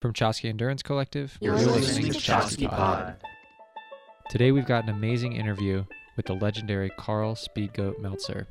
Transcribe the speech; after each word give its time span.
From 0.00 0.14
Chaski 0.14 0.48
Endurance 0.48 0.82
Collective, 0.82 1.36
You're 1.42 1.56
listening 1.56 2.10
to 2.10 2.18
Chaski 2.18 2.66
Pod. 2.66 3.16
Today 4.30 4.50
we've 4.50 4.64
got 4.64 4.84
an 4.84 4.88
amazing 4.88 5.34
interview 5.34 5.84
with 6.16 6.24
the 6.24 6.32
legendary 6.32 6.90
Karl 6.98 7.34
Speedgoat 7.34 7.98
Meltzer. 7.98 8.46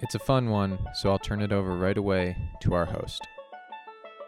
It's 0.00 0.14
a 0.14 0.18
fun 0.18 0.48
one, 0.48 0.78
so 0.94 1.10
I'll 1.10 1.18
turn 1.18 1.42
it 1.42 1.52
over 1.52 1.76
right 1.76 1.98
away 1.98 2.34
to 2.62 2.72
our 2.72 2.86
host. 2.86 3.20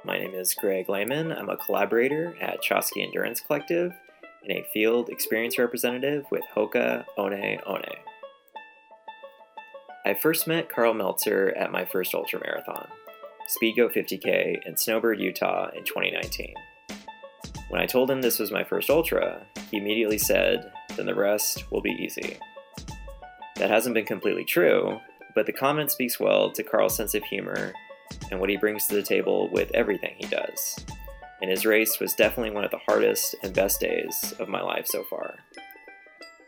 My 0.05 0.19
name 0.19 0.35
is 0.35 0.53
Greg 0.53 0.91
Lehman. 0.91 1.33
I'm 1.33 1.49
a 1.49 1.57
collaborator 1.57 2.37
at 2.39 2.63
Chaski 2.63 3.03
Endurance 3.03 3.41
Collective 3.41 3.95
and 4.43 4.53
a 4.53 4.67
field 4.71 5.09
experience 5.09 5.59
representative 5.59 6.27
with 6.31 6.43
Hoka 6.55 7.07
One 7.15 7.33
One. 7.65 7.83
I 10.05 10.13
first 10.13 10.47
met 10.47 10.69
Karl 10.69 10.93
Meltzer 10.93 11.49
at 11.57 11.73
my 11.73 11.87
first 11.87 12.15
ultra 12.15 12.41
Speedgoat 13.49 13.95
50K 13.95 14.67
in 14.67 14.77
Snowbird, 14.77 15.21
Utah 15.21 15.71
in 15.75 15.83
2019. 15.85 16.55
When 17.71 17.81
I 17.81 17.87
told 17.87 18.11
him 18.11 18.21
this 18.21 18.39
was 18.39 18.53
my 18.53 18.63
first 18.63 18.91
ultra, 18.91 19.47
he 19.71 19.79
immediately 19.79 20.19
said, 20.19 20.71
then 20.97 21.07
the 21.07 21.15
rest 21.15 21.71
will 21.71 21.81
be 21.81 21.97
easy. 21.99 22.39
That 23.57 23.71
hasn't 23.71 23.95
been 23.95 24.05
completely 24.05 24.45
true, 24.45 24.99
but 25.35 25.47
the 25.47 25.53
comment 25.53 25.91
speaks 25.91 26.21
well 26.21 26.51
to 26.51 26.63
Karl's 26.63 26.95
sense 26.95 27.15
of 27.15 27.25
humor 27.25 27.73
and 28.31 28.39
what 28.39 28.51
he 28.51 28.57
brings 28.57 28.87
to 28.87 28.95
the 28.95 29.03
table 29.03 29.49
with 29.51 29.71
everything 29.73 30.15
he 30.19 30.27
does. 30.27 30.85
And 31.41 31.51
his 31.51 31.65
race 31.65 31.99
was 32.01 32.15
definitely 32.15 32.51
one 32.51 32.65
of 32.65 32.71
the 32.71 32.81
hardest 32.87 33.35
and 33.43 33.55
best 33.55 33.81
days 33.81 34.35
of 34.39 34.49
my 34.49 34.61
life 34.61 34.87
so 34.87 35.05
far. 35.05 35.37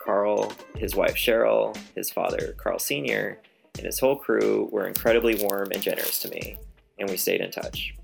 Karl, 0.05 0.53
his 0.77 0.95
wife 0.95 1.15
Cheryl, 1.15 1.77
his 1.95 2.11
father 2.11 2.55
Karl 2.59 2.79
Sr., 2.79 3.39
and 3.77 3.87
his 3.87 4.01
whole 4.01 4.17
crew 4.17 4.69
were 4.73 4.87
incredibly 4.87 5.37
warm 5.37 5.71
and 5.73 5.83
generous 5.83 6.19
to 6.21 6.29
me, 6.29 6.59
and 7.01 7.11
we 7.11 7.17
stayed 7.17 7.41
in 7.41 7.51
touch. 7.51 7.95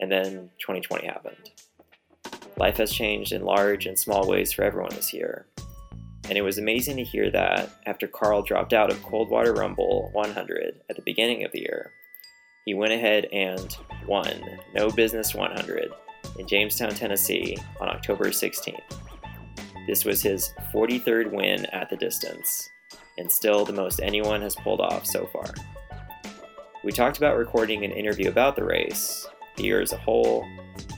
And 0.00 0.10
then 0.10 0.50
2020 0.58 1.06
happened. 1.06 1.50
Life 2.56 2.78
has 2.78 2.90
changed 2.90 3.32
in 3.32 3.44
large 3.44 3.86
and 3.86 3.98
small 3.98 4.26
ways 4.26 4.52
for 4.52 4.64
everyone 4.64 4.94
this 4.94 5.12
year. 5.12 5.46
And 6.28 6.36
it 6.36 6.42
was 6.42 6.58
amazing 6.58 6.96
to 6.96 7.04
hear 7.04 7.30
that 7.30 7.70
after 7.86 8.08
Karl 8.08 8.42
dropped 8.42 8.72
out 8.72 8.90
of 8.90 9.02
Coldwater 9.02 9.52
Rumble 9.52 10.10
100 10.12 10.80
at 10.90 10.96
the 10.96 11.02
beginning 11.02 11.44
of 11.44 11.52
the 11.52 11.60
year, 11.60 11.92
he 12.64 12.74
went 12.74 12.92
ahead 12.92 13.26
and 13.32 13.76
won 14.08 14.58
No 14.74 14.90
Business 14.90 15.34
100 15.34 15.92
in 16.38 16.48
Jamestown, 16.48 16.90
Tennessee 16.90 17.56
on 17.80 17.88
October 17.88 18.30
16th. 18.30 18.80
This 19.86 20.04
was 20.04 20.20
his 20.20 20.52
43rd 20.74 21.30
win 21.30 21.66
at 21.66 21.88
the 21.90 21.96
distance, 21.96 22.68
and 23.18 23.30
still 23.30 23.64
the 23.64 23.72
most 23.72 24.00
anyone 24.02 24.42
has 24.42 24.56
pulled 24.56 24.80
off 24.80 25.06
so 25.06 25.26
far. 25.26 25.54
We 26.86 26.92
talked 26.92 27.16
about 27.16 27.36
recording 27.36 27.84
an 27.84 27.90
interview 27.90 28.28
about 28.28 28.54
the 28.54 28.62
race, 28.62 29.26
the 29.56 29.64
year 29.64 29.80
as 29.80 29.92
a 29.92 29.96
whole, 29.96 30.46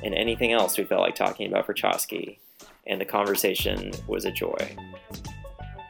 and 0.04 0.14
anything 0.14 0.52
else 0.52 0.76
we 0.76 0.84
felt 0.84 1.00
like 1.00 1.14
talking 1.14 1.50
about 1.50 1.64
for 1.64 1.72
Chaski, 1.72 2.40
and 2.86 3.00
the 3.00 3.06
conversation 3.06 3.92
was 4.06 4.26
a 4.26 4.30
joy. 4.30 4.76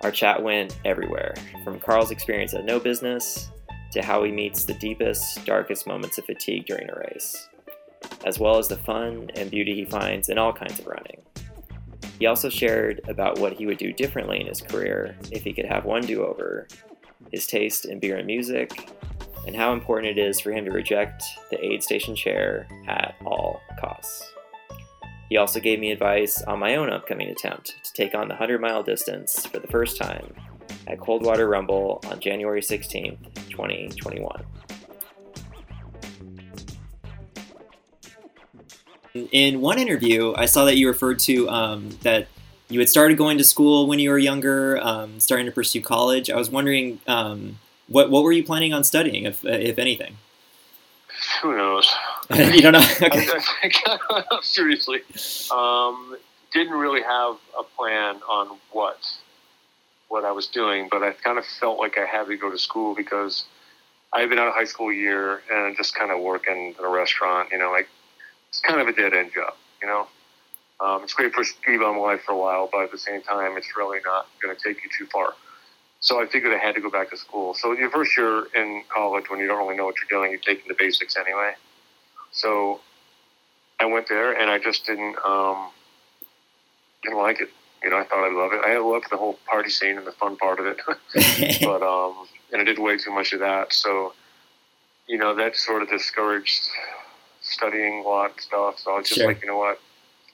Our 0.04 0.12
chat 0.12 0.41
went 0.41 0.78
everywhere, 0.84 1.34
from 1.64 1.80
Karl's 1.80 2.12
experience 2.12 2.54
at 2.54 2.64
No 2.64 2.78
Business 2.78 3.50
to 3.91 4.00
how 4.00 4.22
he 4.22 4.30
meets 4.30 4.64
the 4.64 4.74
deepest, 4.74 5.44
darkest 5.44 5.84
moments 5.84 6.16
of 6.16 6.26
fatigue 6.26 6.66
during 6.66 6.88
a 6.88 7.00
race, 7.10 7.48
as 8.24 8.38
well 8.38 8.56
as 8.56 8.69
the 8.69 8.76
fun 8.76 9.28
and 9.34 9.50
beauty 9.50 9.74
he 9.74 9.84
finds 9.84 10.28
in 10.28 10.38
all 10.38 10.52
kinds 10.52 10.78
of 10.78 10.86
running. 10.86 11.20
He 12.20 12.26
also 12.26 12.48
shared 12.48 13.00
about 13.08 13.41
what 13.41 13.54
he 13.54 13.66
would 13.66 13.78
do 13.78 13.92
differently 13.92 14.41
in 14.41 14.46
his 14.46 14.60
career 14.60 15.16
if 15.32 15.42
he 15.42 15.52
could 15.52 15.66
have 15.66 15.84
one 15.84 16.02
do 16.02 16.24
over, 16.24 16.69
his 17.33 17.47
taste 17.47 17.84
in 17.84 17.98
beer 18.00 18.16
and 18.16 18.27
music, 18.27 18.91
and 19.47 19.56
how 19.56 19.72
important 19.72 20.19
it 20.19 20.20
is 20.20 20.41
for 20.41 20.52
him 20.52 20.64
to 20.64 20.70
reject 20.70 21.22
the 21.50 21.64
aid 21.64 21.83
station 21.83 22.14
chair 22.14 22.66
at 22.86 23.14
all 23.25 23.60
costs. 23.80 24.33
He 25.28 25.36
also 25.36 25.60
gave 25.60 25.78
me 25.78 25.92
advice 25.92 26.42
on 26.42 26.58
my 26.58 26.77
own 26.77 26.91
upcoming 26.91 27.28
attempt 27.28 27.75
to 27.84 27.92
take 27.92 28.14
on 28.14 28.28
the 28.28 28.34
100 28.34 28.60
mile 28.60 28.83
distance 28.83 29.47
for 29.47 29.58
the 29.58 29.66
first 29.66 29.98
time 29.98 30.34
at 30.86 30.98
Coldwater 31.00 31.48
Rumble 31.48 32.00
on 32.06 32.19
January 32.19 32.62
16th, 32.62 33.19
2021. 33.50 34.44
In 39.32 39.60
one 39.60 39.78
interview, 39.78 40.32
I 40.37 40.47
saw 40.47 40.65
that 40.65 40.76
you 40.76 40.88
referred 40.88 41.19
to 41.21 41.48
um, 41.48 41.91
that 42.03 42.28
you 42.68 42.78
had 42.78 42.88
started 42.88 43.16
going 43.16 43.38
to 43.38 43.44
school 43.44 43.86
when 43.86 43.98
you 43.98 44.10
were 44.10 44.18
younger, 44.18 44.78
um, 44.82 45.20
starting 45.20 45.46
to 45.46 45.52
pursue 45.52 45.80
college. 45.80 46.30
I 46.30 46.36
was 46.36 46.50
wondering, 46.50 47.00
um, 47.06 47.58
what 47.88 48.10
what 48.10 48.22
were 48.22 48.32
you 48.32 48.44
planning 48.44 48.72
on 48.72 48.84
studying, 48.84 49.24
if 49.24 49.44
if 49.44 49.78
anything? 49.78 50.16
Who 51.42 51.56
knows? 51.56 51.90
you 52.34 52.60
don't 52.60 52.72
know. 52.72 52.86
Okay. 53.00 53.26
Seriously, 54.42 55.00
um, 55.50 56.16
didn't 56.52 56.74
really 56.74 57.02
have 57.02 57.36
a 57.58 57.62
plan 57.62 58.16
on 58.28 58.58
what 58.72 58.98
what 60.08 60.24
I 60.24 60.32
was 60.32 60.46
doing, 60.46 60.88
but 60.90 61.02
I 61.02 61.12
kind 61.12 61.38
of 61.38 61.44
felt 61.44 61.78
like 61.78 61.98
I 61.98 62.06
had 62.06 62.26
to 62.26 62.36
go 62.36 62.50
to 62.50 62.58
school 62.58 62.94
because 62.94 63.44
I 64.12 64.20
had 64.20 64.30
been 64.30 64.38
out 64.38 64.48
of 64.48 64.54
high 64.54 64.64
school 64.64 64.90
a 64.90 64.94
year 64.94 65.42
and 65.50 65.76
just 65.76 65.94
kind 65.94 66.10
of 66.10 66.20
working 66.20 66.74
in 66.78 66.84
a 66.84 66.88
restaurant. 66.88 67.50
You 67.52 67.58
know, 67.58 67.70
like 67.70 67.88
it's 68.50 68.60
kind 68.60 68.80
of 68.80 68.88
a 68.88 68.92
dead 68.92 69.14
end 69.14 69.32
job. 69.34 69.54
You 69.80 69.88
know, 69.88 70.06
um, 70.81 71.03
it's 71.03 71.12
great 71.12 71.33
for 71.33 71.43
ski 71.44 71.77
bum 71.77 71.99
life 71.99 72.22
for 72.22 72.33
a 72.33 72.37
while, 72.39 72.69
but 72.71 72.83
at 72.84 72.93
the 72.93 72.99
same 72.99 73.22
time, 73.22 73.56
it's 73.56 73.77
really 73.77 73.99
not 74.05 74.27
going 74.43 74.55
to 74.55 74.62
take 74.62 74.83
you 74.84 74.91
too 74.97 75.06
far. 75.06 75.34
So 76.00 76.22
I 76.22 76.27
figured 76.27 76.53
I 76.55 76.59
had 76.59 76.75
to 76.77 76.81
go 76.81 76.91
back 76.91 77.11
to 77.11 77.16
school. 77.16 77.55
So 77.55 77.72
your 77.72 77.91
first 77.91 78.16
year 78.16 78.47
in 78.55 78.84
college, 78.89 79.25
when 79.28 79.41
you 79.41 79.49
don't 79.49 79.59
really 79.59 79.77
know 79.77 79.87
what 79.87 79.97
you're 79.97 80.21
doing, 80.21 80.31
you're 80.31 80.41
taking 80.41 80.69
the 80.69 80.77
basics 80.78 81.16
anyway. 81.16 81.55
So 82.31 82.81
I 83.81 83.87
went 83.87 84.09
there, 84.09 84.33
and 84.33 84.49
I 84.50 84.59
just 84.59 84.87
didn't 84.87 85.16
um, 85.25 85.71
didn't 87.03 87.19
like 87.19 87.41
it. 87.41 87.49
You 87.83 87.91
know, 87.91 87.99
I 87.99 88.05
thought 88.05 88.25
I'd 88.25 88.33
love 88.34 88.53
it. 88.53 88.60
I 88.65 88.78
loved 88.78 89.06
the 89.10 89.16
whole 89.16 89.39
party 89.47 89.71
scene 89.71 89.99
and 89.99 90.06
the 90.06 90.12
fun 90.12 90.37
part 90.37 90.60
of 90.60 90.66
it, 90.66 90.78
but 91.62 91.83
um, 91.83 92.27
and 92.53 92.60
I 92.60 92.65
did 92.65 92.78
way 92.78 92.97
too 92.99 93.12
much 93.12 93.33
of 93.33 93.41
that. 93.41 93.72
So 93.72 94.12
you 95.09 95.16
know, 95.19 95.34
that 95.34 95.56
sort 95.56 95.83
of 95.83 95.89
discouraged 95.89 96.60
studying 97.41 98.05
a 98.05 98.09
lot 98.09 98.33
of 98.33 98.41
stuff. 98.41 98.78
So 98.78 98.93
I 98.93 98.99
was 98.99 99.09
just 99.09 99.19
Sure. 99.21 99.27
like, 99.27 99.41
you 99.43 99.49
know 99.49 99.56
what? 99.56 99.81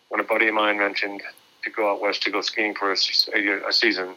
When 0.08 0.20
a 0.20 0.24
buddy 0.24 0.48
of 0.48 0.54
mine 0.54 0.78
mentioned 0.78 1.22
to 1.64 1.70
go 1.70 1.90
out 1.90 2.00
west 2.00 2.22
to 2.22 2.30
go 2.30 2.40
skiing 2.40 2.74
for 2.74 2.92
a, 2.92 2.96
a, 3.34 3.68
a 3.68 3.72
season, 3.72 4.14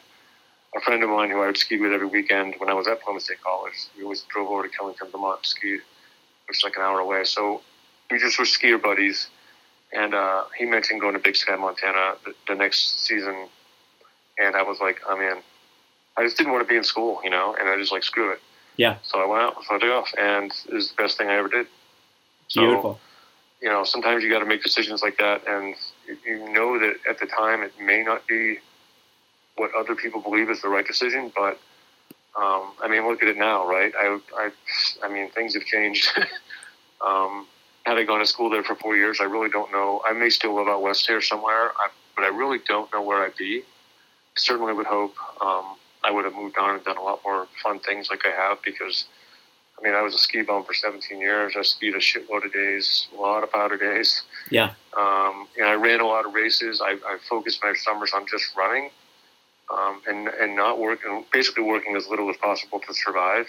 a 0.76 0.82
friend 0.82 1.04
of 1.04 1.10
mine 1.10 1.30
who 1.30 1.42
I 1.42 1.48
would 1.48 1.58
ski 1.58 1.80
with 1.80 1.94
every 1.94 2.08
weekend 2.08 2.56
when 2.58 2.70
I 2.70 2.74
was 2.74 2.88
at 2.88 3.02
Plymouth 3.02 3.24
State 3.24 3.42
College, 3.42 3.74
we 3.98 4.04
always 4.04 4.22
drove 4.24 4.50
over 4.50 4.64
to 4.64 4.70
Killington, 4.70 5.12
Vermont 5.12 5.44
to 5.44 5.50
ski, 5.50 5.74
which 6.48 6.58
is 6.58 6.64
like 6.64 6.76
an 6.76 6.82
hour 6.82 7.00
away. 7.00 7.24
So 7.24 7.62
we 8.12 8.20
just 8.20 8.38
were 8.38 8.46
skier 8.46 8.82
buddies. 8.82 9.30
And 9.94 10.14
uh, 10.14 10.44
he 10.58 10.66
mentioned 10.66 11.00
going 11.00 11.14
to 11.14 11.20
Big 11.20 11.36
Sky, 11.36 11.56
Montana 11.56 12.16
the, 12.26 12.34
the 12.48 12.56
next 12.56 13.06
season. 13.06 13.48
And 14.38 14.56
I 14.56 14.64
was 14.64 14.80
like, 14.80 15.02
I'm 15.08 15.22
in. 15.22 15.38
I 16.18 16.24
just 16.24 16.38
didn't 16.38 16.52
want 16.52 16.68
to 16.68 16.70
be 16.70 16.76
in 16.76 16.84
school, 16.84 17.22
you 17.24 17.30
know, 17.30 17.56
and 17.58 17.70
I 17.70 17.78
just 17.78 17.92
like, 17.92 18.04
screw 18.04 18.32
it. 18.32 18.40
Yeah. 18.76 18.98
So 19.04 19.20
I 19.20 19.26
went 19.26 19.44
out, 19.44 19.56
so 19.68 19.76
I 19.76 19.80
took 19.80 19.90
off, 19.90 20.12
and 20.18 20.52
it 20.68 20.74
was 20.74 20.90
the 20.90 20.96
best 21.02 21.18
thing 21.18 21.30
I 21.30 21.36
ever 21.36 21.48
did. 21.48 21.68
So, 22.48 22.62
Beautiful. 22.62 23.00
You 23.62 23.70
know, 23.70 23.84
sometimes 23.84 24.24
you 24.24 24.30
got 24.30 24.40
to 24.40 24.46
make 24.46 24.64
decisions 24.64 25.02
like 25.02 25.18
that, 25.18 25.48
and 25.48 25.76
you- 26.26 26.50
know 26.50 26.80
that 26.80 26.96
at 27.10 27.20
the 27.20 27.26
time 27.26 27.62
it 27.64 27.74
may 27.80 28.04
not 28.04 28.26
be 28.28 28.60
what 29.56 29.72
other 29.76 29.96
people 29.96 30.22
believe 30.22 30.50
is 30.50 30.62
the 30.62 30.70
right 30.70 30.86
decision, 30.86 31.32
but 31.36 31.60
um, 32.36 32.74
I 32.82 32.88
mean, 32.88 33.08
look 33.08 33.24
at 33.24 33.30
it 33.30 33.38
now, 33.38 33.68
right? 33.68 33.92
I, 33.98 34.20
I, 34.38 34.52
I 35.04 35.10
mean, 35.10 35.30
things 35.32 35.56
have 35.56 35.64
changed. 35.66 36.08
um, 37.06 37.48
had 37.84 37.98
I 37.98 38.04
gone 38.04 38.20
to 38.20 38.28
school 38.28 38.50
there 38.50 38.64
for 38.64 38.76
four 38.76 38.96
years, 38.96 39.20
I 39.20 39.24
really 39.24 39.50
don't 39.50 39.72
know. 39.72 40.02
I 40.06 40.14
may 40.14 40.30
still 40.30 40.56
live 40.56 40.68
out 40.68 40.82
west 40.84 41.08
here 41.08 41.22
somewhere, 41.22 41.72
I, 41.78 41.88
but 42.16 42.24
I 42.26 42.28
really 42.28 42.60
don't 42.68 42.92
know 42.94 43.02
where 43.02 43.24
I'd 43.24 43.36
be. 43.38 43.60
I 43.62 44.40
certainly 44.40 44.74
would 44.74 44.86
hope 44.86 45.16
um, 45.42 45.78
I 46.04 46.12
would 46.12 46.26
have 46.26 46.36
moved 46.36 46.58
on 46.58 46.76
and 46.76 46.84
done 46.84 46.98
a 46.98 47.02
lot 47.04 47.22
more 47.26 47.48
fun 47.64 47.80
things 47.80 48.10
like 48.10 48.22
I 48.26 48.32
have 48.32 48.62
because 48.64 49.06
I 49.78 49.84
mean, 49.84 49.94
I 49.94 50.02
was 50.02 50.16
a 50.16 50.18
ski 50.18 50.42
bum 50.42 50.64
for 50.64 50.74
17 50.74 51.20
years. 51.20 51.54
I 51.58 51.62
skied 51.62 51.94
a 51.94 52.00
shitload 52.00 52.46
of 52.46 52.54
days, 52.54 53.08
a 53.16 53.22
lot 53.22 53.44
of 53.44 53.52
powder 53.52 53.78
days. 53.78 54.24
Yeah. 54.50 54.72
Um, 54.98 55.48
and 55.58 55.68
I 55.68 55.74
ran 55.74 56.00
a 56.00 56.08
lot 56.08 56.26
of 56.26 56.34
races. 56.34 56.82
I, 56.84 56.98
I 57.06 57.18
focused 57.30 57.60
my 57.64 57.74
summers 57.74 58.12
on 58.14 58.26
just 58.28 58.56
running 58.58 58.90
um, 59.72 60.02
and, 60.08 60.30
and 60.30 60.56
not 60.56 60.80
working, 60.80 61.26
basically 61.32 61.64
working 61.64 61.96
as 61.96 62.08
little 62.08 62.30
as 62.30 62.38
possible 62.38 62.80
to 62.88 62.94
survive. 62.94 63.46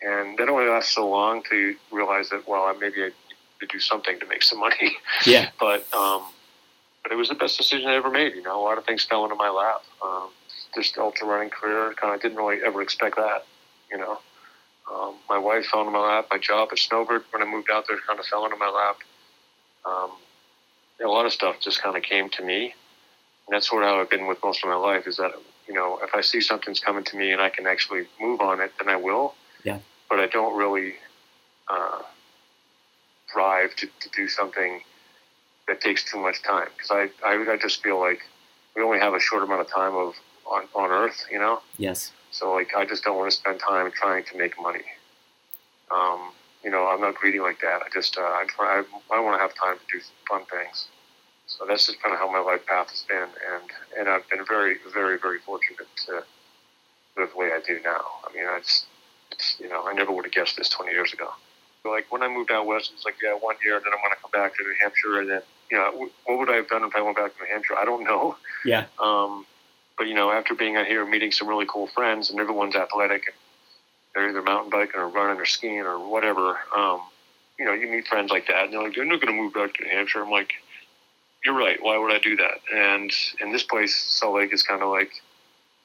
And 0.00 0.38
that 0.38 0.48
only 0.48 0.68
lasts 0.68 0.94
so 0.94 1.08
long 1.08 1.42
to 1.50 1.76
realize 1.90 2.30
that, 2.30 2.48
well, 2.48 2.74
maybe 2.78 3.02
I 3.02 3.06
need 3.06 3.14
to 3.60 3.66
do 3.66 3.78
something 3.78 4.18
to 4.20 4.26
make 4.26 4.42
some 4.42 4.58
money. 4.58 4.96
Yeah. 5.26 5.50
but, 5.60 5.80
um, 5.94 6.22
but 7.02 7.12
it 7.12 7.16
was 7.16 7.28
the 7.28 7.34
best 7.34 7.58
decision 7.58 7.88
I 7.88 7.94
ever 7.94 8.10
made. 8.10 8.34
You 8.34 8.42
know, 8.42 8.58
a 8.60 8.64
lot 8.64 8.78
of 8.78 8.86
things 8.86 9.04
fell 9.04 9.24
into 9.24 9.36
my 9.36 9.50
lap. 9.50 9.82
Um, 10.02 10.30
just 10.74 10.96
ultra 10.96 11.26
running 11.26 11.50
career, 11.50 11.92
kind 12.00 12.14
of 12.14 12.22
didn't 12.22 12.38
really 12.38 12.62
ever 12.64 12.80
expect 12.80 13.16
that, 13.16 13.44
you 13.90 13.98
know. 13.98 14.18
Um, 14.90 15.14
my 15.28 15.38
wife 15.38 15.66
fell 15.66 15.80
into 15.80 15.92
my 15.92 16.00
lap. 16.00 16.26
My 16.30 16.38
job 16.38 16.68
at 16.72 16.78
Snowbird 16.78 17.22
when 17.30 17.42
I 17.42 17.46
moved 17.46 17.70
out 17.70 17.84
there 17.88 17.98
kind 18.06 18.18
of 18.18 18.26
fell 18.26 18.44
into 18.44 18.56
my 18.56 18.68
lap. 18.68 18.96
Um, 19.84 20.10
a 21.04 21.08
lot 21.08 21.26
of 21.26 21.32
stuff 21.32 21.56
just 21.60 21.82
kind 21.82 21.96
of 21.96 22.02
came 22.02 22.28
to 22.30 22.44
me, 22.44 22.64
and 23.46 23.54
that's 23.54 23.68
sort 23.68 23.82
of 23.82 23.88
how 23.88 24.00
I've 24.00 24.10
been 24.10 24.26
with 24.26 24.38
most 24.42 24.62
of 24.62 24.68
my 24.68 24.76
life. 24.76 25.06
Is 25.06 25.16
that 25.16 25.32
you 25.66 25.74
know 25.74 25.98
if 26.02 26.14
I 26.14 26.20
see 26.20 26.40
something's 26.40 26.80
coming 26.80 27.04
to 27.04 27.16
me 27.16 27.32
and 27.32 27.40
I 27.40 27.48
can 27.48 27.66
actually 27.66 28.06
move 28.20 28.40
on 28.40 28.60
it, 28.60 28.72
then 28.78 28.88
I 28.88 28.96
will. 28.96 29.34
Yeah. 29.64 29.78
But 30.08 30.20
I 30.20 30.26
don't 30.26 30.56
really 30.56 30.94
uh, 31.68 32.02
drive 33.32 33.74
to, 33.76 33.86
to 33.86 34.08
do 34.14 34.28
something 34.28 34.82
that 35.68 35.80
takes 35.80 36.04
too 36.10 36.18
much 36.18 36.42
time 36.42 36.68
because 36.76 36.90
I, 36.90 37.08
I 37.26 37.52
I 37.52 37.56
just 37.56 37.82
feel 37.82 37.98
like 37.98 38.20
we 38.76 38.82
only 38.82 38.98
have 38.98 39.14
a 39.14 39.20
short 39.20 39.42
amount 39.42 39.60
of 39.60 39.68
time 39.68 39.94
of 39.94 40.14
on 40.46 40.64
on 40.74 40.90
Earth, 40.90 41.26
you 41.30 41.38
know. 41.38 41.60
Yes. 41.78 42.12
So 42.32 42.52
like 42.52 42.74
I 42.76 42.84
just 42.84 43.04
don't 43.04 43.16
want 43.16 43.30
to 43.30 43.36
spend 43.36 43.60
time 43.60 43.90
trying 43.92 44.24
to 44.24 44.38
make 44.38 44.60
money. 44.60 44.84
Um, 45.90 46.32
you 46.64 46.70
know, 46.70 46.88
I'm 46.88 47.00
not 47.00 47.14
greedy 47.14 47.40
like 47.40 47.60
that. 47.60 47.82
I 47.82 47.88
just 47.92 48.16
uh, 48.16 48.22
I 48.22 48.46
try, 48.48 48.82
I, 48.82 49.16
I 49.16 49.20
want 49.20 49.36
to 49.36 49.42
have 49.42 49.54
time 49.54 49.76
to 49.76 49.98
do 49.98 50.02
fun 50.28 50.42
things. 50.46 50.88
So 51.46 51.66
that's 51.68 51.86
just 51.86 52.02
kind 52.02 52.14
of 52.14 52.18
how 52.18 52.32
my 52.32 52.38
life 52.38 52.64
path 52.66 52.90
has 52.90 53.04
been, 53.08 53.28
and 53.52 53.70
and 53.98 54.08
I've 54.08 54.28
been 54.30 54.44
very 54.46 54.76
very 54.92 55.18
very 55.18 55.38
fortunate 55.40 55.86
to 56.06 56.24
live 57.18 57.30
the 57.30 57.36
way 57.36 57.50
I 57.52 57.60
do 57.66 57.78
now. 57.84 58.00
I 58.24 58.34
mean, 58.34 58.44
it's, 58.56 58.86
it's 59.30 59.56
you 59.60 59.68
know 59.68 59.86
I 59.86 59.92
never 59.92 60.12
would 60.12 60.24
have 60.24 60.32
guessed 60.32 60.56
this 60.56 60.70
20 60.70 60.92
years 60.92 61.12
ago. 61.12 61.28
Like 61.84 62.10
when 62.10 62.22
I 62.22 62.28
moved 62.28 62.50
out 62.50 62.66
west, 62.66 62.92
it's 62.94 63.04
like 63.04 63.16
yeah, 63.22 63.34
one 63.34 63.56
year, 63.62 63.76
and 63.76 63.84
then 63.84 63.92
I'm 63.92 64.00
going 64.00 64.14
to 64.14 64.22
come 64.22 64.30
back 64.30 64.56
to 64.56 64.62
New 64.62 64.74
Hampshire, 64.80 65.20
and 65.20 65.28
then 65.28 65.42
you 65.70 65.76
know 65.76 66.08
what 66.24 66.38
would 66.38 66.48
I 66.48 66.56
have 66.56 66.68
done 66.68 66.84
if 66.84 66.94
I 66.94 67.02
went 67.02 67.16
back 67.16 67.36
to 67.36 67.42
New 67.42 67.50
Hampshire? 67.50 67.76
I 67.76 67.84
don't 67.84 68.04
know. 68.04 68.36
Yeah. 68.64 68.86
Um, 68.98 69.44
but 69.98 70.06
you 70.06 70.14
know, 70.14 70.30
after 70.30 70.54
being 70.54 70.76
out 70.76 70.86
here, 70.86 71.04
meeting 71.06 71.32
some 71.32 71.48
really 71.48 71.66
cool 71.68 71.86
friends, 71.88 72.30
and 72.30 72.40
everyone's 72.40 72.76
athletic, 72.76 73.26
and 73.26 73.36
they're 74.14 74.28
either 74.28 74.42
mountain 74.42 74.70
biking 74.70 75.00
or 75.00 75.08
running 75.08 75.40
or 75.40 75.46
skiing 75.46 75.80
or 75.80 75.98
whatever. 75.98 76.58
Um, 76.76 77.00
you 77.58 77.64
know, 77.64 77.72
you 77.72 77.88
meet 77.88 78.06
friends 78.06 78.30
like 78.30 78.46
that, 78.48 78.64
and 78.64 78.72
they're 78.72 78.82
like, 78.82 78.94
"They're 78.94 79.04
not 79.04 79.20
going 79.20 79.34
to 79.34 79.40
move 79.40 79.54
back 79.54 79.74
to 79.74 79.84
New 79.84 79.90
Hampshire." 79.90 80.22
I'm 80.22 80.30
like, 80.30 80.52
"You're 81.44 81.56
right. 81.56 81.78
Why 81.80 81.98
would 81.98 82.12
I 82.12 82.18
do 82.18 82.36
that?" 82.36 82.60
And 82.74 83.12
in 83.40 83.52
this 83.52 83.62
place, 83.62 83.94
Salt 83.94 84.36
Lake 84.36 84.52
is 84.52 84.62
kind 84.62 84.82
of 84.82 84.90
like 84.90 85.12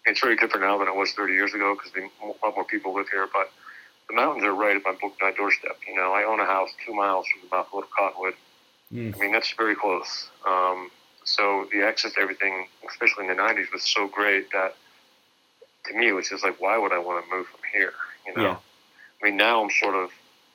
it's 0.08 0.22
very 0.22 0.36
different 0.36 0.66
now 0.66 0.78
than 0.78 0.88
it 0.88 0.96
was 0.96 1.12
30 1.12 1.34
years 1.34 1.54
ago 1.54 1.76
because 1.76 1.92
a 1.96 2.46
lot 2.46 2.56
more 2.56 2.64
people 2.64 2.94
live 2.94 3.10
here. 3.10 3.28
But 3.32 3.52
the 4.08 4.16
mountains 4.16 4.44
are 4.44 4.54
right 4.54 4.76
at 4.76 4.84
my, 4.84 4.96
my 5.22 5.32
doorstep. 5.32 5.78
You 5.88 5.96
know, 5.96 6.14
I 6.14 6.24
own 6.24 6.40
a 6.40 6.46
house 6.46 6.70
two 6.86 6.94
miles 6.94 7.26
from 7.28 7.48
the 7.48 7.56
mouthful 7.56 7.80
of 7.80 7.90
Cottonwood. 7.92 8.34
Mm. 8.94 9.16
I 9.16 9.20
mean, 9.20 9.32
that's 9.34 9.52
very 9.52 9.76
close. 9.76 10.30
Um, 10.48 10.90
so 11.28 11.68
the 11.74 11.84
access 11.84 12.14
to 12.14 12.22
everything, 12.22 12.68
especially 12.90 13.28
in 13.28 13.36
the 13.36 13.42
90s, 13.42 13.72
was 13.74 13.84
so 13.84 14.08
great 14.08 14.50
that 14.52 14.76
to 15.86 15.94
me 15.94 16.08
it 16.08 16.14
was 16.14 16.30
just 16.30 16.44
like, 16.44 16.60
why 16.62 16.78
would 16.78 16.94
I 16.94 17.00
want 17.00 17.24
to 17.24 17.30
move 17.30 17.48
from 17.48 17.60
here? 17.74 17.94
You 18.26 18.34
know, 18.36 18.42
Yeah. 18.42 18.58
I 19.22 19.26
mean, 19.26 19.38
now 19.38 19.62
I'm 19.64 19.70
sort 19.70 19.96
of 19.96 20.10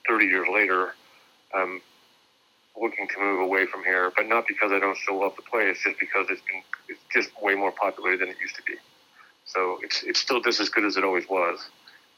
30 0.08 0.26
years 0.26 0.48
later, 0.50 0.94
I'm 1.54 1.82
looking 2.80 3.06
to 3.06 3.20
move 3.20 3.40
away 3.40 3.66
from 3.66 3.84
here, 3.84 4.10
but 4.16 4.26
not 4.26 4.46
because 4.48 4.72
I 4.72 4.78
don't 4.78 4.96
still 4.96 5.20
love 5.20 5.36
the 5.36 5.42
place, 5.42 5.78
just 5.84 5.98
because 6.00 6.26
it's 6.30 6.40
been 6.42 6.62
it's 6.88 7.00
just 7.12 7.30
way 7.42 7.54
more 7.54 7.72
populated 7.72 8.20
than 8.20 8.28
it 8.28 8.36
used 8.40 8.56
to 8.56 8.62
be. 8.62 8.74
So 9.44 9.78
it's 9.82 10.02
it's 10.02 10.20
still 10.20 10.40
just 10.40 10.58
as 10.60 10.70
good 10.70 10.84
as 10.84 10.96
it 10.96 11.04
always 11.04 11.28
was. 11.28 11.58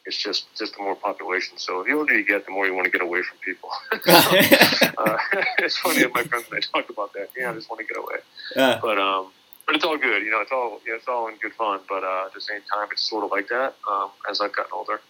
It's 0.07 0.17
just 0.19 0.55
just 0.57 0.77
the 0.77 0.83
more 0.83 0.95
population. 0.95 1.57
So 1.57 1.83
the 1.83 1.93
older 1.93 2.15
you 2.17 2.25
get, 2.27 2.45
the 2.45 2.53
more 2.53 2.67
you 2.67 2.75
want 2.75 2.85
to 2.85 2.91
get 2.91 3.01
away 3.01 3.23
from 3.23 3.39
people. 3.39 3.71
uh, 3.93 5.19
it's 5.59 5.79
funny 5.79 6.01
that 6.01 6.13
my 6.15 6.23
friends 6.25 6.47
and 6.51 6.59
I 6.59 6.61
talk 6.61 6.91
about 6.91 7.13
that. 7.15 7.29
Yeah, 7.37 7.51
I 7.51 7.55
just 7.55 7.71
want 7.71 7.81
to 7.81 7.87
get 7.87 7.97
away. 7.97 8.17
Uh, 8.55 8.79
But 8.83 8.99
um, 8.99 9.33
but 9.67 9.77
it's 9.77 9.85
all 9.85 9.97
good. 9.97 10.23
You 10.23 10.31
know, 10.31 10.41
it's 10.41 10.53
all 10.53 10.81
yeah, 10.87 10.95
it's 10.97 11.09
all 11.09 11.29
in 11.29 11.37
good 11.37 11.55
fun. 11.55 11.81
But 11.89 12.05
uh, 12.05 12.27
at 12.27 12.35
the 12.35 12.41
same 12.41 12.61
time, 12.73 12.89
it's 12.93 13.03
sort 13.09 13.25
of 13.25 13.31
like 13.31 13.49
that 13.49 13.77
um, 13.91 14.11
as 14.31 14.41
I've 14.43 14.55
gotten 14.55 14.73
older. 14.75 15.01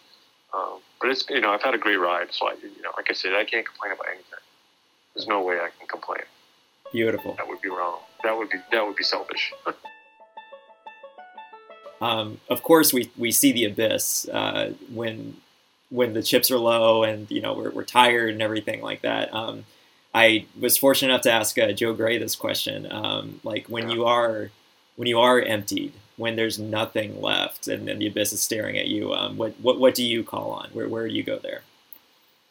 Um, 0.54 0.78
but 1.00 1.10
it's 1.10 1.28
you 1.28 1.40
know 1.40 1.50
I've 1.50 1.62
had 1.62 1.74
a 1.74 1.78
great 1.78 1.96
ride. 1.96 2.28
So 2.32 2.46
I 2.46 2.52
you 2.62 2.82
know 2.82 2.92
like 2.96 3.10
I 3.10 3.14
said, 3.14 3.32
I 3.34 3.44
can't 3.44 3.66
complain 3.66 3.92
about 3.92 4.06
anything. 4.08 4.42
There's 5.14 5.26
no 5.26 5.42
way 5.42 5.56
I 5.56 5.70
can 5.76 5.88
complain. 5.88 6.22
beautiful. 6.92 7.34
That 7.34 7.48
would 7.48 7.60
be 7.60 7.68
wrong. 7.68 7.98
That 8.22 8.36
would 8.38 8.48
be 8.50 8.58
that 8.70 8.86
would 8.86 8.94
be 8.96 9.02
selfish. 9.02 9.52
Um, 12.04 12.40
of 12.48 12.62
course, 12.62 12.92
we, 12.92 13.10
we 13.16 13.30
see 13.32 13.52
the 13.52 13.64
abyss 13.64 14.28
uh, 14.28 14.72
when 14.92 15.36
when 15.90 16.12
the 16.12 16.22
chips 16.22 16.50
are 16.50 16.58
low 16.58 17.04
and 17.04 17.30
you 17.30 17.40
know 17.40 17.52
we're, 17.54 17.70
we're 17.70 17.84
tired 17.84 18.30
and 18.34 18.42
everything 18.42 18.80
like 18.82 19.02
that. 19.02 19.32
Um, 19.32 19.64
I 20.14 20.46
was 20.60 20.76
fortunate 20.76 21.10
enough 21.12 21.22
to 21.22 21.32
ask 21.32 21.58
uh, 21.58 21.72
Joe 21.72 21.92
Gray 21.94 22.18
this 22.18 22.36
question. 22.36 22.90
Um, 22.90 23.40
like 23.44 23.66
when 23.68 23.88
Yeah. 23.88 23.94
you 23.96 24.04
are 24.06 24.50
when 24.96 25.08
you 25.08 25.18
are 25.18 25.40
emptied, 25.40 25.92
when 26.16 26.36
there's 26.36 26.58
nothing 26.58 27.20
left, 27.20 27.66
and, 27.68 27.88
and 27.88 28.00
the 28.00 28.06
abyss 28.06 28.32
is 28.32 28.40
staring 28.40 28.76
at 28.78 28.86
you, 28.86 29.12
um, 29.12 29.36
what, 29.36 29.52
what 29.60 29.80
what 29.80 29.94
do 29.94 30.04
you 30.04 30.22
call 30.22 30.50
on? 30.52 30.68
Where 30.72 30.88
where 30.88 31.06
do 31.08 31.14
you 31.14 31.22
go 31.24 31.38
there? 31.38 31.62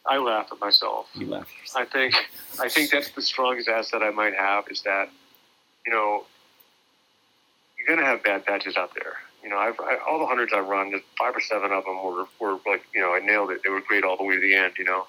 I 0.06 0.18
laugh 0.18 0.48
at 0.52 0.60
myself. 0.60 1.10
You 1.16 1.28
laugh. 1.28 1.50
I 1.76 1.86
think 1.86 2.14
I 2.60 2.68
think 2.70 2.92
that's 2.92 3.10
the 3.12 3.22
strongest 3.22 3.70
asset 3.70 4.02
I 4.04 4.12
might 4.12 4.36
have 4.36 4.64
is 4.70 4.82
that 4.82 5.08
you 5.86 5.92
know 5.94 6.26
you're 7.78 7.88
gonna 7.96 8.08
have 8.08 8.24
bad 8.24 8.46
patches 8.46 8.76
out 8.78 8.92
there. 8.96 9.18
You 9.44 9.50
know, 9.50 9.58
I've 9.58 9.80
I, 9.80 9.98
all 10.08 10.20
the 10.20 10.26
hundreds 10.26 10.54
I 10.54 10.60
run, 10.60 10.94
five 11.20 11.36
or 11.36 11.42
seven 11.42 11.72
of 11.72 11.84
them 11.86 12.02
were 12.04 12.26
were 12.40 12.60
like 12.66 12.84
you 12.94 13.02
know 13.02 13.14
I 13.14 13.20
nailed 13.20 13.52
it. 13.52 13.62
They 13.64 13.70
were 13.70 13.82
great 13.82 14.04
all 14.04 14.18
the 14.18 14.24
way 14.24 14.36
to 14.36 14.42
the 14.42 14.56
end. 14.56 14.74
You 14.78 14.86
know, 14.86 15.08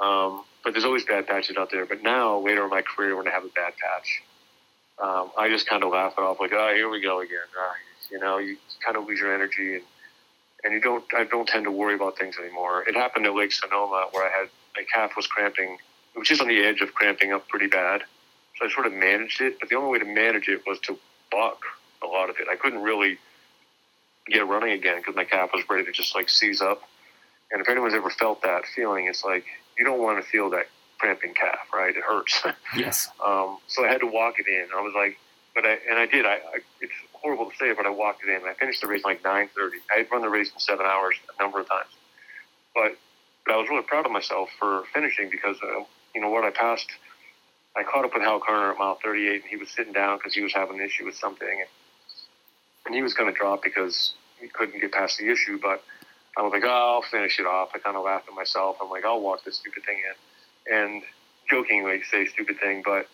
um, 0.00 0.44
but 0.62 0.72
there's 0.72 0.84
always 0.84 1.04
bad 1.04 1.26
patches 1.26 1.56
out 1.56 1.70
there. 1.70 1.86
But 1.86 2.02
now 2.02 2.38
later 2.38 2.64
in 2.64 2.70
my 2.70 2.82
career, 2.82 3.16
when 3.16 3.26
I 3.26 3.30
have 3.30 3.44
a 3.44 3.48
bad 3.48 3.72
patch, 3.76 4.22
um, 4.98 5.30
I 5.38 5.48
just 5.48 5.66
kind 5.66 5.82
of 5.82 5.90
laugh 5.92 6.14
it 6.16 6.20
off 6.20 6.40
like, 6.40 6.52
oh, 6.52 6.74
here 6.74 6.88
we 6.88 7.00
go 7.00 7.20
again. 7.20 7.38
Ah, 7.58 7.74
you 8.10 8.18
know, 8.18 8.38
you 8.38 8.56
kind 8.84 8.96
of 8.96 9.06
lose 9.06 9.20
your 9.20 9.34
energy 9.34 9.74
and 9.76 9.84
and 10.64 10.72
you 10.72 10.80
don't 10.80 11.04
I 11.16 11.24
don't 11.24 11.46
tend 11.46 11.64
to 11.64 11.70
worry 11.70 11.94
about 11.94 12.18
things 12.18 12.36
anymore. 12.38 12.84
It 12.88 12.94
happened 12.94 13.26
at 13.26 13.34
Lake 13.34 13.52
Sonoma 13.52 14.08
where 14.12 14.26
I 14.26 14.30
had 14.30 14.48
my 14.76 14.84
calf 14.92 15.12
was 15.16 15.26
cramping. 15.26 15.78
It 16.14 16.18
was 16.18 16.28
just 16.28 16.40
on 16.40 16.48
the 16.48 16.60
edge 16.62 16.80
of 16.80 16.94
cramping 16.94 17.32
up 17.32 17.48
pretty 17.48 17.66
bad. 17.66 18.02
So 18.58 18.66
I 18.66 18.70
sort 18.70 18.86
of 18.86 18.92
managed 18.92 19.40
it, 19.40 19.58
but 19.58 19.68
the 19.68 19.76
only 19.76 19.90
way 19.90 19.98
to 19.98 20.04
manage 20.04 20.48
it 20.48 20.62
was 20.66 20.78
to 20.80 20.98
buck 21.30 21.60
a 22.02 22.06
lot 22.06 22.30
of 22.30 22.36
it. 22.38 22.46
I 22.50 22.56
couldn't 22.56 22.82
really 22.82 23.18
get 24.26 24.46
running 24.46 24.72
again 24.72 24.98
because 24.98 25.14
my 25.14 25.24
calf 25.24 25.50
was 25.52 25.64
ready 25.68 25.84
to 25.84 25.92
just 25.92 26.14
like 26.14 26.28
seize 26.28 26.60
up. 26.60 26.82
And 27.50 27.60
if 27.60 27.68
anyone's 27.68 27.94
ever 27.94 28.10
felt 28.10 28.42
that 28.42 28.64
feeling, 28.66 29.06
it's 29.06 29.24
like 29.24 29.44
you 29.78 29.84
don't 29.84 30.00
want 30.00 30.22
to 30.22 30.28
feel 30.28 30.50
that 30.50 30.66
cramping 30.98 31.34
calf, 31.34 31.58
right? 31.72 31.94
It 31.96 32.02
hurts. 32.02 32.42
Yes. 32.76 33.08
Um, 33.24 33.58
so 33.68 33.84
I 33.84 33.88
had 33.88 34.00
to 34.00 34.06
walk 34.06 34.40
it 34.40 34.48
in. 34.48 34.66
I 34.76 34.80
was 34.80 34.92
like, 34.96 35.16
but 35.54 35.64
I 35.64 35.78
and 35.88 35.96
I 35.98 36.06
did. 36.06 36.26
I, 36.26 36.32
I 36.32 36.58
it's 36.80 36.92
horrible 37.12 37.48
to 37.50 37.56
say, 37.56 37.70
it, 37.70 37.76
but 37.76 37.86
I 37.86 37.90
walked 37.90 38.24
it 38.24 38.30
in. 38.30 38.42
I 38.48 38.54
finished 38.54 38.80
the 38.80 38.88
race 38.88 39.04
like 39.04 39.22
nine 39.22 39.48
thirty. 39.54 39.76
I 39.94 39.98
had 39.98 40.10
run 40.10 40.22
the 40.22 40.28
race 40.28 40.50
in 40.52 40.58
seven 40.58 40.84
hours 40.84 41.14
a 41.38 41.42
number 41.42 41.60
of 41.60 41.68
times, 41.68 41.90
but 42.74 42.96
but 43.46 43.54
I 43.54 43.56
was 43.58 43.68
really 43.68 43.84
proud 43.84 44.06
of 44.06 44.12
myself 44.12 44.48
for 44.58 44.82
finishing 44.92 45.30
because 45.30 45.56
uh, 45.62 45.84
you 46.14 46.20
know 46.20 46.30
what 46.30 46.42
I 46.44 46.50
passed. 46.50 46.90
I 47.76 47.84
caught 47.84 48.04
up 48.04 48.14
with 48.14 48.22
Hal 48.22 48.40
Koerner 48.40 48.72
at 48.72 48.78
mile 48.78 48.98
thirty 49.00 49.28
eight, 49.28 49.42
and 49.42 49.50
he 49.50 49.56
was 49.56 49.70
sitting 49.70 49.92
down 49.92 50.18
because 50.18 50.34
he 50.34 50.40
was 50.42 50.52
having 50.52 50.80
an 50.80 50.84
issue 50.84 51.04
with 51.04 51.14
something, 51.14 51.48
and, 51.48 51.68
and 52.86 52.94
he 52.94 53.02
was 53.02 53.14
going 53.14 53.32
to 53.32 53.38
drop 53.38 53.62
because 53.62 54.14
he 54.40 54.48
couldn't 54.48 54.80
get 54.80 54.92
past 54.92 55.18
the 55.18 55.30
issue. 55.30 55.58
But 55.60 55.82
I 56.36 56.42
was 56.42 56.52
like, 56.52 56.64
oh, 56.64 56.94
I'll 56.96 57.02
finish 57.02 57.38
it 57.38 57.46
off. 57.46 57.70
I 57.74 57.78
kind 57.78 57.96
of 57.96 58.04
laughed 58.04 58.28
at 58.28 58.34
myself. 58.34 58.76
I'm 58.82 58.90
like, 58.90 59.04
I'll 59.04 59.20
walk 59.20 59.44
this 59.44 59.56
stupid 59.56 59.84
thing 59.84 59.98
in, 59.98 60.74
and 60.74 61.02
jokingly 61.48 62.02
say 62.10 62.26
stupid 62.26 62.58
thing, 62.60 62.82
but 62.84 63.06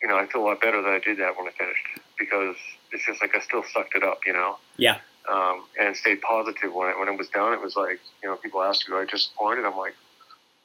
you 0.00 0.06
know, 0.08 0.16
I 0.16 0.26
feel 0.26 0.42
a 0.42 0.46
lot 0.46 0.60
better 0.60 0.80
that 0.80 0.90
I 0.92 1.00
did 1.00 1.18
that 1.18 1.36
when 1.36 1.48
I 1.48 1.50
finished 1.50 1.84
because 2.16 2.54
it's 2.92 3.04
just 3.04 3.20
like 3.20 3.34
I 3.34 3.40
still 3.40 3.64
sucked 3.72 3.96
it 3.96 4.04
up, 4.04 4.20
you 4.24 4.32
know, 4.32 4.56
Yeah. 4.76 4.98
um, 5.28 5.64
and 5.78 5.96
stayed 5.96 6.20
positive 6.22 6.72
when 6.72 6.88
it 6.90 6.98
when 6.98 7.08
it 7.08 7.18
was 7.18 7.28
done. 7.28 7.52
It 7.52 7.60
was 7.60 7.74
like 7.76 7.98
you 8.22 8.28
know, 8.28 8.36
people 8.36 8.62
ask 8.62 8.88
me, 8.88 8.94
"Are 8.94 9.02
you 9.02 9.08
disappointed?" 9.08 9.64
I'm 9.64 9.76
like, 9.76 9.94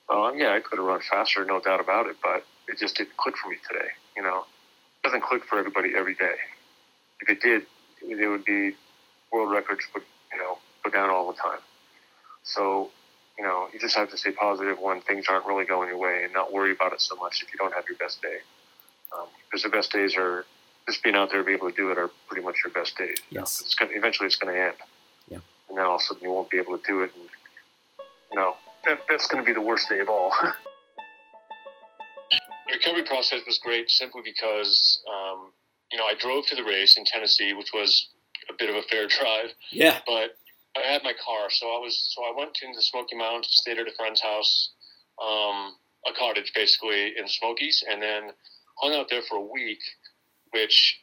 "Oh, 0.09 0.31
yeah, 0.33 0.53
I 0.53 0.59
could 0.59 0.77
have 0.77 0.85
run 0.87 1.01
faster, 1.01 1.43
no 1.45 1.59
doubt 1.59 1.79
about 1.79 2.05
it, 2.07 2.17
but 2.21 2.45
it 2.67 2.77
just 2.77 2.95
didn't 2.95 3.17
click 3.17 3.35
for 3.37 3.49
me 3.49 3.57
today." 3.67 3.89
You 4.15 4.21
know, 4.21 4.45
it 5.03 5.07
doesn't 5.07 5.21
click 5.21 5.43
for 5.45 5.57
everybody 5.57 5.95
every 5.95 6.13
day. 6.13 6.35
If 7.21 7.29
it 7.29 7.41
did, 7.41 7.65
it 8.03 8.27
would 8.27 8.45
be 8.45 8.75
world 9.31 9.51
records 9.51 9.85
would 9.93 10.03
you 10.31 10.39
know 10.39 10.57
go 10.83 10.89
down 10.89 11.09
all 11.09 11.31
the 11.31 11.37
time. 11.37 11.59
So 12.43 12.91
you 13.37 13.43
know, 13.43 13.67
you 13.73 13.79
just 13.79 13.95
have 13.95 14.09
to 14.11 14.17
stay 14.17 14.31
positive 14.31 14.79
when 14.79 15.01
things 15.01 15.25
aren't 15.27 15.45
really 15.45 15.65
going 15.65 15.89
your 15.89 15.97
way 15.97 16.23
and 16.23 16.33
not 16.33 16.53
worry 16.53 16.71
about 16.71 16.93
it 16.93 17.01
so 17.01 17.15
much 17.15 17.41
if 17.41 17.51
you 17.51 17.57
don't 17.57 17.73
have 17.73 17.85
your 17.87 17.97
best 17.97 18.21
day. 18.21 18.37
Um, 19.15 19.27
because 19.45 19.63
the 19.63 19.69
best 19.69 19.91
days 19.91 20.15
are 20.15 20.45
just 20.87 21.03
being 21.03 21.15
out 21.15 21.31
there, 21.31 21.43
being 21.43 21.57
able 21.57 21.69
to 21.69 21.75
do 21.75 21.91
it, 21.91 21.97
are 21.97 22.09
pretty 22.27 22.45
much 22.45 22.57
your 22.63 22.71
best 22.71 22.97
days. 22.97 23.17
Yes. 23.29 23.61
it's 23.61 23.75
gonna, 23.75 23.91
eventually 23.93 24.27
it's 24.27 24.35
going 24.35 24.53
to 24.53 24.61
end. 24.61 24.75
Yeah. 25.29 25.39
And 25.69 25.77
then 25.77 25.85
all 25.85 25.95
of 25.95 26.01
a 26.01 26.03
sudden 26.03 26.23
you 26.23 26.31
won't 26.31 26.49
be 26.49 26.57
able 26.57 26.77
to 26.77 26.83
do 26.85 27.01
it. 27.01 27.11
And, 27.15 27.25
you 28.31 28.37
know, 28.37 28.55
that, 28.85 28.99
that's 29.09 29.27
going 29.27 29.43
to 29.43 29.47
be 29.47 29.53
the 29.53 29.61
worst 29.61 29.89
day 29.89 29.99
of 29.99 30.09
all. 30.09 30.31
the 32.67 32.73
recovery 32.73 33.03
process 33.03 33.41
was 33.47 33.57
great 33.57 33.89
simply 33.89 34.21
because, 34.23 35.01
um, 35.09 35.51
you 35.93 35.99
know, 35.99 36.05
I 36.05 36.15
drove 36.15 36.47
to 36.47 36.55
the 36.55 36.63
race 36.63 36.97
in 36.97 37.05
Tennessee, 37.05 37.53
which 37.53 37.69
was 37.71 38.09
a 38.49 38.53
bit 38.57 38.67
of 38.69 38.75
a 38.75 38.81
fair 38.81 39.07
drive 39.07 39.53
Yeah. 39.69 39.99
but 40.07 40.35
I 40.75 40.81
had 40.91 41.03
my 41.03 41.13
car, 41.13 41.51
so 41.51 41.67
I 41.67 41.77
was 41.77 41.95
so 42.13 42.23
I 42.23 42.33
went 42.35 42.57
into 42.63 42.75
the 42.75 42.81
Smoky 42.81 43.15
Mountains, 43.15 43.47
stayed 43.51 43.77
at 43.77 43.87
a 43.87 43.91
friend's 43.91 44.21
house, 44.21 44.71
um, 45.21 45.75
a 46.07 46.13
cottage 46.17 46.51
basically 46.55 47.13
in 47.15 47.27
Smokies, 47.27 47.83
and 47.87 48.01
then 48.01 48.31
hung 48.81 48.95
out 48.95 49.07
there 49.07 49.21
for 49.21 49.35
a 49.35 49.41
week, 49.41 49.79
which 50.51 50.99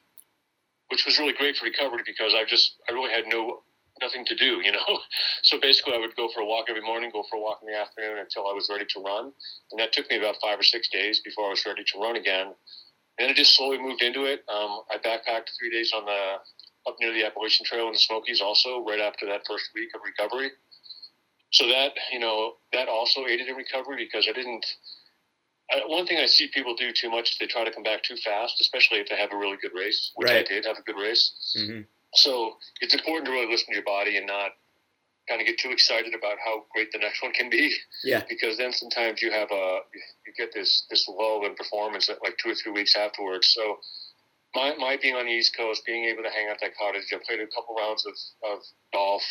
which 0.89 1.07
was 1.07 1.21
really 1.21 1.33
great 1.33 1.57
for 1.57 1.67
recovery 1.67 2.03
because 2.05 2.35
I 2.35 2.45
just 2.45 2.75
I 2.89 2.93
really 2.93 3.13
had 3.13 3.27
no 3.29 3.63
nothing 4.03 4.25
to 4.27 4.35
do, 4.35 4.61
you 4.65 4.73
know. 4.73 4.99
So 5.43 5.61
basically, 5.61 5.95
I 5.95 5.99
would 5.99 6.17
go 6.17 6.29
for 6.35 6.41
a 6.41 6.45
walk 6.47 6.67
every 6.69 6.83
morning, 6.83 7.11
go 7.13 7.25
for 7.31 7.37
a 7.37 7.41
walk 7.41 7.61
in 7.63 7.73
the 7.73 7.79
afternoon 7.79 8.19
until 8.19 8.49
I 8.49 8.53
was 8.53 8.69
ready 8.69 8.87
to 8.87 9.01
run, 9.01 9.33
and 9.71 9.79
that 9.79 9.93
took 9.93 10.11
me 10.11 10.19
about 10.19 10.35
five 10.43 10.59
or 10.59 10.65
six 10.65 10.89
days 10.89 11.21
before 11.21 11.47
I 11.47 11.51
was 11.51 11.65
ready 11.65 11.85
to 11.85 11.99
run 12.01 12.17
again. 12.17 12.55
And 13.21 13.29
then 13.29 13.35
I 13.35 13.37
just 13.37 13.55
slowly 13.55 13.77
moved 13.77 14.01
into 14.01 14.25
it. 14.25 14.45
Um, 14.49 14.81
I 14.91 14.97
backpacked 14.97 15.53
three 15.59 15.71
days 15.71 15.93
on 15.95 16.07
the 16.07 16.37
up 16.89 16.97
near 17.01 17.13
the 17.13 17.27
Appalachian 17.27 17.67
Trail 17.67 17.87
in 17.87 17.93
the 17.93 17.99
Smokies 17.99 18.41
also 18.41 18.83
right 18.83 18.99
after 18.99 19.27
that 19.27 19.43
first 19.47 19.67
week 19.75 19.91
of 19.95 20.01
recovery. 20.03 20.51
So 21.53 21.69
that, 21.69 21.93
you 22.11 22.19
know, 22.19 22.55
that 22.73 22.89
also 22.89 23.27
aided 23.27 23.47
in 23.49 23.57
recovery 23.57 23.97
because 24.09 24.27
I 24.27 24.33
didn't 24.33 24.65
I, 25.71 25.83
one 25.87 26.07
thing 26.07 26.17
I 26.19 26.25
see 26.25 26.49
people 26.49 26.75
do 26.75 26.93
too 26.93 27.11
much 27.11 27.33
is 27.33 27.39
they 27.39 27.47
try 27.47 27.63
to 27.63 27.71
come 27.71 27.83
back 27.83 28.03
too 28.03 28.17
fast, 28.17 28.59
especially 28.61 28.99
if 29.01 29.09
they 29.11 29.17
have 29.17 29.33
a 29.33 29.37
really 29.37 29.59
good 29.61 29.73
race, 29.75 30.13
which 30.17 30.29
Right. 30.31 30.39
I 30.39 30.43
did 30.55 30.65
have 30.65 30.79
a 30.79 30.83
good 30.83 30.97
race. 30.97 31.55
hmm 31.55 31.83
So 32.15 32.57
it's 32.81 32.95
important 32.95 33.27
to 33.27 33.33
really 33.33 33.51
listen 33.53 33.67
to 33.69 33.75
your 33.75 33.85
body 33.85 34.17
and 34.17 34.27
not 34.27 34.53
kind 35.31 35.41
of 35.41 35.47
get 35.47 35.59
too 35.59 35.71
excited 35.71 36.13
about 36.13 36.43
how 36.45 36.67
great 36.75 36.91
the 36.91 36.99
next 36.99 37.23
one 37.23 37.31
can 37.33 37.49
be. 37.49 37.73
Yeah. 38.03 38.23
Because 38.29 38.59
then 38.59 38.73
sometimes 38.73 39.23
you 39.23 39.31
have 39.31 39.51
a 39.53 39.81
you 40.27 40.33
get 40.37 40.51
this 40.53 40.87
this 40.91 41.07
lull 41.09 41.47
in 41.47 41.55
performance 41.55 42.11
at 42.11 42.19
like 42.23 42.37
two 42.43 42.51
or 42.51 42.55
three 42.55 42.73
weeks 42.73 42.97
afterwards. 42.97 43.55
So 43.55 43.79
my 44.55 44.75
my 44.77 44.99
being 45.01 45.15
on 45.15 45.27
the 45.27 45.33
East 45.33 45.57
Coast, 45.57 45.87
being 45.87 46.07
able 46.07 46.25
to 46.25 46.31
hang 46.31 46.49
out 46.49 46.59
at 46.59 46.61
that 46.61 46.77
cottage, 46.77 47.07
I 47.15 47.19
played 47.25 47.41
a 47.41 47.47
couple 47.47 47.77
rounds 47.79 48.05
of, 48.05 48.15
of 48.51 48.59
golf 48.93 49.23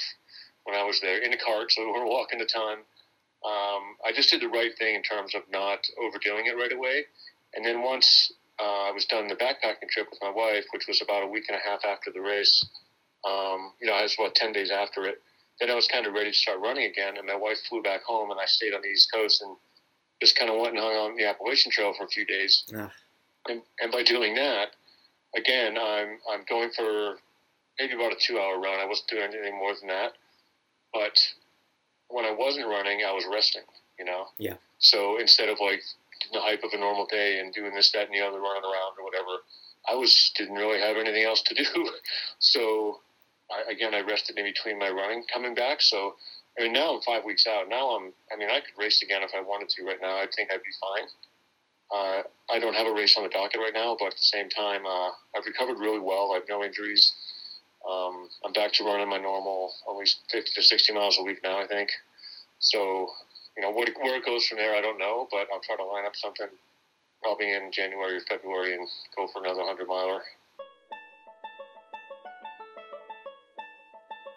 when 0.64 0.80
I 0.80 0.84
was 0.84 1.00
there 1.02 1.22
in 1.22 1.32
the 1.32 1.38
cart, 1.38 1.72
so 1.72 1.86
we 1.86 1.92
were 1.92 2.06
walking 2.06 2.40
a 2.40 2.46
ton. 2.46 2.80
Um, 3.44 3.96
I 4.06 4.12
just 4.14 4.30
did 4.30 4.42
the 4.42 4.50
right 4.50 4.72
thing 4.78 4.96
in 4.96 5.04
terms 5.04 5.34
of 5.34 5.44
not 5.52 5.80
overdoing 6.02 6.48
it 6.48 6.56
right 6.56 6.72
away. 6.72 7.06
And 7.56 7.66
then 7.66 7.82
once 7.82 8.32
uh, 8.60 8.90
I 8.90 8.92
was 8.92 9.06
done 9.06 9.28
the 9.28 9.36
backpacking 9.36 9.90
trip 9.90 10.08
with 10.12 10.20
my 10.22 10.30
wife, 10.30 10.66
which 10.74 10.88
was 10.88 11.02
about 11.02 11.24
a 11.24 11.28
week 11.28 11.46
and 11.48 11.58
a 11.58 11.70
half 11.70 11.86
after 11.86 12.12
the 12.12 12.20
race, 12.20 12.66
um, 13.26 13.72
you 13.82 13.88
know, 13.88 13.94
I 13.94 14.04
was 14.04 14.16
what 14.18 14.36
ten 14.36 14.52
days 14.52 14.72
after 14.72 15.06
it. 15.06 15.22
Then 15.60 15.70
I 15.70 15.76
was 15.76 15.88
kind 15.88 16.06
of 16.06 16.14
ready 16.14 16.32
to 16.32 16.38
start 16.38 16.60
running 16.60 16.86
again, 16.86 17.18
and 17.18 17.28
my 17.28 17.36
wife 17.36 17.58
flew 17.68 17.82
back 17.82 18.04
home, 18.04 18.32
and 18.32 18.40
I 18.40 18.46
stayed 18.46 18.74
on 18.74 18.82
the 18.82 18.88
East 18.88 19.12
Coast 19.14 19.42
and 19.42 19.56
just 20.22 20.38
kind 20.38 20.52
of 20.52 20.60
went 20.60 20.76
and 20.76 20.80
hung 20.80 20.94
on 20.94 21.16
the 21.16 21.26
Appalachian 21.26 21.72
Trail 21.72 21.94
for 21.98 22.06
a 22.06 22.08
few 22.08 22.26
days. 22.26 22.64
Ah. 22.76 22.92
And, 23.48 23.62
and 23.82 23.92
by 23.92 24.04
doing 24.04 24.36
that, 24.36 24.72
again, 25.36 25.78
I'm 25.78 26.20
I'm 26.30 26.44
going 26.48 26.70
for 26.76 27.16
maybe 27.80 27.94
about 27.94 28.12
a 28.12 28.18
two-hour 28.20 28.60
run. 28.60 28.80
I 28.80 28.86
wasn't 28.86 29.10
doing 29.10 29.24
anything 29.24 29.58
more 29.58 29.74
than 29.80 29.88
that, 29.88 30.14
but 30.94 31.18
when 32.10 32.26
I 32.26 32.32
wasn't 32.32 32.68
running, 32.68 33.02
I 33.08 33.14
was 33.14 33.26
resting. 33.32 33.64
You 33.98 34.06
know. 34.06 34.28
Yeah. 34.38 34.56
So 34.80 35.20
instead 35.20 35.50
of 35.50 35.58
like 35.60 35.82
the 36.34 36.40
hype 36.40 36.64
of 36.64 36.72
a 36.74 36.78
normal 36.78 37.06
day 37.06 37.40
and 37.40 37.54
doing 37.54 37.74
this, 37.74 37.92
that, 37.92 38.08
and 38.08 38.14
the 38.14 38.22
other, 38.22 38.40
running 38.40 38.64
around 38.64 38.96
or 38.98 39.04
whatever, 39.04 39.44
I 39.90 39.96
was 39.96 40.32
didn't 40.36 40.56
really 40.56 40.80
have 40.80 40.98
anything 40.98 41.24
else 41.24 41.42
to 41.44 41.56
do. 41.56 41.64
So 42.40 43.02
I, 43.52 43.72
again, 43.72 43.94
I 43.94 44.02
rested 44.02 44.38
in 44.38 44.46
between 44.46 44.78
my 44.80 44.90
running 44.90 45.24
coming 45.32 45.56
back. 45.56 45.82
So 45.82 46.16
I 46.58 46.64
mean, 46.64 46.74
now 46.74 46.96
I'm 46.96 47.02
five 47.02 47.24
weeks 47.24 47.48
out. 47.48 47.70
Now 47.70 47.96
I'm. 47.96 48.12
I 48.32 48.36
mean, 48.36 48.50
I 48.50 48.60
could 48.60 48.78
race 48.78 49.02
again 49.02 49.24
if 49.24 49.32
I 49.36 49.42
wanted 49.42 49.70
to. 49.70 49.86
Right 49.86 50.02
now, 50.02 50.18
I 50.18 50.26
think 50.36 50.50
I'd 50.52 50.64
be 50.64 50.76
fine. 50.82 51.08
Uh, 51.92 52.22
I 52.52 52.60
don't 52.60 52.76
have 52.76 52.88
a 52.88 52.94
race 52.94 53.16
on 53.18 53.24
the 53.24 53.30
docket 53.30 53.60
right 53.60 53.74
now, 53.74 53.96
but 53.98 54.08
at 54.08 54.16
the 54.16 54.30
same 54.30 54.50
time, 54.50 54.86
uh, 54.86 55.10
I've 55.36 55.46
recovered 55.46 55.80
really 55.80 56.00
well. 56.00 56.32
I 56.32 56.36
have 56.36 56.50
no 56.50 56.64
injuries. 56.64 57.14
Um, 57.90 58.30
I'm 58.46 58.54
back 58.54 58.74
to 58.74 58.84
running 58.84 59.10
my 59.10 59.18
normal, 59.18 59.74
at 59.90 59.96
least 59.96 60.20
50 60.30 60.52
to 60.54 60.62
60 60.62 60.94
miles 60.94 61.18
a 61.20 61.24
week 61.24 61.40
now, 61.44 61.60
I 61.60 61.66
think. 61.66 61.90
So, 62.60 63.08
you 63.58 63.64
know, 63.64 63.72
what, 63.72 63.90
where 64.02 64.18
it 64.18 64.26
goes 64.26 64.46
from 64.46 64.58
there, 64.58 64.76
I 64.76 64.82
don't 64.82 65.00
know, 65.00 65.28
but 65.32 65.48
I'll 65.52 65.62
try 65.62 65.78
to 65.78 65.86
line 65.86 66.06
up 66.06 66.16
something 66.16 66.48
probably 67.24 67.54
in 67.54 67.72
January 67.72 68.18
or 68.18 68.22
February 68.30 68.76
and 68.76 68.88
go 69.16 69.28
for 69.32 69.42
another 69.44 69.62
100 69.62 69.88
miler. 69.88 70.22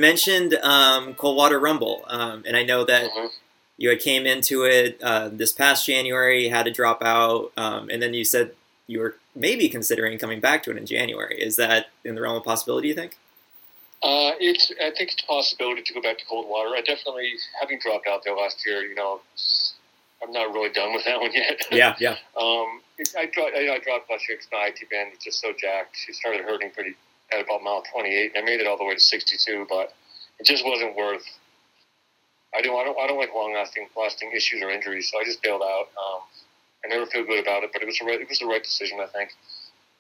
Mentioned 0.02 0.54
um, 0.64 1.14
Coldwater 1.14 1.61
Rumble, 1.61 2.04
um, 2.09 2.42
and 2.44 2.56
I 2.56 2.64
know 2.64 2.82
that 2.82 3.09
Mhm. 3.12 3.30
you 3.76 3.88
had 3.88 4.00
came 4.00 4.26
into 4.26 4.64
it 4.64 5.00
uh, 5.00 5.28
this 5.28 5.52
past 5.52 5.87
January, 5.87 6.49
had 6.49 6.64
to 6.64 6.73
drop 6.73 7.04
out, 7.04 7.52
um, 7.56 7.88
and 7.88 8.02
then 8.02 8.12
you 8.12 8.25
said 8.25 8.56
you 8.88 8.99
were 8.99 9.14
maybe 9.37 9.68
considering 9.68 10.18
coming 10.18 10.40
back 10.40 10.64
to 10.64 10.73
it 10.73 10.76
in 10.76 10.87
January. 10.87 11.40
Is 11.40 11.54
that 11.54 11.90
in 12.02 12.16
the 12.16 12.21
realm 12.21 12.35
of 12.35 12.42
possibility? 12.42 12.88
You 12.88 12.94
think? 12.94 13.16
Uh, 14.02 14.32
it's. 14.40 14.73
I 14.82 14.90
think 14.90 15.12
it's 15.12 15.23
a 15.23 15.26
possibility 15.26 15.82
to 15.82 15.94
go 15.94 16.02
back 16.02 16.18
to 16.18 16.25
cold 16.25 16.49
water. 16.49 16.71
I 16.75 16.80
definitely, 16.80 17.35
having 17.61 17.78
dropped 17.78 18.09
out 18.09 18.25
there 18.25 18.35
last 18.35 18.66
year, 18.66 18.82
you 18.82 18.97
know, 18.97 19.21
I'm 20.21 20.32
not 20.32 20.52
really 20.52 20.71
done 20.71 20.92
with 20.94 21.04
that 21.04 21.21
one 21.25 21.32
yet. 21.32 21.64
Yeah, 21.71 21.94
yeah. 22.00 22.16
Um, 22.37 22.80
it, 22.99 23.09
I, 23.16 23.26
dropped, 23.26 23.52
I, 23.54 23.73
I 23.73 23.78
dropped 23.78 24.11
last 24.11 24.28
year 24.28 24.37
because 24.37 24.49
my 24.50 24.66
IT 24.75 24.90
band 24.90 25.11
was 25.12 25.23
just 25.23 25.40
so 25.40 25.52
jacked. 25.52 25.94
She 25.97 26.12
started 26.12 26.40
hurting 26.40 26.73
pretty 26.73 26.94
at 27.34 27.40
about 27.40 27.62
mile 27.62 27.82
28, 27.92 28.32
and 28.34 28.42
I 28.42 28.44
made 28.44 28.60
it 28.60 28.66
all 28.66 28.76
the 28.76 28.84
way 28.84 28.94
to 28.94 29.00
62, 29.00 29.66
but 29.68 29.92
it 30.38 30.46
just 30.46 30.64
wasn't 30.64 30.96
worth. 30.96 31.24
I 32.54 32.60
don't. 32.60 32.78
I 32.78 32.84
don't. 32.84 32.98
I 32.98 33.06
don't 33.06 33.18
like 33.18 33.30
long 33.34 33.54
lasting 33.54 33.88
lasting 33.96 34.32
issues 34.36 34.62
or 34.62 34.70
injuries, 34.70 35.10
so 35.10 35.18
I 35.18 35.24
just 35.24 35.42
bailed 35.42 35.62
out. 35.62 35.88
Um, 35.96 36.20
I 36.84 36.88
never 36.88 37.06
feel 37.06 37.24
good 37.24 37.40
about 37.40 37.62
it, 37.62 37.70
but 37.72 37.80
it 37.80 37.86
was 37.86 37.98
the 37.98 38.04
right. 38.04 38.20
It 38.20 38.28
was 38.28 38.40
the 38.40 38.46
right 38.46 38.62
decision, 38.62 38.98
I 39.00 39.06
think. 39.06 39.30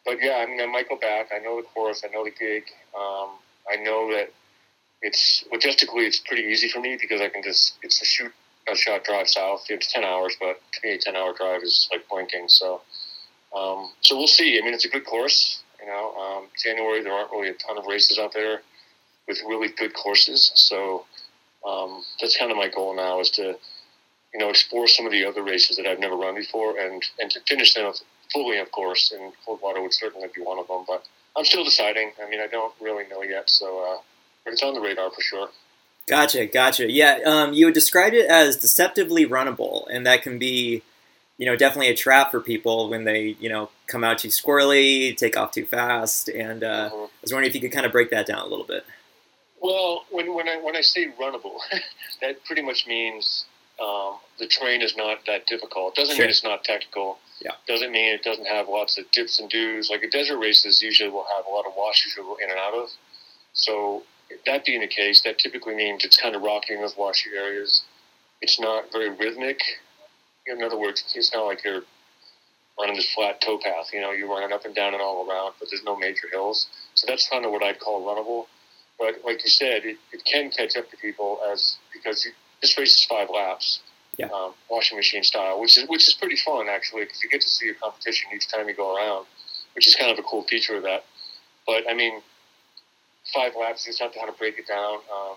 But 0.04 0.18
yeah, 0.20 0.44
I 0.44 0.46
mean, 0.46 0.60
I 0.60 0.66
might 0.66 0.88
go 0.88 0.96
back. 0.96 1.30
I 1.34 1.38
know 1.38 1.56
the 1.56 1.66
course. 1.68 2.04
I 2.04 2.12
know 2.12 2.24
the 2.24 2.30
gig. 2.30 2.64
Um, 2.94 3.38
I 3.70 3.76
know 3.76 4.12
that 4.12 4.32
it's 5.00 5.44
logistically 5.52 6.06
it's 6.06 6.18
pretty 6.18 6.42
easy 6.42 6.68
for 6.68 6.80
me 6.80 6.98
because 7.00 7.20
I 7.20 7.28
can 7.28 7.42
just 7.42 7.74
it's 7.82 8.02
a 8.02 8.04
shoot 8.04 8.32
a 8.68 8.76
shot 8.76 9.04
drive 9.04 9.28
south. 9.28 9.64
It's 9.68 9.92
ten 9.92 10.04
hours, 10.04 10.36
but 10.38 10.60
to 10.72 10.86
me, 10.86 10.94
a 10.94 10.98
ten 10.98 11.16
hour 11.16 11.34
drive 11.34 11.62
is 11.62 11.88
like 11.90 12.08
blinking. 12.08 12.48
So, 12.48 12.82
um, 13.56 13.90
so 14.02 14.16
we'll 14.16 14.26
see. 14.26 14.58
I 14.58 14.64
mean, 14.64 14.74
it's 14.74 14.84
a 14.84 14.88
good 14.88 15.04
course. 15.04 15.61
You 15.82 15.88
know, 15.88 16.14
um, 16.14 16.46
January 16.62 17.02
there 17.02 17.12
aren't 17.12 17.32
really 17.32 17.48
a 17.48 17.54
ton 17.54 17.76
of 17.76 17.86
races 17.86 18.18
out 18.18 18.32
there 18.32 18.62
with 19.26 19.40
really 19.46 19.68
good 19.68 19.94
courses. 19.94 20.52
So 20.54 21.04
um, 21.66 22.02
that's 22.20 22.36
kind 22.36 22.50
of 22.50 22.56
my 22.56 22.68
goal 22.68 22.94
now 22.94 23.20
is 23.20 23.30
to 23.30 23.56
you 24.32 24.38
know 24.38 24.48
explore 24.48 24.86
some 24.86 25.06
of 25.06 25.12
the 25.12 25.24
other 25.24 25.42
races 25.42 25.76
that 25.76 25.86
I've 25.86 26.00
never 26.00 26.16
run 26.16 26.34
before 26.34 26.78
and 26.78 27.02
and 27.18 27.30
to 27.32 27.40
finish 27.48 27.74
them 27.74 27.92
fully, 28.32 28.58
of 28.58 28.70
course. 28.70 29.12
And 29.12 29.32
Coldwater 29.44 29.82
would 29.82 29.94
certainly 29.94 30.28
be 30.34 30.42
one 30.42 30.58
of 30.58 30.68
them, 30.68 30.84
but. 30.86 31.04
I'm 31.36 31.44
still 31.44 31.64
deciding. 31.64 32.12
I 32.22 32.28
mean, 32.28 32.40
I 32.40 32.46
don't 32.46 32.74
really 32.80 33.04
know 33.08 33.22
yet, 33.22 33.48
so 33.48 33.78
uh, 33.78 34.02
but 34.44 34.52
it's 34.52 34.62
on 34.62 34.74
the 34.74 34.80
radar 34.80 35.10
for 35.10 35.22
sure. 35.22 35.48
Gotcha, 36.06 36.46
gotcha. 36.46 36.90
Yeah, 36.90 37.20
um, 37.24 37.52
you 37.52 37.66
would 37.66 37.74
describe 37.74 38.12
it 38.12 38.26
as 38.26 38.56
deceptively 38.56 39.24
runnable, 39.24 39.86
and 39.90 40.04
that 40.06 40.22
can 40.22 40.38
be, 40.38 40.82
you 41.38 41.46
know, 41.46 41.56
definitely 41.56 41.88
a 41.88 41.96
trap 41.96 42.30
for 42.30 42.40
people 42.40 42.88
when 42.88 43.04
they, 43.04 43.36
you 43.40 43.48
know, 43.48 43.70
come 43.92 44.02
out 44.02 44.18
too 44.18 44.28
squirrely, 44.28 45.14
take 45.16 45.36
off 45.36 45.52
too 45.52 45.66
fast. 45.66 46.28
And 46.28 46.64
uh, 46.64 46.90
Mhm. 46.90 47.04
I 47.04 47.10
was 47.20 47.32
wondering 47.32 47.50
if 47.50 47.54
you 47.54 47.60
could 47.60 47.72
kind 47.72 47.86
of 47.86 47.92
break 47.92 48.10
that 48.10 48.26
down 48.26 48.38
a 48.40 48.46
little 48.46 48.64
bit. 48.64 48.84
Well, 49.60 50.06
when 50.10 50.34
when 50.34 50.48
I 50.48 50.56
when 50.56 50.74
I 50.74 50.80
say 50.80 51.08
runnable, 51.20 51.58
that 52.20 52.42
pretty 52.44 52.62
much 52.62 52.86
means 52.86 53.44
um, 53.80 54.18
the 54.38 54.46
terrain 54.46 54.82
is 54.82 54.96
not 54.96 55.24
that 55.26 55.46
difficult. 55.46 55.96
It 55.96 56.00
doesn't 56.00 56.16
Sure. 56.16 56.24
mean 56.24 56.30
it's 56.30 56.42
not 56.42 56.64
technical. 56.64 57.18
Yeah. 57.40 57.52
Doesn't 57.68 57.90
mean 57.92 58.12
it 58.14 58.22
doesn't 58.22 58.46
have 58.46 58.68
lots 58.68 58.98
of 58.98 59.10
dips 59.12 59.38
and 59.40 59.48
doos. 59.50 59.90
Like 59.90 60.02
a 60.02 60.10
desert 60.10 60.38
races 60.38 60.82
usually 60.82 61.10
will 61.10 61.26
have 61.36 61.44
a 61.46 61.50
lot 61.50 61.66
of 61.66 61.74
washes 61.76 62.14
you'll 62.16 62.26
go 62.26 62.36
in 62.36 62.50
and 62.50 62.58
out 62.58 62.74
of. 62.74 62.88
So 63.52 64.04
that 64.46 64.64
being 64.64 64.80
the 64.80 64.86
case, 64.88 65.20
that 65.22 65.38
typically 65.38 65.74
means 65.74 66.04
it's 66.04 66.16
kind 66.16 66.34
of 66.34 66.42
rocky 66.42 66.74
in 66.74 66.80
those 66.80 66.96
washy 66.96 67.30
areas. 67.36 67.82
It's 68.40 68.58
not 68.58 68.90
very 68.92 69.10
rhythmic. 69.10 69.60
In 70.46 70.62
other 70.62 70.76
words, 70.78 71.04
it's 71.14 71.32
not 71.32 71.44
like 71.46 71.62
you're 71.64 71.82
running 72.78 72.96
this 72.96 73.12
flat 73.12 73.40
towpath. 73.40 73.92
You 73.92 74.00
know, 74.00 74.12
you're 74.12 74.28
running 74.28 74.52
up 74.52 74.64
and 74.64 74.74
down 74.74 74.94
and 74.94 75.02
all 75.02 75.28
around, 75.28 75.54
but 75.58 75.68
there's 75.70 75.84
no 75.84 75.96
major 75.96 76.28
hills. 76.30 76.66
So 76.94 77.06
that's 77.06 77.28
kind 77.28 77.44
of 77.44 77.50
what 77.50 77.62
I'd 77.62 77.78
call 77.80 78.02
runnable. 78.04 78.46
But 78.98 79.24
like 79.24 79.42
you 79.44 79.50
said, 79.50 79.84
it, 79.84 79.96
it 80.12 80.24
can 80.24 80.50
catch 80.50 80.76
up 80.76 80.90
to 80.90 80.96
people 80.96 81.40
as 81.50 81.76
because 81.92 82.24
you, 82.24 82.32
this 82.60 82.76
race 82.78 82.94
is 82.94 83.04
five 83.04 83.28
laps, 83.30 83.80
Yeah. 84.16 84.26
um, 84.26 84.54
washing 84.70 84.96
machine 84.96 85.22
style, 85.24 85.60
which 85.60 85.76
is 85.76 85.88
which 85.88 86.06
is 86.08 86.14
pretty 86.14 86.36
fun 86.36 86.68
actually 86.68 87.02
because 87.04 87.22
you 87.22 87.28
get 87.28 87.40
to 87.40 87.48
see 87.48 87.66
your 87.66 87.74
competition 87.76 88.30
each 88.34 88.48
time 88.48 88.68
you 88.68 88.74
go 88.74 88.94
around, 88.96 89.26
which 89.74 89.86
is 89.88 89.96
kind 89.96 90.10
of 90.10 90.18
a 90.18 90.22
cool 90.22 90.42
feature 90.44 90.76
of 90.76 90.82
that. 90.84 91.04
But 91.66 91.88
I 91.90 91.94
mean, 91.94 92.20
five 93.34 93.52
laps, 93.58 93.86
you 93.86 93.90
just 93.90 94.02
have 94.02 94.12
to 94.12 94.18
kind 94.18 94.28
of 94.30 94.38
break 94.38 94.58
it 94.58 94.66
down. 94.68 94.94
Um, 95.12 95.36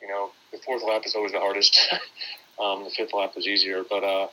you 0.00 0.08
know, 0.08 0.30
the 0.52 0.58
fourth 0.58 0.82
lap 0.84 1.02
is 1.04 1.14
always 1.14 1.32
the 1.32 1.40
hardest. 1.40 1.78
um, 2.60 2.84
the 2.84 2.90
fifth 2.90 3.12
lap 3.12 3.32
is 3.36 3.46
easier, 3.46 3.82
but 3.88 4.04
uh, 4.04 4.28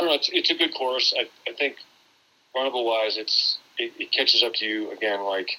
I 0.00 0.04
don't 0.04 0.08
know. 0.10 0.14
It's, 0.14 0.30
it's 0.32 0.50
a 0.50 0.54
good 0.54 0.74
course. 0.74 1.12
I, 1.14 1.28
I 1.48 1.54
think 1.54 1.76
runnable 2.56 2.86
wise, 2.86 3.18
it's 3.18 3.58
it, 3.78 3.92
it 3.98 4.12
catches 4.12 4.42
up 4.42 4.54
to 4.54 4.64
you 4.64 4.90
again, 4.92 5.20
like 5.20 5.50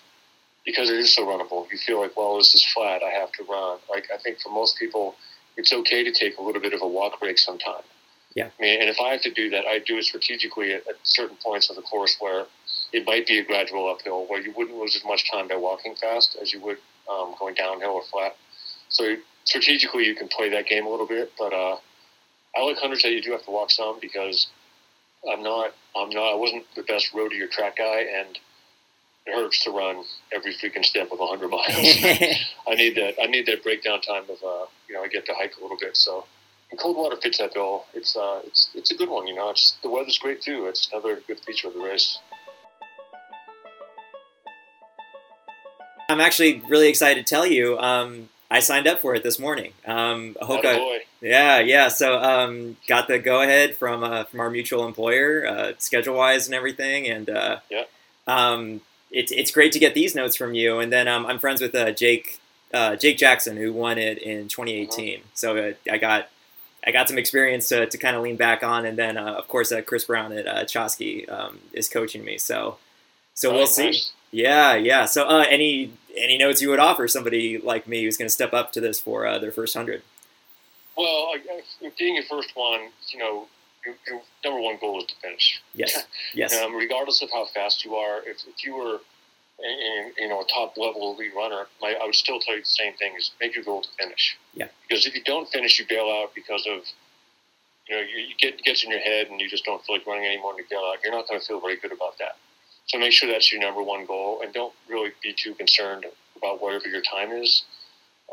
because 0.66 0.90
it 0.90 0.98
is 0.98 1.14
so 1.14 1.26
runnable. 1.26 1.68
You 1.72 1.78
feel 1.78 2.02
like, 2.02 2.18
well, 2.18 2.38
this 2.38 2.56
is 2.56 2.66
flat. 2.74 3.04
I 3.04 3.10
have 3.10 3.32
to 3.34 3.44
run. 3.44 3.78
Like 3.88 4.08
I 4.14 4.18
think 4.18 4.40
for 4.40 4.50
most 4.50 4.80
people, 4.80 5.16
it's 5.58 5.72
okay 5.72 6.04
to 6.04 6.12
take 6.12 6.38
a 6.38 6.42
little 6.42 6.62
bit 6.62 6.74
of 6.74 6.82
a 6.82 6.88
walk 6.88 7.20
break 7.20 7.38
sometime. 7.38 7.84
Yeah. 8.34 8.50
I 8.58 8.62
mean, 8.62 8.82
and 8.82 8.90
if 8.90 8.98
I 9.00 9.12
have 9.12 9.22
to 9.24 9.32
do 9.32 9.50
that, 9.52 9.66
I 9.66 9.80
do 9.80 9.98
it 9.98 10.06
strategically 10.06 10.74
at, 10.74 10.88
at 10.88 10.96
certain 11.04 11.38
points 11.44 11.70
of 11.70 11.76
the 11.76 11.82
course 11.84 12.16
where 12.20 12.46
it 12.94 13.06
might 13.06 13.28
be 13.28 13.38
a 13.38 13.44
gradual 13.44 13.90
uphill, 13.90 14.26
where 14.26 14.42
you 14.42 14.54
wouldn't 14.56 14.78
lose 14.78 14.96
as 14.96 15.04
much 15.06 15.30
time 15.30 15.50
by 15.50 15.56
walking 15.56 15.96
fast 15.96 16.36
as 16.42 16.52
you 16.52 16.62
would 16.62 16.78
um, 17.12 17.36
going 17.38 17.54
downhill 17.54 17.92
or 17.92 18.04
flat. 18.12 18.36
So 18.90 19.18
strategically, 19.44 20.06
you 20.06 20.16
can 20.16 20.30
play 20.30 20.50
that 20.50 20.66
game 20.66 20.88
a 20.88 20.90
little 20.90 21.08
bit. 21.08 21.32
But 21.38 21.54
uh, 21.54 21.78
I 22.56 22.64
like 22.64 22.78
hunters 22.78 23.04
that 23.04 23.12
you 23.12 23.22
do 23.22 23.32
have 23.32 23.46
to 23.46 23.52
walk 23.52 23.72
some 23.72 24.00
because 24.02 24.48
I'm 25.30 25.44
not, 25.44 25.74
I'm 25.96 26.10
not, 26.10 26.34
I 26.34 26.36
wasn't 26.36 26.66
the 26.76 26.84
best 26.84 27.14
road 27.14 27.30
to 27.30 27.36
your 27.36 27.48
track 27.48 27.78
guy, 27.78 28.02
and 28.02 28.38
it 29.26 29.36
hurts 29.36 29.64
to 29.64 29.72
run 29.72 30.04
every 30.34 30.54
freaking 30.54 30.84
step 30.84 31.12
of 31.12 31.20
100 31.20 31.48
miles. 31.48 31.66
I 32.68 32.76
need 32.76 32.96
that. 32.96 33.16
I 33.22 33.28
need 33.28 33.46
that 33.46 33.64
breakdown 33.64 34.02
time 34.02 34.24
of, 34.24 34.44
uh, 34.44 34.66
you 34.88 34.96
know, 34.96 35.04
I 35.04 35.08
get 35.08 35.26
to 35.28 35.34
hike 35.34 35.58
a 35.58 35.62
little 35.62 35.78
bit. 35.80 35.96
So, 35.96 36.26
and 36.72 36.80
Coldwater 36.80 37.18
fits 37.18 37.38
that 37.38 37.54
bill. 37.54 37.86
It's, 37.94 38.16
uh, 38.16 38.42
it's, 38.46 38.70
it's 38.74 38.92
a 38.92 38.96
good 38.96 39.10
one. 39.10 39.28
You 39.28 39.36
know, 39.36 39.50
it's 39.50 39.78
the 39.84 39.90
weather's 39.90 40.18
great 40.18 40.42
too. 40.42 40.66
It's 40.68 40.90
another 40.92 41.22
good 41.28 41.40
feature 41.42 41.68
of 41.68 41.74
the 41.74 41.82
race. 41.82 42.18
I'm 46.10 46.20
actually 46.20 46.62
really 46.68 46.90
excited 46.90 47.26
to 47.26 47.30
tell 47.30 47.46
you. 47.46 47.78
Um, 47.78 48.30
I 48.52 48.60
signed 48.60 48.86
up 48.86 49.00
for 49.00 49.16
it 49.16 49.24
this 49.24 49.40
morning. 49.40 49.72
Um, 49.88 50.36
Hoka, 50.42 50.76
boy. 50.76 51.00
Yeah, 51.22 51.60
yeah. 51.60 51.88
So 51.88 52.20
um, 52.20 52.76
got 52.86 53.08
the 53.08 53.18
go 53.18 53.42
ahead 53.42 53.76
from 53.76 54.04
uh, 54.04 54.26
from 54.26 54.42
our 54.42 54.50
mutual 54.50 54.86
employer, 54.86 55.48
uh, 55.48 55.72
schedule 55.78 56.18
wise 56.18 56.48
and 56.48 56.54
everything, 56.54 57.08
and 57.08 57.30
uh, 57.30 57.60
Yeah. 57.70 57.84
Um, 58.28 58.82
it's 59.10 59.32
it's 59.32 59.52
great 59.52 59.72
to 59.72 59.80
get 59.80 59.94
these 59.94 60.16
notes 60.16 60.36
from 60.36 60.54
you, 60.54 60.80
and 60.80 60.92
then 60.92 61.08
um, 61.08 61.26
I'm 61.26 61.40
friends 61.40 61.62
with 61.62 61.74
uh, 61.74 61.92
Jake 61.92 62.40
uh, 62.74 62.98
Jake 62.98 63.18
Jackson 63.18 63.56
who 63.56 63.72
won 63.72 63.98
it 63.98 64.18
in 64.18 64.48
2018. 64.48 65.22
So 65.34 65.58
uh, 65.58 65.74
I 65.90 65.98
got 65.98 66.30
I 66.86 66.92
got 66.92 67.08
some 67.08 67.18
experience 67.18 67.70
to, 67.70 67.86
to 67.86 67.98
kind 67.98 68.16
of 68.16 68.24
lean 68.24 68.38
back 68.38 68.64
on, 68.64 68.86
and 68.86 68.98
then 68.98 69.18
uh, 69.18 69.34
of 69.34 69.48
course 69.48 69.72
uh, 69.72 69.82
Chris 69.82 70.06
Brown 70.06 70.32
at 70.34 70.48
uh, 70.48 70.64
Chaski 70.64 71.32
um, 71.32 71.60
is 71.74 71.88
coaching 71.88 72.26
me. 72.26 72.38
So 72.38 72.78
so 73.34 73.54
we'll 73.54 73.68
see. 73.68 73.86
nice. 73.86 74.12
Yeah, 74.32 74.76
yeah. 74.76 75.06
So 75.06 75.28
uh, 75.28 75.46
any 75.50 75.92
any 76.18 76.38
notes 76.38 76.62
you 76.62 76.70
would 76.70 76.80
offer 76.80 77.08
somebody 77.08 77.58
like 77.58 77.88
me 77.88 78.04
who's 78.04 78.18
going 78.18 78.28
to 78.28 78.34
step 78.34 78.54
up 78.54 78.72
to 78.74 78.82
this 78.82 79.00
for 79.00 79.26
uh, 79.26 79.40
their 79.40 79.52
first 79.52 79.76
hundred? 79.76 80.04
Well, 80.98 81.34
being 81.98 82.16
your 82.16 82.26
first 82.26 82.52
one, 82.56 82.90
you 83.10 83.20
know, 83.20 83.48
your, 83.86 83.96
your 84.08 84.22
number 84.44 84.62
one 84.62 84.78
goal 84.80 85.00
is 85.00 85.06
to 85.08 85.16
finish. 85.22 85.62
Yes, 85.74 86.06
yes. 86.34 86.54
Um, 86.62 86.76
regardless 86.76 87.22
of 87.22 87.30
how 87.32 87.46
fast 87.46 87.86
you 87.86 87.96
are, 87.96 88.20
if, 88.20 88.38
if 88.48 88.64
you 88.64 88.76
were, 88.76 89.00
in, 89.60 89.80
in, 89.80 90.12
you 90.18 90.30
know, 90.30 90.42
a 90.42 90.46
top 90.46 90.78
level 90.78 91.14
elite 91.14 91.34
runner, 91.36 91.68
my, 91.82 91.96
I 92.00 92.06
would 92.06 92.16
still 92.16 92.40
tell 92.40 92.56
you 92.56 92.62
the 92.62 92.66
same 92.66 92.94
thing: 92.94 93.14
is 93.18 93.32
make 93.40 93.56
your 93.56 93.64
goal 93.64 93.82
to 93.82 93.90
finish. 93.98 94.38
Yeah. 94.54 94.68
Because 94.88 95.06
if 95.06 95.16
you 95.16 95.24
don't 95.24 95.50
finish, 95.50 95.80
you 95.80 95.86
bail 95.88 96.06
out 96.06 96.36
because 96.36 96.68
of, 96.68 96.84
you 97.88 97.96
know, 97.96 98.02
you, 98.02 98.26
you 98.28 98.36
get 98.38 98.62
gets 98.64 98.84
in 98.84 98.92
your 98.92 99.00
head 99.00 99.28
and 99.28 99.40
you 99.40 99.50
just 99.50 99.66
don't 99.66 99.84
feel 99.86 99.96
like 99.96 100.06
running 100.06 100.26
anymore, 100.26 100.52
and 100.52 100.60
you 100.60 100.66
bail 100.70 100.84
out. 100.92 100.98
You're 101.04 101.14
not 101.14 101.28
going 101.28 101.40
to 101.40 101.46
feel 101.46 101.60
very 101.60 101.78
good 101.78 101.92
about 101.92 102.18
that. 102.20 102.36
So 102.88 102.98
make 102.98 103.14
sure 103.14 103.30
that's 103.32 103.52
your 103.52 103.62
number 103.62 103.82
one 103.82 104.06
goal, 104.06 104.42
and 104.44 104.54
don't 104.54 104.74
really 104.90 105.12
be 105.24 105.34
too 105.34 105.54
concerned 105.56 106.06
about 106.38 106.62
whatever 106.62 106.88
your 106.88 107.02
time 107.02 107.32
is. 107.32 107.64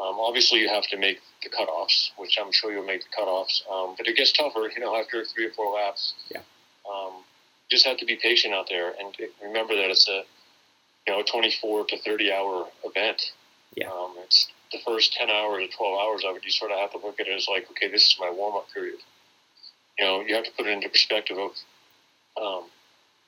Um, 0.01 0.19
obviously, 0.21 0.61
you 0.61 0.69
have 0.69 0.87
to 0.89 0.97
make 0.97 1.19
the 1.43 1.51
cutoffs, 1.51 2.11
which 2.17 2.39
I'm 2.41 2.53
sure 2.53 2.73
you'll 2.73 2.85
make 2.85 3.03
the 3.03 3.23
cutoffs. 3.23 3.63
Um, 3.71 3.95
but 3.97 4.07
it 4.07 4.17
gets 4.17 4.33
tougher, 4.33 4.71
you 4.75 4.81
know, 4.81 4.97
after 4.97 5.25
three 5.25 5.47
or 5.47 5.51
four 5.53 5.75
laps. 5.75 6.15
Yeah. 6.31 6.41
Um, 6.91 7.25
just 7.71 7.85
have 7.87 7.99
to 7.99 8.07
be 8.07 8.17
patient 8.17 8.55
out 8.55 8.67
there, 8.69 8.95
and 8.99 9.15
remember 9.43 9.75
that 9.75 9.91
it's 9.91 10.09
a, 10.09 10.23
you 11.07 11.13
know, 11.13 11.21
a 11.21 11.25
24 11.25 11.87
to 11.87 11.99
30 11.99 12.33
hour 12.33 12.67
event. 12.85 13.33
Yeah. 13.75 13.91
Um, 13.91 14.15
it's 14.25 14.49
the 14.73 14.79
first 14.87 15.13
10 15.15 15.31
hours 15.31 15.65
or 15.65 15.77
12 15.77 16.01
hours 16.01 16.25
of 16.25 16.37
it. 16.37 16.45
You 16.45 16.51
sort 16.51 16.71
of 16.71 16.79
have 16.79 16.93
to 16.93 16.99
look 16.99 17.21
at 17.21 17.27
it 17.27 17.37
as 17.37 17.47
like, 17.49 17.69
okay, 17.71 17.89
this 17.91 18.07
is 18.07 18.17
my 18.21 18.31
warm 18.31 18.57
up 18.57 18.67
period. 18.73 18.99
You 19.99 20.05
know, 20.05 20.21
you 20.21 20.35
have 20.35 20.45
to 20.45 20.51
put 20.57 20.67
it 20.67 20.71
into 20.71 20.89
perspective 20.89 21.37
of 21.39 21.51
um, 22.41 22.71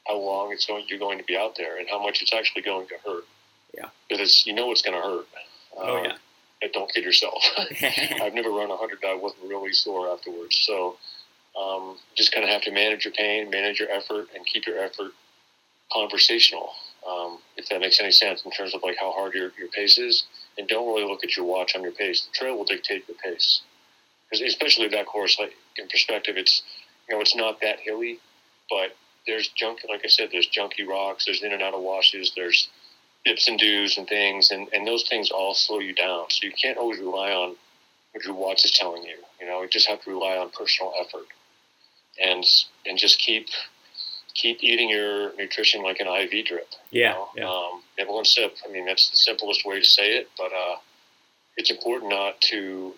how 0.06 0.18
long 0.18 0.52
it's 0.52 0.66
going, 0.66 0.84
you're 0.88 0.98
going 0.98 1.18
to 1.18 1.24
be 1.24 1.36
out 1.36 1.54
there, 1.56 1.78
and 1.78 1.88
how 1.88 2.02
much 2.02 2.22
it's 2.22 2.32
actually 2.32 2.62
going 2.62 2.86
to 2.88 2.94
hurt. 3.04 3.24
Yeah. 3.76 3.86
Because 4.08 4.46
you 4.46 4.52
know 4.54 4.70
it's 4.72 4.82
going 4.82 5.00
to 5.00 5.06
hurt. 5.06 5.26
Oh 5.76 5.98
Um, 5.98 6.04
yeah. 6.04 6.16
and 6.62 6.72
don't 6.72 6.92
kid 6.92 7.04
yourself. 7.04 7.42
I've 8.20 8.34
never 8.34 8.50
run 8.50 8.70
a 8.70 8.76
hundred 8.76 8.98
that 9.02 9.10
I 9.10 9.14
wasn't 9.14 9.44
really 9.48 9.72
sore 9.72 10.12
afterwards. 10.12 10.58
So 10.66 10.96
um, 11.60 11.96
just 12.16 12.32
kind 12.32 12.44
of 12.44 12.50
have 12.50 12.62
to 12.62 12.72
manage 12.72 13.04
your 13.04 13.14
pain, 13.14 13.50
manage 13.50 13.78
your 13.78 13.90
effort, 13.90 14.28
and 14.34 14.44
keep 14.46 14.66
your 14.66 14.78
effort 14.78 15.12
conversational. 15.92 16.70
Um, 17.08 17.38
if 17.56 17.68
that 17.70 17.80
makes 17.80 17.98
any 17.98 18.10
sense 18.12 18.44
in 18.44 18.50
terms 18.50 18.74
of 18.74 18.82
like 18.82 18.96
how 18.98 19.10
hard 19.12 19.32
your, 19.34 19.52
your 19.58 19.68
pace 19.68 19.96
is, 19.98 20.24
and 20.58 20.68
don't 20.68 20.86
really 20.86 21.04
look 21.08 21.24
at 21.24 21.36
your 21.36 21.46
watch 21.46 21.74
on 21.74 21.82
your 21.82 21.92
pace. 21.92 22.26
The 22.26 22.32
trail 22.38 22.56
will 22.56 22.64
dictate 22.64 23.04
your 23.08 23.16
pace, 23.16 23.62
especially 24.32 24.88
that 24.88 25.06
course. 25.06 25.38
Like 25.38 25.54
in 25.78 25.88
perspective, 25.88 26.36
it's 26.36 26.62
you 27.08 27.14
know 27.14 27.20
it's 27.22 27.34
not 27.34 27.60
that 27.62 27.78
hilly, 27.80 28.18
but 28.68 28.94
there's 29.30 29.48
junk. 29.48 29.80
Like 29.88 30.00
I 30.04 30.08
said, 30.08 30.28
there's 30.32 30.48
junky 30.48 30.86
rocks. 30.86 31.24
There's 31.24 31.42
in 31.42 31.52
and 31.52 31.62
out 31.62 31.72
of 31.72 31.80
washes. 31.82 32.32
There's 32.34 32.68
dips 33.24 33.46
and 33.48 33.58
do's 33.58 33.96
and 33.96 34.08
things, 34.08 34.50
and, 34.50 34.68
and 34.72 34.86
those 34.86 35.06
things 35.08 35.30
all 35.30 35.54
slow 35.54 35.78
you 35.78 35.94
down. 35.94 36.24
So 36.30 36.46
you 36.46 36.52
can't 36.52 36.76
always 36.76 36.98
rely 36.98 37.30
on 37.32 37.54
what 38.12 38.24
your 38.24 38.34
watch 38.34 38.64
is 38.64 38.72
telling 38.72 39.04
you. 39.04 39.16
You 39.40 39.46
know, 39.46 39.62
you 39.62 39.68
just 39.68 39.88
have 39.88 40.02
to 40.02 40.10
rely 40.10 40.36
on 40.36 40.50
personal 40.50 40.92
effort, 41.00 41.26
and 42.20 42.44
and 42.84 42.98
just 42.98 43.18
keep 43.20 43.46
keep 44.34 44.62
eating 44.62 44.88
your 44.90 45.34
nutrition 45.36 45.82
like 45.82 46.00
an 46.00 46.06
IV 46.08 46.46
drip. 46.46 46.68
you 46.90 47.02
Yeah, 47.02 47.12
know? 47.12 47.28
yeah. 47.36 47.48
Um, 47.48 47.82
nibble 47.98 48.18
and 48.18 48.26
sip. 48.26 48.56
I 48.66 48.72
mean, 48.72 48.86
that's 48.86 49.10
the 49.10 49.16
simplest 49.16 49.64
way 49.64 49.78
to 49.80 49.84
say 49.84 50.16
it, 50.16 50.28
but 50.36 50.52
uh, 50.52 50.76
it's 51.56 51.70
important 51.70 52.10
not 52.10 52.40
to, 52.42 52.94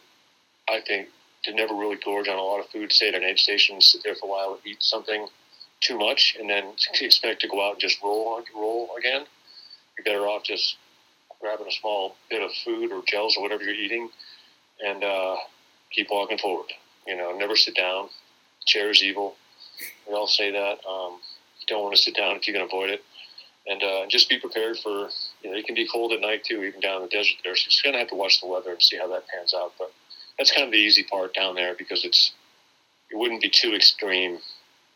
I 0.68 0.80
think, 0.86 1.08
to 1.44 1.54
never 1.54 1.74
really 1.74 1.96
gorge 2.04 2.28
on 2.28 2.36
a 2.36 2.42
lot 2.42 2.60
of 2.60 2.66
food. 2.68 2.92
Say 2.92 3.08
at 3.08 3.14
an 3.14 3.24
aid 3.24 3.38
station, 3.38 3.80
sit 3.80 4.02
there 4.04 4.14
for 4.14 4.26
a 4.26 4.28
while, 4.28 4.58
eat 4.64 4.82
something 4.82 5.26
too 5.82 5.98
much, 5.98 6.36
and 6.38 6.48
then 6.48 6.72
expect 7.00 7.42
to 7.42 7.48
go 7.48 7.66
out 7.66 7.72
and 7.72 7.80
just 7.80 8.02
roll 8.02 8.42
roll 8.54 8.90
again. 8.98 9.24
You're 9.96 10.04
better 10.04 10.26
off 10.26 10.44
just 10.44 10.76
grabbing 11.40 11.66
a 11.66 11.72
small 11.72 12.16
bit 12.30 12.42
of 12.42 12.50
food 12.64 12.92
or 12.92 13.02
gels 13.06 13.36
or 13.36 13.42
whatever 13.42 13.62
you're 13.64 13.74
eating, 13.74 14.08
and 14.84 15.04
uh, 15.04 15.36
keep 15.90 16.08
walking 16.10 16.38
forward. 16.38 16.72
You 17.06 17.16
know, 17.16 17.36
never 17.36 17.56
sit 17.56 17.74
down. 17.74 18.08
Chair 18.64 18.90
is 18.90 19.02
evil. 19.02 19.34
We 20.08 20.14
all 20.14 20.28
say 20.28 20.52
that. 20.52 20.78
Um, 20.88 21.18
you 21.60 21.66
don't 21.66 21.82
want 21.82 21.96
to 21.96 22.02
sit 22.02 22.16
down 22.16 22.36
if 22.36 22.46
you 22.46 22.52
can 22.52 22.62
avoid 22.62 22.90
it, 22.90 23.02
and 23.66 23.82
uh, 23.82 24.06
just 24.08 24.28
be 24.28 24.38
prepared 24.38 24.78
for. 24.78 25.08
You 25.42 25.50
know, 25.50 25.56
it 25.56 25.66
can 25.66 25.74
be 25.74 25.88
cold 25.88 26.12
at 26.12 26.20
night 26.20 26.44
too, 26.44 26.62
even 26.62 26.80
down 26.80 26.96
in 26.96 27.02
the 27.02 27.08
desert 27.08 27.38
there. 27.42 27.56
So 27.56 27.64
you're 27.64 27.70
just 27.70 27.84
gonna 27.84 27.98
have 27.98 28.08
to 28.08 28.14
watch 28.14 28.40
the 28.40 28.46
weather 28.46 28.70
and 28.70 28.82
see 28.82 28.96
how 28.96 29.08
that 29.08 29.24
pans 29.28 29.52
out. 29.52 29.72
But 29.78 29.92
that's 30.38 30.52
kind 30.52 30.64
of 30.64 30.72
the 30.72 30.78
easy 30.78 31.02
part 31.02 31.34
down 31.34 31.56
there 31.56 31.74
because 31.74 32.04
it's 32.04 32.32
it 33.10 33.16
wouldn't 33.16 33.42
be 33.42 33.50
too 33.50 33.74
extreme. 33.74 34.38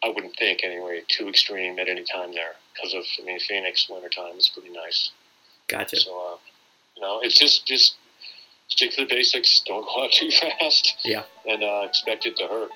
I 0.04 0.08
wouldn't 0.08 0.36
think 0.36 0.62
anyway, 0.62 1.02
too 1.08 1.28
extreme 1.28 1.78
at 1.78 1.88
any 1.88 2.04
time 2.04 2.32
there 2.32 2.54
because 2.74 2.94
of 2.94 3.04
I 3.20 3.24
mean 3.24 3.40
Phoenix 3.40 3.88
wintertime 3.88 4.36
is 4.36 4.48
pretty 4.48 4.70
nice. 4.70 5.10
Gotcha. 5.68 5.96
So 5.96 6.10
uh, 6.10 6.36
you 6.96 7.02
know, 7.02 7.20
it's 7.22 7.38
just 7.38 7.66
just 7.66 7.96
stick 8.68 8.92
to 8.92 9.02
the 9.02 9.06
basics. 9.06 9.62
Don't 9.66 9.84
go 9.84 10.04
out 10.04 10.12
too 10.12 10.30
fast. 10.60 10.96
Yeah. 11.04 11.22
And 11.46 11.62
uh, 11.62 11.82
expect 11.86 12.26
it 12.26 12.36
to 12.36 12.46
hurt. 12.46 12.70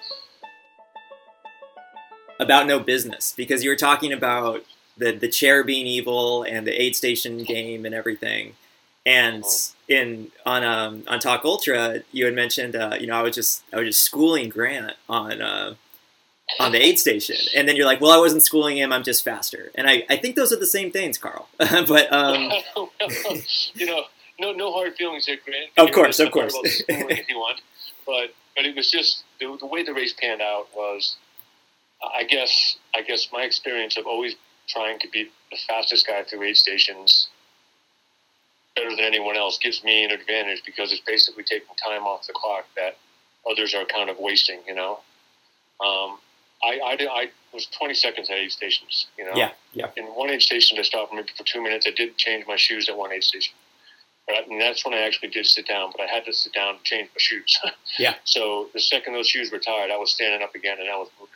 About 2.38 2.66
no 2.66 2.80
business 2.80 3.34
because 3.36 3.62
you 3.62 3.70
were 3.70 3.76
talking 3.76 4.12
about 4.12 4.64
the 4.96 5.12
the 5.12 5.28
chair 5.28 5.62
being 5.62 5.86
evil 5.86 6.42
and 6.42 6.66
the 6.66 6.80
aid 6.80 6.96
station 6.96 7.44
game 7.44 7.84
and 7.84 7.94
everything. 7.94 8.54
And 9.04 9.44
in 9.88 10.30
on 10.46 10.64
um 10.64 11.04
on 11.06 11.20
Talk 11.20 11.44
Ultra, 11.44 12.02
you 12.12 12.24
had 12.24 12.34
mentioned 12.34 12.76
uh, 12.76 12.96
you 12.98 13.06
know 13.06 13.16
I 13.16 13.22
was 13.22 13.34
just 13.34 13.62
I 13.72 13.76
was 13.76 13.88
just 13.88 14.04
schooling 14.04 14.48
Grant 14.48 14.94
on 15.08 15.42
uh, 15.42 15.74
on 16.58 16.72
the 16.72 16.78
aid 16.78 16.98
station, 16.98 17.36
and 17.54 17.68
then 17.68 17.76
you're 17.76 17.86
like, 17.86 18.00
well, 18.00 18.10
I 18.10 18.18
wasn't 18.18 18.42
schooling 18.42 18.76
him, 18.76 18.92
I'm 18.92 19.02
just 19.02 19.24
faster. 19.24 19.70
And 19.74 19.88
I, 19.88 20.04
I 20.08 20.16
think 20.16 20.36
those 20.36 20.52
are 20.52 20.58
the 20.58 20.66
same 20.66 20.90
things, 20.90 21.18
Karl. 21.18 21.48
but 21.58 22.12
um, 22.12 22.50
you 23.74 23.86
know, 23.86 24.04
no 24.38 24.52
no 24.52 24.72
hard 24.72 24.94
feelings 24.96 25.26
here, 25.26 25.38
Grant. 25.44 25.70
Of 25.76 25.94
course, 25.94 26.18
of 26.18 26.30
course. 26.30 26.54
about 26.54 26.66
schooling 26.66 27.10
if 27.10 27.28
you 27.28 27.36
want. 27.36 27.60
But 28.06 28.34
but 28.56 28.64
it 28.64 28.74
was 28.74 28.90
just 28.90 29.24
the, 29.38 29.56
the 29.58 29.66
way 29.66 29.82
the 29.82 29.94
race 29.94 30.12
panned 30.12 30.42
out 30.42 30.66
was, 30.74 31.16
I 32.02 32.24
guess 32.24 32.76
I 32.94 33.02
guess 33.02 33.28
my 33.32 33.42
experience 33.42 33.96
of 33.96 34.06
always 34.06 34.34
trying 34.68 34.98
to 35.00 35.08
be 35.08 35.30
the 35.50 35.58
fastest 35.68 36.06
guy 36.06 36.22
through 36.22 36.44
aid 36.44 36.56
stations 36.56 37.28
better 38.76 38.90
than 38.90 39.04
anyone 39.04 39.36
else 39.36 39.58
gives 39.58 39.82
me 39.82 40.04
an 40.04 40.10
advantage 40.10 40.62
because 40.64 40.92
it's 40.92 41.00
basically 41.00 41.42
taking 41.42 41.74
time 41.84 42.02
off 42.02 42.26
the 42.26 42.32
clock 42.32 42.66
that 42.76 42.96
others 43.50 43.74
are 43.74 43.84
kind 43.84 44.08
of 44.10 44.18
wasting. 44.18 44.60
You 44.66 44.74
know, 44.74 45.00
um, 45.84 46.18
I, 46.62 46.80
I 46.80 46.96
did- 46.96 47.08
I 47.08 47.30
was 47.52 47.66
20 47.66 47.94
seconds 47.94 48.30
at 48.30 48.36
aid 48.36 48.52
stations. 48.52 49.06
You 49.18 49.24
know, 49.24 49.32
yeah, 49.34 49.50
yeah, 49.72 49.90
in 49.96 50.04
one 50.06 50.30
aid 50.30 50.42
station, 50.42 50.78
I 50.78 50.82
stopped 50.82 51.12
maybe 51.12 51.28
for 51.36 51.44
two 51.44 51.60
minutes. 51.62 51.86
I 51.86 51.90
did 51.90 52.16
change 52.16 52.46
my 52.46 52.56
shoes 52.56 52.88
at 52.88 52.96
one 52.96 53.12
aid 53.12 53.24
station. 53.24 53.54
But, 54.26 54.46
and 54.46 54.60
that's 54.60 54.84
when 54.84 54.94
I 54.94 54.98
actually 55.00 55.30
did 55.30 55.46
sit 55.46 55.66
down, 55.66 55.90
but 55.96 56.02
I 56.02 56.06
had 56.06 56.24
to 56.26 56.32
sit 56.32 56.52
down 56.52 56.76
to 56.78 56.82
change 56.84 57.08
my 57.08 57.18
shoes. 57.18 57.58
Yeah. 57.98 58.14
So 58.24 58.68
the 58.72 58.80
second 58.80 59.14
those 59.14 59.28
shoes 59.28 59.50
were 59.50 59.58
tied, 59.58 59.90
I 59.90 59.96
was 59.96 60.12
standing 60.12 60.42
up 60.42 60.54
again 60.54 60.78
and 60.78 60.88
I 60.88 60.96
was 60.96 61.08
moving. 61.18 61.34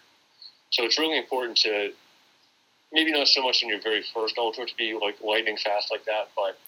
So 0.71 0.85
it's 0.85 0.99
really 0.99 1.19
important 1.19 1.57
to 1.59 1.93
maybe 2.93 3.11
not 3.13 3.27
so 3.27 3.43
much 3.43 3.63
in 3.63 3.69
your 3.69 3.81
very 3.81 4.03
first 4.15 4.39
ultra 4.39 4.65
to 4.67 4.77
be 4.77 4.95
like 4.95 5.17
lightning 5.21 5.57
fast 5.57 5.91
like 5.91 6.05
that, 6.05 6.29
but 6.37 6.59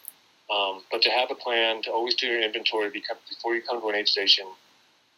um, 0.52 0.82
but 0.90 1.02
to 1.02 1.10
have 1.10 1.30
a 1.30 1.34
plan, 1.34 1.82
to 1.82 1.90
always 1.90 2.14
do 2.14 2.26
your 2.26 2.40
inventory 2.42 2.88
before 2.90 3.54
you 3.54 3.62
come 3.62 3.80
to 3.80 3.88
an 3.88 3.94
aid 3.96 4.06
station. 4.08 4.46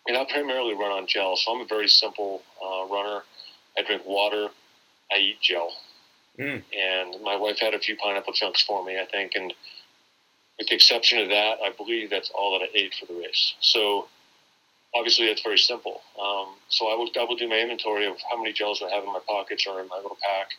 And 0.08 0.16
I 0.16 0.24
primarily 0.24 0.74
run 0.74 0.90
on 0.90 1.06
gel, 1.06 1.36
so 1.36 1.52
I'm 1.52 1.60
a 1.60 1.66
very 1.66 1.88
simple 1.88 2.42
uh, 2.60 2.86
runner. 2.92 3.22
I 3.78 3.82
drink 3.82 4.02
water, 4.06 4.48
I 5.12 5.18
eat 5.18 5.40
gel 5.40 5.72
Mm. 6.38 6.62
and 6.72 7.20
my 7.22 7.34
wife 7.34 7.58
had 7.58 7.74
a 7.74 7.80
few 7.80 7.96
pineapple 7.96 8.32
chunks 8.32 8.62
for 8.62 8.84
me, 8.84 8.98
I 8.98 9.06
think, 9.06 9.32
and 9.34 9.52
with 10.56 10.68
the 10.68 10.74
exception 10.74 11.18
of 11.18 11.28
that, 11.30 11.58
I 11.62 11.70
believe 11.76 12.10
that's 12.10 12.30
all 12.30 12.58
that 12.58 12.64
I 12.64 12.68
ate 12.74 12.94
for 12.94 13.06
the 13.06 13.18
race. 13.18 13.54
So 13.60 14.08
obviously 14.94 15.26
that's 15.26 15.42
very 15.42 15.58
simple. 15.58 16.00
Um, 16.20 16.54
so 16.68 16.88
I 16.88 16.94
will 16.94 17.10
I 17.18 17.24
will 17.24 17.36
do 17.36 17.48
my 17.48 17.58
inventory 17.58 18.06
of 18.06 18.16
how 18.30 18.36
many 18.36 18.52
gels 18.52 18.82
I 18.82 18.88
have 18.94 19.02
in 19.02 19.12
my 19.12 19.20
pockets 19.26 19.66
or 19.66 19.80
in 19.80 19.88
my 19.88 19.96
little 19.96 20.18
pack, 20.22 20.50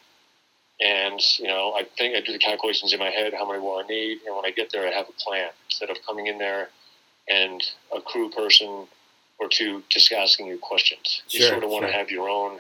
and 0.82 1.22
you 1.38 1.48
know 1.48 1.74
I 1.74 1.84
think 1.98 2.16
I 2.16 2.22
do 2.22 2.34
the 2.34 2.40
calculations 2.40 2.92
in 2.92 3.00
my 3.00 3.10
head 3.10 3.34
how 3.34 3.48
many 3.48 3.60
will 3.60 3.78
I 3.78 3.88
need, 3.88 4.20
and 4.26 4.36
when 4.36 4.46
I 4.46 4.52
get 4.52 4.72
there 4.74 4.86
I 4.86 4.92
have 4.92 5.08
a 5.08 5.14
plan 5.14 5.50
instead 5.70 5.90
of 5.90 5.98
coming 6.06 6.28
in 6.28 6.38
there 6.38 6.70
and 7.30 7.62
a 7.96 8.02
crew 8.02 8.30
person 8.32 8.88
or 9.40 9.48
two 9.50 9.84
just 9.90 10.12
asking 10.12 10.48
you 10.48 10.58
questions. 10.58 11.24
you 11.30 11.40
Sure, 11.42 11.50
sort 11.50 11.64
of 11.64 11.70
want 11.70 11.86
to 11.86 11.92
have 11.92 12.12
your 12.12 12.30
own 12.30 12.60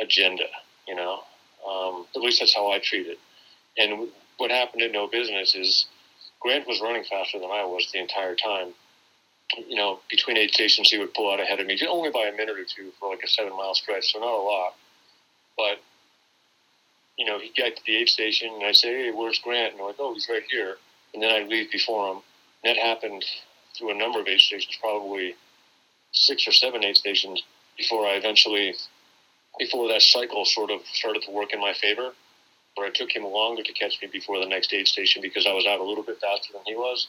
agenda, 0.00 0.44
you 0.86 0.94
know. 0.94 1.20
Um, 1.68 2.06
at 2.14 2.22
least 2.22 2.40
that's 2.40 2.54
how 2.54 2.70
I 2.70 2.78
treat 2.78 3.06
it. 3.06 3.18
And 3.76 4.08
what 4.38 4.50
happened 4.50 4.82
at 4.82 4.92
No 4.92 5.08
Business 5.08 5.54
is 5.54 5.86
Grant 6.40 6.66
was 6.68 6.80
running 6.80 7.04
faster 7.04 7.38
than 7.38 7.50
I 7.50 7.64
was 7.64 7.90
the 7.92 7.98
entire 8.00 8.34
time. 8.36 8.74
you 9.68 9.76
know, 9.76 10.00
between 10.10 10.36
eight 10.36 10.52
stations, 10.52 10.90
he 10.90 10.98
would 10.98 11.14
pull 11.14 11.32
out 11.32 11.40
ahead 11.40 11.58
of 11.58 11.66
me, 11.66 11.78
only 11.88 12.10
by 12.10 12.24
a 12.26 12.32
minute 12.32 12.58
or 12.58 12.64
two 12.64 12.92
for 13.00 13.10
like 13.10 13.22
a 13.24 13.28
seven 13.28 13.52
mile 13.56 13.74
stretch, 13.74 14.12
so 14.12 14.18
not 14.18 14.28
a 14.28 14.42
lot. 14.42 14.74
But, 15.56 15.78
you 17.16 17.24
know, 17.24 17.38
he'd 17.38 17.54
get 17.54 17.76
to 17.76 17.82
the 17.86 17.96
aid 17.96 18.08
station, 18.08 18.50
and 18.54 18.62
I'd 18.64 18.76
say, 18.76 19.06
hey, 19.06 19.10
where's 19.10 19.38
Grant? 19.40 19.72
And 19.72 19.80
they're 19.80 19.86
like, 19.86 19.96
oh, 19.98 20.14
he's 20.14 20.28
right 20.30 20.42
here. 20.50 20.76
And 21.14 21.22
then 21.22 21.30
I'd 21.30 21.48
leave 21.48 21.70
before 21.72 22.12
him. 22.12 22.22
And 22.62 22.76
that 22.76 22.80
happened 22.80 23.24
through 23.76 23.90
a 23.90 23.94
number 23.94 24.20
of 24.20 24.28
aid 24.28 24.40
stations, 24.40 24.76
probably 24.80 25.34
six 26.18 26.46
or 26.46 26.52
seven 26.52 26.84
aid 26.84 26.96
stations 26.96 27.42
before 27.76 28.06
I 28.06 28.12
eventually, 28.12 28.74
before 29.58 29.88
that 29.88 30.02
cycle 30.02 30.44
sort 30.44 30.70
of 30.70 30.80
started 30.92 31.22
to 31.22 31.30
work 31.30 31.52
in 31.52 31.60
my 31.60 31.72
favor, 31.72 32.12
where 32.74 32.88
it 32.88 32.94
took 32.94 33.14
him 33.14 33.24
longer 33.24 33.62
to 33.62 33.72
catch 33.72 34.00
me 34.02 34.08
before 34.12 34.38
the 34.40 34.46
next 34.46 34.72
aid 34.72 34.86
station 34.86 35.22
because 35.22 35.46
I 35.46 35.52
was 35.52 35.66
out 35.66 35.80
a 35.80 35.84
little 35.84 36.04
bit 36.04 36.20
faster 36.20 36.52
than 36.52 36.62
he 36.66 36.74
was. 36.74 37.08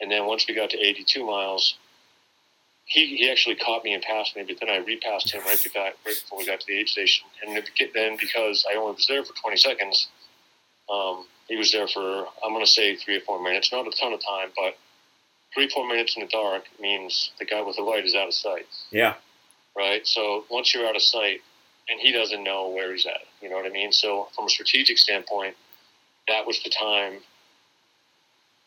And 0.00 0.10
then 0.10 0.26
once 0.26 0.46
we 0.48 0.54
got 0.54 0.70
to 0.70 0.78
82 0.78 1.24
miles, 1.24 1.76
he, 2.84 3.16
he 3.16 3.30
actually 3.30 3.54
caught 3.54 3.84
me 3.84 3.94
and 3.94 4.02
passed 4.02 4.34
me, 4.36 4.42
but 4.42 4.56
then 4.60 4.68
I 4.68 4.78
repassed 4.78 5.32
him 5.32 5.42
right 5.44 5.62
before, 5.62 5.82
right 5.82 5.94
before 6.04 6.38
we 6.38 6.46
got 6.46 6.60
to 6.60 6.66
the 6.66 6.78
aid 6.78 6.88
station. 6.88 7.24
And 7.42 7.62
then 7.94 8.16
because 8.18 8.66
I 8.70 8.76
only 8.76 8.94
was 8.94 9.06
there 9.06 9.24
for 9.24 9.32
20 9.34 9.56
seconds, 9.56 10.08
um, 10.92 11.26
he 11.48 11.56
was 11.56 11.72
there 11.72 11.88
for, 11.88 12.26
I'm 12.44 12.52
going 12.52 12.64
to 12.64 12.70
say 12.70 12.96
three 12.96 13.16
or 13.16 13.20
four 13.20 13.42
minutes, 13.42 13.72
not 13.72 13.86
a 13.86 13.90
ton 13.90 14.12
of 14.12 14.20
time, 14.20 14.50
but 14.56 14.76
three, 15.54 15.68
four 15.68 15.86
minutes 15.86 16.16
in 16.16 16.22
the 16.22 16.28
dark 16.28 16.64
means 16.80 17.32
the 17.38 17.44
guy 17.44 17.62
with 17.62 17.76
the 17.76 17.82
light 17.82 18.04
is 18.04 18.14
out 18.14 18.28
of 18.28 18.34
sight. 18.34 18.66
Yeah. 18.90 19.14
Right. 19.76 20.06
So 20.06 20.44
once 20.50 20.74
you're 20.74 20.86
out 20.86 20.96
of 20.96 21.02
sight 21.02 21.40
and 21.88 22.00
he 22.00 22.12
doesn't 22.12 22.42
know 22.42 22.68
where 22.68 22.92
he's 22.92 23.06
at, 23.06 23.22
you 23.40 23.48
know 23.48 23.56
what 23.56 23.66
I 23.66 23.70
mean? 23.70 23.92
So 23.92 24.28
from 24.34 24.46
a 24.46 24.50
strategic 24.50 24.98
standpoint, 24.98 25.56
that 26.28 26.46
was 26.46 26.62
the 26.62 26.70
time 26.70 27.20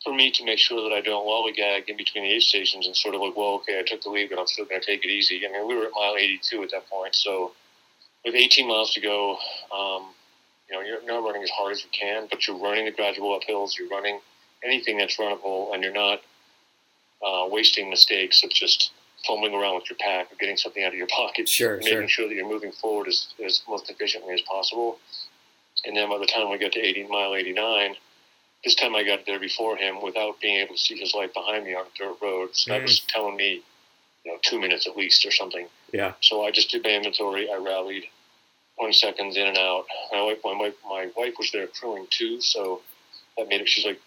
for 0.03 0.13
me 0.13 0.29
to 0.31 0.45
make 0.45 0.59
sure 0.59 0.87
that 0.87 0.95
I 0.95 1.01
don't 1.01 1.25
lollygag 1.25 1.89
in 1.89 1.97
between 1.97 2.25
the 2.25 2.31
aid 2.31 2.43
stations 2.43 2.85
and 2.85 2.95
sort 2.95 3.15
of 3.15 3.21
like, 3.21 3.35
well, 3.35 3.55
okay, 3.55 3.79
I 3.79 3.83
took 3.83 4.01
the 4.03 4.09
lead, 4.09 4.29
but 4.29 4.39
I'm 4.39 4.47
still 4.47 4.65
going 4.65 4.79
to 4.79 4.85
take 4.85 5.03
it 5.03 5.09
easy. 5.09 5.41
I 5.47 5.51
mean, 5.51 5.67
we 5.67 5.75
were 5.75 5.85
at 5.85 5.91
mile 5.95 6.15
82 6.15 6.63
at 6.63 6.71
that 6.71 6.87
point, 6.89 7.15
so 7.15 7.53
with 8.23 8.35
18 8.35 8.67
miles 8.67 8.93
to 8.93 9.01
go, 9.01 9.37
um, 9.73 10.09
you 10.69 10.75
know, 10.75 10.81
you're 10.81 11.03
not 11.05 11.23
running 11.23 11.43
as 11.43 11.49
hard 11.49 11.71
as 11.71 11.83
you 11.83 11.89
can, 11.91 12.27
but 12.29 12.47
you're 12.47 12.57
running 12.57 12.85
the 12.85 12.91
gradual 12.91 13.39
uphills, 13.39 13.77
you're 13.77 13.89
running 13.89 14.19
anything 14.63 14.97
that's 14.97 15.17
runnable, 15.17 15.73
and 15.73 15.83
you're 15.83 15.93
not 15.93 16.21
uh, 17.25 17.45
wasting 17.49 17.89
mistakes 17.89 18.43
of 18.43 18.49
just 18.49 18.91
fumbling 19.25 19.53
around 19.53 19.75
with 19.75 19.89
your 19.89 19.97
pack 19.97 20.31
or 20.31 20.35
getting 20.39 20.57
something 20.57 20.83
out 20.83 20.89
of 20.89 20.97
your 20.97 21.07
pocket. 21.07 21.49
Sure, 21.49 21.77
making 21.77 21.91
sure. 21.91 22.07
sure 22.07 22.27
that 22.27 22.35
you're 22.35 22.47
moving 22.47 22.71
forward 22.71 23.07
as, 23.07 23.27
as 23.43 23.61
most 23.67 23.89
efficiently 23.89 24.33
as 24.33 24.41
possible. 24.41 24.99
And 25.85 25.95
then 25.95 26.09
by 26.09 26.17
the 26.19 26.25
time 26.25 26.49
we 26.49 26.57
got 26.57 26.71
to 26.73 26.79
80 26.79 27.07
mile 27.07 27.35
89, 27.35 27.95
this 28.63 28.75
time 28.75 28.95
I 28.95 29.03
got 29.03 29.25
there 29.25 29.39
before 29.39 29.77
him 29.77 30.01
without 30.01 30.39
being 30.41 30.57
able 30.59 30.75
to 30.75 30.79
see 30.81 30.97
his 30.97 31.13
light 31.13 31.33
behind 31.33 31.65
me 31.65 31.75
on 31.75 31.85
a 31.85 31.97
dirt 31.97 32.17
road. 32.21 32.49
So 32.53 32.71
that 32.71 32.81
Mm. 32.81 32.83
was 32.83 32.99
telling 33.07 33.35
me, 33.35 33.61
you 34.23 34.31
know, 34.31 34.37
two 34.41 34.59
minutes 34.59 34.87
at 34.87 34.95
least 34.97 35.25
or 35.25 35.31
something. 35.31 35.67
Yeah. 35.91 36.13
So 36.21 36.43
I 36.43 36.51
just 36.51 36.71
did 36.71 36.83
my 36.83 36.91
inventory. 36.91 37.49
I 37.51 37.55
rallied 37.55 38.05
20 38.79 38.93
seconds 38.93 39.37
in 39.37 39.47
and 39.47 39.57
out. 39.57 39.85
My 40.11 40.21
wife, 40.23 40.39
my 40.43 40.53
wife, 40.57 40.73
my 40.87 41.09
wife 41.15 41.33
was 41.37 41.51
there 41.51 41.67
crewing 41.67 42.07
too, 42.09 42.41
so 42.41 42.81
that 43.37 43.47
made 43.47 43.61
it. 43.61 43.69
She's 43.69 43.85
like, 43.85 44.01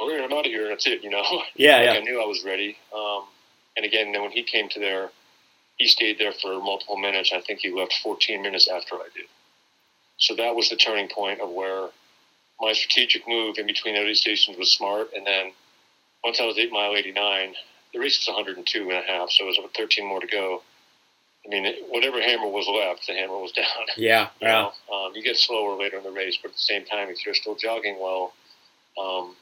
"Okay, 0.00 0.22
I'm 0.22 0.32
out 0.32 0.46
of 0.46 0.52
here. 0.52 0.68
That's 0.68 0.86
it." 0.86 1.02
You 1.02 1.10
know. 1.10 1.22
Yeah, 1.56 1.76
like 1.76 1.84
yeah. 1.86 1.92
I 1.92 2.00
knew 2.00 2.20
I 2.22 2.26
was 2.26 2.44
ready. 2.44 2.76
Um, 2.94 3.24
and 3.76 3.84
again, 3.86 4.12
then 4.12 4.22
when 4.22 4.30
he 4.32 4.42
came 4.42 4.68
to 4.70 4.80
there, 4.80 5.10
he 5.78 5.86
stayed 5.86 6.18
there 6.18 6.32
for 6.32 6.58
multiple 6.60 6.96
minutes. 6.96 7.32
I 7.34 7.40
think 7.40 7.60
he 7.60 7.70
left 7.70 7.94
14 8.02 8.40
minutes 8.42 8.68
after 8.68 8.94
I 8.96 9.08
did. 9.14 9.26
So 10.18 10.34
that 10.36 10.54
was 10.54 10.70
the 10.70 10.76
turning 10.76 11.08
point 11.08 11.40
of 11.40 11.50
where 11.50 11.88
my 12.60 12.72
strategic 12.72 13.28
move 13.28 13.58
in 13.58 13.66
between 13.66 13.94
those 13.94 14.20
stations 14.20 14.56
was 14.56 14.72
smart. 14.72 15.10
And 15.14 15.26
then 15.26 15.52
once 16.24 16.40
I 16.40 16.46
was 16.46 16.58
eight 16.58 16.72
mile 16.72 16.94
89, 16.96 17.54
the 17.92 17.98
race 18.00 18.18
was 18.26 18.34
102 18.34 18.80
and 18.82 18.92
a 18.92 19.02
half, 19.02 19.30
so 19.30 19.44
it 19.44 19.48
was 19.48 19.58
about 19.58 19.74
13 19.76 20.06
more 20.06 20.20
to 20.20 20.26
go. 20.26 20.62
I 21.44 21.48
mean, 21.50 21.74
whatever 21.90 22.20
hammer 22.20 22.48
was 22.48 22.66
left, 22.66 23.06
the 23.06 23.12
hammer 23.12 23.38
was 23.38 23.52
down. 23.56 23.66
Yeah, 23.96 24.28
You 24.40 24.48
yeah. 24.48 24.52
know, 24.90 24.94
um, 24.96 25.12
you 25.14 25.22
get 25.22 25.36
slower 25.36 25.76
later 25.78 25.98
in 25.98 26.02
the 26.04 26.10
race, 26.10 26.38
but 26.42 26.48
at 26.50 26.54
the 26.54 26.60
same 26.60 26.84
time, 26.86 27.08
if 27.10 27.24
you're 27.26 27.34
still 27.34 27.54
jogging 27.54 27.98
well, 28.00 28.32
um, 28.98 29.36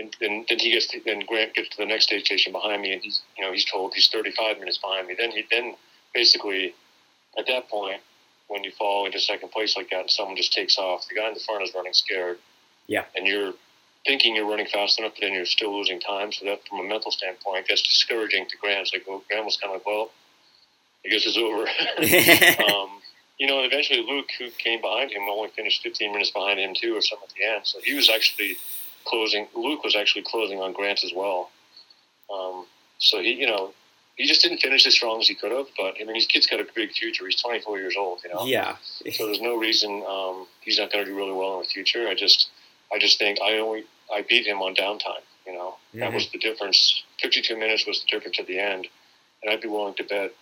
then, 0.00 0.10
then, 0.20 0.44
then 0.48 0.58
he 0.58 0.72
gets 0.72 0.86
to, 0.88 1.00
then 1.04 1.20
Grant 1.26 1.54
gets 1.54 1.68
to 1.70 1.76
the 1.78 1.86
next 1.86 2.12
aid 2.12 2.24
station 2.24 2.52
behind 2.52 2.82
me, 2.82 2.92
and 2.92 3.02
he's 3.02 3.20
you 3.36 3.44
know 3.44 3.52
he's 3.52 3.64
told 3.64 3.92
he's 3.94 4.08
35 4.08 4.58
minutes 4.58 4.78
behind 4.78 5.06
me. 5.06 5.14
Then 5.18 5.30
he 5.30 5.44
then 5.50 5.74
basically 6.14 6.74
at 7.38 7.46
that 7.46 7.68
point, 7.68 8.00
when 8.48 8.64
you 8.64 8.72
fall 8.72 9.06
into 9.06 9.20
second 9.20 9.50
place 9.50 9.76
like 9.76 9.90
that, 9.90 10.00
and 10.00 10.10
someone 10.10 10.36
just 10.36 10.52
takes 10.52 10.78
off, 10.78 11.06
the 11.08 11.14
guy 11.14 11.28
in 11.28 11.34
the 11.34 11.40
front 11.40 11.62
is 11.62 11.72
running 11.74 11.92
scared. 11.92 12.38
Yeah. 12.86 13.04
and 13.14 13.24
you're 13.24 13.52
thinking 14.04 14.34
you're 14.34 14.48
running 14.48 14.66
fast 14.66 14.98
enough, 14.98 15.12
but 15.14 15.20
then 15.20 15.32
you're 15.32 15.46
still 15.46 15.76
losing 15.76 16.00
time. 16.00 16.32
So 16.32 16.44
that, 16.46 16.66
from 16.68 16.80
a 16.80 16.82
mental 16.82 17.12
standpoint, 17.12 17.66
that's 17.68 17.82
discouraging 17.82 18.46
to 18.48 18.56
Grant. 18.56 18.80
It's 18.80 18.92
like, 18.92 19.06
well, 19.06 19.22
Grant 19.28 19.44
was 19.44 19.56
kind 19.56 19.72
of 19.72 19.80
like, 19.80 19.86
well, 19.86 20.10
I 21.04 21.08
guess 21.08 21.24
it's 21.24 21.36
over. 21.36 21.68
um, 22.72 22.90
you 23.38 23.46
know, 23.46 23.62
and 23.62 23.72
eventually 23.72 24.02
Luke, 24.02 24.28
who 24.38 24.50
came 24.50 24.80
behind 24.80 25.12
him, 25.12 25.22
only 25.30 25.50
finished 25.50 25.82
15 25.82 26.10
minutes 26.10 26.30
behind 26.30 26.58
him 26.58 26.74
too, 26.74 26.96
or 26.96 27.00
something 27.00 27.28
at 27.28 27.34
the 27.34 27.44
end. 27.44 27.62
So 27.64 27.78
he 27.84 27.94
was 27.94 28.10
actually 28.10 28.56
closing. 29.04 29.48
Luke 29.54 29.82
was 29.84 29.96
actually 29.96 30.22
closing 30.26 30.60
on 30.60 30.72
Grant 30.72 31.02
as 31.04 31.12
well. 31.14 31.50
Um, 32.32 32.66
so 32.98 33.20
he, 33.20 33.32
you 33.34 33.46
know, 33.46 33.72
he 34.16 34.26
just 34.26 34.42
didn't 34.42 34.58
finish 34.58 34.86
as 34.86 34.94
strong 34.94 35.20
as 35.20 35.28
he 35.28 35.34
could 35.34 35.52
have. 35.52 35.66
But 35.76 35.94
I 36.00 36.04
mean, 36.04 36.14
his 36.14 36.26
kid's 36.26 36.46
got 36.46 36.60
a 36.60 36.66
big 36.74 36.92
future. 36.92 37.24
He's 37.26 37.40
24 37.40 37.78
years 37.78 37.94
old. 37.98 38.20
You 38.24 38.34
know. 38.34 38.44
yeah. 38.44 38.76
So 39.12 39.26
there's 39.26 39.40
no 39.40 39.56
reason 39.56 40.04
um, 40.08 40.46
he's 40.60 40.78
not 40.78 40.92
going 40.92 41.04
to 41.04 41.10
do 41.10 41.16
really 41.16 41.32
well 41.32 41.54
in 41.56 41.62
the 41.62 41.68
future. 41.68 42.06
I 42.08 42.14
just, 42.14 42.50
I 42.92 42.98
just 42.98 43.18
think 43.18 43.38
I 43.42 43.58
only 43.58 43.84
I 44.12 44.22
beat 44.22 44.46
him 44.46 44.58
on 44.62 44.74
downtime. 44.74 45.22
You 45.46 45.54
know, 45.54 45.76
that 45.94 46.10
Mhm. 46.10 46.14
was 46.14 46.28
the 46.30 46.38
difference. 46.38 47.02
52 47.22 47.56
minutes 47.56 47.86
was 47.86 48.00
the 48.02 48.06
difference 48.06 48.38
at 48.38 48.46
the 48.46 48.58
end, 48.58 48.86
and 49.42 49.50
I'd 49.52 49.60
be 49.60 49.68
willing 49.68 49.94
to 49.94 50.04
bet 50.04 50.32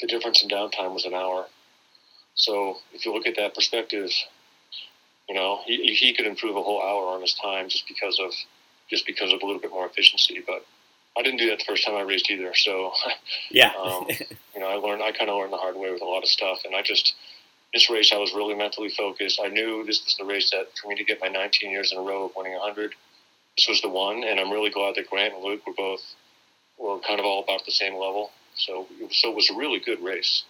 the 0.00 0.06
difference 0.06 0.42
in 0.42 0.48
downtime 0.48 0.92
was 0.94 1.04
an 1.06 1.14
hour. 1.14 1.46
So 2.34 2.78
if 2.92 3.04
you 3.04 3.12
look 3.12 3.26
at 3.26 3.34
that 3.36 3.54
perspective, 3.54 4.10
you 5.28 5.34
know, 5.34 5.60
he, 5.66 5.94
he 5.94 6.12
could 6.14 6.26
improve 6.26 6.56
a 6.56 6.62
whole 6.62 6.82
hour 6.82 7.14
on 7.14 7.20
his 7.20 7.34
time 7.34 7.68
just 7.68 7.86
because 7.86 8.18
of 8.18 8.32
just 8.88 9.06
because 9.06 9.32
of 9.32 9.42
a 9.42 9.46
little 9.46 9.60
bit 9.60 9.70
more 9.70 9.86
efficiency. 9.86 10.42
But 10.46 10.64
I 11.16 11.22
didn't 11.22 11.38
do 11.38 11.50
that 11.50 11.58
the 11.58 11.64
first 11.64 11.84
time 11.84 11.96
I 11.96 12.02
raced 12.02 12.30
either. 12.30 12.54
So 12.54 12.92
Yeah. 13.50 13.72
um, 13.82 14.06
you 14.54 14.60
know, 14.60 14.68
I 14.68 14.74
learned, 14.74 15.02
I 15.02 15.12
kind 15.12 15.30
of 15.30 15.36
learned 15.36 15.52
the 15.52 15.58
hard 15.58 15.76
way 15.76 15.90
with 15.90 16.02
a 16.02 16.06
lot 16.06 16.22
of 16.22 16.28
stuff. 16.28 16.58
And 16.64 16.74
I 16.74 16.82
just, 16.82 17.14
this 17.72 17.90
race, 17.90 18.12
I 18.12 18.18
was 18.18 18.32
really 18.32 18.54
mentally 18.54 18.88
focused. 18.88 19.40
I 19.42 19.48
knew 19.48 19.84
this 19.84 20.04
was 20.04 20.16
the 20.18 20.24
race 20.24 20.50
that 20.50 20.68
for 20.80 20.88
me 20.88 20.96
to 20.96 21.04
get 21.04 21.20
my 21.20 21.28
19 21.28 21.70
years 21.70 21.92
in 21.92 21.98
a 21.98 22.02
row 22.02 22.26
of 22.26 22.32
winning 22.36 22.54
100, 22.54 22.94
this 23.56 23.68
was 23.68 23.80
the 23.82 23.88
one. 23.88 24.24
And 24.24 24.40
I'm 24.40 24.50
really 24.50 24.70
glad 24.70 24.94
that 24.94 25.10
Grant 25.10 25.34
and 25.34 25.44
Luke 25.44 25.66
were 25.66 25.74
both, 25.74 26.02
were 26.78 26.98
kind 27.00 27.20
of 27.20 27.26
all 27.26 27.42
about 27.42 27.64
the 27.66 27.72
same 27.72 27.94
level. 27.94 28.30
So, 28.54 28.86
so 29.10 29.30
it 29.30 29.36
was 29.36 29.50
a 29.50 29.56
really 29.56 29.80
good 29.80 30.00
race. 30.00 30.44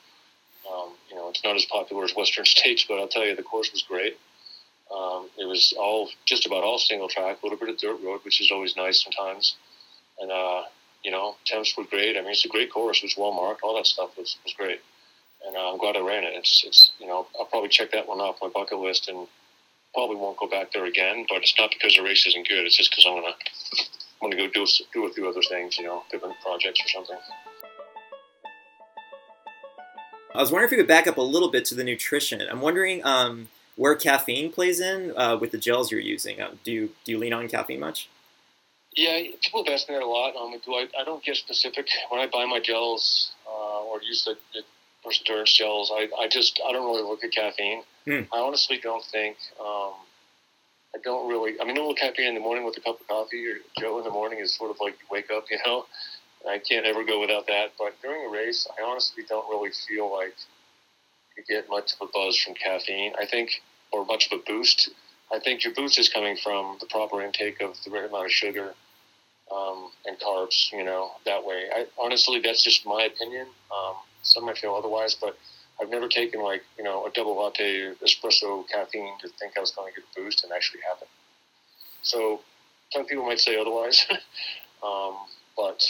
Um, 0.71 0.91
you 1.11 1.17
know, 1.17 1.29
it's 1.31 1.43
not 1.43 1.57
as 1.57 1.64
popular 1.64 2.05
as 2.05 2.14
Western 2.14 2.45
States, 2.57 2.85
but 2.88 2.99
I'll 2.99 3.09
tell 3.09 3.25
you, 3.25 3.35
the 3.35 3.43
course 3.43 3.73
was 3.73 3.83
great. 3.83 4.19
Um, 4.94 5.29
it 5.38 5.46
was 5.46 5.74
all, 5.79 6.09
just 6.24 6.46
about 6.46 6.64
all 6.64 6.79
single 6.79 7.09
track, 7.09 7.38
a 7.42 7.46
little 7.46 7.59
bit 7.59 7.68
of 7.68 7.79
dirt 7.79 8.01
road, 8.03 8.20
which 8.24 8.40
is 8.40 8.51
always 8.51 8.77
nice 8.77 9.03
sometimes. 9.03 9.57
And, 10.18 10.33
uh, 10.33 10.62
you 11.05 11.11
know, 11.11 11.37
temps 11.44 11.77
were 11.77 11.85
great. 11.85 12.16
I 12.16 12.20
mean, 12.20 12.31
it's 12.31 12.44
a 12.44 12.48
great 12.48 12.72
course. 12.72 12.98
It 12.98 13.05
was 13.05 13.16
well 13.16 13.33
marked. 13.33 13.62
All 13.62 13.77
that 13.77 13.87
stuff 13.87 14.16
was, 14.16 14.37
was 14.44 14.55
great. 14.55 14.81
And 15.46 15.57
uh, 15.57 15.70
I'm 15.72 15.79
glad 15.79 15.96
I 15.96 16.01
ran 16.01 16.24
it. 16.24 16.33
It's, 16.35 16.64
it's, 16.66 16.92
you 16.98 17.07
know, 17.07 17.27
I'll 17.38 17.46
probably 17.46 17.68
check 17.68 17.92
that 17.92 18.09
one 18.09 18.18
off 18.18 18.37
my 18.42 18.48
bucket 18.48 18.79
list 18.79 19.09
and 19.09 19.29
probably 19.94 20.16
won't 20.16 20.38
go 20.38 20.48
back 20.48 20.72
there 20.72 20.87
again. 20.87 21.27
But 21.29 21.38
it's 21.38 21.55
not 21.59 21.70
because 21.70 21.96
the 21.96 22.03
race 22.03 22.27
isn't 22.27 22.48
good. 22.48 22.66
It's 22.66 22.77
just 22.77 22.90
because 22.90 23.05
I'm 23.07 23.14
gonna, 23.14 23.35
I'm 24.22 24.31
gonna 24.31 24.37
go 24.37 24.48
do 24.53 24.66
do 24.92 25.07
a 25.07 25.12
few 25.12 25.29
other 25.29 25.42
things. 25.48 25.79
You 25.79 25.85
know, 25.85 26.03
different 26.11 26.35
projects 26.42 26.81
or 26.85 26.88
something. 26.88 27.18
I 30.35 30.40
was 30.40 30.51
wondering 30.51 30.68
if 30.68 30.72
you 30.72 30.79
could 30.79 30.88
back 30.88 31.07
up 31.07 31.16
a 31.16 31.22
little 31.22 31.51
bit 31.51 31.64
to 31.66 31.74
the 31.74 31.85
nutrition. 31.85 32.42
I'm 32.42 32.61
wondering 32.61 33.05
um, 33.05 33.48
where 33.79 33.95
caffeine 33.95 34.53
plays 34.53 34.81
in 34.81 35.17
uh, 35.17 35.37
with 35.41 35.53
the 35.53 35.59
gels 35.59 35.91
you're 35.91 36.01
using. 36.01 36.43
Um, 36.43 36.59
do 36.64 36.73
you 36.73 36.91
do 37.05 37.12
you 37.12 37.19
lean 37.19 37.33
on 37.33 37.49
caffeine 37.49 37.81
much? 37.81 38.09
Yeah, 38.97 39.21
people 39.41 39.64
have 39.64 39.73
asked 39.73 39.88
me 39.88 39.95
that 39.95 40.03
a 40.03 40.07
lot. 40.07 40.35
Um, 40.35 40.53
do 40.64 40.75
I, 40.75 40.88
I 41.01 41.05
don't 41.05 41.23
get 41.23 41.37
specific 41.37 41.87
when 42.11 42.21
I 42.21 42.27
buy 42.27 42.45
my 42.45 42.59
gels 42.59 43.31
uh, 43.47 43.85
or 43.85 44.03
use 44.03 44.25
the, 44.25 44.37
the 44.53 44.62
gels. 45.45 45.93
I, 45.95 46.09
I 46.19 46.29
just 46.29 46.61
I 46.67 46.73
don't 46.73 46.85
really 46.85 47.03
look 47.03 47.23
at 47.25 47.31
caffeine. 47.31 47.83
Hmm. 48.05 48.23
I 48.33 48.38
honestly 48.38 48.79
don't 48.83 49.05
think. 49.05 49.37
Um, 49.61 49.95
I 50.95 50.99
don't 51.05 51.29
really. 51.29 51.55
I 51.61 51.64
mean, 51.64 51.77
a 51.77 51.81
little 51.81 51.95
caffeine 51.95 52.29
in 52.29 52.35
the 52.35 52.41
morning 52.41 52.64
with 52.64 52.77
a 52.77 52.81
cup 52.81 53.01
of 53.01 53.07
coffee 53.07 53.47
or 53.47 53.57
Joe 53.79 53.99
in 53.99 54.05
the 54.05 54.11
morning 54.11 54.41
is 54.41 54.55
sort 54.55 54.71
of 54.71 54.79
like 54.81 54.95
you 54.95 55.07
wake 55.11 55.31
up, 55.31 55.45
you 55.51 55.59
know. 55.64 55.87
I 56.49 56.59
can't 56.59 56.87
ever 56.87 57.05
go 57.05 57.21
without 57.21 57.47
that. 57.47 57.73
But 57.79 57.95
during 58.03 58.27
a 58.27 58.31
race, 58.31 58.67
I 58.79 58.83
honestly 58.83 59.23
don't 59.29 59.49
really 59.49 59.71
feel 59.87 60.11
like 60.11 60.35
you 61.37 61.45
get 61.49 61.69
much 61.69 61.93
of 61.95 62.09
a 62.09 62.11
buzz 62.12 62.37
from 62.37 62.55
caffeine. 62.55 63.12
I 63.19 63.27
think, 63.27 63.62
or 63.92 64.05
much 64.05 64.31
of 64.31 64.40
a 64.40 64.42
boost. 64.42 64.90
I 65.33 65.38
think 65.38 65.64
your 65.64 65.74
boost 65.74 65.98
is 65.98 66.09
coming 66.09 66.37
from 66.37 66.79
the 66.81 66.87
proper 66.87 67.22
intake 67.22 67.61
of 67.61 67.77
the 67.85 67.90
right 67.90 68.05
amount 68.05 68.27
of 68.27 68.33
sugar 68.33 68.74
um, 69.53 69.90
and 70.07 70.18
carbs. 70.18 70.72
You 70.72 70.85
know, 70.85 71.12
that 71.27 71.44
way. 71.44 71.68
I 71.74 71.87
honestly, 71.98 72.40
that's 72.40 72.62
just 72.62 72.87
my 72.87 73.03
opinion. 73.05 73.46
Um, 73.72 73.94
some 74.22 74.46
might 74.46 74.59
feel 74.59 74.74
otherwise, 74.74 75.14
but 75.14 75.37
I've 75.81 75.90
never 75.90 76.09
taken 76.09 76.42
like 76.42 76.62
you 76.77 76.85
know 76.85 77.07
a 77.07 77.11
double 77.11 77.37
latte 77.37 77.92
espresso 78.05 78.68
caffeine 78.68 79.18
to 79.20 79.29
think 79.29 79.57
I 79.57 79.61
was 79.61 79.70
going 79.70 79.92
to 79.92 80.01
get 80.01 80.09
a 80.11 80.20
boost 80.20 80.44
and 80.44 80.53
actually 80.53 80.81
happen. 80.88 81.09
So 82.03 82.40
some 82.90 83.05
people 83.05 83.24
might 83.27 83.40
say 83.40 83.59
otherwise, 83.61 84.07
um, 84.83 85.16
but 85.57 85.85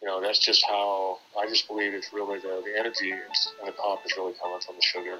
you 0.00 0.06
know, 0.06 0.20
that's 0.20 0.38
just 0.38 0.64
how 0.64 1.18
I 1.38 1.48
just 1.48 1.66
believe 1.66 1.92
it's 1.92 2.12
really 2.12 2.38
the, 2.38 2.62
the 2.64 2.78
energy 2.78 3.10
and 3.10 3.20
the 3.66 3.72
pop 3.72 4.04
is 4.06 4.12
really 4.16 4.34
coming 4.40 4.60
from 4.64 4.76
the 4.76 4.82
sugar. 4.82 5.18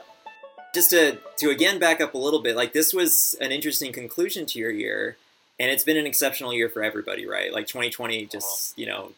Just 0.74 0.90
to 0.90 1.18
to 1.38 1.50
again 1.50 1.78
back 1.78 2.00
up 2.00 2.14
a 2.14 2.18
little 2.18 2.40
bit, 2.40 2.57
like 2.57 2.72
this 2.72 2.92
was 2.92 3.35
an 3.40 3.52
interesting 3.52 3.92
conclusion 3.92 4.46
to 4.46 4.59
your 4.59 4.70
year, 4.70 5.16
and 5.59 5.70
it's 5.70 5.85
been 5.85 5.96
an 5.96 6.07
exceptional 6.07 6.52
year 6.52 6.68
for 6.68 6.83
everybody, 6.83 7.26
right? 7.26 7.52
Like 7.52 7.66
2020, 7.66 8.26
just 8.26 8.78
you 8.78 8.87
know, 8.87 9.12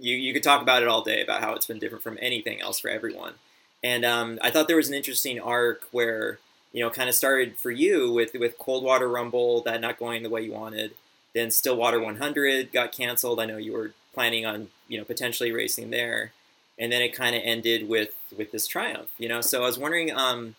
you 0.00 0.16
you 0.16 0.32
could 0.32 0.42
talk 0.42 0.62
about 0.62 0.82
it 0.82 0.88
all 0.88 1.02
day 1.02 1.22
about 1.22 1.40
how 1.42 1.54
it's 1.54 1.66
been 1.66 1.78
different 1.78 2.02
from 2.02 2.18
anything 2.20 2.60
else 2.60 2.78
for 2.78 2.88
everyone. 2.88 3.34
And 3.82 4.04
um, 4.04 4.38
I 4.42 4.50
thought 4.50 4.68
there 4.68 4.76
was 4.76 4.88
an 4.88 4.94
interesting 4.94 5.40
arc 5.40 5.84
where 5.90 6.38
you 6.72 6.82
know 6.82 6.90
kind 6.90 7.08
of 7.08 7.14
started 7.14 7.56
for 7.56 7.70
you 7.70 8.12
with 8.12 8.34
with 8.34 8.58
Coldwater 8.58 9.08
Rumble 9.08 9.62
that 9.62 9.80
not 9.80 9.98
going 9.98 10.22
the 10.22 10.30
way 10.30 10.42
you 10.42 10.52
wanted. 10.52 10.92
Then 11.32 11.50
Stillwater 11.50 12.00
100 12.00 12.72
got 12.72 12.92
canceled. 12.92 13.40
I 13.40 13.46
know 13.46 13.56
you 13.56 13.72
were 13.72 13.92
planning 14.12 14.44
on 14.44 14.68
you 14.88 14.98
know 14.98 15.04
potentially 15.04 15.52
racing 15.52 15.90
there, 15.90 16.32
and 16.80 16.90
then 16.90 17.02
it 17.02 17.14
kind 17.14 17.36
of 17.36 17.42
ended 17.44 17.88
with 17.88 18.14
with 18.36 18.50
this 18.50 18.66
triumph. 18.66 19.10
You 19.18 19.28
know, 19.28 19.40
so 19.40 19.62
I 19.62 19.66
was 19.66 19.78
wondering. 19.78 20.10
Um, 20.10 20.56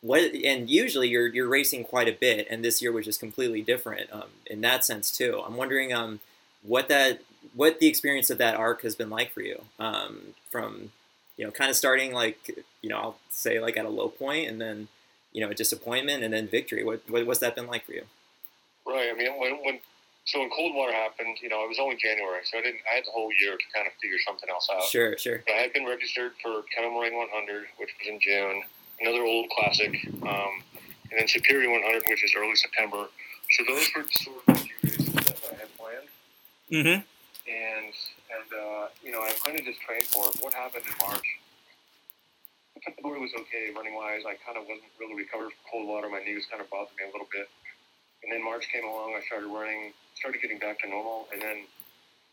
what 0.00 0.34
and 0.34 0.68
usually 0.68 1.08
you're 1.08 1.28
you're 1.28 1.48
racing 1.48 1.84
quite 1.84 2.08
a 2.08 2.12
bit, 2.12 2.46
and 2.50 2.62
this 2.62 2.82
year 2.82 2.92
was 2.92 3.06
just 3.06 3.20
completely 3.20 3.62
different 3.62 4.12
um, 4.12 4.28
in 4.46 4.60
that 4.60 4.84
sense 4.84 5.10
too. 5.16 5.42
I'm 5.46 5.56
wondering 5.56 5.94
um, 5.94 6.20
what 6.62 6.88
that 6.88 7.20
what 7.54 7.80
the 7.80 7.86
experience 7.86 8.28
of 8.28 8.36
that 8.38 8.54
arc 8.54 8.82
has 8.82 8.94
been 8.94 9.08
like 9.08 9.32
for 9.32 9.40
you 9.40 9.62
um, 9.78 10.34
from 10.50 10.92
you 11.38 11.44
know 11.46 11.50
kind 11.50 11.70
of 11.70 11.76
starting 11.76 12.12
like 12.12 12.38
you 12.82 12.90
know 12.90 12.98
I'll 12.98 13.16
say 13.30 13.60
like 13.60 13.78
at 13.78 13.86
a 13.86 13.88
low 13.88 14.08
point 14.08 14.48
and 14.48 14.60
then 14.60 14.88
you 15.32 15.40
know 15.40 15.50
a 15.50 15.54
disappointment 15.54 16.22
and 16.22 16.34
then 16.34 16.48
victory. 16.48 16.84
What, 16.84 17.00
what 17.08 17.26
what's 17.26 17.40
that 17.40 17.56
been 17.56 17.66
like 17.66 17.86
for 17.86 17.92
you? 17.92 18.04
Right. 18.86 19.08
I 19.10 19.16
mean, 19.16 19.40
when, 19.40 19.52
when 19.64 19.80
so 20.24 20.40
when 20.40 20.48
cold 20.50 20.74
water 20.74 20.92
happened, 20.92 21.36
you 21.42 21.50
know, 21.50 21.64
it 21.64 21.68
was 21.68 21.78
only 21.78 21.96
January, 21.96 22.40
so 22.44 22.58
I 22.58 22.62
didn't. 22.62 22.80
I 22.90 22.96
had 22.96 23.04
the 23.04 23.12
whole 23.12 23.28
year 23.40 23.52
to 23.52 23.66
kind 23.74 23.86
of 23.86 23.92
figure 24.00 24.16
something 24.24 24.48
else 24.48 24.68
out. 24.72 24.84
Sure, 24.84 25.18
sure. 25.18 25.44
But 25.46 25.52
I 25.52 25.60
had 25.68 25.72
been 25.74 25.84
registered 25.84 26.32
for 26.42 26.64
Kettle 26.74 26.92
Moraine 26.92 27.16
100, 27.16 27.66
which 27.76 27.92
was 28.00 28.08
in 28.08 28.18
June. 28.20 28.64
Another 29.00 29.24
old 29.24 29.50
classic, 29.50 29.92
um, 30.22 30.62
and 31.10 31.18
then 31.18 31.28
Superior 31.28 31.68
100, 31.70 32.08
which 32.08 32.24
is 32.24 32.32
early 32.36 32.56
September. 32.56 33.06
So 33.50 33.64
those 33.68 33.90
were 33.92 34.04
sort 34.08 34.36
of 34.48 34.54
the 34.56 34.64
two 34.64 34.78
races 34.82 35.12
that 35.12 35.40
I 35.52 35.54
had 35.60 35.70
planned. 35.76 36.08
Mm-hmm. 36.72 37.00
And 37.44 37.92
and 37.92 38.48
uh, 38.48 38.88
you 39.04 39.12
know, 39.12 39.20
I 39.20 39.32
planned 39.44 39.58
to 39.58 39.64
just 39.64 39.80
train 39.82 40.02
for 40.08 40.24
it. 40.32 40.40
What 40.40 40.54
happened 40.54 40.84
in 40.88 40.94
March? 41.04 41.26
February 42.80 43.20
was 43.20 43.32
okay 43.44 43.72
running 43.76 43.94
wise. 43.94 44.24
I 44.24 44.36
kind 44.40 44.56
of 44.56 44.64
wasn't 44.64 44.88
really 45.00 45.16
recovered 45.16 45.52
from 45.52 45.64
cold 45.68 45.88
water. 45.88 46.08
My 46.08 46.20
knees 46.20 46.48
kind 46.48 46.60
of 46.60 46.68
bothered 46.68 46.96
me 46.96 47.04
a 47.08 47.12
little 47.12 47.28
bit. 47.32 47.48
And 48.24 48.32
then 48.32 48.40
March 48.40 48.72
came 48.72 48.88
along. 48.88 49.12
I 49.12 49.20
started 49.28 49.52
running, 49.52 49.92
started 50.16 50.40
getting 50.40 50.56
back 50.56 50.80
to 50.80 50.88
normal, 50.88 51.28
and 51.28 51.44
then 51.44 51.68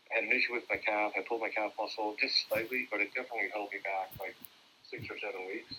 I 0.08 0.20
had 0.20 0.24
an 0.24 0.32
issue 0.32 0.56
with 0.56 0.64
my 0.72 0.80
calf. 0.80 1.12
I 1.12 1.20
pulled 1.20 1.44
my 1.44 1.52
calf 1.52 1.76
muscle 1.76 2.16
just 2.16 2.48
slightly, 2.48 2.88
but 2.88 3.04
it 3.04 3.12
definitely 3.12 3.52
held 3.52 3.68
me 3.68 3.84
back 3.84 4.08
like 4.16 4.32
six 4.88 5.04
or 5.12 5.20
seven 5.20 5.44
weeks. 5.44 5.76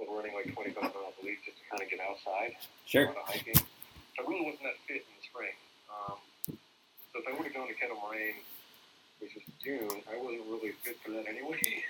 I 0.00 0.04
was 0.04 0.08
running 0.08 0.32
like 0.32 0.48
25 0.56 0.80
miles 0.80 1.16
a 1.20 1.24
week 1.24 1.44
just 1.44 1.60
to 1.60 1.64
kind 1.68 1.84
of 1.84 1.88
get 1.92 2.00
outside. 2.00 2.56
Sure. 2.88 3.12
Of 3.12 3.20
hiking. 3.28 3.60
So 3.60 4.18
I 4.20 4.22
really 4.24 4.48
wasn't 4.48 4.64
that 4.72 4.80
fit 4.88 5.04
in 5.04 5.12
the 5.20 5.24
spring. 5.28 5.56
Um, 5.92 6.16
so 7.12 7.20
if 7.20 7.24
I 7.28 7.32
would 7.36 7.44
have 7.44 7.52
gone 7.52 7.68
to 7.68 7.76
Kettle 7.76 8.00
Moraine, 8.00 8.40
which 9.20 9.36
is 9.36 9.44
June, 9.60 10.00
I 10.08 10.16
wasn't 10.16 10.48
really 10.48 10.72
fit 10.80 10.96
for 11.04 11.12
that 11.12 11.28
anyway. 11.28 11.60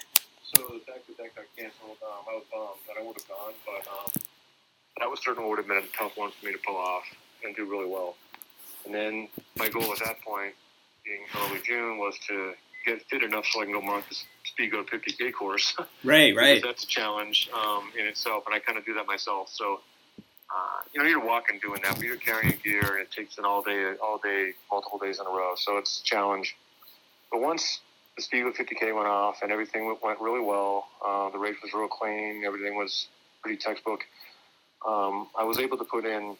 So 0.54 0.62
the 0.62 0.78
fact 0.86 1.02
that 1.10 1.18
that 1.18 1.34
got 1.34 1.50
canceled, 1.58 1.98
um, 2.06 2.22
I 2.30 2.38
was 2.38 2.46
bummed 2.54 2.78
that 2.86 2.94
I 2.94 3.02
would 3.02 3.18
have 3.18 3.26
gone, 3.26 3.52
but 3.66 3.82
um, 3.90 4.06
that 5.02 5.10
was 5.10 5.18
certainly 5.18 5.50
would 5.50 5.58
have 5.58 5.66
been 5.66 5.82
a 5.82 5.90
tough 5.90 6.16
one 6.16 6.30
for 6.30 6.46
me 6.46 6.52
to 6.52 6.58
pull 6.64 6.76
off 6.76 7.02
and 7.44 7.54
do 7.56 7.64
really 7.64 7.86
well. 7.88 8.16
And 8.84 8.94
then 8.94 9.28
my 9.56 9.68
goal 9.68 9.92
at 9.92 9.98
that 10.04 10.20
point, 10.22 10.54
being 11.04 11.20
early 11.36 11.60
June, 11.64 11.98
was 11.98 12.16
to 12.28 12.52
get 12.84 13.02
fit 13.10 13.22
enough 13.22 13.46
so 13.46 13.60
I 13.60 13.64
can 13.64 13.72
go 13.72 13.80
mark 13.80 14.04
the 14.08 14.16
Speedgoat 14.46 14.88
50K 14.88 15.32
course. 15.32 15.74
Right, 16.04 16.36
right. 16.36 16.62
that's 16.62 16.84
a 16.84 16.86
challenge 16.86 17.50
um, 17.52 17.90
in 17.98 18.06
itself, 18.06 18.44
and 18.46 18.54
I 18.54 18.60
kind 18.60 18.78
of 18.78 18.84
do 18.86 18.94
that 18.94 19.06
myself. 19.08 19.48
So, 19.52 19.80
uh, 20.18 20.82
you 20.94 21.02
know, 21.02 21.08
you're 21.08 21.24
walking 21.24 21.58
doing 21.60 21.80
that, 21.82 21.96
but 21.96 22.04
you're 22.04 22.16
carrying 22.16 22.56
gear, 22.62 22.92
and 22.92 23.00
it 23.00 23.10
takes 23.10 23.38
an 23.38 23.44
all 23.44 23.60
day, 23.62 23.94
all 24.00 24.18
day, 24.22 24.52
multiple 24.70 24.98
days 25.00 25.18
in 25.18 25.26
a 25.26 25.30
row. 25.30 25.54
So 25.56 25.78
it's 25.78 26.00
a 26.00 26.04
challenge. 26.04 26.56
But 27.32 27.40
once 27.40 27.80
the 28.16 28.22
Speedgoat 28.22 28.54
50K 28.54 28.94
went 28.94 29.08
off 29.08 29.42
and 29.42 29.50
everything 29.50 29.86
went- 29.86 30.00
went 30.02 30.20
really 30.20 30.40
well, 30.40 30.88
uh, 31.04 31.28
the 31.30 31.38
race 31.38 31.56
was 31.62 31.72
real 31.74 31.88
clean, 31.88 32.44
everything 32.44 32.76
was 32.76 33.08
pretty 33.42 33.58
textbook. 33.58 34.00
Um, 34.86 35.28
I 35.36 35.42
was 35.42 35.58
able 35.58 35.76
to 35.78 35.84
put 35.84 36.04
in. 36.04 36.36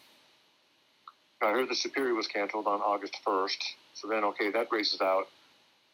I 1.43 1.51
heard 1.51 1.69
the 1.69 1.75
Superior 1.75 2.15
was 2.15 2.27
canceled 2.27 2.67
on 2.67 2.81
August 2.81 3.17
1st, 3.27 3.59
so 3.95 4.09
then 4.09 4.25
okay, 4.25 4.51
that 4.51 4.69
race 4.73 4.95
is 4.95 5.01
out. 5.01 5.27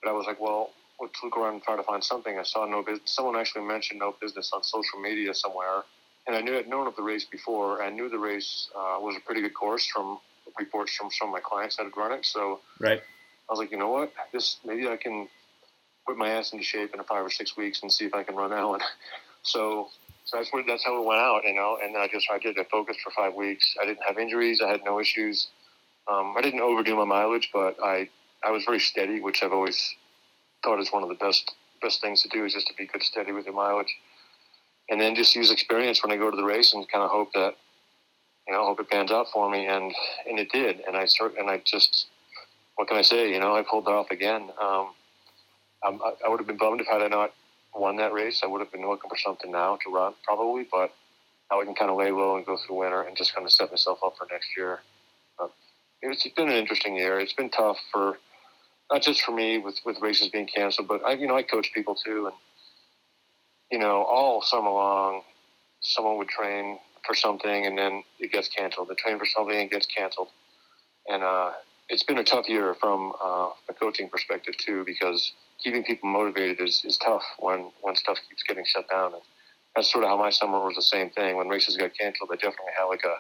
But 0.03 0.11
I 0.11 0.13
was 0.13 0.27
like, 0.27 0.41
well, 0.41 0.71
let's 1.01 1.19
look 1.23 1.37
around 1.37 1.55
and 1.55 1.63
try 1.63 1.77
to 1.77 1.83
find 1.83 2.03
something. 2.03 2.39
I 2.39 2.43
saw 2.45 2.65
no 2.67 2.83
business. 2.83 3.11
Someone 3.11 3.37
actually 3.37 3.65
mentioned 3.65 4.01
no 4.01 4.15
business 4.21 4.51
on 4.53 4.63
social 4.63 5.01
media 5.01 5.35
somewhere, 5.35 5.83
and 6.27 6.37
I 6.37 6.41
knew 6.41 6.57
I'd 6.57 6.69
known 6.69 6.87
of 6.87 6.97
the 6.97 7.03
race 7.03 7.25
before. 7.25 7.83
I 7.83 7.91
knew 7.91 8.09
the 8.09 8.19
race 8.19 8.69
uh, 8.75 8.99
was 9.01 9.17
a 9.17 9.21
pretty 9.21 9.41
good 9.41 9.55
course 9.55 9.87
from 9.87 10.19
reports 10.59 10.95
from 10.95 11.11
some 11.11 11.29
of 11.29 11.33
my 11.33 11.41
clients 11.41 11.77
that 11.77 11.85
had 11.85 11.97
run 11.97 12.13
it. 12.13 12.25
So 12.25 12.61
Right. 12.81 13.01
I 13.01 13.53
was 13.53 13.59
like, 13.59 13.71
you 13.73 13.79
know 13.79 13.91
what, 13.91 14.13
this 14.33 14.59
maybe 14.65 14.89
I 14.89 14.97
can 14.97 15.29
put 16.07 16.17
my 16.17 16.31
ass 16.31 16.53
into 16.53 16.65
shape 16.65 16.95
in 16.95 17.03
five 17.05 17.25
or 17.25 17.31
six 17.31 17.57
weeks 17.57 17.83
and 17.83 17.93
see 17.93 18.05
if 18.05 18.15
I 18.15 18.23
can 18.23 18.37
run 18.37 18.51
that 18.51 18.67
one. 18.67 18.81
So, 19.45 19.89
so 20.25 20.37
that's 20.37 20.53
what 20.53 20.65
that's 20.67 20.85
how 20.85 21.01
it 21.01 21.07
went 21.07 21.21
out, 21.21 21.43
you 21.45 21.55
know. 21.55 21.79
And 21.83 21.97
I 21.97 22.09
just 22.09 22.27
I 22.31 22.39
did. 22.39 22.59
I 22.59 22.65
focused 22.71 23.01
for 23.01 23.11
five 23.11 23.35
weeks. 23.35 23.75
I 23.81 23.87
didn't 23.87 24.03
have 24.07 24.19
injuries. 24.19 24.61
I 24.65 24.69
had 24.69 24.85
no 24.85 25.01
issues. 25.01 25.49
Um, 26.11 26.35
I 26.37 26.41
didn't 26.41 26.61
overdo 26.61 26.97
my 26.97 27.05
mileage, 27.05 27.51
but 27.53 27.77
I 27.83 28.09
I 28.45 28.51
was 28.51 28.65
very 28.65 28.81
steady, 28.81 29.21
which 29.21 29.43
I've 29.43 29.53
always 29.53 29.95
thought 30.65 30.81
is 30.81 30.93
one 30.93 31.03
of 31.03 31.09
the 31.09 31.17
best 31.17 31.53
best 31.81 32.01
things 32.01 32.23
to 32.23 32.29
do 32.29 32.45
is 32.45 32.55
just 32.55 32.69
to 32.69 32.75
be 32.75 32.87
good 32.87 33.03
steady 33.03 33.33
with 33.33 33.47
your 33.47 33.55
mileage, 33.55 33.95
and 34.89 35.01
then 35.01 35.15
just 35.15 35.35
use 35.35 35.51
experience 35.51 36.03
when 36.03 36.13
I 36.13 36.17
go 36.17 36.31
to 36.31 36.37
the 36.37 36.45
race 36.45 36.73
and 36.73 36.89
kind 36.89 37.05
of 37.05 37.11
hope 37.11 37.33
that 37.35 37.55
you 38.47 38.55
know 38.55 38.65
hope 38.65 38.81
it 38.81 38.91
pans 38.91 39.11
out 39.11 39.27
for 39.33 39.51
me, 39.51 39.67
and 39.67 39.93
and 40.29 40.39
it 40.39 40.51
did. 40.53 40.83
And 40.87 40.97
I 40.97 41.07
start 41.07 41.35
and 41.39 41.51
I 41.51 41.63
just 41.65 42.07
what 42.77 42.89
can 42.89 42.97
I 42.97 43.03
say? 43.03 43.33
You 43.33 43.41
know, 43.41 43.57
I 43.57 43.63
pulled 43.63 43.89
off 43.89 44.11
again. 44.11 44.51
Um, 44.61 44.91
I, 45.85 45.89
I 46.25 46.29
would 46.29 46.39
have 46.39 46.47
been 46.47 46.57
bummed 46.57 46.81
if 46.81 46.87
I 46.89 46.99
had 47.01 47.11
not 47.11 47.33
won 47.75 47.97
that 47.97 48.13
race. 48.13 48.43
I 48.43 48.47
would 48.47 48.61
have 48.61 48.73
been 48.73 48.89
looking 48.89 49.09
for 49.11 49.17
something 49.17 49.51
now 49.51 49.79
to 49.85 49.91
run, 49.93 50.15
probably, 50.25 50.67
but 50.71 50.93
now 51.51 51.61
I 51.61 51.65
can 51.65 51.75
kind 51.75 51.91
of 51.91 51.97
lay 51.97 52.11
low 52.11 52.37
and 52.37 52.47
go 52.47 52.57
through 52.57 52.81
winter 52.81 53.03
and 53.03 53.17
just 53.17 53.35
kind 53.35 53.47
of 53.47 53.53
set 53.53 53.71
myself 53.71 53.99
up 54.05 54.15
for 54.17 54.27
next 54.31 54.49
year. 54.57 54.81
But 55.39 55.53
it's 56.03 56.27
been 56.29 56.49
an 56.49 56.57
interesting 56.57 56.97
year. 56.97 57.19
It's 57.19 57.33
been 57.33 57.51
tough 57.51 57.79
for 57.93 58.19
not 58.91 59.03
just 59.03 59.23
for 59.23 59.33
me 59.33 59.59
with, 59.59 59.79
with 59.85 60.01
races 60.01 60.29
being 60.29 60.47
canceled, 60.47 60.89
but 60.89 61.05
I, 61.05 61.13
you 61.13 61.27
know, 61.27 61.37
I 61.37 61.43
coach 61.43 61.71
people 61.75 61.95
too, 61.95 62.27
and 62.27 62.35
you 63.71 63.79
know, 63.79 64.03
all 64.03 64.43
summer 64.43 64.71
long, 64.71 65.23
someone 65.81 66.19
would 66.19 66.29
train 66.29 66.79
for 67.07 67.15
something 67.15 67.67
and 67.67 67.77
then 67.77 68.05
it 68.21 68.31
gets 68.31 68.49
canceled. 68.49 68.89
They 68.89 68.95
train 68.95 69.19
for 69.19 69.25
something 69.25 69.57
and 69.57 69.71
gets 69.71 69.87
canceled, 69.87 70.29
and 71.09 71.23
uh, 71.23 71.53
it's 71.89 72.03
been 72.03 72.19
a 72.19 72.25
tough 72.25 72.49
year 72.49 72.75
from 72.75 73.13
uh, 73.23 73.51
a 73.69 73.75
coaching 73.79 74.09
perspective 74.09 74.57
too, 74.59 74.85
because 74.85 75.33
keeping 75.63 75.85
people 75.85 76.09
motivated 76.09 76.61
is, 76.61 76.83
is 76.85 76.97
tough 76.99 77.25
when, 77.39 77.71
when 77.81 77.97
stuff 77.97 78.19
keeps 78.29 78.43
getting 78.43 78.65
shut 78.65 78.89
down. 78.91 79.15
And 79.15 79.23
that's 79.75 79.91
sort 79.91 80.05
of 80.05 80.11
how 80.11 80.17
my 80.17 80.31
summer 80.31 80.59
was 80.65 80.77
the 80.77 80.83
same 80.83 81.11
thing. 81.11 81.37
When 81.37 81.49
races 81.49 81.77
got 81.77 81.93
canceled, 81.99 82.31
I 82.33 82.37
definitely 82.37 82.73
had 82.77 82.85
like 82.85 83.05
a, 83.05 83.17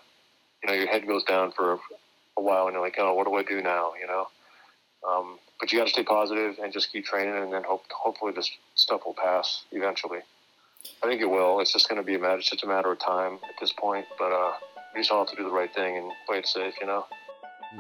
you 0.62 0.68
know, 0.68 0.74
your 0.74 0.88
head 0.88 1.06
goes 1.06 1.24
down 1.24 1.52
for 1.52 1.78
a 2.36 2.42
while 2.42 2.66
and 2.66 2.74
you're 2.74 2.82
like, 2.82 2.96
oh, 2.98 3.14
what 3.14 3.26
do 3.26 3.34
I 3.34 3.42
do 3.42 3.62
now? 3.62 3.92
You 4.00 4.06
know? 4.06 4.26
Um, 5.08 5.38
but 5.58 5.72
you 5.72 5.78
got 5.78 5.84
to 5.84 5.90
stay 5.90 6.04
positive 6.04 6.56
and 6.62 6.72
just 6.72 6.92
keep 6.92 7.04
training 7.04 7.36
and 7.36 7.52
then 7.52 7.64
hope, 7.64 7.84
hopefully 7.90 8.32
this 8.32 8.50
stuff 8.74 9.02
will 9.04 9.14
pass 9.14 9.64
eventually. 9.72 10.20
I 11.02 11.06
think 11.06 11.20
it 11.20 11.30
will. 11.30 11.60
It's 11.60 11.72
just 11.72 11.88
going 11.88 12.00
to 12.00 12.04
be 12.04 12.16
a 12.16 12.18
matter, 12.18 12.38
it's 12.38 12.50
just 12.50 12.64
a 12.64 12.66
matter 12.66 12.90
of 12.90 12.98
time 12.98 13.34
at 13.34 13.54
this 13.60 13.72
point. 13.72 14.06
But 14.18 14.32
uh, 14.32 14.52
we 14.94 15.00
just 15.00 15.10
all 15.10 15.24
have 15.24 15.30
to 15.30 15.36
do 15.36 15.44
the 15.44 15.54
right 15.54 15.72
thing 15.72 15.96
and 15.96 16.10
play 16.26 16.38
it 16.38 16.46
safe, 16.46 16.74
you 16.80 16.86
know? 16.86 17.06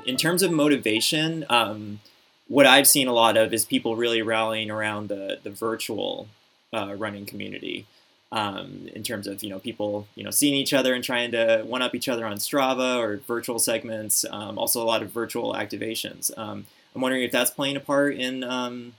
in 0.04 0.16
terms 0.16 0.42
of 0.42 0.50
motivation, 0.50 1.44
um, 1.50 2.00
what 2.48 2.66
I've 2.66 2.86
seen 2.86 3.08
a 3.08 3.12
lot 3.12 3.36
of 3.36 3.52
is 3.52 3.64
people 3.64 3.96
really 3.96 4.22
rallying 4.22 4.70
around 4.70 5.08
the 5.08 5.38
the 5.42 5.50
virtual 5.50 6.28
uh, 6.72 6.94
running 6.94 7.26
community. 7.26 7.86
Um, 8.30 8.88
in 8.94 9.02
terms 9.02 9.26
of 9.26 9.42
you 9.42 9.50
know 9.50 9.58
people 9.58 10.06
you 10.14 10.24
know 10.24 10.30
seeing 10.30 10.54
each 10.54 10.72
other 10.72 10.94
and 10.94 11.04
trying 11.04 11.32
to 11.32 11.64
one 11.66 11.82
up 11.82 11.94
each 11.94 12.08
other 12.08 12.24
on 12.24 12.38
Strava 12.38 12.98
or 12.98 13.18
virtual 13.18 13.58
segments. 13.58 14.24
Um, 14.30 14.58
also, 14.58 14.82
a 14.82 14.84
lot 14.84 15.02
of 15.02 15.10
virtual 15.10 15.52
activations. 15.52 16.36
Um, 16.38 16.64
I'm 16.94 17.02
wondering 17.02 17.24
if 17.24 17.32
that's 17.32 17.50
playing 17.50 17.76
a 17.76 17.80
part 17.80 18.14
in 18.14 18.42
um, 18.42 18.94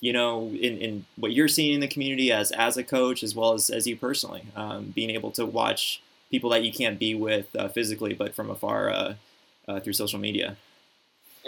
you 0.00 0.12
know 0.12 0.48
in, 0.48 0.78
in 0.78 1.06
what 1.16 1.32
you're 1.32 1.48
seeing 1.48 1.74
in 1.74 1.80
the 1.80 1.88
community 1.88 2.30
as 2.30 2.50
as 2.52 2.76
a 2.76 2.84
coach 2.84 3.22
as 3.22 3.34
well 3.34 3.52
as 3.52 3.70
as 3.70 3.86
you 3.86 3.96
personally 3.96 4.44
um, 4.54 4.92
being 4.94 5.10
able 5.10 5.30
to 5.32 5.44
watch 5.44 6.00
people 6.30 6.50
that 6.50 6.62
you 6.62 6.72
can't 6.72 6.98
be 6.98 7.14
with 7.14 7.54
uh, 7.56 7.68
physically 7.68 8.14
but 8.14 8.34
from 8.34 8.50
afar 8.50 8.90
uh, 8.90 9.14
uh, 9.66 9.80
through 9.80 9.92
social 9.92 10.18
media. 10.18 10.56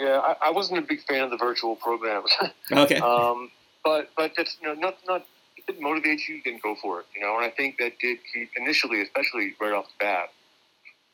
Yeah, 0.01 0.17
I, 0.29 0.47
I 0.47 0.51
wasn't 0.51 0.79
a 0.79 0.81
big 0.81 1.01
fan 1.03 1.21
of 1.25 1.29
the 1.29 1.37
virtual 1.37 1.75
programs. 1.75 2.31
Okay. 2.71 2.97
um, 2.97 3.51
but 3.83 4.09
but 4.17 4.31
that's 4.37 4.57
you 4.61 4.67
know 4.67 4.73
not 4.85 4.95
not 5.07 5.25
if 5.57 5.65
it 5.69 5.79
motivates 5.79 6.27
you, 6.29 6.41
then 6.45 6.59
go 6.63 6.75
for 6.81 7.01
it. 7.01 7.05
You 7.15 7.21
know, 7.21 7.35
and 7.37 7.45
I 7.45 7.49
think 7.49 7.77
that 7.77 7.93
did 7.99 8.17
keep 8.33 8.49
initially, 8.57 9.01
especially 9.01 9.53
right 9.61 9.73
off 9.73 9.85
the 9.87 9.97
bat. 10.05 10.29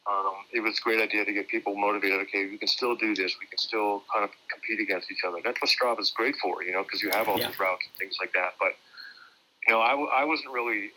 um, 0.09 0.35
it 0.53 0.61
was 0.61 0.77
a 0.79 0.81
great 0.87 1.01
idea 1.01 1.25
to 1.25 1.33
get 1.33 1.47
people 1.49 1.75
motivated. 1.75 2.19
Okay, 2.27 2.45
we 2.45 2.57
can 2.57 2.67
still 2.67 2.95
do 2.95 3.13
this. 3.15 3.35
We 3.41 3.47
can 3.47 3.57
still 3.57 4.03
kind 4.13 4.23
of 4.23 4.31
compete 4.53 4.79
against 4.79 5.11
each 5.11 5.23
other. 5.27 5.39
That's 5.43 5.59
what 5.61 5.69
Strava 5.75 5.99
is 5.99 6.11
great 6.11 6.35
for, 6.41 6.63
you 6.63 6.71
know, 6.71 6.83
because 6.83 7.01
you 7.01 7.09
have 7.11 7.27
all 7.27 7.37
Yeah. 7.39 7.47
these 7.47 7.59
routes 7.59 7.83
and 7.89 7.95
things 7.99 8.15
like 8.21 8.31
that. 8.33 8.51
But 8.59 8.73
you 9.67 9.73
know, 9.73 9.81
I, 9.81 9.91
w- 9.91 10.09
I 10.21 10.23
wasn't 10.23 10.51
really. 10.53 10.91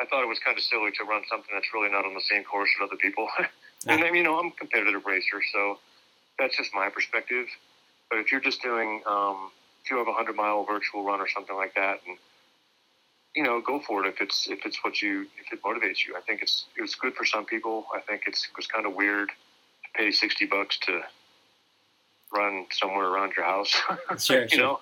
I 0.00 0.04
thought 0.06 0.22
it 0.22 0.28
was 0.28 0.38
kind 0.44 0.56
of 0.56 0.64
silly 0.64 0.90
to 0.98 1.04
run 1.04 1.22
something 1.30 1.52
that's 1.54 1.68
really 1.74 1.90
not 1.90 2.04
on 2.04 2.14
the 2.14 2.24
same 2.28 2.44
course 2.44 2.70
as 2.80 2.88
other 2.88 2.96
people. 2.96 3.28
and 3.88 4.02
then, 4.02 4.14
you 4.14 4.22
know, 4.22 4.38
I'm 4.40 4.46
a 4.48 4.56
competitive 4.62 5.04
racer, 5.06 5.40
so 5.52 5.78
that's 6.42 6.56
just 6.56 6.74
my 6.74 6.88
perspective. 6.88 7.46
But 8.10 8.18
if 8.18 8.32
you're 8.32 8.40
just 8.40 8.62
doing, 8.62 9.02
um, 9.06 9.50
if 9.84 9.90
you 9.90 9.96
have 9.96 10.08
a 10.08 10.12
hundred 10.12 10.36
mile 10.36 10.64
virtual 10.64 11.04
run 11.04 11.20
or 11.20 11.28
something 11.28 11.56
like 11.56 11.74
that, 11.76 12.00
and 12.06 12.18
you 13.34 13.42
know, 13.42 13.62
go 13.62 13.80
for 13.80 14.04
it 14.04 14.08
if 14.08 14.20
it's 14.20 14.48
if 14.48 14.66
it's 14.66 14.84
what 14.84 15.00
you 15.00 15.26
if 15.40 15.52
it 15.52 15.62
motivates 15.62 16.06
you. 16.06 16.16
I 16.16 16.20
think 16.20 16.42
it's 16.42 16.66
it 16.76 16.82
was 16.82 16.94
good 16.94 17.14
for 17.14 17.24
some 17.24 17.46
people. 17.46 17.86
I 17.94 18.00
think 18.00 18.24
it's 18.26 18.44
it 18.44 18.56
was 18.56 18.66
kind 18.66 18.86
of 18.86 18.94
weird 18.94 19.28
to 19.28 19.88
pay 19.94 20.10
sixty 20.10 20.44
bucks 20.44 20.78
to 20.80 21.00
run 22.34 22.66
somewhere 22.70 23.06
around 23.06 23.32
your 23.36 23.46
house. 23.46 23.74
Sure, 24.18 24.42
you 24.42 24.48
sure. 24.48 24.58
know, 24.58 24.80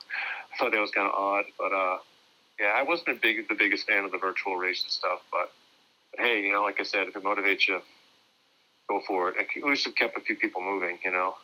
I 0.53 0.59
thought 0.59 0.73
that 0.73 0.81
was 0.81 0.91
kind 0.91 1.07
of 1.07 1.15
odd, 1.15 1.45
but 1.59 1.73
uh, 1.73 1.99
yeah, 2.59 2.73
I 2.75 2.83
wasn't 2.83 3.09
a 3.11 3.15
big 3.15 3.49
the 3.49 3.55
biggest 3.55 3.87
fan 3.87 4.05
of 4.05 4.13
the 4.13 4.19
virtual 4.19 4.57
race 4.57 4.83
and 4.83 4.91
stuff. 4.91 5.21
But, 5.31 5.53
but 6.11 6.25
hey, 6.25 6.43
you 6.43 6.53
know, 6.53 6.63
like 6.63 6.81
I 6.81 6.85
said, 6.85 7.07
if 7.07 7.15
it 7.15 7.23
motivates 7.23 7.69
you, 7.69 7.81
go 8.89 9.01
for 9.07 9.29
it. 9.29 9.37
At 9.39 9.63
least 9.63 9.87
it 9.87 9.97
kept 9.97 10.17
a 10.17 10.21
few 10.21 10.35
people 10.35 10.61
moving, 10.61 10.99
you 11.05 11.13
know. 11.13 11.35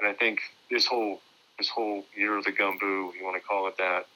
And 0.00 0.08
I 0.08 0.14
think 0.14 0.40
this 0.70 0.86
whole 0.86 1.20
this 1.58 1.68
whole 1.68 2.04
year 2.16 2.38
of 2.38 2.44
the 2.44 2.52
gumbo, 2.52 3.12
you 3.12 3.22
want 3.22 3.36
to 3.36 3.46
call 3.46 3.68
it 3.68 3.76
that, 3.76 4.06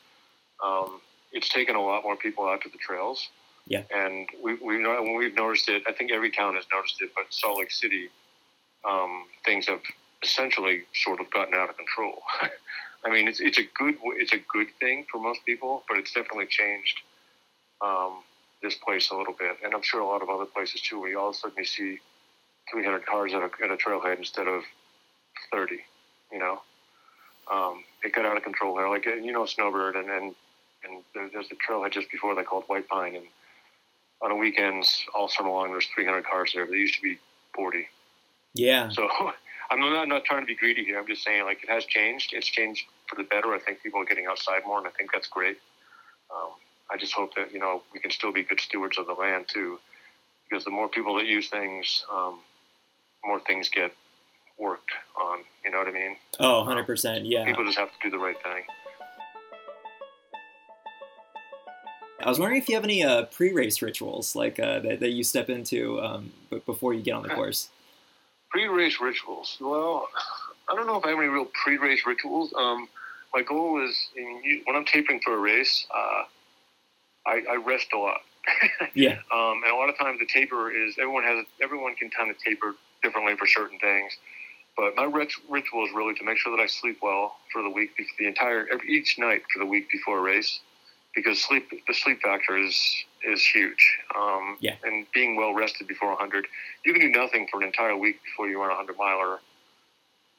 um, 0.64 1.02
it's 1.30 1.50
taken 1.50 1.76
a 1.76 1.80
lot 1.82 2.02
more 2.02 2.16
people 2.16 2.48
out 2.48 2.62
to 2.62 2.70
the 2.70 2.78
trails. 2.78 3.28
Yeah. 3.66 3.82
And 3.94 4.26
we 4.42 4.54
we 4.54 4.78
know 4.78 5.02
when 5.02 5.16
we've 5.16 5.34
noticed 5.34 5.68
it. 5.68 5.82
I 5.86 5.92
think 5.92 6.10
every 6.10 6.30
town 6.30 6.54
has 6.54 6.64
noticed 6.72 7.00
it, 7.02 7.10
but 7.14 7.24
Salt 7.30 7.58
Lake 7.58 7.70
City, 7.70 8.08
um, 8.88 9.24
things 9.44 9.66
have 9.66 9.80
essentially 10.22 10.82
sort 10.94 11.20
of 11.20 11.30
gotten 11.30 11.54
out 11.54 11.70
of 11.70 11.76
control. 11.76 12.22
I 13.04 13.10
mean, 13.10 13.28
it's 13.28 13.40
it's 13.40 13.58
a 13.58 13.64
good 13.76 13.96
it's 14.16 14.32
a 14.32 14.40
good 14.52 14.68
thing 14.80 15.06
for 15.10 15.18
most 15.18 15.44
people, 15.44 15.82
but 15.88 15.98
it's 15.98 16.12
definitely 16.12 16.46
changed 16.46 17.00
um, 17.80 18.22
this 18.62 18.74
place 18.76 19.10
a 19.10 19.16
little 19.16 19.34
bit, 19.38 19.56
and 19.62 19.74
I'm 19.74 19.82
sure 19.82 20.00
a 20.00 20.06
lot 20.06 20.22
of 20.22 20.28
other 20.28 20.46
places 20.46 20.80
too. 20.80 21.00
Where 21.00 21.10
you 21.10 21.18
all 21.18 21.30
of 21.30 21.34
a 21.34 21.38
sudden 21.38 21.56
you 21.58 21.64
see 21.64 21.98
300 22.70 23.04
cars 23.04 23.34
at 23.34 23.42
a, 23.42 23.50
at 23.62 23.70
a 23.70 23.76
trailhead 23.76 24.18
instead 24.18 24.48
of 24.48 24.62
30. 25.54 25.78
You 26.32 26.38
know, 26.38 26.60
um, 27.52 27.84
it 28.02 28.12
got 28.12 28.26
out 28.26 28.36
of 28.36 28.42
control 28.42 28.74
there. 28.74 28.88
Like 28.88 29.06
you 29.06 29.32
know, 29.32 29.46
Snowbird, 29.46 29.96
and 29.96 30.10
and 30.10 30.34
and 30.84 31.32
there's 31.32 31.48
the 31.48 31.56
trailhead 31.56 31.92
just 31.92 32.10
before 32.10 32.34
that 32.34 32.46
called 32.46 32.64
White 32.66 32.88
Pine, 32.88 33.16
and 33.16 33.26
on 34.22 34.30
the 34.30 34.36
weekends 34.36 35.04
all 35.14 35.28
summer 35.28 35.50
long 35.50 35.70
there's 35.70 35.86
300 35.94 36.24
cars 36.24 36.52
there. 36.54 36.66
They 36.66 36.76
used 36.76 36.94
to 36.94 37.02
be 37.02 37.18
40. 37.54 37.86
Yeah. 38.54 38.88
So 38.90 39.08
I'm 39.70 39.80
not, 39.80 40.02
I'm 40.02 40.08
not 40.08 40.24
trying 40.24 40.42
to 40.42 40.46
be 40.46 40.54
greedy 40.54 40.84
here. 40.84 40.98
I'm 40.98 41.06
just 41.06 41.24
saying 41.24 41.44
like 41.44 41.62
it 41.62 41.70
has 41.70 41.84
changed. 41.84 42.32
It's 42.32 42.46
changed 42.46 42.84
for 43.06 43.16
the 43.16 43.24
better. 43.24 43.54
I 43.54 43.58
think 43.58 43.82
people 43.82 44.00
are 44.00 44.04
getting 44.04 44.26
outside 44.26 44.62
more, 44.66 44.78
and 44.78 44.86
I 44.86 44.90
think 44.90 45.10
that's 45.12 45.28
great. 45.28 45.58
Um, 46.34 46.50
I 46.90 46.96
just 46.96 47.12
hope 47.12 47.34
that 47.36 47.52
you 47.52 47.60
know 47.60 47.82
we 47.92 48.00
can 48.00 48.10
still 48.10 48.32
be 48.32 48.42
good 48.42 48.60
stewards 48.60 48.98
of 48.98 49.06
the 49.06 49.14
land 49.14 49.46
too, 49.48 49.78
because 50.48 50.64
the 50.64 50.70
more 50.70 50.88
people 50.88 51.16
that 51.16 51.26
use 51.26 51.48
things, 51.48 52.04
um, 52.12 52.40
more 53.24 53.40
things 53.40 53.68
get 53.68 53.92
worked 54.58 54.90
on. 55.20 55.40
You 55.64 55.70
know 55.70 55.78
what 55.78 55.88
I 55.88 55.92
mean? 55.92 56.16
Oh, 56.40 56.64
100%. 56.66 57.22
Yeah. 57.24 57.44
People 57.44 57.64
just 57.64 57.78
have 57.78 57.88
to 57.88 57.94
do 58.02 58.10
the 58.10 58.18
right 58.18 58.36
thing. 58.42 58.62
I 62.20 62.28
was 62.28 62.38
wondering 62.38 62.60
if 62.60 62.68
you 62.68 62.74
have 62.74 62.84
any 62.84 63.02
uh, 63.02 63.24
pre-race 63.24 63.82
rituals 63.82 64.34
like 64.34 64.58
uh, 64.58 64.80
that, 64.80 65.00
that 65.00 65.10
you 65.10 65.24
step 65.24 65.50
into 65.50 66.00
um, 66.00 66.32
b- 66.50 66.62
before 66.64 66.94
you 66.94 67.02
get 67.02 67.12
on 67.12 67.22
the 67.22 67.28
course. 67.28 67.68
Pre-race 68.50 68.98
rituals. 69.00 69.58
Well, 69.60 70.08
I 70.70 70.74
don't 70.74 70.86
know 70.86 70.96
if 70.96 71.04
I 71.04 71.10
have 71.10 71.18
any 71.18 71.28
real 71.28 71.48
pre-race 71.62 72.06
rituals. 72.06 72.54
Um, 72.56 72.88
my 73.34 73.42
goal 73.42 73.84
is 73.84 74.08
you, 74.14 74.62
when 74.64 74.76
I'm 74.76 74.84
taping 74.86 75.20
for 75.20 75.34
a 75.34 75.38
race, 75.38 75.86
uh, 75.94 76.22
I, 77.26 77.42
I 77.50 77.56
rest 77.56 77.88
a 77.92 77.98
lot. 77.98 78.20
Yeah. 78.94 79.18
Um, 79.32 79.62
and 79.64 79.72
a 79.72 79.76
lot 79.76 79.88
of 79.88 79.98
times 79.98 80.20
the 80.20 80.26
taper 80.26 80.70
is 80.70 80.96
everyone 81.00 81.24
has 81.24 81.44
everyone 81.62 81.96
can 81.96 82.10
kind 82.10 82.30
of 82.30 82.38
taper 82.38 82.74
differently 83.02 83.34
for 83.36 83.46
certain 83.46 83.78
things. 83.78 84.16
But 84.76 84.96
my 84.96 85.04
rit- 85.04 85.32
ritual 85.48 85.84
is 85.84 85.92
really 85.94 86.14
to 86.14 86.24
make 86.24 86.36
sure 86.38 86.56
that 86.56 86.62
I 86.62 86.66
sleep 86.66 86.98
well 87.02 87.36
for 87.52 87.62
the 87.62 87.70
week, 87.70 87.90
the 88.18 88.26
entire 88.26 88.66
every, 88.72 88.88
each 88.90 89.18
night 89.18 89.42
for 89.52 89.60
the 89.60 89.66
week 89.66 89.88
before 89.90 90.18
a 90.18 90.22
race, 90.22 90.60
because 91.14 91.40
sleep 91.40 91.70
the 91.86 91.94
sleep 91.94 92.22
factor 92.22 92.56
is 92.56 92.76
is 93.22 93.44
huge. 93.44 93.98
Um, 94.16 94.56
Yeah. 94.60 94.76
And 94.82 95.06
being 95.12 95.36
well 95.36 95.54
rested 95.54 95.86
before 95.86 96.08
100, 96.10 96.46
you 96.84 96.92
can 96.92 97.00
do 97.00 97.08
nothing 97.08 97.46
for 97.50 97.60
an 97.60 97.66
entire 97.66 97.96
week 97.96 98.22
before 98.24 98.48
you 98.48 98.58
run 98.58 98.70
a 98.70 98.74
100 98.74 98.96
miler, 98.98 99.40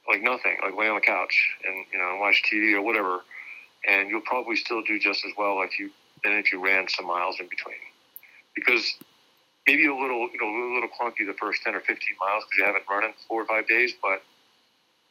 like 0.07 0.21
nothing, 0.21 0.57
like 0.61 0.75
lay 0.75 0.87
on 0.89 0.95
the 0.95 1.01
couch 1.01 1.35
and 1.65 1.85
you 1.91 1.99
know 1.99 2.17
watch 2.19 2.43
TV 2.51 2.73
or 2.73 2.81
whatever, 2.81 3.21
and 3.87 4.09
you'll 4.09 4.21
probably 4.21 4.57
still 4.57 4.81
do 4.83 4.99
just 4.99 5.25
as 5.25 5.31
well 5.37 5.61
if 5.61 5.79
you 5.79 5.91
than 6.23 6.33
if 6.33 6.51
you 6.51 6.59
ran 6.59 6.89
some 6.89 7.07
miles 7.07 7.37
in 7.39 7.47
between, 7.47 7.77
because 8.53 8.95
maybe 9.67 9.87
a 9.87 9.95
little 9.95 10.29
you 10.31 10.39
know 10.39 10.47
a 10.47 10.73
little 10.75 10.89
clunky 10.89 11.25
the 11.25 11.33
first 11.39 11.61
10 11.63 11.75
or 11.75 11.81
15 11.81 11.97
miles 12.19 12.43
because 12.45 12.57
you 12.57 12.65
haven't 12.65 12.83
run 12.89 13.03
in 13.03 13.13
four 13.27 13.41
or 13.41 13.45
five 13.45 13.67
days, 13.67 13.93
but 14.01 14.21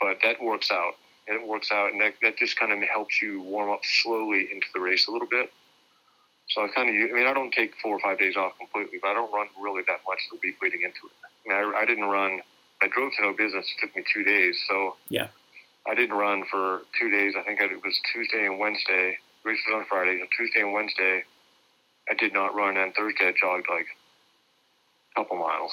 but 0.00 0.18
that 0.22 0.42
works 0.42 0.70
out. 0.70 0.94
And 1.26 1.40
it 1.40 1.46
works 1.48 1.72
out, 1.72 1.90
and 1.90 2.00
that, 2.02 2.14
that 2.20 2.36
just 2.36 2.58
kind 2.60 2.70
of 2.70 2.78
helps 2.86 3.22
you 3.22 3.40
warm 3.40 3.70
up 3.70 3.80
slowly 4.02 4.46
into 4.52 4.66
the 4.74 4.80
race 4.80 5.08
a 5.08 5.10
little 5.10 5.26
bit. 5.26 5.50
So 6.50 6.62
I 6.62 6.68
kind 6.68 6.90
of, 6.90 6.94
I 7.10 7.14
mean, 7.14 7.26
I 7.26 7.32
don't 7.32 7.50
take 7.50 7.72
four 7.82 7.96
or 7.96 8.00
five 8.00 8.18
days 8.18 8.36
off 8.36 8.58
completely, 8.58 8.98
but 9.00 9.08
I 9.08 9.14
don't 9.14 9.32
run 9.32 9.46
really 9.58 9.82
that 9.86 10.00
much 10.06 10.18
the 10.30 10.38
week 10.42 10.56
leading 10.60 10.82
into 10.82 11.08
it. 11.08 11.16
I 11.24 11.62
mean, 11.64 11.74
I, 11.74 11.80
I 11.80 11.84
didn't 11.86 12.04
run. 12.04 12.40
I 12.82 12.88
drove 12.88 13.12
to 13.16 13.22
no 13.22 13.32
business. 13.32 13.64
It 13.64 13.80
took 13.86 13.96
me 13.96 14.04
two 14.12 14.22
days, 14.22 14.60
so 14.68 14.96
Yeah. 15.08 15.28
I 15.86 15.94
didn't 15.94 16.16
run 16.16 16.44
for 16.50 16.82
two 17.00 17.10
days. 17.10 17.34
I 17.38 17.42
think 17.42 17.60
it 17.60 17.70
was 17.82 17.98
Tuesday 18.12 18.44
and 18.44 18.58
Wednesday. 18.58 19.16
Race 19.44 19.60
was 19.66 19.80
on 19.80 19.86
Friday. 19.86 20.20
So 20.20 20.26
Tuesday 20.36 20.60
and 20.60 20.74
Wednesday, 20.74 21.24
I 22.10 22.14
did 22.14 22.34
not 22.34 22.54
run, 22.54 22.76
and 22.76 22.94
Thursday 22.94 23.28
I 23.28 23.32
jogged 23.32 23.66
like 23.70 23.86
couple 25.14 25.36
miles, 25.36 25.72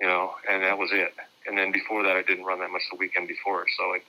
you 0.00 0.06
know, 0.06 0.32
and 0.48 0.62
that 0.62 0.78
was 0.78 0.90
it. 0.92 1.12
And 1.46 1.56
then 1.56 1.72
before 1.72 2.02
that, 2.02 2.16
I 2.16 2.22
didn't 2.22 2.44
run 2.44 2.60
that 2.60 2.70
much 2.70 2.82
the 2.90 2.96
weekend 2.96 3.28
before. 3.28 3.64
So, 3.76 3.88
like, 3.88 4.04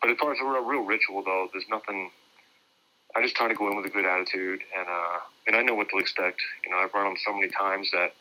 but 0.00 0.10
as 0.10 0.16
far 0.18 0.32
as 0.32 0.38
a 0.40 0.44
real, 0.44 0.64
real 0.64 0.82
ritual 0.82 1.22
though, 1.22 1.48
there's 1.52 1.68
nothing. 1.70 2.10
I 3.14 3.22
just 3.22 3.36
try 3.36 3.48
to 3.48 3.54
go 3.54 3.70
in 3.70 3.76
with 3.76 3.86
a 3.86 3.90
good 3.90 4.06
attitude, 4.06 4.62
and 4.76 4.88
uh, 4.88 5.18
and 5.46 5.56
I 5.56 5.62
know 5.62 5.74
what 5.74 5.88
to 5.90 5.98
expect. 5.98 6.40
You 6.64 6.70
know, 6.70 6.78
I've 6.78 6.94
run 6.94 7.04
them 7.04 7.16
so 7.24 7.34
many 7.34 7.48
times 7.48 7.90
that 7.92 8.14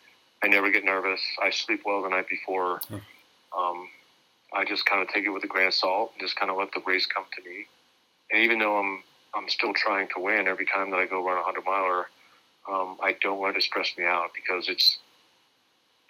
I 0.43 0.47
never 0.47 0.69
get 0.71 0.83
nervous. 0.83 1.21
I 1.41 1.49
sleep 1.49 1.81
well 1.85 2.01
the 2.01 2.09
night 2.09 2.27
before. 2.27 2.81
Hmm. 2.87 2.95
Um, 3.57 3.87
I 4.53 4.65
just 4.65 4.85
kind 4.85 5.01
of 5.01 5.07
take 5.07 5.25
it 5.25 5.29
with 5.29 5.43
a 5.43 5.47
grain 5.47 5.67
of 5.67 5.73
salt, 5.73 6.11
and 6.13 6.21
just 6.21 6.35
kind 6.35 6.51
of 6.51 6.57
let 6.57 6.71
the 6.73 6.81
race 6.85 7.05
come 7.05 7.25
to 7.35 7.49
me. 7.49 7.67
And 8.31 8.43
even 8.43 8.59
though 8.59 8.77
I'm 8.77 9.03
I'm 9.33 9.49
still 9.49 9.73
trying 9.73 10.07
to 10.15 10.21
win 10.21 10.47
every 10.47 10.65
time 10.65 10.91
that 10.91 10.97
I 10.97 11.05
go 11.05 11.25
run 11.25 11.37
a 11.37 11.43
hundred 11.43 11.63
miler, 11.65 12.07
um, 12.69 12.97
I 13.01 13.15
don't 13.21 13.41
let 13.41 13.55
it 13.55 13.63
stress 13.63 13.91
me 13.97 14.05
out 14.05 14.31
because 14.35 14.67
it's 14.67 14.97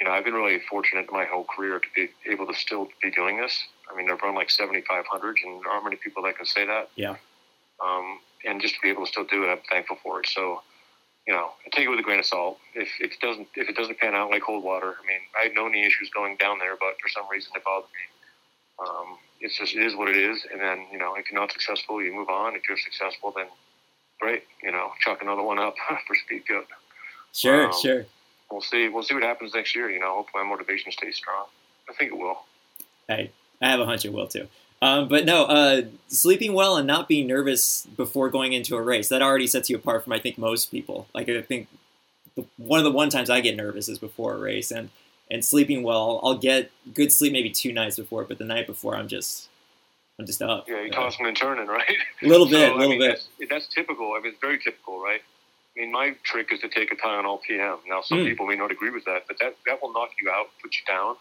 you 0.01 0.07
know 0.07 0.13
I've 0.13 0.25
been 0.25 0.33
really 0.33 0.59
fortunate 0.67 1.11
my 1.11 1.25
whole 1.25 1.45
career 1.45 1.79
to 1.79 1.87
be 1.95 2.09
able 2.29 2.47
to 2.47 2.55
still 2.55 2.87
be 3.03 3.11
doing 3.11 3.37
this. 3.37 3.67
I 3.89 3.95
mean, 3.95 4.09
I've 4.09 4.19
run 4.21 4.33
like 4.33 4.49
7,500, 4.49 5.37
and 5.45 5.61
there 5.61 5.71
aren't 5.71 5.83
many 5.83 5.97
people 5.97 6.23
that 6.23 6.37
can 6.37 6.45
say 6.45 6.65
that. 6.65 6.89
Yeah. 6.95 7.15
Um, 7.85 8.19
and 8.43 8.59
just 8.59 8.75
to 8.75 8.79
be 8.81 8.89
able 8.89 9.05
to 9.05 9.11
still 9.11 9.25
do 9.25 9.43
it, 9.43 9.47
I'm 9.49 9.59
thankful 9.69 9.97
for 10.01 10.21
it. 10.21 10.27
So, 10.27 10.63
you 11.27 11.33
know, 11.33 11.51
I 11.65 11.69
take 11.75 11.85
it 11.85 11.89
with 11.89 11.99
a 11.99 12.03
grain 12.03 12.17
of 12.17 12.25
salt. 12.25 12.57
If 12.73 12.89
it 12.99 13.13
doesn't, 13.21 13.47
if 13.55 13.69
it 13.69 13.75
doesn't 13.75 13.99
pan 13.99 14.15
out 14.15 14.31
like 14.31 14.41
cold 14.41 14.63
water, 14.63 14.95
I 15.01 15.05
mean, 15.05 15.19
I 15.39 15.43
had 15.43 15.53
no 15.53 15.67
knee 15.67 15.85
issues 15.85 16.09
going 16.09 16.37
down 16.37 16.57
there, 16.57 16.75
but 16.79 16.99
for 16.99 17.09
some 17.09 17.25
reason 17.29 17.51
it 17.55 17.63
bothered 17.63 17.89
me. 17.91 18.87
Um, 18.87 19.17
it's 19.39 19.57
just 19.59 19.75
it 19.75 19.83
is 19.83 19.95
what 19.95 20.09
it 20.09 20.17
is, 20.17 20.47
and 20.51 20.59
then 20.59 20.87
you 20.91 20.97
know, 20.97 21.13
if 21.15 21.29
you're 21.29 21.39
not 21.39 21.51
successful, 21.51 22.01
you 22.01 22.11
move 22.11 22.29
on. 22.29 22.55
If 22.55 22.63
you're 22.67 22.77
successful, 22.77 23.33
then 23.35 23.47
great. 24.19 24.43
You 24.63 24.71
know, 24.71 24.91
chuck 24.99 25.21
another 25.21 25.43
one 25.43 25.59
up 25.59 25.75
for 26.07 26.15
speed 26.15 26.43
goat. 26.47 26.65
Sure, 27.33 27.65
Um, 27.67 27.73
sure. 27.79 28.05
We'll 28.51 28.61
see. 28.61 28.89
We'll 28.89 29.03
see 29.03 29.13
what 29.13 29.23
happens 29.23 29.53
next 29.53 29.75
year. 29.75 29.89
You 29.89 29.99
know, 29.99 30.13
hopefully 30.15 30.43
my 30.43 30.49
motivation 30.49 30.91
stays 30.91 31.15
strong. 31.17 31.45
I 31.89 31.93
think 31.93 32.11
it 32.11 32.17
will. 32.17 32.43
I, 33.09 33.29
I 33.61 33.69
have 33.69 33.79
a 33.79 33.85
hunch 33.85 34.05
it 34.05 34.13
will 34.13 34.27
too. 34.27 34.47
Um, 34.81 35.07
but 35.07 35.25
no, 35.25 35.45
uh, 35.45 35.83
sleeping 36.07 36.53
well 36.53 36.75
and 36.75 36.87
not 36.87 37.07
being 37.07 37.27
nervous 37.27 37.85
before 37.97 38.29
going 38.29 38.53
into 38.53 38.75
a 38.75 38.81
race 38.81 39.09
that 39.09 39.21
already 39.21 39.45
sets 39.47 39.69
you 39.69 39.75
apart 39.75 40.03
from 40.03 40.13
I 40.13 40.19
think 40.19 40.37
most 40.37 40.71
people. 40.71 41.07
Like 41.13 41.29
I 41.29 41.41
think 41.41 41.67
one 42.57 42.79
of 42.79 42.83
the 42.83 42.91
one 42.91 43.09
times 43.09 43.29
I 43.29 43.41
get 43.41 43.55
nervous 43.55 43.87
is 43.87 43.99
before 43.99 44.33
a 44.33 44.39
race, 44.39 44.71
and 44.71 44.89
and 45.29 45.45
sleeping 45.45 45.83
well, 45.83 46.19
I'll 46.23 46.37
get 46.37 46.71
good 46.93 47.11
sleep 47.11 47.31
maybe 47.31 47.49
two 47.51 47.71
nights 47.71 47.97
before, 47.97 48.23
but 48.23 48.37
the 48.39 48.45
night 48.45 48.65
before 48.67 48.95
I'm 48.95 49.07
just 49.07 49.49
I'm 50.17 50.25
just 50.25 50.41
up. 50.41 50.67
Yeah, 50.67 50.81
you 50.81 50.89
Uh, 50.91 50.95
tossing 50.95 51.25
and 51.27 51.37
turning, 51.37 51.67
right? 51.67 51.85
a 52.21 52.27
little 52.27 52.45
bit, 52.49 52.67
So, 52.67 52.73
a 52.73 52.75
I 52.75 52.77
little 52.77 52.89
mean, 52.89 52.99
bit. 52.99 53.21
That's, 53.39 53.49
that's 53.49 53.67
typical. 53.67 54.13
I 54.13 54.19
mean, 54.19 54.31
it's 54.31 54.41
very 54.41 54.57
typical, 54.59 54.99
right? 55.01 55.21
I 55.75 55.81
mean, 55.81 55.91
my 55.91 56.15
trick 56.23 56.51
is 56.51 56.59
to 56.61 56.69
take 56.69 56.91
a 56.91 56.95
Tylenol 56.95 57.41
PM. 57.43 57.79
Now, 57.87 58.01
some 58.01 58.19
Mm. 58.19 58.25
people 58.25 58.45
may 58.47 58.55
not 58.55 58.71
agree 58.71 58.89
with 58.89 59.05
that, 59.05 59.25
but 59.27 59.39
that, 59.39 59.55
that 59.65 59.81
will 59.81 59.93
knock 59.93 60.11
you 60.21 60.29
out, 60.29 60.49
put 60.61 60.75
you 60.77 60.83
down, 60.85 61.15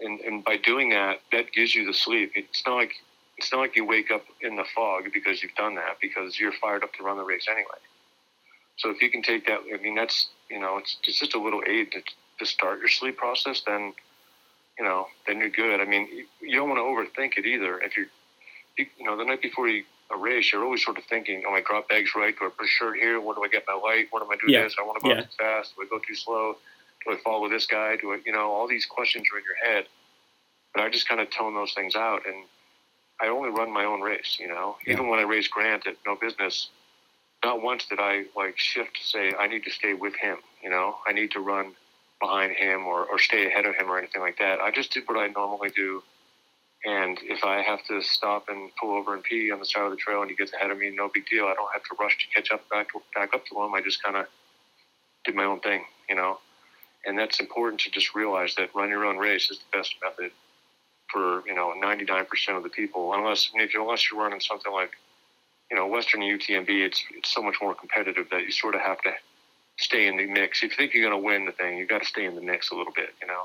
and 0.00 0.20
and 0.20 0.44
by 0.44 0.56
doing 0.56 0.90
that, 0.90 1.20
that 1.32 1.52
gives 1.52 1.74
you 1.74 1.84
the 1.84 1.94
sleep. 1.94 2.32
It's 2.36 2.64
not 2.66 2.76
like 2.76 2.94
it's 3.36 3.50
not 3.52 3.58
like 3.60 3.74
you 3.76 3.84
wake 3.84 4.10
up 4.12 4.24
in 4.40 4.54
the 4.56 4.64
fog 4.64 5.12
because 5.12 5.42
you've 5.42 5.54
done 5.56 5.74
that 5.74 5.98
because 6.00 6.38
you're 6.38 6.52
fired 6.52 6.84
up 6.84 6.92
to 6.94 7.02
run 7.02 7.16
the 7.16 7.24
race 7.24 7.46
anyway. 7.48 7.80
So 8.76 8.90
if 8.90 9.02
you 9.02 9.10
can 9.10 9.22
take 9.22 9.46
that, 9.46 9.60
I 9.72 9.76
mean, 9.78 9.94
that's 9.96 10.28
you 10.48 10.60
know, 10.60 10.78
it's, 10.78 10.96
it's 11.04 11.18
just 11.18 11.34
a 11.34 11.40
little 11.40 11.62
aid 11.66 11.92
to 11.92 12.02
to 12.38 12.46
start 12.46 12.78
your 12.80 12.88
sleep 12.88 13.16
process, 13.16 13.62
then 13.66 13.92
you 14.78 14.84
know, 14.84 15.06
then 15.26 15.38
you're 15.38 15.50
good. 15.50 15.80
I 15.80 15.84
mean, 15.84 16.08
you, 16.12 16.26
you 16.40 16.56
don't 16.56 16.68
want 16.68 16.78
to 16.78 17.20
overthink 17.20 17.38
it 17.38 17.46
either. 17.46 17.78
If 17.80 17.96
you're, 17.96 18.06
you, 18.76 18.86
you 18.98 19.04
know, 19.04 19.16
the 19.16 19.24
night 19.24 19.40
before 19.40 19.68
you 19.68 19.84
a 20.14 20.18
race, 20.18 20.52
you're 20.52 20.64
always 20.64 20.84
sort 20.84 20.96
of 20.98 21.04
thinking, 21.04 21.42
"Oh, 21.46 21.50
my 21.50 21.60
drop 21.60 21.88
bags 21.88 22.14
right? 22.14 22.36
Do 22.38 22.46
I 22.46 22.48
put 22.50 22.64
a 22.64 22.68
shirt 22.68 22.96
here? 22.96 23.20
What 23.20 23.36
do 23.36 23.44
I 23.44 23.48
get 23.48 23.64
my 23.66 23.74
light? 23.74 24.06
What 24.10 24.22
am 24.22 24.30
I 24.30 24.36
doing 24.36 24.52
Yeah. 24.54 24.62
this? 24.62 24.76
I 24.78 24.82
want 24.82 24.98
to 24.98 25.02
go 25.02 25.14
Yeah. 25.14 25.22
too 25.22 25.28
fast. 25.38 25.74
Do 25.76 25.82
I 25.82 25.86
go 25.86 25.98
too 25.98 26.14
slow? 26.14 26.56
Do 27.04 27.12
I 27.12 27.16
follow 27.18 27.48
this 27.48 27.66
guy? 27.66 27.96
Do 27.96 28.12
I, 28.12 28.20
you 28.24 28.32
know, 28.32 28.50
all 28.50 28.66
these 28.66 28.86
questions 28.86 29.26
are 29.32 29.38
in 29.38 29.44
your 29.44 29.56
head. 29.56 29.88
But 30.72 30.84
I 30.84 30.88
just 30.88 31.08
kind 31.08 31.20
of 31.20 31.30
tone 31.30 31.54
those 31.54 31.74
things 31.74 31.94
out, 31.96 32.26
and 32.26 32.44
I 33.20 33.28
only 33.28 33.50
run 33.50 33.70
my 33.70 33.84
own 33.84 34.00
race. 34.00 34.38
You 34.40 34.48
know, 34.48 34.78
Yeah. 34.86 34.94
even 34.94 35.08
when 35.08 35.18
I 35.18 35.22
race 35.22 35.48
Grant 35.48 35.86
at 35.86 35.96
No 36.06 36.14
Business, 36.16 36.70
not 37.44 37.60
once 37.60 37.84
did 37.86 38.00
I 38.00 38.24
like 38.34 38.58
shift 38.58 38.96
to 38.96 39.02
say 39.04 39.34
I 39.34 39.46
need 39.46 39.64
to 39.64 39.70
stay 39.70 39.94
with 39.94 40.14
him. 40.16 40.38
You 40.62 40.70
know, 40.70 40.98
I 41.06 41.12
need 41.12 41.30
to 41.32 41.40
run 41.40 41.76
behind 42.20 42.52
him 42.56 42.86
or, 42.86 43.04
or 43.04 43.18
stay 43.18 43.46
ahead 43.46 43.66
of 43.66 43.74
him 43.76 43.90
or 43.90 43.98
anything 43.98 44.22
like 44.22 44.38
that. 44.38 44.60
I 44.60 44.70
just 44.70 44.92
did 44.92 45.06
what 45.08 45.18
I 45.18 45.26
normally 45.28 45.70
do. 45.70 46.02
And 46.84 47.18
if 47.22 47.44
I 47.44 47.62
have 47.62 47.84
to 47.86 48.02
stop 48.02 48.48
and 48.48 48.70
pull 48.78 48.94
over 48.94 49.14
and 49.14 49.22
pee 49.22 49.50
on 49.50 49.58
the 49.58 49.64
side 49.64 49.84
of 49.84 49.90
the 49.90 49.96
trail 49.96 50.20
and 50.20 50.30
he 50.30 50.36
gets 50.36 50.52
ahead 50.52 50.70
of 50.70 50.78
me, 50.78 50.90
no 50.94 51.08
big 51.12 51.26
deal. 51.26 51.44
I 51.44 51.54
don't 51.54 51.72
have 51.72 51.82
to 51.84 51.96
rush 51.98 52.18
to 52.18 52.34
catch 52.34 52.50
up 52.50 52.68
back 52.68 52.88
back 53.14 53.34
up 53.34 53.46
to 53.46 53.62
him. 53.62 53.74
I 53.74 53.80
just 53.80 54.02
kind 54.02 54.16
of 54.16 54.26
did 55.24 55.34
my 55.34 55.44
own 55.44 55.60
thing, 55.60 55.84
you 56.08 56.14
know. 56.14 56.38
And 57.06 57.18
that's 57.18 57.40
important 57.40 57.80
to 57.82 57.90
just 57.90 58.14
realize 58.14 58.54
that 58.56 58.74
run 58.74 58.90
your 58.90 59.04
own 59.06 59.16
race 59.16 59.50
is 59.50 59.58
the 59.58 59.78
best 59.78 59.94
method 60.02 60.30
for 61.10 61.42
you 61.46 61.54
know 61.54 61.72
99% 61.82 62.26
of 62.56 62.62
the 62.62 62.68
people. 62.68 63.14
Unless 63.14 63.50
if 63.54 63.72
you 63.72 63.82
unless 63.82 64.10
you're 64.10 64.20
running 64.20 64.40
something 64.40 64.72
like 64.72 64.92
you 65.70 65.76
know 65.76 65.86
Western 65.86 66.20
UTMB, 66.20 66.68
it's 66.68 67.02
it's 67.14 67.32
so 67.32 67.42
much 67.42 67.56
more 67.62 67.74
competitive 67.74 68.28
that 68.30 68.42
you 68.42 68.52
sort 68.52 68.74
of 68.74 68.82
have 68.82 69.00
to 69.02 69.12
stay 69.78 70.06
in 70.06 70.16
the 70.16 70.26
mix. 70.26 70.62
If 70.62 70.72
you 70.72 70.76
think 70.76 70.94
you're 70.94 71.08
going 71.08 71.20
to 71.20 71.26
win 71.26 71.46
the 71.46 71.52
thing, 71.52 71.78
you've 71.78 71.88
got 71.88 72.02
to 72.02 72.06
stay 72.06 72.26
in 72.26 72.34
the 72.34 72.40
mix 72.40 72.70
a 72.70 72.74
little 72.74 72.92
bit, 72.92 73.10
you 73.20 73.26
know, 73.26 73.44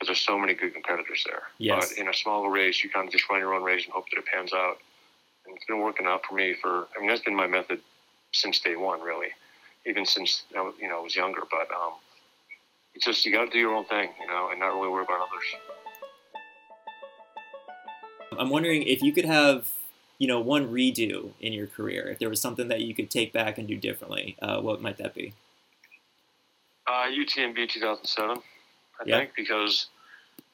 because 0.00 0.08
there's 0.08 0.20
so 0.26 0.38
many 0.38 0.54
good 0.54 0.72
competitors 0.72 1.24
there. 1.26 1.42
Yes. 1.58 1.90
But 1.90 1.98
in 1.98 2.08
a 2.08 2.14
smaller 2.14 2.50
race, 2.50 2.82
you 2.82 2.88
kind 2.88 3.06
of 3.06 3.12
just 3.12 3.28
run 3.28 3.38
your 3.38 3.52
own 3.52 3.62
race 3.62 3.84
and 3.84 3.92
hope 3.92 4.06
that 4.10 4.18
it 4.18 4.24
pans 4.24 4.54
out. 4.54 4.78
And 5.46 5.54
it's 5.54 5.66
been 5.66 5.80
working 5.80 6.06
out 6.06 6.24
for 6.26 6.34
me 6.34 6.54
for. 6.54 6.88
I 6.96 7.00
mean, 7.00 7.08
that's 7.08 7.20
been 7.20 7.36
my 7.36 7.46
method 7.46 7.80
since 8.32 8.60
day 8.60 8.76
one, 8.76 9.02
really, 9.02 9.28
even 9.84 10.06
since 10.06 10.44
you 10.50 10.88
know 10.88 10.98
I 10.98 11.02
was 11.02 11.14
younger. 11.14 11.42
But 11.50 11.70
um, 11.74 11.92
it's 12.94 13.04
just 13.04 13.26
you 13.26 13.32
got 13.32 13.44
to 13.44 13.50
do 13.50 13.58
your 13.58 13.74
own 13.74 13.84
thing, 13.84 14.08
you 14.18 14.26
know, 14.26 14.48
and 14.50 14.58
not 14.58 14.74
really 14.74 14.88
worry 14.88 15.04
about 15.04 15.20
others. 15.20 15.44
I'm 18.38 18.48
wondering 18.48 18.84
if 18.84 19.02
you 19.02 19.12
could 19.12 19.26
have, 19.26 19.70
you 20.18 20.26
know, 20.26 20.40
one 20.40 20.72
redo 20.72 21.32
in 21.40 21.52
your 21.52 21.66
career. 21.66 22.08
If 22.08 22.18
there 22.18 22.30
was 22.30 22.40
something 22.40 22.68
that 22.68 22.80
you 22.80 22.94
could 22.94 23.10
take 23.10 23.34
back 23.34 23.58
and 23.58 23.68
do 23.68 23.76
differently, 23.76 24.36
uh, 24.40 24.60
what 24.60 24.80
might 24.80 24.96
that 24.96 25.14
be? 25.14 25.34
Uh, 26.86 27.06
UTMB 27.06 27.68
2007, 27.68 28.42
I 29.00 29.04
Yeah. 29.06 29.18
think, 29.18 29.34
because 29.34 29.86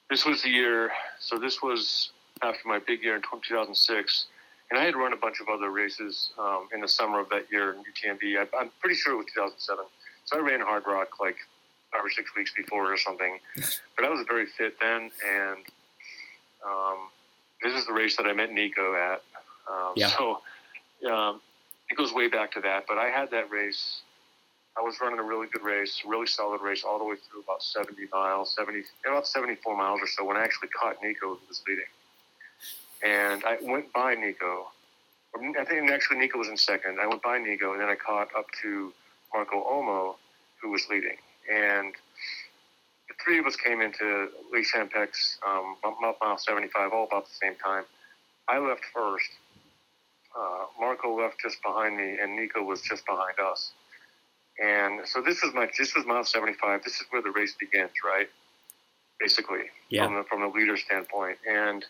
this 0.09 0.25
was 0.25 0.41
the 0.41 0.49
year. 0.49 0.91
So 1.19 1.37
this 1.37 1.61
was 1.61 2.11
after 2.41 2.67
my 2.67 2.79
big 2.79 3.03
year 3.03 3.15
in 3.15 3.21
2006, 3.21 4.27
and 4.69 4.79
I 4.79 4.83
had 4.83 4.95
run 4.95 5.13
a 5.13 5.17
bunch 5.17 5.39
of 5.41 5.49
other 5.49 5.69
races 5.69 6.31
um, 6.37 6.69
in 6.73 6.81
the 6.81 6.87
summer 6.87 7.19
of 7.19 7.29
that 7.29 7.51
year 7.51 7.73
in 7.73 7.83
UTMB. 7.83 8.37
I, 8.37 8.57
I'm 8.57 8.69
pretty 8.79 8.95
sure 8.95 9.13
it 9.13 9.17
was 9.17 9.25
2007. 9.33 9.85
So 10.25 10.37
I 10.37 10.41
ran 10.41 10.61
Hardrock 10.61 11.19
like 11.19 11.37
five 11.91 12.03
or 12.03 12.09
six 12.09 12.35
weeks 12.35 12.51
before 12.55 12.91
or 12.91 12.97
something. 12.97 13.39
but 13.95 14.05
I 14.05 14.09
was 14.09 14.25
very 14.27 14.45
fit 14.45 14.79
then, 14.79 15.11
and 15.25 15.59
um, 16.65 17.09
this 17.61 17.73
is 17.73 17.85
the 17.85 17.93
race 17.93 18.15
that 18.17 18.25
I 18.25 18.33
met 18.33 18.51
Nico 18.51 18.93
at. 18.95 19.23
Um, 19.69 19.93
Yeah. 19.95 20.09
So 20.09 20.41
um, 21.11 21.41
it 21.89 21.95
goes 21.97 22.13
way 22.13 22.27
back 22.27 22.51
to 22.53 22.61
that. 22.61 22.85
But 22.87 22.97
I 22.97 23.09
had 23.09 23.31
that 23.31 23.49
race. 23.49 24.01
I 24.77 24.81
was 24.81 25.01
running 25.01 25.19
a 25.19 25.23
really 25.23 25.47
good 25.47 25.63
race, 25.63 26.03
really 26.05 26.27
solid 26.27 26.61
race, 26.61 26.83
all 26.83 26.99
the 26.99 27.05
way 27.05 27.15
through 27.15 27.41
about 27.41 27.63
70 27.63 27.95
miles, 28.13 28.53
70, 28.55 28.83
about 29.05 29.27
74 29.27 29.75
miles 29.75 30.01
or 30.01 30.07
so 30.07 30.23
when 30.23 30.37
I 30.37 30.43
actually 30.43 30.69
caught 30.69 31.01
Nico 31.01 31.29
who 31.29 31.39
was 31.47 31.63
leading. 31.67 31.83
And 33.03 33.43
I 33.43 33.57
went 33.61 33.91
by 33.91 34.13
Nico. 34.13 34.67
I 35.35 35.65
think 35.65 35.89
actually 35.89 36.19
Nico 36.19 36.37
was 36.37 36.47
in 36.47 36.57
second. 36.57 36.99
I 36.99 37.07
went 37.07 37.21
by 37.21 37.37
Nico, 37.39 37.73
and 37.73 37.81
then 37.81 37.89
I 37.89 37.95
caught 37.95 38.29
up 38.37 38.45
to 38.61 38.93
Marco 39.33 39.55
Olmo, 39.55 40.15
who 40.61 40.69
was 40.69 40.87
leading. 40.89 41.17
And 41.51 41.93
the 43.07 43.15
three 43.23 43.39
of 43.39 43.45
us 43.45 43.55
came 43.55 43.81
into 43.81 44.29
Lee 44.51 44.65
Champex, 44.65 45.37
um, 45.47 45.75
mile 46.21 46.37
75, 46.37 46.91
all 46.93 47.05
about 47.05 47.25
the 47.25 47.33
same 47.33 47.55
time. 47.55 47.83
I 48.47 48.59
left 48.59 48.83
first. 48.93 49.29
Uh, 50.37 50.65
Marco 50.79 51.19
left 51.19 51.39
just 51.41 51.61
behind 51.63 51.97
me, 51.97 52.17
and 52.21 52.35
Nico 52.35 52.63
was 52.63 52.81
just 52.81 53.05
behind 53.05 53.39
us. 53.39 53.71
And 54.59 55.07
so 55.07 55.21
this 55.21 55.43
is 55.43 55.53
my 55.53 55.69
this 55.77 55.93
was 55.95 56.05
mile 56.05 56.23
75. 56.23 56.83
This 56.83 56.95
is 56.99 57.05
where 57.11 57.21
the 57.21 57.31
race 57.31 57.53
begins, 57.59 57.91
right? 58.05 58.29
Basically, 59.19 59.63
Yeah. 59.89 60.05
from 60.05 60.15
the 60.15 60.23
from 60.23 60.41
the 60.41 60.47
leader 60.47 60.77
standpoint. 60.77 61.37
And 61.47 61.85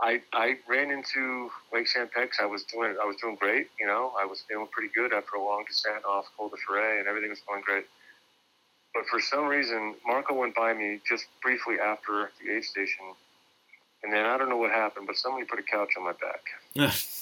I 0.00 0.22
I 0.32 0.58
ran 0.68 0.90
into 0.90 1.50
Lake 1.72 1.86
Champex. 1.86 2.40
I 2.40 2.46
was 2.46 2.64
doing 2.64 2.96
I 3.00 3.04
was 3.04 3.16
doing 3.16 3.36
great. 3.36 3.68
You 3.78 3.86
know, 3.86 4.12
I 4.20 4.24
was 4.24 4.42
feeling 4.48 4.66
pretty 4.72 4.92
good 4.94 5.12
after 5.12 5.36
a 5.36 5.42
long 5.42 5.64
descent 5.66 6.04
off 6.04 6.26
Col 6.36 6.48
de 6.48 6.56
Ferret, 6.66 6.98
and 6.98 7.08
everything 7.08 7.30
was 7.30 7.40
going 7.46 7.62
great. 7.62 7.86
But 8.94 9.06
for 9.06 9.20
some 9.20 9.46
reason, 9.46 9.94
Marco 10.06 10.34
went 10.34 10.54
by 10.54 10.74
me 10.74 11.00
just 11.08 11.26
briefly 11.42 11.76
after 11.80 12.30
the 12.44 12.52
aid 12.56 12.64
station, 12.64 13.14
and 14.02 14.12
then 14.12 14.26
I 14.26 14.36
don't 14.36 14.48
know 14.48 14.56
what 14.58 14.70
happened, 14.70 15.06
but 15.06 15.16
somebody 15.16 15.46
put 15.46 15.58
a 15.58 15.62
couch 15.62 15.90
on 15.96 16.04
my 16.04 16.12
back. 16.12 16.42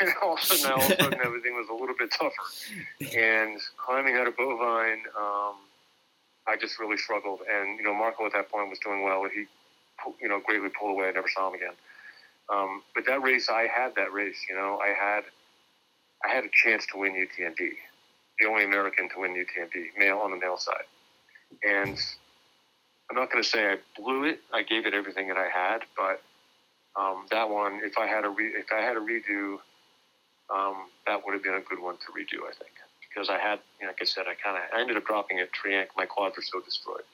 and 0.00 0.10
all 0.22 0.34
of 0.34 0.40
a 0.40 0.42
sudden, 0.42 0.72
all 0.72 0.84
of 0.84 0.90
a 0.90 1.02
sudden, 1.02 1.20
everything 1.24 1.54
was 1.54 1.68
a 1.68 1.72
little 1.72 1.94
bit 1.98 2.10
tougher. 2.10 3.16
And 3.16 3.60
climbing 3.76 4.16
out 4.16 4.26
of 4.26 4.36
Bovine, 4.36 5.02
um, 5.18 5.56
I 6.46 6.56
just 6.60 6.78
really 6.78 6.96
struggled. 6.96 7.40
And 7.50 7.78
you 7.78 7.84
know, 7.84 7.94
Marco 7.94 8.26
at 8.26 8.32
that 8.32 8.50
point 8.50 8.70
was 8.70 8.78
doing 8.78 9.02
well. 9.02 9.24
He, 9.32 9.46
you 10.20 10.28
know, 10.28 10.40
greatly 10.44 10.68
pulled 10.68 10.92
away. 10.92 11.08
I 11.08 11.12
never 11.12 11.28
saw 11.28 11.48
him 11.48 11.54
again. 11.54 11.74
Um, 12.52 12.82
but 12.94 13.04
that 13.06 13.22
race, 13.22 13.48
I 13.48 13.66
had 13.66 13.94
that 13.96 14.12
race. 14.12 14.38
You 14.48 14.54
know, 14.54 14.78
I 14.78 14.88
had, 14.88 15.24
I 16.24 16.34
had 16.34 16.44
a 16.44 16.50
chance 16.52 16.86
to 16.92 16.98
win 16.98 17.12
UTMB, 17.12 17.58
the 18.38 18.46
only 18.46 18.64
American 18.64 19.08
to 19.10 19.20
win 19.20 19.32
UTMB, 19.34 19.98
male 19.98 20.18
on 20.18 20.30
the 20.30 20.36
male 20.36 20.56
side. 20.56 20.84
And 21.64 21.98
I'm 23.10 23.16
not 23.16 23.30
going 23.30 23.42
to 23.42 23.48
say 23.48 23.72
I 23.72 23.76
blew 24.00 24.24
it. 24.24 24.40
I 24.52 24.62
gave 24.62 24.86
it 24.86 24.94
everything 24.94 25.28
that 25.28 25.36
I 25.36 25.48
had, 25.48 25.80
but 25.96 26.22
um, 26.98 27.26
that 27.30 27.48
one, 27.48 27.80
if 27.84 27.98
I 27.98 28.06
had 28.06 28.24
a 28.24 28.30
re- 28.30 28.54
if 28.56 28.66
I 28.72 28.80
had 28.80 28.96
a 28.96 29.00
redo, 29.00 29.58
um, 30.48 30.88
that 31.06 31.24
would 31.24 31.34
have 31.34 31.42
been 31.42 31.54
a 31.54 31.60
good 31.60 31.80
one 31.80 31.96
to 31.96 32.12
redo. 32.12 32.42
I 32.48 32.52
think 32.56 32.72
because 33.08 33.28
I 33.28 33.38
had, 33.38 33.60
you 33.80 33.86
know, 33.86 33.90
like 33.92 34.00
I 34.00 34.04
said, 34.04 34.24
I 34.26 34.34
kind 34.34 34.56
of 34.56 34.62
I 34.74 34.80
ended 34.80 34.96
up 34.96 35.06
dropping 35.06 35.40
at 35.40 35.48
Trient. 35.52 35.88
My 35.96 36.06
quads 36.06 36.36
were 36.36 36.42
so 36.42 36.60
destroyed, 36.60 37.04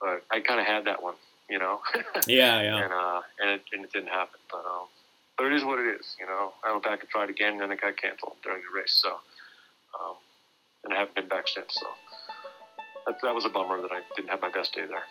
but 0.00 0.24
I 0.30 0.40
kind 0.40 0.60
of 0.60 0.66
had 0.66 0.84
that 0.86 1.02
one, 1.02 1.14
you 1.48 1.58
know, 1.58 1.80
yeah, 2.26 2.60
yeah. 2.60 2.84
and 2.84 2.92
uh, 2.92 3.20
and 3.40 3.50
it, 3.50 3.62
and 3.72 3.84
it 3.84 3.92
didn't 3.92 4.10
happen. 4.10 4.40
But 4.50 4.64
um, 4.68 4.88
but 5.38 5.46
it 5.46 5.52
is 5.54 5.64
what 5.64 5.78
it 5.78 5.86
is, 5.86 6.16
you 6.20 6.26
know. 6.26 6.52
I 6.64 6.72
went 6.72 6.84
back 6.84 7.00
and 7.00 7.08
tried 7.08 7.30
again, 7.30 7.52
and 7.52 7.60
then 7.62 7.72
it 7.72 7.80
got 7.80 7.96
canceled 7.96 8.36
during 8.42 8.60
the 8.60 8.78
race. 8.78 8.92
So, 8.92 9.08
um, 9.96 10.16
and 10.84 10.92
I 10.92 10.98
haven't 10.98 11.14
been 11.14 11.28
back 11.28 11.48
since. 11.48 11.74
So 11.80 11.86
that, 13.06 13.16
that 13.22 13.34
was 13.34 13.46
a 13.46 13.48
bummer 13.48 13.80
that 13.80 13.92
I 13.92 14.00
didn't 14.16 14.28
have 14.28 14.42
my 14.42 14.50
best 14.50 14.74
day 14.74 14.84
there. 14.86 15.04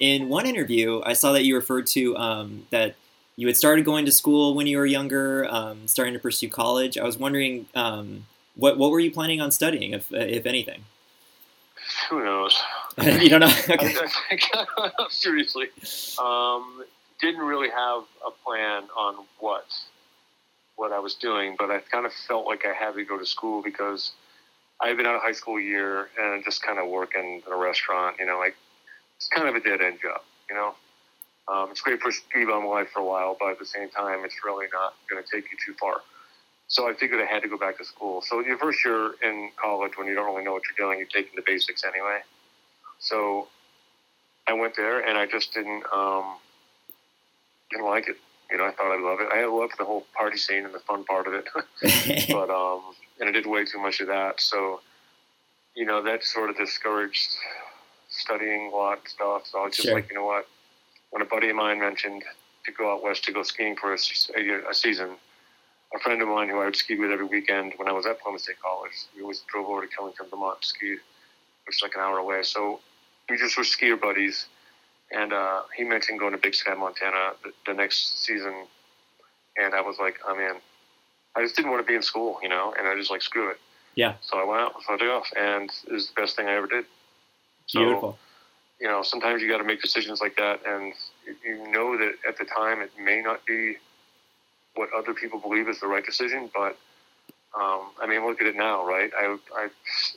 In 0.00 0.28
one 0.28 0.46
interview, 0.46 1.00
I 1.04 1.12
saw 1.12 1.32
that 1.32 1.44
you 1.44 1.54
referred 1.54 1.86
to 1.88 2.16
um, 2.16 2.66
that 2.70 2.96
you 3.36 3.46
had 3.46 3.56
started 3.56 3.84
going 3.84 4.04
to 4.06 4.12
school 4.12 4.54
when 4.54 4.66
you 4.66 4.78
were 4.78 4.86
younger, 4.86 5.46
um, 5.48 5.86
starting 5.86 6.14
to 6.14 6.20
pursue 6.20 6.48
college. 6.48 6.98
I 6.98 7.04
was 7.04 7.16
wondering, 7.16 7.66
um, 7.76 8.26
what 8.56 8.76
what 8.76 8.90
were 8.90 8.98
you 8.98 9.12
planning 9.12 9.40
on 9.40 9.52
studying, 9.52 9.92
if 9.92 10.10
if 10.10 10.46
anything? 10.46 10.84
Who 12.10 12.24
knows? 12.24 12.60
you 13.02 13.28
don't 13.28 13.40
know. 13.40 13.54
Okay. 14.32 14.50
Seriously, 15.10 15.68
um, 16.18 16.82
didn't 17.20 17.40
really 17.40 17.70
have 17.70 18.02
a 18.26 18.30
plan 18.44 18.84
on 18.96 19.24
what 19.38 19.66
what 20.74 20.92
I 20.92 20.98
was 20.98 21.14
doing, 21.14 21.54
but 21.58 21.70
I 21.70 21.78
kind 21.78 22.06
of 22.06 22.12
felt 22.12 22.46
like 22.46 22.64
I 22.66 22.72
had 22.72 22.94
to 22.94 23.04
go 23.04 23.18
to 23.18 23.26
school 23.26 23.62
because 23.62 24.12
I 24.80 24.88
had 24.88 24.96
been 24.96 25.06
out 25.06 25.14
of 25.14 25.22
high 25.22 25.32
school 25.32 25.56
a 25.58 25.62
year 25.62 26.08
and 26.18 26.44
just 26.44 26.62
kind 26.62 26.78
of 26.78 26.88
working 26.88 27.42
in 27.46 27.52
a 27.52 27.56
restaurant. 27.56 28.16
You 28.18 28.26
know, 28.26 28.38
like 28.38 28.56
it's 29.18 29.28
kind 29.28 29.48
of 29.48 29.54
a 29.56 29.60
dead 29.60 29.82
end 29.82 29.98
job. 30.00 30.20
You 30.48 30.54
know, 30.54 30.74
um, 31.48 31.70
it's 31.70 31.80
great 31.80 32.00
for 32.00 32.12
speed 32.12 32.48
on 32.48 32.66
life 32.66 32.88
for 32.92 33.00
a 33.00 33.04
while, 33.04 33.36
but 33.38 33.50
at 33.50 33.58
the 33.58 33.66
same 33.66 33.90
time, 33.90 34.24
it's 34.24 34.36
really 34.44 34.66
not 34.72 34.94
going 35.10 35.22
to 35.22 35.28
take 35.28 35.50
you 35.50 35.58
too 35.64 35.74
far. 35.78 35.96
So 36.68 36.88
I 36.88 36.94
figured 36.94 37.20
I 37.20 37.26
had 37.26 37.42
to 37.42 37.48
go 37.48 37.58
back 37.58 37.78
to 37.78 37.84
school. 37.84 38.22
So 38.22 38.40
your 38.40 38.58
first 38.58 38.84
year 38.84 39.12
in 39.22 39.50
college, 39.60 39.92
when 39.96 40.06
you 40.06 40.14
don't 40.14 40.26
really 40.26 40.44
know 40.44 40.52
what 40.52 40.62
you're 40.68 40.86
doing, 40.86 40.98
you're 40.98 41.08
taking 41.08 41.34
the 41.34 41.42
basics 41.44 41.82
anyway. 41.82 42.20
So 43.00 43.48
I 44.46 44.52
went 44.52 44.76
there, 44.76 45.00
and 45.00 45.18
I 45.18 45.26
just 45.26 45.52
didn't 45.52 45.84
um, 45.92 46.36
didn't 47.70 47.86
like 47.86 48.08
it. 48.08 48.16
You 48.50 48.58
know, 48.58 48.64
I 48.64 48.72
thought 48.72 48.94
I'd 48.94 49.02
love 49.02 49.20
it. 49.20 49.28
I 49.32 49.44
loved 49.46 49.74
the 49.78 49.84
whole 49.84 50.06
party 50.14 50.38
scene 50.38 50.64
and 50.64 50.74
the 50.74 50.78
fun 50.80 51.04
part 51.04 51.26
of 51.26 51.34
it, 51.34 51.48
but 52.30 52.50
um, 52.50 52.82
and 53.18 53.28
I 53.28 53.32
did 53.32 53.46
way 53.46 53.64
too 53.64 53.78
much 53.78 54.00
of 54.00 54.08
that. 54.08 54.40
So, 54.40 54.80
you 55.74 55.86
know, 55.86 56.02
that 56.02 56.22
sort 56.22 56.50
of 56.50 56.56
discouraged 56.56 57.28
studying 58.18 58.70
a 58.72 58.76
lot 58.76 58.98
of 58.98 59.08
stuff. 59.08 59.46
So 59.46 59.60
I 59.60 59.64
was 59.64 59.76
just 59.76 59.86
Sure. 59.88 59.94
like, 59.94 60.08
you 60.08 60.14
know 60.14 60.24
what? 60.24 60.46
When 61.10 61.22
a 61.22 61.24
buddy 61.24 61.48
of 61.50 61.56
mine 61.56 61.80
mentioned 61.80 62.22
to 62.66 62.72
go 62.72 62.92
out 62.92 63.02
west 63.02 63.24
to 63.24 63.32
go 63.32 63.42
skiing 63.42 63.76
for 63.76 63.94
a, 63.94 63.98
a, 64.36 64.70
a 64.70 64.74
season, 64.74 65.16
a 65.94 65.98
friend 66.00 66.20
of 66.20 66.28
mine 66.28 66.48
who 66.48 66.60
I 66.60 66.66
would 66.66 66.76
ski 66.76 66.98
with 66.98 67.10
every 67.10 67.24
weekend 67.26 67.72
when 67.76 67.88
I 67.88 67.92
was 67.92 68.04
at 68.04 68.20
Plymouth 68.20 68.42
State 68.42 68.60
College, 68.60 68.92
we 69.16 69.22
always 69.22 69.40
drove 69.50 69.66
over 69.66 69.80
to 69.80 69.88
Killington, 69.88 70.28
Vermont, 70.30 70.60
to 70.60 70.66
ski 70.66 70.96
which 71.66 71.76
is 71.76 71.82
like 71.82 71.94
an 71.94 72.00
hour 72.00 72.16
away. 72.16 72.42
So 72.42 72.80
we 73.28 73.36
just 73.36 73.56
were 73.58 73.62
skier 73.62 74.00
buddies, 74.00 74.46
and 75.12 75.34
uh, 75.34 75.62
he 75.76 75.84
mentioned 75.84 76.18
going 76.18 76.32
to 76.32 76.38
Big 76.38 76.54
Sky, 76.54 76.72
Montana 76.74 77.32
the, 77.44 77.52
the 77.66 77.74
next 77.74 78.24
season, 78.24 78.66
and 79.58 79.74
I 79.74 79.82
was 79.82 79.98
like, 79.98 80.18
I'm 80.26 80.40
in. 80.40 80.56
I 81.36 81.42
just 81.42 81.56
didn't 81.56 81.70
want 81.70 81.84
to 81.84 81.86
be 81.86 81.94
in 81.94 82.02
school, 82.02 82.38
you 82.42 82.48
know, 82.48 82.74
and 82.76 82.88
I 82.88 82.96
just 82.96 83.10
like 83.10 83.20
screw 83.20 83.50
it. 83.50 83.58
Yeah. 83.94 84.14
So 84.22 84.38
I 84.38 84.44
went 84.44 84.62
out, 84.62 84.74
so 84.86 84.94
I 84.94 84.96
took 84.96 85.08
off, 85.10 85.30
and 85.38 85.70
it 85.86 85.92
was 85.92 86.08
the 86.08 86.20
best 86.20 86.36
thing 86.36 86.46
I 86.48 86.54
ever 86.54 86.66
did. 86.66 86.86
So, 87.68 87.80
Beautiful. 87.80 88.18
you 88.80 88.88
know, 88.88 89.02
sometimes 89.02 89.42
you 89.42 89.48
got 89.48 89.58
to 89.58 89.64
make 89.64 89.80
decisions 89.82 90.20
like 90.20 90.36
that, 90.36 90.64
and 90.66 90.94
you- 91.26 91.36
you 91.44 91.68
know 91.68 91.96
that 91.96 92.14
at 92.26 92.36
the 92.38 92.44
time 92.44 92.80
it 92.80 92.90
may 92.98 93.20
not 93.20 93.44
be 93.44 93.76
what 94.74 94.92
other 94.92 95.14
people 95.14 95.38
believe 95.38 95.68
is 95.68 95.80
the 95.80 95.86
right 95.86 96.04
decision, 96.04 96.50
but 96.54 96.78
um, 97.54 97.90
I 98.00 98.06
mean, 98.06 98.24
look 98.26 98.40
at 98.40 98.46
it 98.46 98.56
now, 98.56 98.86
right? 98.86 99.10
I, 99.16 99.36
I, 99.56 99.68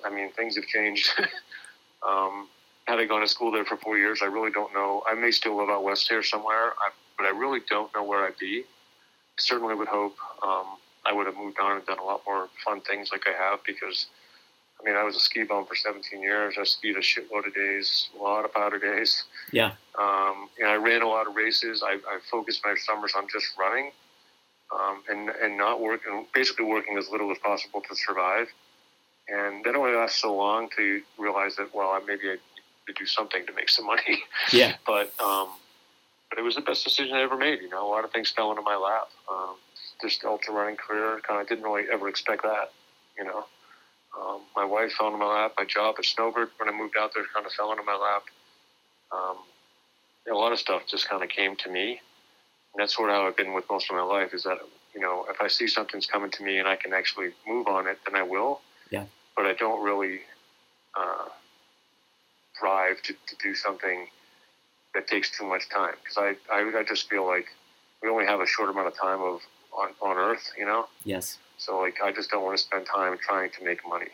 I 0.06 0.10
mean, 0.10 0.32
things 0.34 0.56
have 0.56 0.66
changed. 0.66 1.10
um, 2.08 2.48
had 2.88 3.00
I 3.00 3.06
gone 3.06 3.22
to 3.22 3.28
school 3.28 3.52
there 3.52 3.66
for 3.66 3.78
four 3.78 3.98
years, 3.98 4.22
I 4.22 4.26
really 4.26 4.52
don't 4.52 4.74
know. 4.74 5.02
I 5.08 5.14
may 5.16 5.32
still 5.32 5.56
live 5.58 5.70
out 5.70 5.84
west 5.84 6.08
here 6.10 6.24
somewhere, 6.24 6.74
I, 6.80 6.90
but 7.18 7.26
I 7.26 7.30
really 7.30 7.62
don't 7.70 7.94
know 7.96 8.04
where 8.04 8.26
I'd 8.26 8.38
be. 8.38 8.66
Certainly 9.40 9.76
would 9.76 9.88
hope 9.88 10.16
um, 10.44 10.78
I 11.06 11.14
would 11.14 11.26
have 11.26 11.36
moved 11.36 11.58
on 11.60 11.78
and 11.78 11.86
done 11.86 12.00
a 12.00 12.04
lot 12.04 12.22
more 12.28 12.50
fun 12.64 12.82
things 12.82 13.12
like 13.12 13.24
I 13.28 13.32
have 13.32 13.64
because, 13.66 14.08
I 14.82 14.88
mean, 14.88 14.96
I 14.96 15.04
was 15.04 15.16
a 15.16 15.20
ski 15.20 15.44
bum 15.44 15.66
for 15.66 15.76
17 15.76 16.22
years. 16.22 16.56
I 16.60 16.64
skied 16.64 16.96
a 16.96 17.02
shitload 17.02 17.46
of 17.46 17.54
days, 17.54 18.10
a 18.20 18.24
lot 18.24 18.46
of 18.46 18.54
powder 18.54 18.80
days. 18.80 19.24
Yeah. 19.52 19.74
Um, 20.00 20.50
and 20.60 20.70
I 20.70 20.76
ran 20.76 21.02
a 21.02 21.08
lot 21.08 21.28
of 21.28 21.36
races. 21.36 21.84
I, 21.86 21.94
I 21.94 22.20
focused 22.30 22.62
my 22.66 22.76
summers 22.76 23.14
on 23.16 23.28
just 23.32 23.46
running 23.60 23.92
um, 24.74 25.04
and 25.10 25.30
and 25.30 25.58
not 25.58 25.82
working, 25.82 26.26
basically 26.34 26.66
working 26.66 26.98
as 26.98 27.10
little 27.10 27.32
as 27.32 27.38
possible 27.40 27.82
to 27.88 27.96
survive. 27.96 28.48
And 29.28 29.64
that 29.66 29.76
only 29.76 29.96
lasts 29.96 30.22
so 30.22 30.36
long 30.36 30.70
to 30.78 31.02
realize 31.18 31.56
that 31.58 31.74
well, 31.74 32.00
maybe 32.06 32.30
I 32.30 32.34
need 32.34 32.40
to 32.88 32.94
do 32.94 33.06
something 33.06 33.46
to 33.46 33.54
make 33.54 33.70
some 33.70 33.86
money. 33.86 34.24
Yeah. 34.52 34.76
but 34.88 35.14
um, 35.20 35.50
but 36.30 36.40
it 36.40 36.44
was 36.44 36.56
the 36.56 36.62
best 36.62 36.84
decision 36.84 37.16
I 37.16 37.22
ever 37.22 37.38
made. 37.38 37.62
You 37.62 37.70
know, 37.70 37.86
a 37.86 37.90
lot 37.90 38.04
of 38.04 38.12
things 38.12 38.32
fell 38.32 38.50
into 38.52 38.64
my 38.64 38.76
lap. 38.76 39.10
Um, 39.32 39.56
just 40.02 40.24
ultra 40.24 40.54
running 40.54 40.78
career, 40.78 41.22
kind 41.28 41.40
of 41.40 41.48
didn't 41.48 41.64
really 41.64 41.84
ever 41.92 42.08
expect 42.08 42.42
that. 42.44 42.72
You 43.18 43.26
know, 43.26 43.46
um, 44.20 44.42
my 44.56 44.66
wife 44.66 44.92
fell 44.94 45.08
into 45.08 45.20
my 45.20 45.26
lap. 45.26 45.54
My 45.58 45.66
job 45.66 45.96
at 45.98 46.06
Snowbird 46.06 46.50
when 46.58 46.70
I 46.70 46.78
moved 46.78 46.96
out 47.00 47.12
there 47.14 47.24
kind 47.34 47.46
of 47.46 47.52
fell 47.54 47.72
into 47.72 47.84
my 47.84 47.96
lap. 47.96 48.24
Um, 49.12 49.38
a 50.30 50.36
lot 50.36 50.52
of 50.52 50.60
stuff 50.60 50.84
just 50.88 51.10
kind 51.10 51.24
of 51.24 51.30
came 51.30 51.56
to 51.58 51.70
me. 51.70 52.00
And 52.74 52.80
that's 52.80 52.96
sort 52.96 53.10
of 53.10 53.16
how 53.16 53.28
I've 53.28 53.36
been 53.36 53.54
with 53.54 53.66
most 53.70 53.90
of 53.90 53.96
my 53.96 54.04
life 54.04 54.34
is 54.34 54.44
that, 54.44 54.60
you 54.94 55.02
know, 55.02 55.26
if 55.30 55.42
I 55.42 55.48
see 55.48 55.68
something's 55.68 56.06
coming 56.06 56.32
to 56.32 56.44
me 56.44 56.58
and 56.58 56.68
I 56.68 56.76
can 56.76 56.94
actually 56.94 57.32
move 57.48 57.68
on 57.68 57.88
it, 57.88 57.98
then 58.06 58.16
I 58.16 58.24
will. 58.24 58.62
Yeah. 58.90 59.06
But 59.36 59.46
I 59.46 59.54
don't 59.54 59.84
really 59.84 60.22
uh, 60.98 61.26
drive 62.60 63.02
to, 63.04 63.14
to 63.14 63.36
do 63.42 63.56
something 63.56 64.08
that 64.94 65.08
takes 65.08 65.38
too 65.38 65.46
much 65.46 65.70
time 65.70 65.96
because 66.04 66.18
I, 66.18 66.36
I, 66.54 66.80
I 66.80 66.84
just 66.88 67.10
feel 67.10 67.26
like 67.26 67.48
we 68.04 68.10
only 68.10 68.26
have 68.26 68.42
a 68.42 68.46
short 68.48 68.70
amount 68.70 68.88
of 68.88 68.98
time 68.98 69.22
of 69.22 69.42
on, 69.72 69.90
on 70.02 70.18
earth, 70.18 70.52
you 70.58 70.66
know? 70.66 70.88
Yes. 71.04 71.38
So 71.62 71.78
like, 71.78 72.02
I 72.04 72.12
just 72.12 72.32
don't 72.32 72.44
want 72.44 72.58
to 72.58 72.64
spend 72.64 72.88
time 72.88 73.18
trying 73.22 73.52
to 73.52 73.64
make 73.64 73.88
money. 73.88 74.10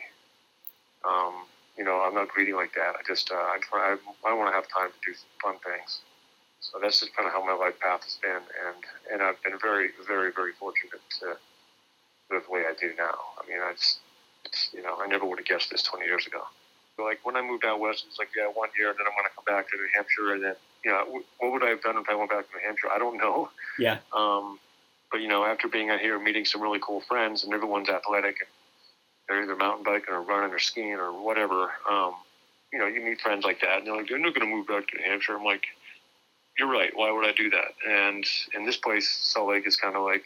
Um, 1.08 1.48
you 1.78 1.84
know, 1.84 2.04
I'm 2.04 2.12
not 2.12 2.28
greedy 2.28 2.52
like 2.52 2.74
that. 2.74 2.92
I 2.92 3.02
just, 3.06 3.30
uh, 3.30 3.36
I 3.36 3.56
try, 3.62 3.96
I, 3.96 4.28
I 4.28 4.34
want 4.34 4.52
to 4.52 4.54
have 4.54 4.68
time 4.68 4.92
to 4.92 5.00
do 5.00 5.16
fun 5.40 5.56
things. 5.64 6.00
So 6.60 6.76
that's 6.82 7.00
just 7.00 7.16
kind 7.16 7.26
of 7.26 7.32
how 7.32 7.40
my 7.40 7.54
life 7.54 7.80
path 7.80 8.02
has 8.02 8.18
been, 8.20 8.42
and 8.66 8.76
and 9.12 9.22
I've 9.22 9.40
been 9.44 9.56
very, 9.62 9.90
very, 10.06 10.32
very 10.34 10.52
fortunate 10.58 11.00
to 11.20 11.38
live 12.34 12.42
the 12.44 12.52
way 12.52 12.64
I 12.68 12.74
do 12.78 12.92
now. 12.98 13.14
I 13.38 13.48
mean, 13.48 13.62
I 13.62 13.72
just, 13.72 14.00
it's, 14.44 14.68
you 14.74 14.82
know, 14.82 14.98
I 15.00 15.06
never 15.06 15.24
would 15.24 15.38
have 15.38 15.46
guessed 15.46 15.70
this 15.70 15.84
20 15.84 16.04
years 16.04 16.26
ago. 16.26 16.42
But 16.96 17.04
like 17.04 17.20
when 17.22 17.36
I 17.36 17.42
moved 17.42 17.64
out 17.64 17.78
west, 17.78 18.04
it 18.04 18.10
was 18.10 18.18
like, 18.18 18.34
yeah, 18.36 18.50
one 18.52 18.68
year, 18.76 18.90
and 18.90 18.98
then 18.98 19.06
I'm 19.06 19.14
going 19.14 19.30
to 19.30 19.34
come 19.38 19.46
back 19.46 19.70
to 19.70 19.76
New 19.78 19.88
Hampshire, 19.94 20.34
and 20.34 20.44
then, 20.44 20.56
you 20.84 20.90
know, 20.90 21.22
what 21.38 21.52
would 21.52 21.62
I 21.62 21.70
have 21.70 21.80
done 21.80 21.96
if 21.96 22.10
I 22.10 22.14
went 22.16 22.28
back 22.28 22.50
to 22.50 22.56
New 22.58 22.66
Hampshire? 22.66 22.90
I 22.92 22.98
don't 22.98 23.16
know. 23.16 23.48
Yeah. 23.78 23.98
Um, 24.12 24.58
but 25.10 25.20
you 25.20 25.28
know, 25.28 25.44
after 25.44 25.68
being 25.68 25.90
out 25.90 26.00
here, 26.00 26.18
meeting 26.18 26.44
some 26.44 26.62
really 26.62 26.80
cool 26.82 27.00
friends, 27.00 27.44
and 27.44 27.52
everyone's 27.52 27.88
athletic, 27.88 28.36
and 28.40 28.48
they're 29.28 29.42
either 29.42 29.56
mountain 29.56 29.84
biking 29.84 30.14
or 30.14 30.22
running 30.22 30.52
or 30.52 30.58
skiing 30.58 30.94
or 30.94 31.12
whatever. 31.12 31.70
Um, 31.90 32.14
you 32.72 32.78
know, 32.78 32.86
you 32.86 33.00
meet 33.00 33.20
friends 33.20 33.44
like 33.44 33.60
that, 33.60 33.78
and 33.78 33.86
they're 33.86 33.96
like, 33.96 34.08
"They're 34.08 34.18
not 34.18 34.34
going 34.34 34.48
to 34.48 34.54
move 34.54 34.66
back 34.66 34.88
to 34.88 34.96
New 34.98 35.04
Hampshire." 35.04 35.36
I'm 35.36 35.44
like, 35.44 35.64
"You're 36.58 36.70
right. 36.70 36.90
Why 36.94 37.10
would 37.10 37.24
I 37.24 37.32
do 37.32 37.50
that?" 37.50 37.74
And 37.88 38.24
in 38.54 38.66
this 38.66 38.76
place, 38.76 39.08
Salt 39.08 39.48
Lake 39.48 39.66
is 39.66 39.76
kind 39.76 39.96
of 39.96 40.02
like 40.02 40.24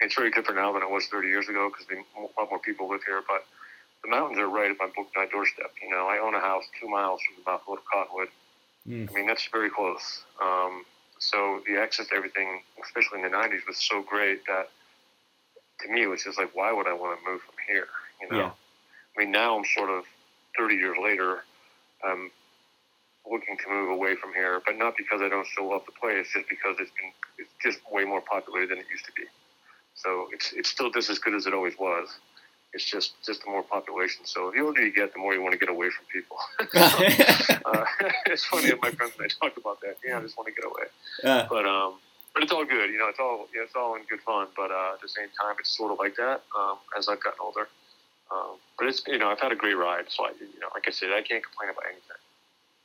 it's 0.00 0.14
very 0.14 0.30
different 0.30 0.60
now 0.60 0.72
than 0.72 0.82
it 0.82 0.90
was 0.90 1.06
30 1.06 1.28
years 1.28 1.48
ago 1.48 1.70
because 1.70 1.86
a 1.90 2.40
lot 2.40 2.50
more 2.50 2.58
people 2.58 2.88
live 2.90 3.02
here. 3.06 3.22
But 3.26 3.44
the 4.02 4.10
mountains 4.10 4.38
are 4.38 4.48
right 4.48 4.70
at 4.70 4.76
my, 4.78 4.88
my 5.16 5.26
doorstep. 5.26 5.72
You 5.82 5.90
know, 5.90 6.06
I 6.06 6.18
own 6.18 6.34
a 6.34 6.40
house 6.40 6.64
two 6.80 6.88
miles 6.88 7.20
from 7.22 7.42
the 7.42 7.50
mouth 7.50 7.62
of 7.66 7.78
Cottonwood. 7.90 8.28
Mm. 8.86 9.10
I 9.10 9.14
mean, 9.14 9.26
that's 9.26 9.48
very 9.48 9.70
close. 9.70 10.24
Um, 10.42 10.84
so 11.30 11.62
the 11.66 11.80
access 11.80 12.08
to 12.08 12.14
everything, 12.14 12.60
especially 12.82 13.22
in 13.22 13.30
the 13.30 13.36
90s, 13.36 13.66
was 13.66 13.78
so 13.78 14.02
great 14.02 14.44
that 14.46 14.68
to 15.80 15.88
me 15.88 16.02
it 16.02 16.06
was 16.06 16.22
just 16.24 16.38
like, 16.38 16.54
why 16.54 16.72
would 16.72 16.86
I 16.86 16.92
want 16.92 17.18
to 17.18 17.30
move 17.30 17.40
from 17.42 17.54
here? 17.66 17.88
You 18.20 18.28
know, 18.30 18.38
Yeah. 18.38 18.50
I 19.16 19.20
mean, 19.20 19.30
now 19.30 19.56
I'm 19.56 19.64
sort 19.64 19.90
of 19.90 20.04
30 20.58 20.74
years 20.74 20.96
later, 21.02 21.44
I'm 22.04 22.30
looking 23.30 23.56
to 23.56 23.68
move 23.68 23.90
away 23.90 24.16
from 24.16 24.34
here, 24.34 24.60
but 24.66 24.76
not 24.76 24.96
because 24.96 25.22
I 25.22 25.28
don't 25.28 25.46
still 25.46 25.70
love 25.70 25.82
the 25.86 25.92
place, 25.92 26.28
just 26.32 26.48
because 26.48 26.76
it's 26.78 26.90
been 26.90 27.12
it's 27.38 27.50
just 27.62 27.78
way 27.90 28.04
more 28.04 28.20
populated 28.20 28.70
than 28.70 28.78
it 28.78 28.86
used 28.90 29.06
to 29.06 29.12
be. 29.12 29.24
So 29.94 30.28
it's 30.32 30.52
it's 30.52 30.68
still 30.68 30.90
just 30.90 31.08
as 31.10 31.18
good 31.18 31.34
as 31.34 31.46
it 31.46 31.54
always 31.54 31.78
was. 31.78 32.08
It's 32.74 32.84
just 32.84 33.14
just 33.24 33.44
the 33.44 33.50
more 33.50 33.62
population. 33.62 34.26
So 34.26 34.50
the 34.54 34.60
older 34.60 34.84
you 34.84 34.92
get, 34.92 35.12
the 35.12 35.20
more 35.20 35.32
you 35.32 35.40
want 35.40 35.52
to 35.52 35.58
get 35.58 35.68
away 35.68 35.88
from 35.90 36.04
people. 36.12 36.36
uh, 37.64 37.84
it's 38.26 38.44
funny 38.44 38.68
that 38.70 38.82
my 38.82 38.90
friends 38.90 39.12
and 39.16 39.24
I 39.24 39.46
talk 39.46 39.56
about 39.56 39.80
that. 39.82 39.96
Yeah, 40.04 40.18
I 40.18 40.22
just 40.22 40.36
want 40.36 40.48
to 40.48 40.54
get 40.54 40.64
away. 40.64 40.86
Uh, 41.22 41.46
But 41.48 41.64
um, 41.66 41.94
but 42.34 42.42
it's 42.42 42.52
all 42.52 42.64
good. 42.64 42.90
You 42.90 42.98
know, 42.98 43.08
it's 43.08 43.20
all 43.20 43.46
yeah, 43.54 43.62
it's 43.62 43.76
all 43.76 43.94
in 43.94 44.02
good 44.10 44.20
fun. 44.20 44.48
But 44.56 44.70
uh, 44.72 44.94
at 44.94 45.00
the 45.00 45.08
same 45.08 45.28
time, 45.40 45.54
it's 45.60 45.76
sort 45.76 45.92
of 45.92 45.98
like 45.98 46.16
that 46.16 46.42
um, 46.58 46.78
as 46.98 47.08
I've 47.08 47.22
gotten 47.22 47.38
older. 47.40 47.68
Um, 48.32 48.56
but 48.76 48.88
it's 48.88 49.02
you 49.06 49.18
know 49.18 49.28
I've 49.28 49.40
had 49.40 49.52
a 49.52 49.56
great 49.56 49.76
ride, 49.76 50.06
so 50.08 50.24
I 50.24 50.30
you 50.40 50.60
know 50.60 50.68
like 50.74 50.88
I 50.88 50.90
said 50.90 51.10
I 51.12 51.22
can't 51.22 51.44
complain 51.44 51.70
about 51.70 51.84
anything. 51.86 52.20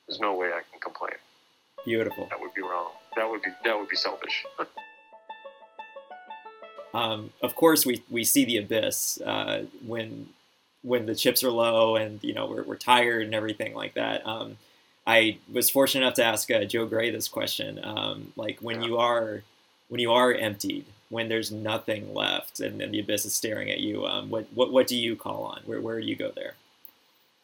There's 0.08 0.20
no 0.20 0.36
way 0.36 0.48
I 0.50 0.62
can 0.70 0.80
complain. 0.82 1.18
beautiful. 1.86 2.28
That 2.30 2.40
would 2.40 2.54
be 2.54 2.62
wrong. 2.62 2.92
That 3.16 3.28
would 3.30 3.42
be 3.42 3.50
that 3.66 3.78
would 3.78 3.90
be 3.90 3.96
selfish. 3.96 4.46
Um, 6.94 7.32
of 7.42 7.56
course, 7.56 7.86
we, 7.86 8.04
we 8.10 8.24
see 8.24 8.46
the 8.46 8.58
abyss 8.58 9.22
uh, 9.22 9.66
when 9.86 10.30
when 10.82 11.06
the 11.06 11.16
chips 11.16 11.44
are 11.44 11.52
low 11.52 11.98
and 11.98 12.24
you 12.24 12.34
know 12.34 12.48
we're, 12.48 12.64
we're 12.64 12.78
tired 12.78 13.24
and 13.24 13.36
everything 13.36 13.74
like 13.74 13.96
that. 13.96 14.26
Um, 14.26 14.58
I 15.06 15.38
was 15.52 15.70
fortunate 15.70 16.06
enough 16.06 16.16
to 16.16 16.24
ask 16.24 16.50
uh, 16.52 16.64
Joe 16.66 16.86
Gray 16.86 17.10
this 17.10 17.28
question. 17.28 17.80
Um, 17.84 18.32
like 18.36 18.60
when 18.62 18.82
you 18.84 18.98
are 18.98 19.44
when 19.88 20.00
you 20.00 20.12
are 20.12 20.34
emptied, 20.34 20.86
when 21.10 21.30
there's 21.30 21.52
nothing 21.52 22.14
left, 22.14 22.60
and, 22.60 22.82
and 22.82 22.94
the 22.94 23.00
abyss 23.00 23.26
is 23.26 23.34
staring 23.34 23.72
at 23.72 23.80
you, 23.80 24.06
um, 24.06 24.30
what, 24.30 24.48
what 24.54 24.72
what 24.72 24.88
do 24.88 24.96
you 24.96 25.16
call 25.16 25.44
on? 25.44 25.62
Where 25.66 25.82
where 25.82 26.00
do 26.00 26.06
you 26.06 26.16
go 26.16 26.32
there? 26.36 26.56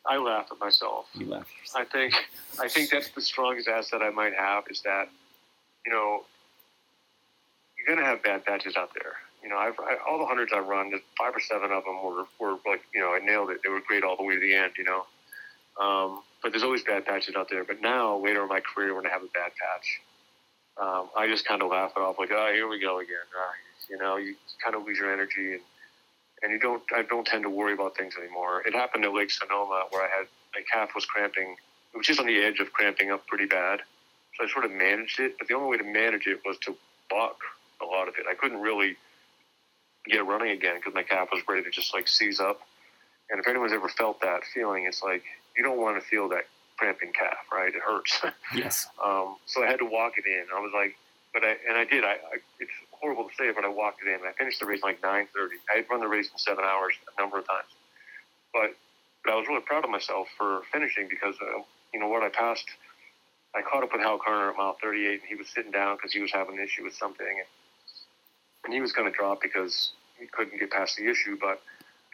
I 0.07 0.17
laugh 0.17 0.47
at 0.51 0.59
myself. 0.59 1.07
You 1.15 1.25
left. 1.25 1.49
I 1.75 1.83
think 1.85 2.13
I 2.59 2.67
think 2.67 2.91
that's 2.91 3.09
the 3.09 3.21
strongest 3.21 3.67
asset 3.67 4.01
I 4.01 4.11
might 4.11 4.35
have 4.35 4.65
is 4.69 4.81
that 4.81 5.09
you 5.85 5.91
know 5.91 6.23
you're 7.77 7.95
gonna 7.95 8.07
have 8.07 8.23
bad 8.23 8.45
patches 8.45 8.75
out 8.75 8.91
there. 8.93 9.13
You 9.45 9.51
know, 9.51 9.57
I've 9.57 9.79
I, 9.79 9.97
all 10.09 10.17
the 10.17 10.25
hundreds 10.25 10.51
I 10.51 10.59
run, 10.59 10.91
five 11.19 11.35
or 11.35 11.39
seven 11.39 11.71
of 11.71 11.83
them 11.85 12.03
were 12.03 12.25
were 12.39 12.57
like 12.65 12.81
you 12.93 12.99
know 12.99 13.13
I 13.13 13.19
nailed 13.23 13.51
it. 13.51 13.59
They 13.63 13.69
were 13.69 13.79
great 13.79 14.03
all 14.03 14.17
the 14.17 14.23
way 14.23 14.33
to 14.33 14.41
the 14.41 14.55
end. 14.55 14.73
You 14.75 14.85
know, 14.85 15.05
um, 15.79 16.23
but 16.41 16.51
there's 16.51 16.63
always 16.63 16.83
bad 16.83 17.05
patches 17.05 17.35
out 17.35 17.47
there. 17.49 17.63
But 17.63 17.79
now 17.79 18.17
later 18.17 18.41
in 18.41 18.49
my 18.49 18.59
career, 18.59 18.95
when 18.95 19.05
I 19.05 19.09
have 19.09 19.21
a 19.21 19.29
bad 19.33 19.51
patch, 19.53 20.01
um, 20.81 21.09
I 21.15 21.27
just 21.27 21.45
kind 21.45 21.61
of 21.61 21.69
laugh 21.69 21.91
it 21.95 21.99
off 21.99 22.17
like, 22.17 22.31
oh, 22.31 22.51
here 22.51 22.67
we 22.67 22.79
go 22.79 22.99
again. 22.99 23.27
Uh, 23.37 23.51
you 23.87 23.97
know, 23.97 24.17
you 24.17 24.35
kind 24.63 24.75
of 24.75 24.83
lose 24.83 24.97
your 24.97 25.13
energy 25.13 25.53
and 25.53 25.61
and 26.41 26.51
you 26.51 26.59
don't 26.59 26.81
I 26.95 27.03
don't 27.03 27.25
tend 27.25 27.43
to 27.43 27.49
worry 27.49 27.73
about 27.73 27.95
things 27.95 28.15
anymore. 28.17 28.63
It 28.65 28.73
happened 28.73 29.05
at 29.05 29.13
Lake 29.13 29.31
Sonoma 29.31 29.85
where 29.91 30.03
I 30.03 30.09
had 30.09 30.27
my 30.53 30.61
calf 30.71 30.95
was 30.95 31.05
cramping. 31.05 31.55
It 31.93 31.97
was 31.97 32.07
just 32.07 32.19
on 32.19 32.25
the 32.25 32.41
edge 32.41 32.59
of 32.59 32.73
cramping 32.73 33.11
up 33.11 33.25
pretty 33.27 33.45
bad. 33.45 33.81
So 34.37 34.45
I 34.45 34.49
sort 34.49 34.65
of 34.65 34.71
managed 34.71 35.19
it, 35.19 35.35
but 35.37 35.47
the 35.47 35.53
only 35.53 35.69
way 35.69 35.77
to 35.77 35.83
manage 35.83 36.27
it 36.27 36.39
was 36.45 36.57
to 36.59 36.75
buck 37.09 37.37
a 37.81 37.85
lot 37.85 38.07
of 38.07 38.15
it. 38.17 38.25
I 38.29 38.33
couldn't 38.33 38.59
really 38.59 38.97
get 40.10 40.26
running 40.26 40.51
again 40.51 40.76
because 40.78 40.93
my 40.93 41.03
calf 41.03 41.30
was 41.32 41.41
ready 41.47 41.64
to 41.64 41.70
just 41.70 41.93
like 41.93 42.08
seize 42.08 42.39
up. 42.39 42.62
And 43.30 43.39
if 43.39 43.47
anyone's 43.47 43.74
ever 43.74 43.89
felt 43.89 44.22
that 44.22 44.41
feeling, 44.53 44.86
it's 44.86 45.01
like 45.01 45.24
you 45.58 45.64
don't 45.64 45.80
want 45.80 46.01
to 46.01 46.08
feel 46.08 46.30
that 46.30 46.45
cramping 46.78 47.12
calf, 47.14 47.38
right? 47.51 47.74
It 47.74 47.82
hurts. 47.82 48.22
Yes. 48.53 48.88
Um, 49.03 49.38
so 49.45 49.64
I 49.64 49.68
had 49.68 49.80
to 49.80 49.86
walk 49.86 50.14
it 50.18 50.26
in. 50.26 50.45
I 50.56 50.60
was 50.60 50.72
like, 50.74 50.95
but 51.34 51.43
I 51.43 51.56
and 51.68 51.78
I 51.78 51.84
did. 51.84 52.03
I, 52.03 52.14
I 52.14 52.38
it's 52.60 52.72
horrible 52.91 53.28
to 53.28 53.36
say, 53.36 53.51
but 53.51 53.66
I 53.66 53.70
walked 53.70 54.01
it 54.06 54.08
in. 54.08 54.20
I 54.26 54.32
finished 54.38 54.60
the 54.60 54.66
race 54.66 54.82
like 54.84 55.01
nine 55.03 55.28
thirty. 55.34 55.56
I 55.74 55.78
had 55.78 55.86
run 55.89 55.99
the 55.99 56.08
race 56.08 56.30
in 56.32 56.38
seven 56.38 56.64
hours 56.64 56.93
a 57.18 57.22
number 57.22 57.39
of 57.39 57.47
times, 57.47 57.68
but 58.53 58.76
but 59.24 59.34
I 59.34 59.36
was 59.36 59.47
really 59.47 59.62
proud 59.62 59.84
of 59.84 59.89
myself 59.89 60.28
for 60.38 60.62
finishing 60.72 61.08
because 61.10 61.36
uh, 61.41 61.62
you 61.93 61.99
know 61.99 62.08
what 62.08 62.24
I 62.24 62.30
passed. 62.30 62.66
I 63.56 63.62
caught 63.62 63.84
up 63.84 63.91
with 63.91 64.01
Hal 64.01 64.20
Koerner 64.20 64.51
at 64.51 64.58
mile 64.58 64.78
38, 64.82 65.12
and 65.14 65.22
he 65.28 65.36
was 65.36 65.47
sitting 65.47 65.72
down 65.72 65.95
because 65.95 66.12
he 66.12 66.20
was 66.20 66.32
having 66.32 66.58
an 66.60 66.64
issue 66.64 66.84
with 66.84 66.93
something, 66.93 67.26
and, 67.26 67.47
and 68.66 68.74
he 68.74 68.82
was 68.82 68.91
going 68.91 69.09
to 69.09 69.16
drop 69.16 69.41
because 69.41 69.91
he 70.20 70.28
couldn't 70.28 70.59
get 70.59 70.72
past 70.72 70.97
the 70.97 71.07
issue. 71.09 71.38
But 71.39 71.61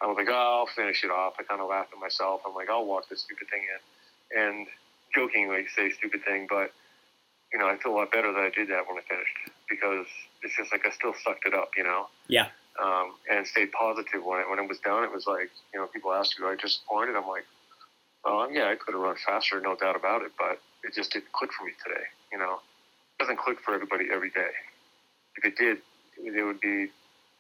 I 0.02 0.08
was 0.08 0.18
like, 0.18 0.28
oh, 0.30 0.66
I'll 0.66 0.76
finish 0.76 1.04
it 1.04 1.12
off. 1.12 1.34
I 1.40 1.44
kind 1.44 1.62
of 1.62 1.70
laughed 1.70 1.94
at 1.94 2.00
myself. 2.00 2.42
I'm 2.46 2.54
like, 2.54 2.70
I'll 2.70 2.86
walk 2.86 3.10
this 3.10 3.22
stupid 3.22 3.48
thing 3.50 3.62
in, 3.64 4.40
and 4.40 4.68
jokingly 5.14 5.66
say 5.76 5.90
stupid 5.92 6.24
thing, 6.24 6.48
but 6.50 6.72
you 7.52 7.60
know, 7.60 7.68
I 7.68 7.78
feel 7.78 7.94
a 7.94 7.98
lot 7.98 8.12
better 8.12 8.32
that 8.32 8.40
I 8.40 8.50
did 8.50 8.70
that 8.70 8.88
when 8.88 8.98
I 8.98 9.02
finished 9.08 9.36
because 9.70 10.08
it's 10.42 10.56
just 10.56 10.72
like 10.72 10.86
I 10.88 10.92
still 10.92 11.14
sucked 11.24 11.46
it 11.46 11.54
up, 11.54 11.72
you 11.76 11.84
know. 11.84 12.08
Yeah. 12.28 12.48
Um, 12.82 13.16
and 13.30 13.46
stayed 13.46 13.72
positive 13.74 14.24
when 14.24 14.40
it 14.40 14.50
when 14.50 14.60
it 14.60 14.68
was 14.68 14.80
done. 14.80 15.04
It 15.04 15.12
was 15.12 15.28
like 15.28 15.52
you 15.74 15.80
know, 15.80 15.88
people 15.88 16.14
ask 16.14 16.40
you, 16.40 16.46
"Are 16.46 16.54
you 16.54 16.58
disappointed?" 16.58 17.18
I'm 17.18 17.28
like, 17.28 17.46
"Well, 18.24 18.50
yeah, 18.50 18.72
I 18.72 18.76
could 18.76 18.94
have 18.94 19.04
run 19.04 19.18
faster, 19.26 19.60
no 19.60 19.76
doubt 19.76 19.98
about 19.98 20.22
it, 20.22 20.32
but 20.40 20.62
it 20.84 20.96
just 20.96 21.12
didn't 21.12 21.32
click 21.34 21.52
for 21.52 21.66
me 21.66 21.74
today. 21.84 22.06
You 22.32 22.40
know, 22.40 22.64
it 22.64 23.20
doesn't 23.20 23.38
click 23.38 23.60
for 23.60 23.74
everybody 23.74 24.08
every 24.12 24.30
day. 24.30 24.56
If 25.36 25.44
it 25.46 25.58
did, 25.58 25.80
it 26.24 26.44
would 26.44 26.60
be 26.62 26.88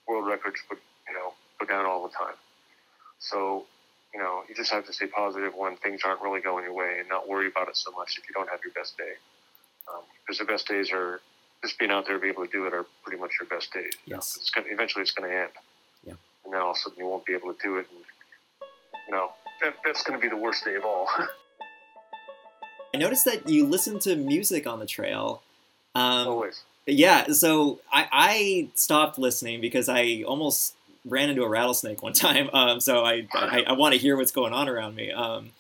world 0.08 0.28
records 0.28 0.60
would 0.70 0.80
you 1.08 1.14
know 1.14 1.34
go 1.60 1.66
down 1.66 1.86
all 1.86 2.04
the 2.04 2.14
time. 2.14 2.36
So." 3.20 3.66
You 4.14 4.20
know, 4.20 4.44
you 4.50 4.54
just 4.54 4.70
have 4.74 4.86
to 4.88 4.92
stay 4.92 5.08
positive 5.08 5.56
when 5.56 5.78
things 5.78 6.02
aren't 6.04 6.22
really 6.22 6.42
going 6.42 6.66
your 6.66 6.74
way, 6.74 6.98
and 7.00 7.08
not 7.08 7.30
worry 7.30 7.48
about 7.48 7.70
it 7.70 7.78
so 7.78 7.92
much 7.92 8.18
if 8.18 8.28
you 8.28 8.34
don't 8.34 8.50
have 8.50 8.60
your 8.62 8.74
best 8.74 8.98
day 8.98 9.14
because 10.32 10.40
the 10.40 10.46
best 10.46 10.68
days 10.68 10.92
are 10.92 11.20
just 11.62 11.78
being 11.78 11.92
out 11.92 12.08
there, 12.08 12.18
being 12.18 12.34
able 12.34 12.46
to 12.46 12.52
do 12.52 12.66
it, 12.66 12.74
are 12.74 12.86
pretty 13.04 13.20
much 13.20 13.32
your 13.40 13.48
best 13.50 13.74
days. 13.74 13.92
Yes. 14.06 14.38
It's 14.40 14.50
gonna, 14.50 14.68
eventually, 14.70 15.02
it's 15.02 15.12
going 15.12 15.30
to 15.30 15.38
end. 15.38 15.52
Yeah. 16.06 16.14
And 16.46 16.54
then 16.54 16.62
all 16.62 16.72
of 16.72 16.78
a 16.78 16.80
sudden, 16.80 17.00
you 17.00 17.06
won't 17.06 17.26
be 17.26 17.34
able 17.34 17.54
to 17.54 17.60
do 17.62 17.78
it. 17.78 17.88
And, 17.92 18.00
you 19.08 19.14
know, 19.14 19.32
that, 19.62 19.76
that's 19.86 20.04
going 20.04 20.20
to 20.20 20.22
be 20.22 20.30
the 20.30 20.42
worst 20.42 20.64
day 20.64 20.76
of 20.76 20.86
all. 20.86 21.08
I 22.94 22.98
noticed 22.98 23.26
that 23.26 23.48
you 23.48 23.66
listen 23.66 24.00
to 24.00 24.16
music 24.16 24.68
on 24.68 24.80
the 24.80 24.86
trail. 24.86 25.44
Um, 25.96 26.28
Always. 26.28 26.64
Yeah, 26.92 27.28
so 27.32 27.80
I, 27.92 28.08
I 28.12 28.70
stopped 28.76 29.18
listening 29.18 29.62
because 29.62 29.88
I 29.88 30.24
almost 30.28 30.76
ran 31.06 31.30
into 31.30 31.44
a 31.44 31.50
rattlesnake 31.50 32.04
one 32.04 32.14
time. 32.28 32.50
Um, 32.54 32.82
so 32.82 33.06
I, 33.06 33.28
I, 33.34 33.64
I 33.68 33.72
want 33.74 33.94
to 33.94 34.00
hear 34.00 34.18
what's 34.18 34.32
going 34.32 34.54
on 34.54 34.68
around 34.68 34.96
me. 34.96 35.12
Um, 35.12 35.52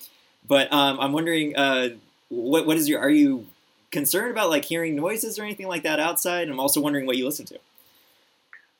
but 0.45 0.71
um, 0.73 0.99
I'm 0.99 1.13
wondering, 1.13 1.55
uh, 1.55 1.89
what 2.29 2.65
what 2.65 2.77
is 2.77 2.89
your? 2.89 2.99
Are 2.99 3.09
you 3.09 3.47
concerned 3.91 4.32
about 4.32 4.49
like 4.49 4.65
hearing 4.65 4.95
noises 4.95 5.39
or 5.39 5.43
anything 5.43 5.67
like 5.67 5.84
that 5.84 5.99
outside? 5.99 6.49
I'm 6.49 6.59
also 6.59 6.82
wondering 6.82 7.05
what 7.05 7.15
you 7.15 7.25
listen 7.25 7.45
to. 7.45 7.55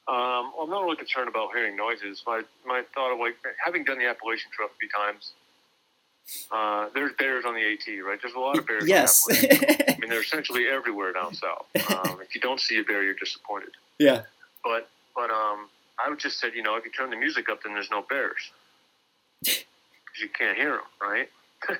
Um, 0.07 0.51
well, 0.53 0.63
I'm 0.63 0.69
not 0.69 0.83
really 0.83 0.97
concerned 0.97 1.29
about 1.29 1.49
hearing 1.53 1.77
noises. 1.77 2.23
My 2.27 2.41
my 2.65 2.83
thought 2.93 3.13
of 3.13 3.19
like 3.19 3.35
having 3.63 3.85
done 3.85 3.97
the 3.97 4.07
Appalachian 4.07 4.51
Trail 4.51 4.69
a 4.73 4.77
few 4.77 4.89
times, 4.89 5.31
uh, 6.51 6.88
there's 6.93 7.11
bears 7.17 7.45
on 7.45 7.55
the 7.55 7.61
AT, 7.61 8.05
right? 8.05 8.19
There's 8.22 8.34
a 8.34 8.39
lot 8.39 8.57
of 8.57 8.65
bears. 8.65 8.88
Yes. 8.88 9.26
I 9.32 9.97
mean, 9.99 10.09
they're 10.09 10.22
essentially 10.22 10.67
everywhere 10.67 11.13
down 11.13 11.34
south. 11.34 11.65
Um, 11.89 12.19
if 12.22 12.36
you 12.36 12.41
don't 12.41 12.59
see 12.59 12.80
a 12.80 12.84
bear, 12.84 13.03
you're 13.03 13.13
disappointed. 13.15 13.72
yeah. 13.99 14.24
But 14.63 14.89
but 15.15 15.30
um, 15.32 15.69
I 16.03 16.09
would 16.09 16.19
just 16.19 16.39
said, 16.39 16.51
you 16.55 16.63
know, 16.63 16.76
if 16.76 16.86
you 16.86 16.91
turn 16.91 17.09
the 17.09 17.15
music 17.15 17.49
up, 17.49 17.63
then 17.63 17.74
there's 17.74 17.91
no 17.91 18.03
bears 18.07 18.51
because 19.43 19.65
you 20.22 20.30
can't 20.30 20.57
hear 20.57 20.72
them, 20.72 20.82
right? 21.01 21.30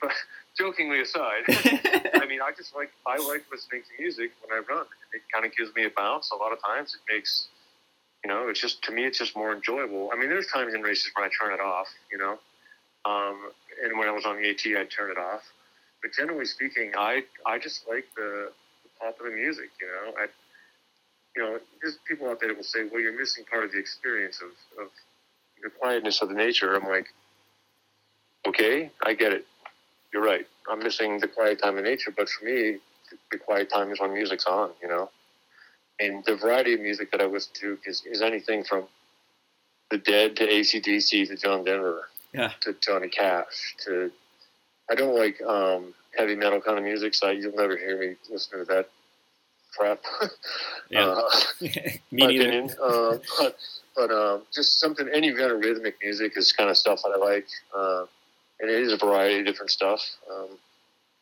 but 0.00 0.12
jokingly 0.58 1.00
aside, 1.00 1.44
I 1.48 2.26
mean, 2.28 2.40
I 2.42 2.50
just 2.56 2.74
like 2.74 2.90
I 3.06 3.16
like 3.18 3.44
listening 3.52 3.82
to 3.82 4.02
music 4.02 4.32
when 4.42 4.58
I 4.58 4.62
run. 4.68 4.86
It 5.12 5.22
kind 5.32 5.46
of 5.46 5.56
gives 5.56 5.74
me 5.74 5.84
a 5.84 5.90
bounce. 5.90 6.30
A 6.32 6.36
lot 6.36 6.52
of 6.52 6.58
times, 6.62 6.94
it 6.94 7.12
makes 7.12 7.48
you 8.24 8.32
know, 8.32 8.48
it's 8.48 8.60
just 8.60 8.82
to 8.82 8.92
me, 8.92 9.04
it's 9.04 9.18
just 9.18 9.36
more 9.36 9.54
enjoyable. 9.54 10.10
I 10.12 10.18
mean, 10.18 10.28
there's 10.28 10.48
times 10.48 10.74
in 10.74 10.82
races 10.82 11.12
when 11.14 11.24
I 11.24 11.30
turn 11.40 11.54
it 11.54 11.60
off, 11.60 11.86
you 12.10 12.18
know, 12.18 12.38
um, 13.04 13.52
and 13.82 13.98
when 13.98 14.08
I 14.08 14.12
was 14.12 14.24
on 14.24 14.40
the 14.40 14.50
AT, 14.50 14.64
I'd 14.66 14.90
turn 14.90 15.10
it 15.10 15.18
off. 15.18 15.42
But 16.02 16.12
generally 16.12 16.44
speaking, 16.44 16.92
I 16.96 17.24
I 17.44 17.58
just 17.58 17.88
like 17.88 18.06
the, 18.16 18.50
the 18.82 18.88
pop 19.00 19.18
of 19.20 19.26
the 19.26 19.32
music, 19.32 19.70
you 19.80 19.86
know. 19.86 20.14
I 20.18 20.26
you 21.36 21.42
know, 21.42 21.58
there's 21.82 21.98
people 22.08 22.28
out 22.28 22.40
there 22.40 22.48
that 22.48 22.56
will 22.56 22.64
say, 22.64 22.84
well, 22.90 23.00
you're 23.00 23.18
missing 23.18 23.44
part 23.44 23.64
of 23.64 23.72
the 23.72 23.78
experience 23.78 24.40
of, 24.40 24.82
of 24.82 24.90
the 25.62 25.68
quietness 25.68 26.22
of 26.22 26.30
the 26.30 26.34
nature. 26.34 26.74
I'm 26.74 26.88
like, 26.88 27.08
okay, 28.46 28.90
I 29.02 29.12
get 29.12 29.32
it. 29.32 29.46
You're 30.12 30.24
right. 30.24 30.46
I'm 30.70 30.78
missing 30.78 31.20
the 31.20 31.28
quiet 31.28 31.60
time 31.62 31.76
in 31.76 31.84
nature, 31.84 32.12
but 32.16 32.28
for 32.28 32.46
me, 32.46 32.78
the 33.30 33.38
quiet 33.38 33.70
time 33.70 33.92
is 33.92 34.00
when 34.00 34.14
music's 34.14 34.46
on, 34.46 34.70
you 34.80 34.88
know. 34.88 35.10
And 36.00 36.24
the 36.24 36.36
variety 36.36 36.74
of 36.74 36.80
music 36.80 37.10
that 37.12 37.20
I 37.20 37.26
listen 37.26 37.52
to 37.60 37.78
is, 37.84 38.02
is 38.06 38.22
anything 38.22 38.64
from 38.64 38.84
the 39.90 39.98
Dead 39.98 40.36
to 40.36 40.46
ACDC 40.46 41.28
to 41.28 41.36
John 41.36 41.64
Denver 41.64 42.08
Yeah. 42.36 42.52
to 42.62 42.74
Johnny 42.80 43.08
Cash 43.08 43.76
to 43.86 44.10
I 44.90 44.94
don't 44.94 45.16
like 45.16 45.40
um, 45.42 45.94
heavy 46.16 46.36
metal 46.36 46.60
kind 46.60 46.78
of 46.78 46.84
music, 46.84 47.14
so 47.14 47.30
you'll 47.30 47.56
never 47.56 47.76
hear 47.76 47.98
me 47.98 48.16
listen 48.30 48.58
to 48.60 48.64
that 48.66 48.88
crap. 49.76 50.00
Yeah. 50.90 51.06
Uh, 51.08 51.28
Me 51.60 52.00
neither. 52.12 52.46
opinion. 52.48 52.70
Uh, 52.80 53.18
but 53.40 53.56
but 53.96 54.10
um, 54.12 54.42
just 54.54 54.78
something, 54.78 55.08
any 55.12 55.30
kind 55.32 55.50
of 55.50 55.58
rhythmic 55.58 55.96
music 56.00 56.34
is 56.36 56.52
kind 56.52 56.70
of 56.70 56.76
stuff 56.76 57.00
that 57.02 57.10
I 57.10 57.18
like. 57.18 57.48
Uh, 57.76 58.04
and 58.60 58.70
it 58.70 58.80
is 58.82 58.92
a 58.92 58.96
variety 58.96 59.40
of 59.40 59.46
different 59.46 59.70
stuff. 59.70 60.00
Um, 60.30 60.58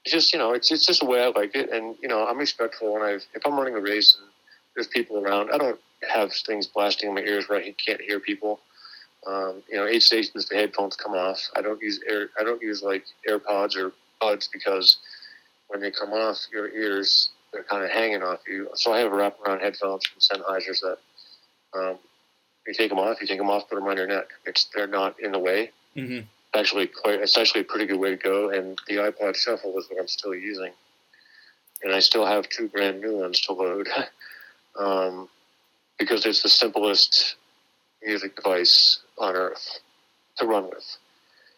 it's 0.05 0.13
just, 0.13 0.33
you 0.35 0.39
know, 0.39 0.53
it's, 0.53 0.71
it's 0.71 0.85
just 0.87 1.01
the 1.01 1.07
way 1.07 1.23
I 1.23 1.29
like 1.29 1.55
it. 1.57 1.71
And, 1.73 1.97
you 2.03 2.09
know, 2.09 2.27
I'm 2.27 2.37
respectful 2.39 2.93
when 2.93 3.03
I've, 3.03 3.25
if 3.33 3.47
I'm 3.47 3.55
running 3.57 3.75
a 3.75 3.81
race 3.81 4.17
and 4.21 4.29
there's 4.77 4.87
people 4.89 5.19
around, 5.19 5.51
I 5.51 5.57
don't 5.57 5.81
have 6.09 6.33
things 6.33 6.67
blasting 6.67 7.09
in 7.09 7.15
my 7.15 7.23
ears 7.23 7.49
where 7.49 7.59
I 7.59 7.75
can't 7.85 8.01
hear 8.03 8.21
people. 8.21 8.61
Um, 9.27 9.63
you 9.71 9.77
know, 9.77 9.87
eight 9.87 10.03
stations, 10.03 10.49
the 10.49 10.57
headphones 10.57 10.97
come 10.97 11.13
off. 11.13 11.41
I 11.57 11.63
don't 11.63 11.81
use 11.81 12.01
air, 12.09 12.29
I 12.39 12.45
don't 12.45 12.61
use 12.63 12.83
like 12.83 13.05
AirPods 13.29 13.77
or 13.77 13.93
buds 14.21 14.49
because 14.53 14.99
when 15.69 15.81
they 15.81 15.91
come 15.91 16.13
off 16.13 16.39
your 16.53 16.69
ears, 16.69 17.31
they're 17.53 17.65
kind 17.65 17.85
of 17.85 17.91
hanging 17.91 18.23
off 18.23 18.41
you. 18.47 18.69
So 18.75 18.93
I 18.93 18.99
have 18.99 19.13
wraparound 19.13 19.63
headphones 19.63 20.03
from 20.07 20.21
Sennheisers 20.21 20.81
that 20.81 20.99
um, 21.79 21.99
you 22.67 22.75
take 22.75 22.91
them 22.91 22.99
off, 22.99 23.21
you 23.21 23.27
take 23.27 23.39
them 23.39 23.51
off, 23.51 23.69
put 23.69 23.77
them 23.77 23.87
on 23.87 23.97
your 23.97 24.07
neck. 24.07 24.27
It's 24.45 24.67
they're 24.75 24.87
not 24.87 25.19
in 25.21 25.33
the 25.33 25.39
way. 25.39 25.71
hmm 25.95 26.21
Actually, 26.55 26.87
quite 26.87 27.21
it's 27.21 27.37
actually 27.37 27.63
a 27.63 27.65
pretty 27.65 27.87
good 27.87 27.99
way 27.99 28.11
to 28.11 28.17
go. 28.17 28.51
And 28.51 28.79
the 28.87 28.95
iPod 28.97 29.35
Shuffle 29.35 29.77
is 29.77 29.87
what 29.91 30.01
I'm 30.01 30.07
still 30.07 30.35
using, 30.35 30.73
and 31.83 31.93
I 31.93 31.99
still 31.99 32.25
have 32.25 32.49
two 32.49 32.69
brand 32.69 33.01
new 33.01 33.17
ones 33.17 33.41
to 33.43 33.53
load 33.53 33.89
um, 34.79 35.29
because 35.99 36.25
it's 36.27 36.43
the 36.43 36.49
simplest 36.49 37.35
music 38.05 38.37
device 38.37 39.01
on 39.19 39.35
earth 39.35 39.81
to 40.39 40.47
run 40.47 40.65
with. 40.65 40.85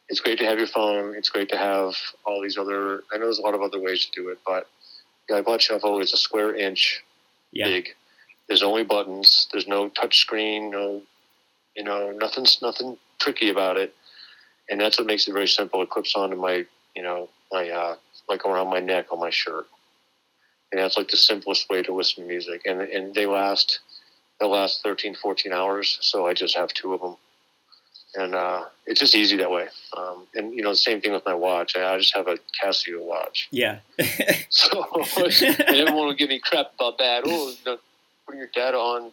It's 0.08 0.20
great 0.20 0.38
to 0.38 0.44
have 0.44 0.58
your 0.58 0.68
phone. 0.68 1.14
It's 1.16 1.30
great 1.30 1.48
to 1.50 1.56
have 1.56 1.94
all 2.24 2.40
these 2.42 2.56
other. 2.58 3.02
I 3.12 3.16
know 3.18 3.24
there's 3.24 3.38
a 3.38 3.42
lot 3.42 3.54
of 3.54 3.62
other 3.62 3.80
ways 3.80 4.06
to 4.06 4.22
do 4.22 4.28
it, 4.28 4.38
but 4.46 4.68
the 5.28 5.34
iPod 5.42 5.60
Shuffle 5.60 6.00
is 6.00 6.12
a 6.12 6.16
square 6.16 6.54
inch 6.54 7.02
Yeah. 7.52 7.66
big. 7.66 7.94
There's 8.48 8.62
only 8.62 8.84
buttons. 8.84 9.48
There's 9.50 9.66
no 9.66 9.88
touch 9.88 10.18
screen. 10.20 10.70
No, 10.70 11.02
you 11.74 11.82
know, 11.82 12.12
nothing's 12.12 12.62
nothing 12.62 12.96
tricky 13.18 13.50
about 13.50 13.76
it, 13.76 13.94
and 14.70 14.80
that's 14.80 14.98
what 14.98 15.06
makes 15.06 15.26
it 15.26 15.32
very 15.32 15.48
simple. 15.48 15.82
It 15.82 15.90
clips 15.90 16.14
onto 16.14 16.36
my, 16.36 16.64
you 16.94 17.02
know, 17.02 17.28
my 17.50 17.68
uh, 17.68 17.96
like 18.28 18.44
around 18.46 18.68
my 18.68 18.80
neck 18.80 19.06
on 19.12 19.18
my 19.18 19.30
shirt, 19.30 19.66
and 20.70 20.80
that's 20.80 20.96
like 20.96 21.08
the 21.08 21.16
simplest 21.16 21.68
way 21.68 21.82
to 21.82 21.92
listen 21.92 22.22
to 22.22 22.28
music. 22.28 22.62
And 22.66 22.80
and 22.80 23.14
they 23.14 23.26
last, 23.26 23.80
they 24.40 24.46
last 24.46 24.82
13, 24.82 25.14
14 25.14 25.52
hours. 25.52 25.98
So 26.00 26.26
I 26.26 26.34
just 26.34 26.56
have 26.56 26.72
two 26.72 26.94
of 26.94 27.00
them, 27.00 27.16
and 28.14 28.34
uh, 28.34 28.64
it's 28.86 29.00
just 29.00 29.14
easy 29.14 29.36
that 29.36 29.50
way. 29.50 29.68
Um, 29.96 30.26
and 30.34 30.54
you 30.54 30.62
know, 30.62 30.70
the 30.70 30.76
same 30.76 31.00
thing 31.00 31.12
with 31.12 31.24
my 31.24 31.34
watch. 31.34 31.76
I, 31.76 31.94
I 31.94 31.98
just 31.98 32.14
have 32.14 32.28
a 32.28 32.38
Casio 32.62 33.02
watch. 33.02 33.48
Yeah. 33.50 33.78
So 34.48 34.84
everyone 35.66 36.06
will 36.06 36.14
give 36.14 36.28
me 36.28 36.38
crap 36.38 36.72
about 36.78 36.98
that. 36.98 37.22
Oh, 37.26 37.54
putting 38.24 38.40
your 38.40 38.50
data 38.54 38.76
on. 38.76 39.12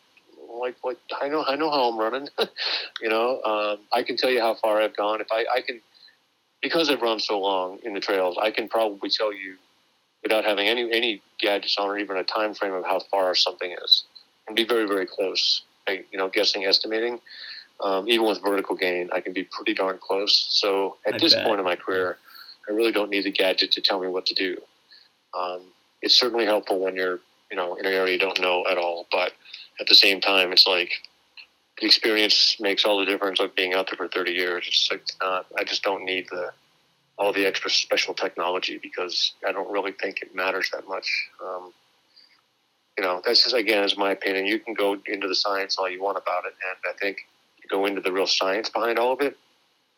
Like, 0.60 0.76
like 0.84 0.98
I 1.20 1.30
know, 1.30 1.44
I 1.48 1.56
know 1.56 1.72
how 1.72 1.90
I'm 1.90 1.98
running. 1.98 2.28
you 3.02 3.10
know, 3.10 3.42
um, 3.42 3.80
I 3.92 4.04
can 4.04 4.18
tell 4.18 4.30
you 4.30 4.40
how 4.40 4.56
far 4.56 4.82
I've 4.82 4.96
gone. 4.96 5.20
If 5.20 5.28
I, 5.32 5.46
I 5.54 5.62
can, 5.62 5.82
because 6.62 6.90
I've 6.90 7.02
run 7.02 7.20
so 7.20 7.40
long 7.40 7.80
in 7.84 7.94
the 7.94 8.00
trails, 8.00 8.38
I 8.42 8.52
can 8.52 8.70
probably 8.70 9.10
tell 9.10 9.34
you 9.34 9.56
without 10.24 10.46
having 10.46 10.68
any 10.68 10.92
any 10.92 11.22
gadgets 11.40 11.78
on 11.78 11.90
or 11.90 11.98
even 11.98 12.18
a 12.18 12.24
time 12.24 12.54
frame 12.54 12.74
of 12.74 12.86
how 12.86 13.00
far 13.12 13.36
something 13.36 13.76
is, 13.84 14.04
and 14.48 14.56
be 14.56 14.64
very 14.64 14.88
very 14.88 15.06
close. 15.06 15.62
I, 15.88 16.04
you 16.12 16.18
know, 16.18 16.30
guessing, 16.30 16.66
estimating. 16.66 17.20
Um, 17.82 18.08
even 18.08 18.26
with 18.26 18.41
vertical 18.41 18.76
gain, 18.76 19.10
I 19.12 19.20
can 19.20 19.34
be 19.34 19.44
pretty 19.44 19.74
darn 19.74 19.98
close. 19.98 20.48
So 20.50 20.98
at 21.06 21.16
I 21.16 21.18
this 21.18 21.34
bet. 21.34 21.46
point 21.46 21.60
in 21.60 21.66
my 21.66 21.76
career, 21.76 22.18
I 22.70 22.72
really 22.72 22.91
don't 22.91 23.10
need 23.10 23.26
a 23.26 23.32
gadget 23.32 23.72
to 23.74 23.82
tell 23.82 24.00
me 24.00 24.08
what 24.08 24.26
to 24.28 24.34
do. 24.34 24.58
Um, 25.38 25.62
it's 26.02 26.18
certainly 26.18 26.46
helpful 26.46 26.80
when 26.80 26.96
you're, 26.96 27.20
you 27.52 27.58
know, 27.58 27.76
in 27.76 27.86
an 27.86 27.94
area 27.94 28.14
you 28.14 28.20
don't 28.20 28.39
know 28.39 28.64
at 28.70 28.78
all. 28.78 29.08
But 29.12 29.34
at 29.80 29.88
the 29.88 29.96
same 29.96 30.22
time, 30.22 30.54
it's 30.54 30.68
like 30.68 30.91
the 31.80 31.86
experience 31.86 32.58
makes 32.60 32.86
all 32.86 33.00
the 33.00 33.06
difference 33.06 33.39
of 33.39 33.56
being 33.56 33.74
out 33.74 33.88
there 33.88 33.98
for 33.98 34.08
30 34.08 34.32
years. 34.32 34.66
It's 34.68 34.89
like 34.91 35.04
not, 35.22 35.48
I 35.58 35.64
just 35.64 35.84
don't 35.84 36.06
need 36.06 36.28
the 36.30 36.52
all 37.18 37.32
the 37.32 37.46
extra 37.46 37.70
special 37.70 38.14
technology 38.14 38.80
because 38.82 39.34
I 39.48 39.52
don't 39.52 39.72
really 39.72 39.91
think 39.91 40.22
it 40.22 40.34
matters 40.34 40.70
that 40.72 40.88
much. 40.88 41.30
Um, 41.46 41.72
you 42.98 43.04
know, 43.04 43.22
that's 43.26 43.44
just 43.44 43.56
again 43.56 43.84
is 43.84 43.98
my 43.98 44.12
opinion. 44.12 44.46
You 44.46 44.60
can 44.60 44.74
go 44.74 44.98
into 45.06 45.28
the 45.28 45.36
science 45.36 45.78
all 45.78 45.89
you 45.89 46.02
want 46.02 46.18
about 46.18 46.46
it, 46.46 46.54
and 46.54 46.94
I 46.94 46.98
think 46.98 47.18
to 47.62 47.68
go 47.68 47.86
into 47.86 48.02
the 48.02 48.12
real 48.12 48.28
science 48.28 48.70
behind 48.70 49.00
all 49.00 49.14
of 49.14 49.22
it, 49.22 49.38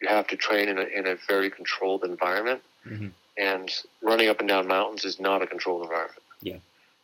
you 0.02 0.08
have 0.08 0.28
to 0.28 0.36
train 0.36 0.70
in 0.70 0.78
a, 0.78 0.84
in 0.84 1.08
a 1.08 1.16
very 1.28 1.50
controlled 1.50 2.04
environment. 2.04 2.62
Mhm. 2.86 3.12
And 3.38 3.70
running 4.02 4.30
up 4.30 4.39
and 4.39 4.48
down 4.48 4.68
mountains 4.68 5.04
is 5.04 5.20
not 5.20 5.41
a 5.41 5.48
controlled 5.48 5.84
environment. 5.84 6.22
Yeah. 6.41 6.60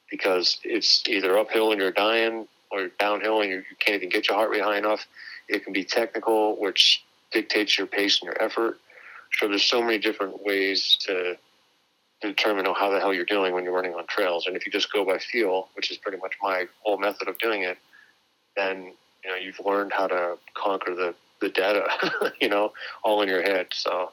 Because 0.09 0.59
it's 0.63 1.03
either 1.07 1.37
uphill 1.37 1.71
and 1.71 1.81
you're 1.81 1.91
dying, 1.91 2.47
or 2.71 2.87
downhill 2.99 3.41
and 3.41 3.49
you, 3.49 3.57
you 3.57 3.75
can't 3.79 3.97
even 3.97 4.09
get 4.09 4.27
your 4.27 4.37
heart 4.37 4.49
rate 4.49 4.61
high 4.61 4.77
enough. 4.77 5.05
It 5.47 5.63
can 5.63 5.73
be 5.73 5.83
technical, 5.83 6.55
which 6.59 7.03
dictates 7.31 7.77
your 7.77 7.87
pace 7.87 8.21
and 8.21 8.27
your 8.27 8.41
effort. 8.41 8.79
So 9.37 9.47
there's 9.47 9.63
so 9.63 9.81
many 9.81 9.97
different 9.97 10.43
ways 10.43 10.97
to 11.01 11.37
determine 12.21 12.65
how 12.65 12.89
the 12.89 12.99
hell 12.99 13.13
you're 13.13 13.25
doing 13.25 13.53
when 13.53 13.63
you're 13.63 13.73
running 13.73 13.93
on 13.93 14.05
trails. 14.07 14.47
And 14.47 14.55
if 14.55 14.65
you 14.65 14.71
just 14.71 14.91
go 14.91 15.05
by 15.05 15.17
feel, 15.17 15.69
which 15.75 15.91
is 15.91 15.97
pretty 15.97 16.17
much 16.17 16.33
my 16.41 16.67
whole 16.83 16.97
method 16.97 17.27
of 17.27 17.37
doing 17.39 17.63
it, 17.63 17.77
then 18.55 18.93
you 19.23 19.29
know 19.29 19.35
you've 19.35 19.59
learned 19.65 19.91
how 19.93 20.07
to 20.07 20.37
conquer 20.53 20.95
the 20.95 21.15
the 21.41 21.49
data, 21.49 21.87
you 22.41 22.47
know, 22.47 22.71
all 23.03 23.21
in 23.21 23.27
your 23.27 23.41
head. 23.41 23.67
So 23.73 24.11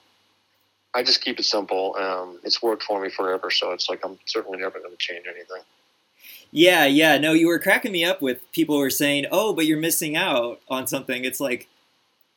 I 0.95 1.03
just 1.03 1.21
keep 1.23 1.39
it 1.39 1.45
simple. 1.45 1.95
Um, 1.97 2.41
it's 2.43 2.63
worked 2.63 2.83
for 2.83 3.01
me 3.01 3.11
forever, 3.11 3.51
so 3.51 3.73
it's 3.73 3.89
like 3.89 4.01
I'm 4.05 4.19
certainly 4.25 4.59
never 4.59 4.79
going 4.79 4.91
to 4.91 4.97
change 4.97 5.27
anything. 5.27 5.63
Yeah, 6.51 6.87
yeah. 6.87 7.19
No, 7.19 7.35
you 7.35 7.47
were 7.47 7.59
cracking 7.59 7.93
me 7.93 8.05
up 8.05 8.23
with 8.23 8.51
people 8.53 8.77
who 8.77 8.81
were 8.81 8.91
saying, 8.91 9.27
"Oh, 9.31 9.53
but 9.53 9.67
you're 9.67 9.79
missing 9.79 10.17
out 10.17 10.61
on 10.69 10.87
something." 10.87 11.25
It's 11.25 11.41
like, 11.41 11.69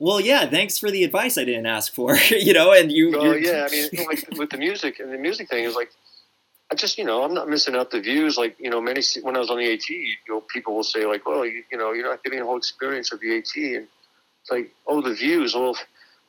well, 0.02 0.20
yeah. 0.20 0.48
Thanks 0.48 0.80
for 0.80 0.90
the 0.90 1.04
advice 1.04 1.38
I 1.38 1.46
didn't 1.46 1.68
ask 1.68 1.94
for, 1.94 2.16
you 2.32 2.54
know. 2.54 2.74
And 2.74 2.92
you, 2.92 3.12
well, 3.12 3.38
yeah. 3.38 3.68
I 3.70 3.72
mean, 3.72 3.90
like 4.08 4.28
with 4.36 4.50
the 4.50 4.58
music 4.58 5.00
and 5.00 5.14
the 5.14 5.18
music 5.18 5.48
thing 5.48 5.64
is 5.64 5.76
like, 5.76 5.92
I 6.72 6.76
just, 6.76 6.98
you 6.98 7.04
know, 7.04 7.24
I'm 7.24 7.36
not 7.36 7.48
missing 7.48 7.76
out 7.76 7.92
the 7.92 8.02
views. 8.02 8.36
Like, 8.36 8.56
you 8.58 8.72
know, 8.72 8.82
many 8.82 9.02
when 9.22 9.36
I 9.36 9.40
was 9.40 9.52
on 9.52 9.58
the 9.58 9.72
AT, 9.72 9.88
you 9.90 10.16
know, 10.28 10.42
people 10.52 10.74
will 10.74 10.84
say 10.84 11.06
like, 11.06 11.28
"Well, 11.28 11.46
you, 11.46 11.64
you 11.72 11.78
know, 11.78 11.92
you're 11.92 12.10
not 12.10 12.24
getting 12.24 12.40
the 12.40 12.46
whole 12.46 12.58
experience 12.58 13.12
of 13.12 13.20
the 13.20 13.38
AT," 13.38 13.56
and 13.56 13.88
it's 14.42 14.50
like, 14.50 14.72
"Oh, 14.88 15.02
the 15.02 15.14
views." 15.14 15.54
Well, 15.54 15.78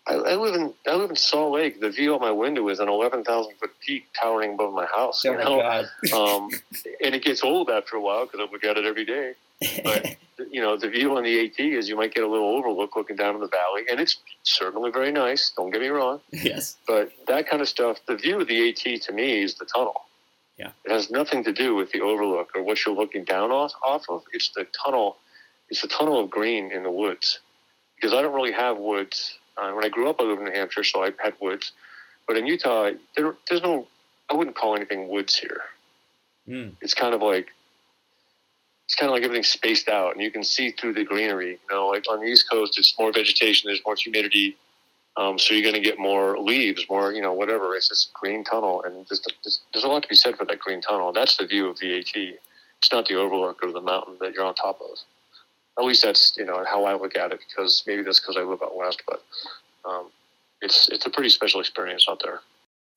I, 0.06 0.14
I, 0.14 0.34
live 0.34 0.54
in 0.54 0.74
I 0.86 0.96
live 0.96 1.10
in 1.10 1.16
Salt 1.16 1.52
Lake. 1.52 1.80
The 1.80 1.90
view 1.90 2.14
out 2.14 2.20
my 2.20 2.32
window 2.32 2.68
is 2.68 2.80
an 2.80 2.88
eleven 2.88 3.22
thousand 3.22 3.54
foot 3.56 3.70
peak 3.86 4.06
towering 4.20 4.54
above 4.54 4.74
my 4.74 4.86
house. 4.86 5.24
Oh 5.24 5.34
my 5.34 5.44
god! 5.44 6.12
um, 6.12 6.50
and 7.02 7.14
it 7.14 7.22
gets 7.22 7.44
old 7.44 7.70
after 7.70 7.96
a 7.96 8.00
while 8.00 8.26
because 8.26 8.40
I 8.40 8.52
look 8.52 8.64
at 8.64 8.76
it 8.76 8.84
every 8.84 9.04
day. 9.04 9.34
But 9.82 10.16
you 10.50 10.60
know, 10.60 10.76
the 10.76 10.88
view 10.88 11.16
on 11.16 11.24
the 11.24 11.44
AT 11.44 11.58
is 11.58 11.88
you 11.88 11.96
might 11.96 12.14
get 12.14 12.24
a 12.24 12.28
little 12.28 12.56
overlook 12.56 12.96
looking 12.96 13.16
down 13.16 13.34
in 13.34 13.40
the 13.40 13.48
valley, 13.48 13.82
and 13.90 14.00
it's 14.00 14.18
certainly 14.42 14.90
very 14.90 15.12
nice. 15.12 15.52
Don't 15.56 15.70
get 15.70 15.80
me 15.80 15.88
wrong. 15.88 16.20
Yes. 16.30 16.76
But 16.86 17.12
that 17.26 17.48
kind 17.48 17.62
of 17.62 17.68
stuff, 17.68 17.98
the 18.06 18.16
view 18.16 18.40
of 18.40 18.48
the 18.48 18.68
AT 18.68 19.02
to 19.02 19.12
me 19.12 19.42
is 19.42 19.54
the 19.56 19.64
tunnel. 19.64 20.02
Yeah. 20.58 20.70
It 20.84 20.92
has 20.92 21.10
nothing 21.10 21.44
to 21.44 21.52
do 21.52 21.74
with 21.74 21.92
the 21.92 22.00
overlook 22.00 22.50
or 22.54 22.62
what 22.62 22.84
you're 22.84 22.94
looking 22.94 23.24
down 23.24 23.50
off, 23.50 23.72
off 23.84 24.04
of. 24.08 24.22
It's 24.32 24.50
the 24.50 24.66
tunnel. 24.84 25.16
It's 25.70 25.80
the 25.80 25.88
tunnel 25.88 26.20
of 26.20 26.30
green 26.30 26.70
in 26.70 26.82
the 26.82 26.90
woods 26.90 27.40
because 27.96 28.12
I 28.12 28.20
don't 28.20 28.34
really 28.34 28.52
have 28.52 28.76
woods 28.76 29.38
uh, 29.56 29.70
when 29.72 29.84
I 29.84 29.88
grew 29.88 30.08
up, 30.08 30.20
I 30.20 30.24
lived 30.24 30.40
in 30.40 30.46
New 30.46 30.52
Hampshire, 30.52 30.84
so 30.84 31.04
I 31.04 31.12
had 31.18 31.34
woods. 31.40 31.72
But 32.26 32.36
in 32.36 32.46
Utah, 32.46 32.90
there, 33.16 33.34
there's 33.48 33.62
no, 33.62 33.86
I 34.30 34.34
wouldn't 34.34 34.56
call 34.56 34.76
anything 34.76 35.08
woods 35.08 35.36
here. 35.36 35.62
Mm. 36.48 36.72
It's 36.80 36.94
kind 36.94 37.14
of 37.14 37.22
like, 37.22 37.48
it's 38.92 39.00
kind 39.00 39.08
of 39.08 39.14
like 39.14 39.22
everything's 39.22 39.48
spaced 39.48 39.88
out, 39.88 40.12
and 40.12 40.22
you 40.22 40.30
can 40.30 40.44
see 40.44 40.70
through 40.70 40.92
the 40.92 41.02
greenery. 41.02 41.52
You 41.52 41.74
know, 41.74 41.88
like 41.88 42.04
on 42.10 42.20
the 42.20 42.26
East 42.26 42.50
Coast, 42.50 42.78
it's 42.78 42.94
more 42.98 43.10
vegetation, 43.10 43.68
there's 43.68 43.80
more 43.86 43.96
humidity, 43.96 44.54
um, 45.16 45.38
so 45.38 45.54
you're 45.54 45.62
going 45.62 45.82
to 45.82 45.88
get 45.88 45.98
more 45.98 46.38
leaves, 46.38 46.84
more, 46.90 47.10
you 47.10 47.22
know, 47.22 47.32
whatever. 47.32 47.74
It's 47.74 47.88
this 47.88 48.10
green 48.12 48.44
tunnel, 48.44 48.82
and 48.82 49.08
just, 49.08 49.32
just, 49.42 49.62
there's 49.72 49.84
a 49.84 49.88
lot 49.88 50.02
to 50.02 50.08
be 50.10 50.14
said 50.14 50.36
for 50.36 50.44
that 50.44 50.58
green 50.58 50.82
tunnel. 50.82 51.10
That's 51.10 51.38
the 51.38 51.46
view 51.46 51.70
of 51.70 51.78
the 51.78 52.00
AT. 52.00 52.14
It's 52.14 52.92
not 52.92 53.06
the 53.06 53.14
overlook 53.14 53.62
of 53.62 53.72
the 53.72 53.80
mountain 53.80 54.16
that 54.20 54.34
you're 54.34 54.44
on 54.44 54.54
top 54.54 54.78
of 54.82 54.98
at 55.78 55.84
least 55.84 56.02
that's 56.02 56.36
you 56.36 56.44
know 56.44 56.62
how 56.68 56.84
I 56.84 56.94
look 56.94 57.16
at 57.16 57.32
it 57.32 57.40
because 57.48 57.82
maybe 57.86 58.02
that's 58.02 58.20
because 58.20 58.36
I 58.36 58.42
live 58.42 58.62
out 58.62 58.76
west, 58.76 59.02
but 59.08 59.22
um, 59.84 60.10
it's 60.60 60.88
it's 60.88 61.06
a 61.06 61.10
pretty 61.10 61.30
special 61.30 61.60
experience 61.60 62.06
out 62.08 62.20
there. 62.22 62.40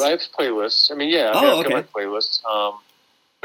I 0.02 0.10
have 0.10 0.20
playlists. 0.38 0.91
I 0.91 0.96
mean, 0.96 1.10
yeah, 1.10 1.32
I 1.34 1.41
mean, 1.41 1.52
oh, 1.52 1.60
okay. 1.62 1.70
got 1.70 1.86
my 1.93 2.02
playlists, 2.02 2.43
um, 2.46 2.80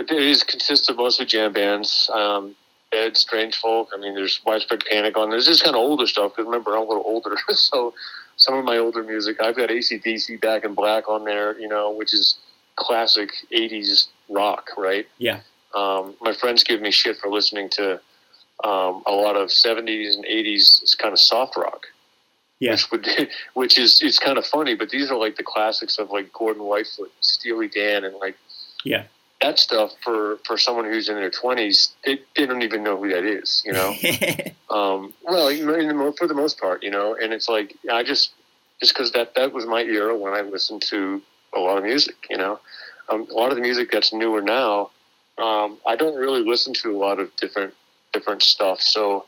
but 0.07 0.17
it 0.17 0.23
is 0.23 0.43
consists 0.43 0.89
of 0.89 0.97
mostly 0.97 1.27
jam 1.27 1.53
bands. 1.53 2.11
Um, 2.13 2.55
Ed, 2.93 3.17
Strange 3.17 3.57
Folk. 3.57 3.91
I 3.95 3.99
mean, 3.99 4.15
there's 4.15 4.41
Widespread 4.45 4.85
Panic 4.91 5.17
on. 5.17 5.31
There's 5.31 5.47
just 5.47 5.63
kind 5.63 5.77
of 5.77 5.81
older 5.81 6.07
stuff 6.07 6.33
because 6.33 6.47
remember 6.47 6.73
I'm 6.77 6.83
a 6.83 6.89
little 6.89 7.05
older, 7.07 7.37
so 7.55 7.95
some 8.37 8.55
of 8.55 8.65
my 8.65 8.79
older 8.79 9.03
music. 9.03 9.41
I've 9.41 9.57
got 9.57 9.69
ACDC 9.69 10.41
Back 10.41 10.65
in 10.65 10.75
Black 10.75 11.09
on 11.09 11.25
there, 11.25 11.59
you 11.61 11.69
know, 11.69 11.91
which 11.93 12.13
is 12.13 12.37
classic 12.77 13.31
'80s 13.53 14.09
rock, 14.29 14.71
right? 14.77 15.07
Yeah. 15.19 15.41
Um, 15.75 16.15
my 16.21 16.33
friends 16.33 16.65
give 16.65 16.81
me 16.81 16.91
shit 16.91 17.17
for 17.19 17.31
listening 17.31 17.69
to 17.71 18.01
um, 18.65 19.03
a 19.07 19.13
lot 19.13 19.37
of 19.37 19.49
70s 19.49 20.15
and 20.17 20.25
80s 20.25 20.83
it's 20.83 20.95
kind 20.97 21.13
of 21.13 21.19
soft 21.21 21.57
rock 21.57 21.87
Yeah. 22.59 22.73
which 22.73 22.91
would 22.91 23.07
which 23.55 23.79
is 23.79 24.03
it's 24.03 24.19
kind 24.19 24.37
of 24.37 24.45
funny 24.45 24.75
but 24.75 24.91
these 24.91 25.11
are 25.13 25.17
like 25.17 25.37
the 25.37 25.43
classics 25.45 25.97
of 25.99 26.11
like 26.11 26.31
gordon 26.33 26.65
Lightfoot, 26.65 27.11
steely 27.21 27.69
dan 27.69 28.03
and 28.05 28.17
like 28.17 28.37
Yeah. 28.85 29.05
That 29.41 29.59
stuff 29.59 29.93
for 30.03 30.39
for 30.47 30.59
someone 30.59 30.85
who's 30.85 31.09
in 31.09 31.17
their 31.17 31.31
20s 31.31 31.93
they, 32.05 32.21
they 32.37 32.47
don't 32.47 32.63
even 32.63 32.83
know 32.83 32.97
who 32.97 33.09
that 33.09 33.25
is 33.25 33.63
you 33.65 33.73
know? 33.73 33.95
Um, 34.71 35.13
well 35.25 35.49
in 35.49 35.67
the, 35.67 36.15
for 36.17 36.29
the 36.29 36.35
most 36.35 36.61
part 36.61 36.85
you 36.85 36.93
know? 36.93 37.17
And 37.21 37.33
it's 37.33 37.49
like 37.49 37.77
i 37.91 38.05
just 38.05 38.33
just 38.79 38.95
because 38.95 39.11
that 39.13 39.35
that 39.35 39.53
was 39.53 39.67
my 39.67 39.83
era 39.83 40.17
when 40.17 40.33
i 40.33 40.43
listened 40.43 40.83
to 40.83 41.21
a 41.55 41.59
lot 41.59 41.77
of 41.77 41.83
music 41.85 42.15
you 42.31 42.37
know? 42.37 42.61
Um, 43.09 43.27
a 43.29 43.35
lot 43.35 43.51
of 43.51 43.57
the 43.57 43.63
music 43.63 43.91
that's 43.91 44.13
newer 44.13 44.43
now 44.43 44.91
um, 45.39 45.79
i 45.87 45.97
don't 45.97 46.15
really 46.15 46.45
listen 46.45 46.73
to 46.75 46.97
a 46.97 46.99
lot 46.99 47.19
of 47.19 47.35
different 47.37 47.75
different 48.13 48.43
stuff. 48.43 48.81
So 48.81 49.27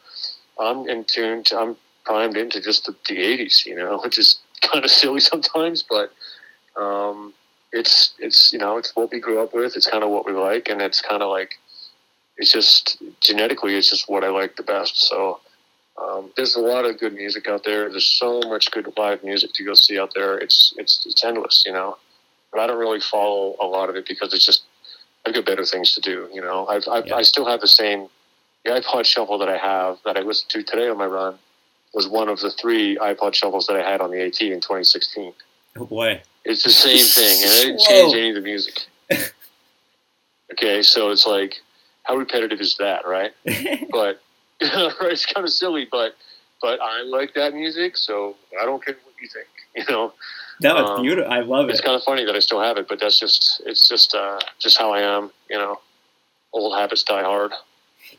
i'm 0.60 0.88
in 0.88 1.04
tune 1.04 1.42
to, 1.44 1.58
i'm 1.58 1.76
primed 2.04 2.36
into 2.36 2.60
just 2.60 2.86
the, 2.86 2.94
the 3.08 3.16
80s 3.16 3.66
you 3.66 3.74
know? 3.74 3.98
Which 4.04 4.18
is 4.18 4.38
kind 4.60 4.84
of 4.84 4.90
silly 5.00 5.20
sometimes 5.20 5.82
but 5.82 6.12
um, 6.76 7.34
it's 7.72 8.14
it's 8.18 8.52
you 8.52 8.58
know 8.58 8.76
it's 8.76 8.94
what 8.94 9.10
we 9.10 9.20
grew 9.20 9.42
up 9.42 9.54
with. 9.54 9.76
It's 9.76 9.88
kind 9.88 10.04
of 10.04 10.10
what 10.10 10.26
we 10.26 10.32
like 10.32 10.68
and 10.68 10.80
it's 10.82 11.00
kind 11.00 11.22
of 11.22 11.30
like 11.30 11.54
it's 12.36 12.52
just 12.52 13.02
genetically 13.20 13.76
it's 13.76 13.90
just 13.90 14.08
what 14.08 14.24
i 14.24 14.28
like 14.28 14.56
the 14.56 14.62
best. 14.62 14.96
So 15.08 15.40
um, 16.02 16.32
there's 16.36 16.54
a 16.56 16.60
lot 16.60 16.84
of 16.86 16.98
good 16.98 17.12
music 17.14 17.46
out 17.48 17.64
there. 17.64 17.90
There's 17.90 18.06
so 18.06 18.40
much 18.48 18.70
good 18.70 18.92
live 18.96 19.22
music 19.22 19.52
to 19.54 19.64
go 19.64 19.74
see 19.74 19.98
out 19.98 20.12
there. 20.14 20.38
It's 20.38 20.74
it's 20.76 21.04
it's 21.06 21.24
endless 21.24 21.64
you 21.66 21.72
know? 21.72 21.96
But 22.50 22.60
i 22.60 22.66
don't 22.66 22.78
really 22.78 23.00
follow 23.00 23.56
a 23.60 23.66
lot 23.66 23.88
of 23.88 23.96
it 23.96 24.06
because 24.06 24.34
it's 24.34 24.44
just 24.44 24.64
i've 25.24 25.34
got 25.34 25.46
better 25.46 25.64
things 25.64 25.94
to 25.94 26.00
do 26.00 26.28
you 26.34 26.40
know? 26.42 26.66
I've, 26.66 26.86
I've 26.88 27.06
Yeah. 27.06 27.16
i 27.16 27.22
still 27.22 27.46
have 27.46 27.60
the 27.60 27.68
same 27.68 28.08
the 28.64 28.72
ipod 28.72 29.04
shuffle 29.06 29.38
that 29.38 29.48
i 29.48 29.56
have 29.56 29.98
that 30.04 30.16
i 30.18 30.20
listened 30.20 30.50
to 30.50 30.62
today 30.62 30.88
on 30.88 30.98
my 30.98 31.06
run 31.06 31.38
was 31.94 32.06
one 32.08 32.28
of 32.28 32.40
the 32.40 32.50
three 32.50 32.96
ipod 32.98 33.32
shuffles 33.34 33.66
that 33.68 33.76
i 33.76 33.82
had 33.90 34.00
on 34.02 34.10
the 34.10 34.20
at 34.20 34.40
in 34.42 34.60
2016 34.60 35.32
oh 35.76 35.86
boy. 35.86 36.20
It's 36.44 36.62
the 36.64 36.70
same 36.70 37.04
thing, 37.04 37.42
and 37.42 37.50
I 37.50 37.62
didn't 37.64 37.80
change 37.88 38.14
any 38.14 38.28
of 38.30 38.34
the 38.36 38.40
music. 38.40 38.86
okay, 40.52 40.82
so 40.82 41.10
it's 41.10 41.26
like, 41.26 41.60
how 42.04 42.16
repetitive 42.16 42.60
is 42.60 42.76
that, 42.78 43.06
right? 43.06 43.32
But 43.90 44.20
it's 44.60 45.26
kind 45.26 45.44
of 45.44 45.52
silly, 45.52 45.86
but 45.90 46.16
but 46.60 46.80
I 46.80 47.02
like 47.02 47.34
that 47.34 47.52
music, 47.54 47.96
so 47.96 48.36
I 48.60 48.64
don't 48.64 48.84
care 48.84 48.94
what 49.04 49.14
you 49.20 49.28
think. 49.28 49.48
You 49.74 49.92
know, 49.92 50.12
that 50.60 50.74
was 50.74 50.90
Um, 50.98 51.02
beautiful. 51.02 51.32
I 51.32 51.40
love 51.40 51.64
it's 51.68 51.70
it. 51.70 51.72
It's 51.78 51.80
kind 51.84 51.96
of 51.96 52.02
funny 52.04 52.24
that 52.24 52.36
I 52.36 52.38
still 52.38 52.60
have 52.60 52.76
it, 52.76 52.86
but 52.88 53.00
that's 53.00 53.18
just 53.18 53.60
it's 53.66 53.88
just 53.88 54.14
uh, 54.14 54.38
just 54.60 54.78
how 54.78 54.92
I 54.92 55.00
am. 55.00 55.30
You 55.50 55.58
know, 55.58 55.80
old 56.52 56.76
habits 56.78 57.02
die 57.02 57.22
hard. 57.22 57.52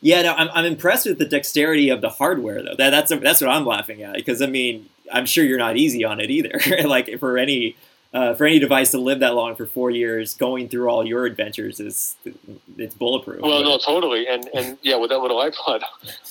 Yeah, 0.00 0.22
no, 0.22 0.34
I'm, 0.34 0.48
I'm 0.52 0.64
impressed 0.64 1.06
with 1.06 1.18
the 1.18 1.24
dexterity 1.24 1.88
of 1.88 2.00
the 2.00 2.10
hardware 2.10 2.62
though. 2.62 2.74
That, 2.76 2.90
that's 2.90 3.12
that's 3.22 3.40
what 3.40 3.50
I'm 3.50 3.64
laughing 3.64 4.02
at 4.02 4.14
because 4.16 4.42
I 4.42 4.46
mean 4.46 4.88
I'm 5.12 5.24
sure 5.26 5.44
you're 5.44 5.58
not 5.58 5.76
easy 5.76 6.04
on 6.04 6.20
it 6.20 6.30
either. 6.30 6.60
like 6.86 7.18
for 7.18 7.38
any 7.38 7.76
uh, 8.14 8.32
for 8.32 8.46
any 8.46 8.60
device 8.60 8.92
to 8.92 8.98
live 8.98 9.18
that 9.18 9.34
long 9.34 9.56
for 9.56 9.66
four 9.66 9.90
years, 9.90 10.34
going 10.36 10.68
through 10.68 10.88
all 10.88 11.04
your 11.04 11.26
adventures 11.26 11.80
is 11.80 12.16
it's 12.78 12.94
bulletproof. 12.94 13.40
Well, 13.42 13.64
no, 13.64 13.76
totally, 13.76 14.28
and 14.28 14.48
and 14.54 14.78
yeah, 14.82 14.94
with 14.96 15.10
that 15.10 15.18
little 15.18 15.38
iPod, 15.38 15.82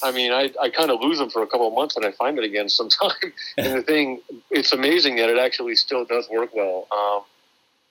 I 0.02 0.12
mean, 0.12 0.32
I, 0.32 0.50
I 0.62 0.70
kind 0.70 0.90
of 0.90 1.02
lose 1.02 1.18
them 1.18 1.30
for 1.30 1.44
a 1.44 1.48
couple 1.48 1.68
of 1.68 1.74
months, 1.74 1.98
and 1.98 2.06
I 2.06 2.12
find 2.12 2.40
it 2.40 2.46
again 2.46 2.70
sometime. 2.80 3.34
and 3.58 3.74
the 3.74 3.84
thing, 3.84 4.22
it's 4.50 4.72
amazing 4.72 5.18
that 5.18 5.30
it 5.30 5.38
actually 5.38 5.76
still 5.76 6.06
does 6.06 6.30
work 6.30 6.56
well. 6.56 6.88
Um, 6.90 7.24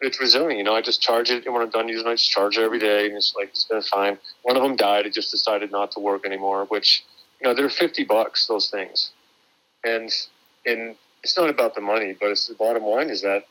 it's 0.00 0.18
resilient, 0.18 0.56
you 0.56 0.64
know. 0.64 0.74
I 0.74 0.80
just 0.80 1.02
charge 1.02 1.30
it, 1.30 1.44
and 1.44 1.52
when 1.52 1.62
I'm 1.62 1.70
done 1.70 1.88
using 1.88 2.06
it, 2.06 2.10
I 2.10 2.14
just 2.14 2.30
charge 2.30 2.56
it 2.56 2.62
every 2.62 2.78
day, 2.78 3.06
and 3.06 3.16
it's 3.16 3.34
like 3.36 3.50
it's 3.50 3.64
been 3.64 3.82
fine. 3.82 4.18
One 4.42 4.56
of 4.56 4.62
them 4.62 4.74
died; 4.74 5.04
it 5.04 5.12
just 5.12 5.30
decided 5.30 5.70
not 5.70 5.92
to 5.92 6.00
work 6.00 6.24
anymore. 6.24 6.64
Which, 6.64 7.04
you 7.42 7.46
know, 7.46 7.54
they're 7.54 7.68
fifty 7.68 8.04
bucks 8.04 8.46
those 8.46 8.70
things, 8.70 9.10
and 9.84 10.10
and 10.64 10.96
it's 11.22 11.36
not 11.36 11.50
about 11.50 11.74
the 11.74 11.80
money, 11.80 12.16
but 12.18 12.30
it's 12.30 12.48
the 12.48 12.54
bottom 12.54 12.84
line 12.84 13.10
is 13.10 13.20
that 13.22 13.44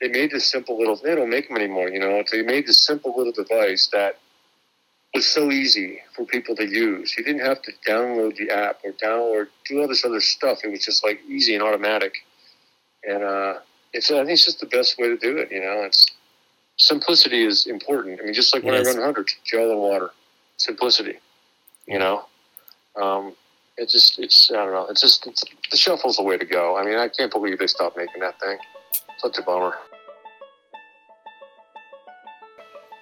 they 0.00 0.08
made 0.08 0.30
this 0.30 0.50
simple 0.50 0.78
little. 0.78 0.96
They 0.96 1.14
don't 1.14 1.30
make 1.30 1.48
them 1.48 1.56
anymore, 1.56 1.88
you 1.88 2.00
know. 2.00 2.22
They 2.30 2.42
made 2.42 2.66
this 2.66 2.80
simple 2.80 3.14
little 3.16 3.32
device 3.32 3.88
that 3.92 4.18
was 5.14 5.26
so 5.26 5.50
easy 5.50 6.00
for 6.14 6.24
people 6.24 6.56
to 6.56 6.66
use. 6.66 7.14
You 7.16 7.24
didn't 7.24 7.44
have 7.44 7.60
to 7.62 7.72
download 7.86 8.36
the 8.36 8.50
app 8.50 8.78
or 8.84 8.92
download 8.92 9.48
do 9.66 9.80
all 9.80 9.88
this 9.88 10.04
other 10.04 10.20
stuff. 10.20 10.60
It 10.64 10.70
was 10.70 10.84
just 10.84 11.04
like 11.04 11.20
easy 11.28 11.54
and 11.54 11.62
automatic. 11.62 12.14
And 13.04 13.22
uh, 13.22 13.54
it's 13.92 14.10
I 14.10 14.18
think 14.18 14.30
it's 14.30 14.44
just 14.44 14.60
the 14.60 14.66
best 14.66 14.98
way 14.98 15.08
to 15.08 15.16
do 15.16 15.36
it. 15.36 15.50
You 15.50 15.60
know, 15.60 15.82
it's 15.82 16.06
simplicity 16.78 17.44
is 17.44 17.66
important. 17.66 18.20
I 18.20 18.24
mean, 18.24 18.34
just 18.34 18.54
like 18.54 18.62
when 18.62 18.74
It 18.74 18.86
I 18.86 18.90
run 18.90 19.02
hundreds, 19.02 19.36
gel 19.44 19.70
and 19.70 19.80
water, 19.80 20.10
simplicity. 20.56 21.18
You 21.86 21.98
know, 21.98 22.24
um, 23.00 23.34
it 23.76 23.88
just 23.88 24.18
it's 24.18 24.50
I 24.50 24.56
don't 24.56 24.72
know. 24.72 24.86
It's 24.86 25.00
just 25.00 25.26
it's, 25.26 25.44
the 25.70 25.76
shuffle's 25.76 26.16
the 26.16 26.22
way 26.22 26.38
to 26.38 26.46
go. 26.46 26.76
I 26.76 26.84
mean, 26.84 26.96
I 26.96 27.08
can't 27.08 27.32
believe 27.32 27.58
they 27.58 27.66
stopped 27.66 27.96
making 27.96 28.20
that 28.20 28.38
thing. 28.40 28.58
Such 29.18 29.38
a 29.38 29.42
bummer. 29.42 29.74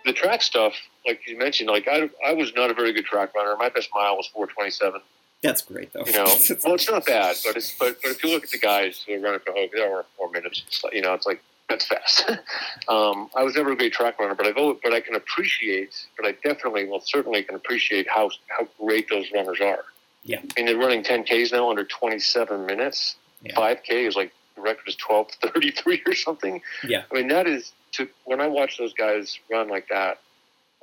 The 0.09 0.15
track 0.15 0.41
stuff, 0.41 0.73
like 1.07 1.21
you 1.27 1.37
mentioned, 1.37 1.69
like 1.69 1.87
I, 1.87 2.09
I 2.27 2.33
was 2.33 2.55
not 2.55 2.71
a 2.71 2.75
very 2.75 2.95
good 2.95 3.05
track 3.05 3.35
runner. 3.35 3.55
My 3.59 3.69
best 3.69 3.91
mile 3.95 4.17
was 4.17 4.27
427. 4.29 5.03
That's 5.43 5.61
great 5.61 5.93
though. 5.93 6.05
You 6.07 6.13
know, 6.13 6.25
well, 6.65 6.75
it's 6.75 6.91
not 6.91 7.05
bad, 7.05 7.37
but 7.45 7.57
it's 7.57 7.77
but, 7.79 7.99
but 8.01 8.13
if 8.13 8.25
you 8.25 8.31
look 8.31 8.45
at 8.45 8.51
the 8.51 8.59
guys 8.59 9.05
who 9.07 9.17
are 9.17 9.21
running 9.21 9.41
for 9.41 9.53
Hogan, 9.53 9.71
they're 9.75 10.05
four 10.17 10.31
minutes. 10.31 10.81
Like, 10.83 10.95
you 10.95 11.03
know, 11.03 11.13
it's 11.13 11.27
like 11.27 11.43
that's 11.69 11.87
fast. 11.87 12.31
um, 12.89 13.29
I 13.37 13.43
was 13.43 13.55
never 13.55 13.73
a 13.73 13.77
great 13.77 13.93
track 13.93 14.19
runner, 14.19 14.35
but 14.35 14.47
I've 14.47 14.57
always, 14.57 14.79
but 14.83 14.95
I 14.95 15.01
can 15.01 15.15
appreciate, 15.15 16.07
but 16.17 16.27
I 16.27 16.33
definitely, 16.43 16.89
well, 16.89 17.03
certainly 17.05 17.43
can 17.43 17.55
appreciate 17.55 18.09
how 18.09 18.31
how 18.49 18.67
great 18.81 19.11
those 19.11 19.27
runners 19.31 19.61
are. 19.61 19.85
Yeah. 20.25 20.39
I 20.39 20.41
mean, 20.57 20.67
they're 20.67 20.79
running 20.79 21.03
10Ks 21.03 21.53
now 21.53 21.71
under 21.71 21.85
27 21.85 22.67
minutes. 22.67 23.17
Yeah. 23.43 23.55
5K 23.55 24.09
is 24.09 24.17
like 24.17 24.33
the 24.59 24.63
record 24.65 24.89
is 24.89 24.97
12:33 24.97 26.07
or 26.07 26.15
something. 26.15 26.61
Yeah. 26.85 27.05
I 27.11 27.15
mean, 27.15 27.29
that 27.29 27.47
is 27.47 27.73
to 27.93 28.09
when 28.25 28.41
I 28.41 28.49
watch 28.49 28.79
those 28.79 28.93
guys 28.93 29.39
run 29.51 29.69
like 29.69 29.89
that, 29.89 30.19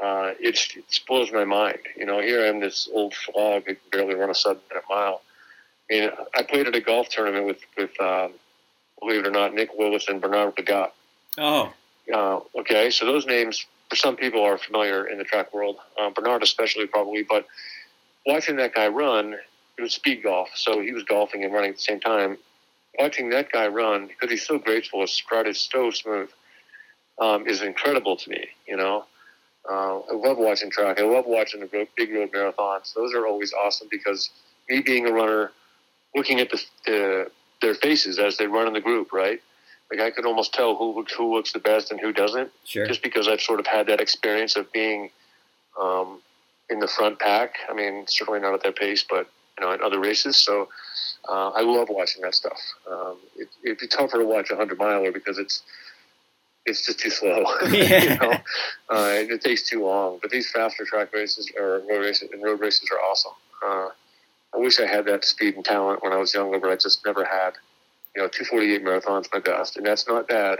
uh, 0.01 0.31
it, 0.39 0.57
it 0.75 0.99
blows 1.07 1.31
my 1.31 1.45
mind. 1.45 1.79
You 1.97 2.05
know, 2.05 2.19
here 2.19 2.41
I 2.43 2.47
am, 2.47 2.59
this 2.59 2.89
old 2.91 3.13
slog 3.13 3.63
who 3.67 3.75
can 3.75 3.77
barely 3.91 4.15
run 4.15 4.29
a 4.29 4.35
sub 4.35 4.59
minute 4.69 4.85
mile. 4.89 5.21
I 5.89 5.93
mean, 5.93 6.09
I 6.35 6.43
played 6.43 6.67
at 6.67 6.75
a 6.75 6.81
golf 6.81 7.09
tournament 7.09 7.45
with 7.45 7.61
with 7.77 7.99
um, 8.01 8.33
believe 8.99 9.21
it 9.21 9.27
or 9.27 9.31
not, 9.31 9.53
Nick 9.53 9.77
Willis 9.77 10.07
and 10.07 10.21
Bernard 10.21 10.55
Lagat. 10.55 10.91
Oh, 11.37 11.73
Uh, 12.13 12.39
okay, 12.59 12.89
so 12.89 13.05
those 13.05 13.25
names 13.25 13.65
for 13.89 13.95
some 13.95 14.15
people 14.15 14.43
are 14.43 14.57
familiar 14.57 15.07
in 15.07 15.17
the 15.17 15.23
track 15.23 15.53
world. 15.53 15.77
Um, 15.99 16.13
Bernard 16.13 16.43
especially 16.43 16.87
probably, 16.87 17.23
but 17.23 17.45
watching 18.25 18.55
that 18.57 18.73
guy 18.73 18.87
run, 18.87 19.35
it 19.77 19.81
was 19.81 19.93
speed 19.93 20.23
golf, 20.23 20.49
so 20.55 20.79
he 20.79 20.91
was 20.91 21.03
golfing 21.03 21.43
and 21.43 21.53
running 21.53 21.71
at 21.71 21.75
the 21.75 21.81
same 21.81 21.99
time. 21.99 22.37
Watching 22.99 23.29
that 23.31 23.51
guy 23.51 23.67
run 23.67 24.07
because 24.07 24.29
he's 24.29 24.45
so 24.45 24.57
graceful, 24.57 25.01
his 25.01 25.11
stride 25.11 25.47
is 25.47 25.59
so 25.59 25.91
smooth, 25.91 26.29
um, 27.19 27.47
is 27.47 27.61
incredible 27.61 28.15
to 28.17 28.29
me. 28.29 28.47
You 28.67 28.77
know, 28.77 29.05
uh, 29.69 29.99
I 29.99 30.13
love 30.13 30.37
watching 30.37 30.69
track. 30.69 30.99
I 30.99 31.03
love 31.03 31.25
watching 31.25 31.59
the 31.59 31.69
road, 31.71 31.87
big 31.97 32.13
road 32.13 32.31
marathons. 32.31 32.93
Those 32.93 33.13
are 33.13 33.25
always 33.25 33.53
awesome 33.53 33.87
because 33.91 34.29
me 34.69 34.81
being 34.81 35.07
a 35.07 35.11
runner, 35.11 35.51
looking 36.15 36.39
at 36.39 36.49
the, 36.49 36.61
the 36.85 37.31
their 37.61 37.73
faces 37.73 38.19
as 38.19 38.37
they 38.37 38.47
run 38.47 38.67
in 38.67 38.73
the 38.73 38.81
group, 38.81 39.11
right? 39.11 39.41
Like 39.91 39.99
I 39.99 40.11
could 40.11 40.25
almost 40.25 40.53
tell 40.53 40.75
who 40.75 40.95
looks 40.95 41.13
who 41.13 41.33
looks 41.33 41.51
the 41.51 41.59
best 41.59 41.91
and 41.91 41.99
who 41.99 42.11
doesn't 42.11 42.51
sure. 42.63 42.85
just 42.85 43.03
because 43.03 43.27
I've 43.27 43.41
sort 43.41 43.59
of 43.59 43.67
had 43.67 43.87
that 43.87 44.01
experience 44.01 44.55
of 44.55 44.71
being 44.71 45.11
um, 45.79 46.21
in 46.69 46.79
the 46.79 46.87
front 46.87 47.19
pack. 47.19 47.55
I 47.69 47.73
mean, 47.73 48.05
certainly 48.07 48.39
not 48.39 48.53
at 48.53 48.63
that 48.63 48.75
pace, 48.75 49.05
but 49.07 49.29
you 49.57 49.65
know, 49.65 49.71
in 49.73 49.81
other 49.81 49.99
races. 49.99 50.37
So 50.37 50.69
uh, 51.27 51.49
I 51.49 51.61
love 51.61 51.87
watching 51.89 52.21
that 52.23 52.35
stuff. 52.35 52.59
Um, 52.89 53.17
it, 53.35 53.47
it'd 53.63 53.79
be 53.79 53.87
tougher 53.87 54.17
to 54.17 54.25
watch 54.25 54.51
a 54.51 54.55
hundred 54.55 54.77
miler 54.77 55.11
because 55.11 55.37
it's 55.37 55.63
it's 56.65 56.85
just 56.85 56.99
too 56.99 57.09
slow. 57.09 57.43
Yeah. 57.71 58.03
you 58.03 58.09
know, 58.17 58.31
uh, 58.89 59.09
and 59.19 59.31
it 59.31 59.41
takes 59.41 59.69
too 59.69 59.85
long. 59.85 60.19
But 60.21 60.31
these 60.31 60.49
faster 60.51 60.85
track 60.85 61.13
races 61.13 61.51
or 61.57 61.81
road 61.89 62.01
races 62.01 62.29
and 62.31 62.43
road 62.43 62.59
races 62.59 62.89
are 62.91 62.99
awesome. 62.99 63.33
Uh, 63.65 63.89
I 64.53 64.57
wish 64.57 64.79
I 64.79 64.87
had 64.87 65.05
that 65.05 65.25
speed 65.25 65.55
and 65.55 65.65
talent 65.65 66.03
when 66.03 66.13
I 66.13 66.17
was 66.17 66.33
younger, 66.33 66.59
but 66.59 66.71
I 66.71 66.75
just 66.75 67.05
never 67.05 67.25
had. 67.25 67.53
You 68.15 68.21
know, 68.21 68.29
248 68.29 68.83
marathons 68.83 69.27
my 69.33 69.39
best, 69.39 69.75
and 69.75 69.85
that's 69.85 70.07
not 70.07 70.29
bad, 70.29 70.59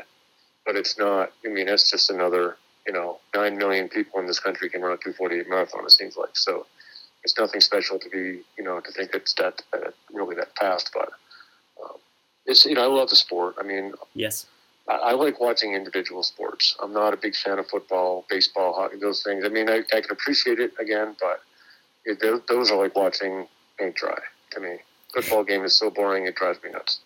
but 0.66 0.76
it's 0.76 0.98
not. 0.98 1.32
I 1.46 1.50
mean, 1.50 1.68
that's 1.68 1.89
just 1.89 2.10
another. 2.10 2.58
You 2.86 2.93
know, 2.93 3.18
nine 3.34 3.58
million 3.58 3.89
people 3.89 4.20
in 4.20 4.28
this 4.28 4.39
country 4.39 4.70
can 4.70 4.82
run 4.82 4.91
a 4.91 4.98
248 4.98 5.50
marathon. 5.50 5.86
It 5.86 5.91
seems 5.91 6.18
like 6.18 6.38
so. 6.38 6.68
It's 7.26 7.38
nothing 7.39 7.59
special 7.59 7.97
to 7.97 8.07
be, 8.07 8.41
you 8.55 8.63
know, 8.63 8.80
to 8.80 8.91
think 8.91 9.15
it's 9.15 9.34
that, 9.34 9.63
that 9.73 9.95
really 10.13 10.36
that 10.36 10.55
fast, 10.59 10.91
but 10.93 11.09
um, 11.84 11.97
it's 12.45 12.65
you 12.65 12.76
know 12.76 12.84
I 12.84 12.86
love 12.86 13.09
the 13.09 13.15
sport. 13.15 13.55
I 13.59 13.63
mean, 13.63 13.93
Yes. 14.13 14.45
I, 14.88 14.93
I 14.93 15.11
like 15.13 15.39
watching 15.39 15.73
individual 15.73 16.21
sports. 16.21 16.76
I'm 16.80 16.93
not 16.93 17.15
a 17.15 17.17
big 17.17 17.36
fan 17.36 17.57
of 17.57 17.67
football, 17.67 18.26
baseball, 18.30 18.73
hockey, 18.73 18.97
those 18.99 19.23
things. 19.23 19.43
I 19.43 19.49
mean, 19.49 19.67
I, 19.67 19.78
I 19.91 20.01
can 20.01 20.11
appreciate 20.11 20.59
it 20.59 20.73
again, 20.80 21.15
but 21.19 21.41
it, 22.05 22.21
those, 22.21 22.41
those 22.47 22.69
are 22.69 22.78
like 22.78 22.95
watching 22.95 23.47
paint 23.80 23.95
dry 23.95 24.19
to 24.51 24.59
me. 24.59 24.78
Football 25.11 25.43
game 25.43 25.63
is 25.63 25.73
so 25.73 25.89
boring; 25.89 26.28
it 26.28 26.36
drives 26.36 26.61
me 26.63 26.69
nuts. 26.69 26.99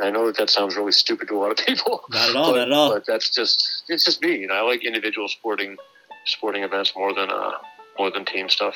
And 0.00 0.08
I 0.08 0.10
know 0.10 0.26
that 0.26 0.38
that 0.38 0.50
sounds 0.50 0.74
really 0.74 0.90
stupid 0.90 1.28
to 1.28 1.36
a 1.36 1.38
lot 1.38 1.52
of 1.52 1.64
people. 1.64 2.02
Not 2.10 2.30
at 2.30 2.34
all, 2.34 2.52
but, 2.52 2.58
not 2.58 2.66
at 2.66 2.72
all. 2.72 2.92
But 2.94 3.06
that's 3.06 3.30
just 3.30 3.84
it's 3.88 4.04
just 4.04 4.20
me. 4.22 4.38
You 4.38 4.48
know, 4.48 4.54
I 4.54 4.62
like 4.62 4.84
individual 4.84 5.28
sporting 5.28 5.76
sporting 6.26 6.64
events 6.64 6.92
more 6.96 7.14
than 7.14 7.30
uh 7.30 7.52
more 7.96 8.10
than 8.10 8.24
team 8.24 8.48
stuff. 8.48 8.74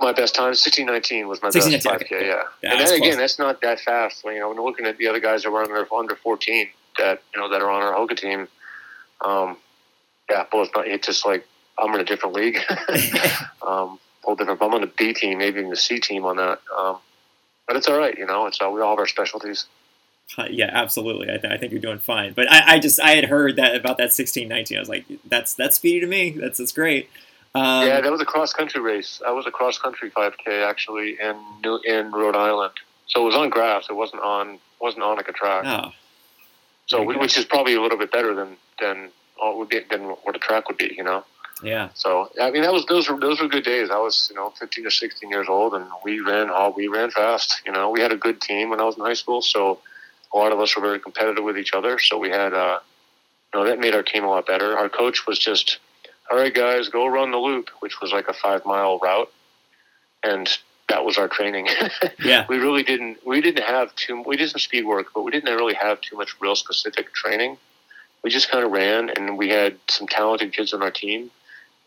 My 0.00 0.12
best 0.12 0.34
time, 0.34 0.54
sixteen 0.54 0.86
nineteen, 0.86 1.28
was 1.28 1.42
my 1.42 1.50
best 1.50 1.66
16:19, 1.66 1.82
five 1.82 1.94
okay. 1.96 2.06
k. 2.06 2.26
Yeah, 2.26 2.42
Yeah, 2.62 2.70
and 2.70 2.80
that's 2.80 2.90
then 2.90 3.02
again, 3.02 3.18
that's 3.18 3.38
not 3.38 3.60
that 3.62 3.80
fast. 3.80 4.24
You 4.24 4.38
know, 4.38 4.48
when 4.48 4.62
looking 4.62 4.86
at 4.86 4.96
the 4.96 5.08
other 5.08 5.20
guys 5.20 5.42
that 5.42 5.48
are 5.48 5.52
running 5.52 5.72
under 5.92 6.16
fourteen, 6.16 6.68
that 6.98 7.22
you 7.34 7.40
know 7.40 7.48
that 7.50 7.62
are 7.62 7.70
on 7.70 7.82
our 7.82 7.94
Hoka 7.94 8.16
team, 8.16 8.48
um, 9.20 9.56
yeah, 10.30 10.44
both. 10.50 10.70
It's 10.76 11.06
just 11.06 11.26
like 11.26 11.46
I'm 11.78 11.94
in 11.94 12.00
a 12.00 12.04
different 12.04 12.34
league. 12.34 12.58
um, 13.66 13.98
whole 14.22 14.36
different. 14.36 14.62
I'm 14.62 14.74
on 14.74 14.82
the 14.82 14.86
B 14.86 15.12
team, 15.14 15.38
maybe 15.38 15.58
even 15.58 15.70
the 15.70 15.76
C 15.76 16.00
team 16.00 16.24
on 16.24 16.36
that. 16.36 16.60
Um, 16.76 16.98
but 17.66 17.76
it's 17.76 17.88
all 17.88 17.98
right. 17.98 18.16
You 18.16 18.26
know, 18.26 18.46
it's 18.46 18.60
uh, 18.60 18.70
we 18.70 18.80
all 18.80 18.90
have 18.90 18.98
our 18.98 19.06
specialties. 19.06 19.66
Uh, 20.36 20.44
yeah, 20.50 20.70
absolutely. 20.72 21.28
I, 21.28 21.38
th- 21.38 21.52
I 21.52 21.56
think 21.56 21.72
you're 21.72 21.80
doing 21.80 21.98
fine. 21.98 22.34
But 22.34 22.50
I, 22.50 22.74
I 22.74 22.78
just 22.78 23.00
I 23.00 23.12
had 23.12 23.26
heard 23.26 23.56
that 23.56 23.74
about 23.74 23.96
that 23.96 24.12
16, 24.12 24.46
19. 24.46 24.76
I 24.76 24.80
was 24.80 24.88
like, 24.88 25.06
that's 25.24 25.54
that's 25.54 25.76
speedy 25.76 26.00
to 26.00 26.06
me. 26.06 26.30
That's 26.30 26.58
that's 26.58 26.72
great. 26.72 27.08
Um, 27.58 27.86
yeah, 27.86 28.00
that 28.00 28.10
was 28.10 28.20
a 28.20 28.24
cross 28.24 28.52
country 28.52 28.80
race. 28.80 29.20
I 29.26 29.32
was 29.32 29.46
a 29.46 29.50
cross 29.50 29.78
country 29.78 30.10
5K 30.10 30.66
actually 30.66 31.18
in 31.20 31.36
New 31.62 31.80
in 31.84 32.10
Rhode 32.12 32.36
Island. 32.36 32.72
So 33.06 33.22
it 33.22 33.24
was 33.24 33.34
on 33.34 33.50
grass. 33.50 33.86
It 33.90 33.94
wasn't 33.94 34.22
on 34.22 34.58
wasn't 34.80 35.02
on 35.02 35.16
like 35.16 35.28
a 35.28 35.32
track. 35.32 35.64
oh, 35.66 35.92
so 36.86 37.04
good. 37.04 37.18
which 37.18 37.36
is 37.38 37.44
probably 37.44 37.74
a 37.74 37.82
little 37.82 37.98
bit 37.98 38.12
better 38.12 38.34
than 38.34 38.56
than 38.80 39.10
all 39.40 39.58
would 39.58 39.68
be 39.68 39.80
than 39.90 40.02
what 40.02 40.36
a 40.36 40.38
track 40.38 40.68
would 40.68 40.78
be. 40.78 40.94
You 40.96 41.04
know. 41.04 41.24
yeah. 41.62 41.88
So 41.94 42.30
I 42.40 42.50
mean, 42.50 42.62
that 42.62 42.72
was 42.72 42.86
those 42.86 43.08
were 43.08 43.18
those 43.18 43.40
were 43.40 43.48
good 43.48 43.64
days. 43.64 43.90
I 43.90 43.98
was 43.98 44.28
you 44.30 44.36
know 44.36 44.50
15 44.58 44.86
or 44.86 44.90
16 44.90 45.30
years 45.30 45.46
old, 45.48 45.74
and 45.74 45.86
we 46.04 46.20
ran 46.20 46.50
all 46.50 46.72
we 46.72 46.88
ran 46.88 47.10
fast. 47.10 47.62
You 47.66 47.72
know, 47.72 47.90
we 47.90 48.00
had 48.00 48.12
a 48.12 48.16
good 48.16 48.40
team 48.40 48.70
when 48.70 48.80
I 48.80 48.84
was 48.84 48.96
in 48.96 49.04
high 49.04 49.14
school, 49.14 49.42
so 49.42 49.80
a 50.32 50.36
lot 50.36 50.52
of 50.52 50.60
us 50.60 50.76
were 50.76 50.82
very 50.82 50.98
competitive 50.98 51.44
with 51.44 51.58
each 51.58 51.72
other. 51.72 51.98
So 51.98 52.18
we 52.18 52.30
had, 52.30 52.52
uh, 52.52 52.80
you 53.52 53.60
know, 53.60 53.66
that 53.66 53.78
made 53.78 53.94
our 53.94 54.02
team 54.02 54.24
a 54.24 54.28
lot 54.28 54.46
better. 54.46 54.76
Our 54.76 54.88
coach 54.88 55.26
was 55.26 55.38
just, 55.38 55.78
all 56.30 56.38
right, 56.38 56.52
guys, 56.54 56.88
go 56.88 57.06
run 57.06 57.30
the 57.30 57.38
loop, 57.38 57.70
which 57.80 58.00
was 58.00 58.12
like 58.12 58.28
a 58.28 58.32
five 58.32 58.64
mile 58.64 58.98
route, 58.98 59.32
and 60.22 60.48
that 60.88 61.04
was 61.04 61.18
our 61.18 61.28
training. 61.28 61.68
Yeah. 62.20 62.46
we 62.48 62.58
really 62.58 62.82
didn't 62.82 63.24
we 63.24 63.40
didn't 63.40 63.64
have 63.64 63.94
too 63.94 64.22
we 64.26 64.36
did 64.36 64.50
some 64.50 64.58
speed 64.58 64.84
work, 64.84 65.08
but 65.14 65.22
we 65.22 65.30
didn't 65.30 65.54
really 65.54 65.74
have 65.74 66.00
too 66.00 66.16
much 66.16 66.34
real 66.40 66.56
specific 66.56 67.14
training. 67.14 67.56
We 68.22 68.30
just 68.30 68.50
kind 68.50 68.64
of 68.64 68.72
ran, 68.72 69.10
and 69.10 69.38
we 69.38 69.48
had 69.50 69.78
some 69.88 70.08
talented 70.08 70.52
kids 70.52 70.74
on 70.74 70.82
our 70.82 70.90
team. 70.90 71.30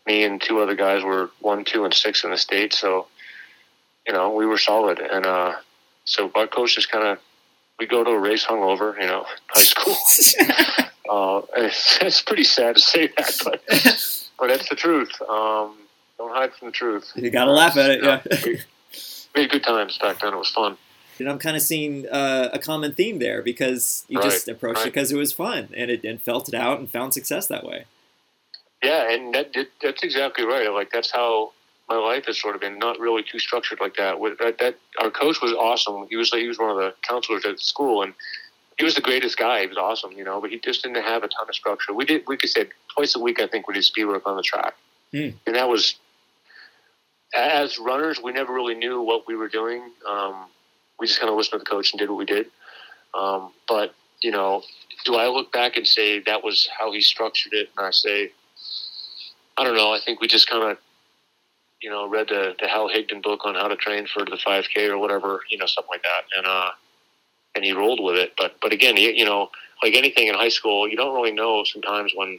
Me 0.06 0.24
and 0.24 0.40
two 0.40 0.60
other 0.60 0.74
guys 0.74 1.04
were 1.04 1.30
one, 1.40 1.64
two, 1.64 1.84
and 1.84 1.92
six 1.94 2.24
in 2.24 2.30
the 2.30 2.38
state, 2.38 2.72
so 2.72 3.06
you 4.06 4.12
know 4.12 4.30
we 4.30 4.46
were 4.46 4.58
solid. 4.58 4.98
And 4.98 5.26
uh, 5.26 5.52
so 6.04 6.30
our 6.34 6.46
coach 6.46 6.74
just 6.74 6.90
kind 6.90 7.06
of 7.06 7.18
we 7.78 7.86
go 7.86 8.02
to 8.02 8.10
a 8.10 8.18
race 8.18 8.46
hungover, 8.46 8.98
you 9.00 9.06
know, 9.06 9.26
high 9.48 9.62
school. 9.62 9.96
uh, 11.12 11.42
it's, 11.56 11.98
it's 12.00 12.22
pretty 12.22 12.44
sad 12.44 12.76
to 12.76 12.80
say 12.80 13.08
that, 13.16 13.38
but 13.44 13.62
but 14.38 14.46
that's 14.48 14.68
the 14.68 14.76
truth. 14.76 15.10
Um, 15.22 15.76
don't 16.18 16.32
hide 16.34 16.54
from 16.54 16.68
the 16.68 16.72
truth. 16.72 17.12
you 17.16 17.30
gotta 17.30 17.52
laugh 17.52 17.76
at 17.76 17.90
it. 17.90 18.02
Know, 18.02 18.20
Yeah. 18.30 18.38
we, 18.44 18.58
we 19.34 19.40
had 19.42 19.50
good 19.50 19.64
times 19.64 19.98
back 19.98 20.20
then. 20.20 20.32
It 20.34 20.36
was 20.36 20.50
fun. 20.50 20.76
and 21.18 21.28
I'm 21.28 21.38
kind 21.38 21.56
of 21.56 21.62
seeing 21.62 22.08
uh, 22.08 22.50
a 22.52 22.58
common 22.58 22.94
theme 22.94 23.18
there 23.18 23.42
because 23.42 24.04
you 24.08 24.18
Right, 24.18 24.30
just 24.30 24.48
approached 24.48 24.80
it 24.82 24.84
because 24.86 25.10
it 25.12 25.16
was 25.16 25.32
fun 25.32 25.68
and 25.76 25.90
it 25.90 26.04
and 26.04 26.20
felt 26.20 26.48
it 26.48 26.54
out 26.54 26.78
and 26.80 26.90
found 26.90 27.12
success 27.14 27.46
that 27.48 27.64
way. 27.64 27.84
Yeah, 28.82 29.10
and 29.12 29.34
that, 29.34 29.52
that 29.54 29.68
that's 29.82 30.02
exactly 30.02 30.44
right. 30.44 30.68
Like 30.72 30.90
that's 30.90 31.10
how 31.12 31.52
my 31.88 31.96
life 31.96 32.26
has 32.26 32.40
sort 32.40 32.54
of 32.54 32.60
been 32.60 32.78
not 32.78 32.98
really 32.98 33.22
too 33.22 33.38
structured 33.38 33.80
like 33.80 33.96
that. 33.96 34.18
With 34.18 34.38
that, 34.38 34.58
that 34.58 34.76
our 35.00 35.10
coach 35.10 35.40
was 35.42 35.52
awesome. 35.52 36.06
He 36.10 36.16
was 36.16 36.30
he 36.30 36.48
was 36.48 36.58
one 36.58 36.70
of 36.70 36.76
the 36.76 36.94
counselors 37.02 37.44
at 37.44 37.56
the 37.56 37.62
school, 37.62 38.02
and 38.02 38.12
he 38.78 38.84
was 38.84 38.94
the 38.94 39.00
greatest 39.00 39.36
guy. 39.36 39.60
He 39.62 39.66
was 39.66 39.76
awesome, 39.76 40.12
you 40.12 40.24
know. 40.24 40.40
But 40.40 40.50
he 40.50 40.58
just 40.58 40.82
didn't 40.82 41.02
have 41.02 41.22
a 41.22 41.28
ton 41.28 41.46
of 41.48 41.54
structure. 41.54 41.92
We 41.92 42.04
did, 42.04 42.22
we 42.26 42.36
could 42.36 42.50
say 42.50 42.66
twice 42.94 43.14
a 43.16 43.18
week. 43.20 43.40
I 43.40 43.46
think 43.46 43.68
we 43.68 43.74
did 43.74 43.84
speed 43.84 44.04
work 44.06 44.26
on 44.26 44.36
the 44.36 44.42
track, 44.42 44.74
Hmm. 45.12 45.30
and 45.46 45.54
that 45.56 45.68
was 45.68 45.96
as 47.34 47.78
runners. 47.78 48.20
We 48.22 48.32
never 48.32 48.52
really 48.52 48.74
knew 48.74 49.00
what 49.00 49.26
we 49.26 49.36
were 49.36 49.48
doing. 49.48 49.82
Um, 50.08 50.46
we 50.98 51.06
just 51.06 51.18
kind 51.20 51.30
of 51.30 51.36
listened 51.36 51.52
to 51.60 51.64
the 51.64 51.64
coach 51.70 51.92
and 51.92 51.98
did 51.98 52.08
what 52.10 52.18
we 52.18 52.24
did. 52.24 52.46
Um, 53.14 53.52
but 53.68 53.94
you 54.20 54.30
know, 54.30 54.62
do 55.04 55.16
I 55.16 55.26
look 55.28 55.52
back 55.52 55.76
and 55.76 55.86
say 55.86 56.20
that 56.20 56.44
was 56.44 56.68
how 56.78 56.92
he 56.92 57.00
structured 57.00 57.52
it? 57.54 57.70
And 57.76 57.86
I 57.86 57.90
say, 57.90 58.30
I 59.56 59.64
don't 59.64 59.76
know. 59.76 59.92
I 59.92 59.98
think 60.04 60.20
we 60.20 60.28
just 60.28 60.48
kind 60.48 60.62
of, 60.62 60.78
you 61.82 61.90
know, 61.90 62.08
read 62.08 62.28
the, 62.28 62.54
the 62.60 62.68
Hal 62.68 62.88
Higdon 62.88 63.20
book 63.22 63.40
on 63.44 63.54
how 63.56 63.66
to 63.68 63.76
train 63.76 64.06
for 64.06 64.24
the 64.24 64.36
5K 64.36 64.88
or 64.88 64.98
whatever, 64.98 65.40
you 65.50 65.58
know, 65.58 65.66
something 65.66 65.90
like 65.90 66.02
that, 66.04 66.22
and 66.36 66.46
uh, 66.46 66.70
and 67.54 67.64
he 67.64 67.72
rolled 67.72 68.02
with 68.02 68.16
it. 68.16 68.32
But 68.36 68.56
but 68.60 68.72
again, 68.72 68.96
you, 68.96 69.10
you 69.10 69.24
know, 69.24 69.50
like 69.82 69.94
anything 69.94 70.28
in 70.28 70.34
high 70.34 70.48
school, 70.48 70.88
you 70.88 70.96
don't 70.96 71.14
really 71.14 71.32
know 71.32 71.64
sometimes 71.64 72.12
when 72.14 72.38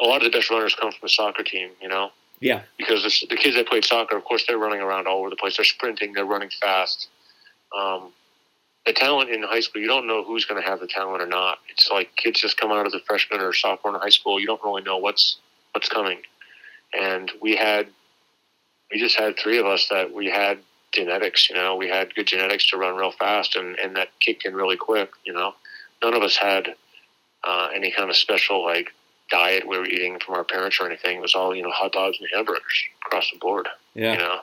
a 0.00 0.04
lot 0.06 0.24
of 0.24 0.30
the 0.30 0.36
best 0.36 0.50
runners 0.50 0.74
come 0.74 0.90
from 0.90 1.00
the 1.02 1.08
soccer 1.08 1.42
team, 1.42 1.70
you 1.82 1.88
know, 1.88 2.10
Yeah. 2.40 2.62
because 2.76 3.02
the, 3.02 3.26
the 3.28 3.36
kids 3.36 3.56
that 3.56 3.66
played 3.66 3.84
soccer, 3.84 4.16
of 4.16 4.24
course, 4.24 4.44
they're 4.46 4.58
running 4.58 4.80
around 4.80 5.08
all 5.08 5.18
over 5.18 5.30
the 5.30 5.36
place. 5.36 5.56
They're 5.56 5.64
sprinting, 5.64 6.12
they're 6.12 6.24
running 6.24 6.50
fast. 6.60 7.08
Um, 7.76 8.12
the 8.86 8.92
talent 8.92 9.30
in 9.30 9.42
high 9.42 9.60
school, 9.60 9.82
you 9.82 9.88
don't 9.88 10.06
know 10.06 10.22
who's 10.24 10.44
going 10.44 10.62
to 10.62 10.66
have 10.66 10.78
the 10.80 10.86
talent 10.86 11.20
or 11.20 11.26
not. 11.26 11.58
It's 11.68 11.90
like 11.90 12.14
kids 12.16 12.40
just 12.40 12.56
come 12.56 12.70
out 12.70 12.86
as 12.86 12.94
a 12.94 13.00
freshman 13.00 13.40
or 13.40 13.52
sophomore 13.52 13.94
in 13.94 14.00
high 14.00 14.08
school. 14.08 14.38
You 14.40 14.46
don't 14.46 14.62
really 14.62 14.82
know 14.82 14.96
what's 14.98 15.38
what's 15.72 15.88
coming. 15.88 16.20
And 16.98 17.30
we 17.42 17.56
had 17.56 17.88
we 18.90 18.98
just 18.98 19.18
had 19.18 19.36
three 19.36 19.58
of 19.58 19.66
us 19.66 19.88
that 19.88 20.12
we 20.14 20.26
had 20.30 20.58
genetics. 20.92 21.48
You 21.48 21.56
know, 21.56 21.76
we 21.76 21.88
had 21.88 22.14
good 22.14 22.26
genetics 22.26 22.68
to 22.70 22.76
run 22.76 22.96
real 22.96 23.12
fast, 23.12 23.56
and 23.56 23.78
and 23.78 23.96
that 23.96 24.08
kicked 24.20 24.44
in 24.44 24.54
really 24.54 24.76
quick. 24.76 25.10
You 25.24 25.32
know, 25.32 25.54
none 26.02 26.14
of 26.14 26.22
us 26.22 26.36
had 26.36 26.74
uh, 27.44 27.68
any 27.74 27.90
kind 27.90 28.10
of 28.10 28.16
special 28.16 28.64
like 28.64 28.90
diet 29.30 29.68
we 29.68 29.78
were 29.78 29.86
eating 29.86 30.18
from 30.24 30.34
our 30.34 30.44
parents 30.44 30.78
or 30.80 30.86
anything. 30.86 31.18
It 31.18 31.22
was 31.22 31.34
all 31.34 31.54
you 31.54 31.62
know 31.62 31.70
hot 31.70 31.92
dogs 31.92 32.18
and 32.20 32.28
hamburgers 32.34 32.84
across 33.06 33.30
the 33.30 33.38
board. 33.38 33.68
Yeah. 33.94 34.12
You 34.12 34.18
know, 34.18 34.40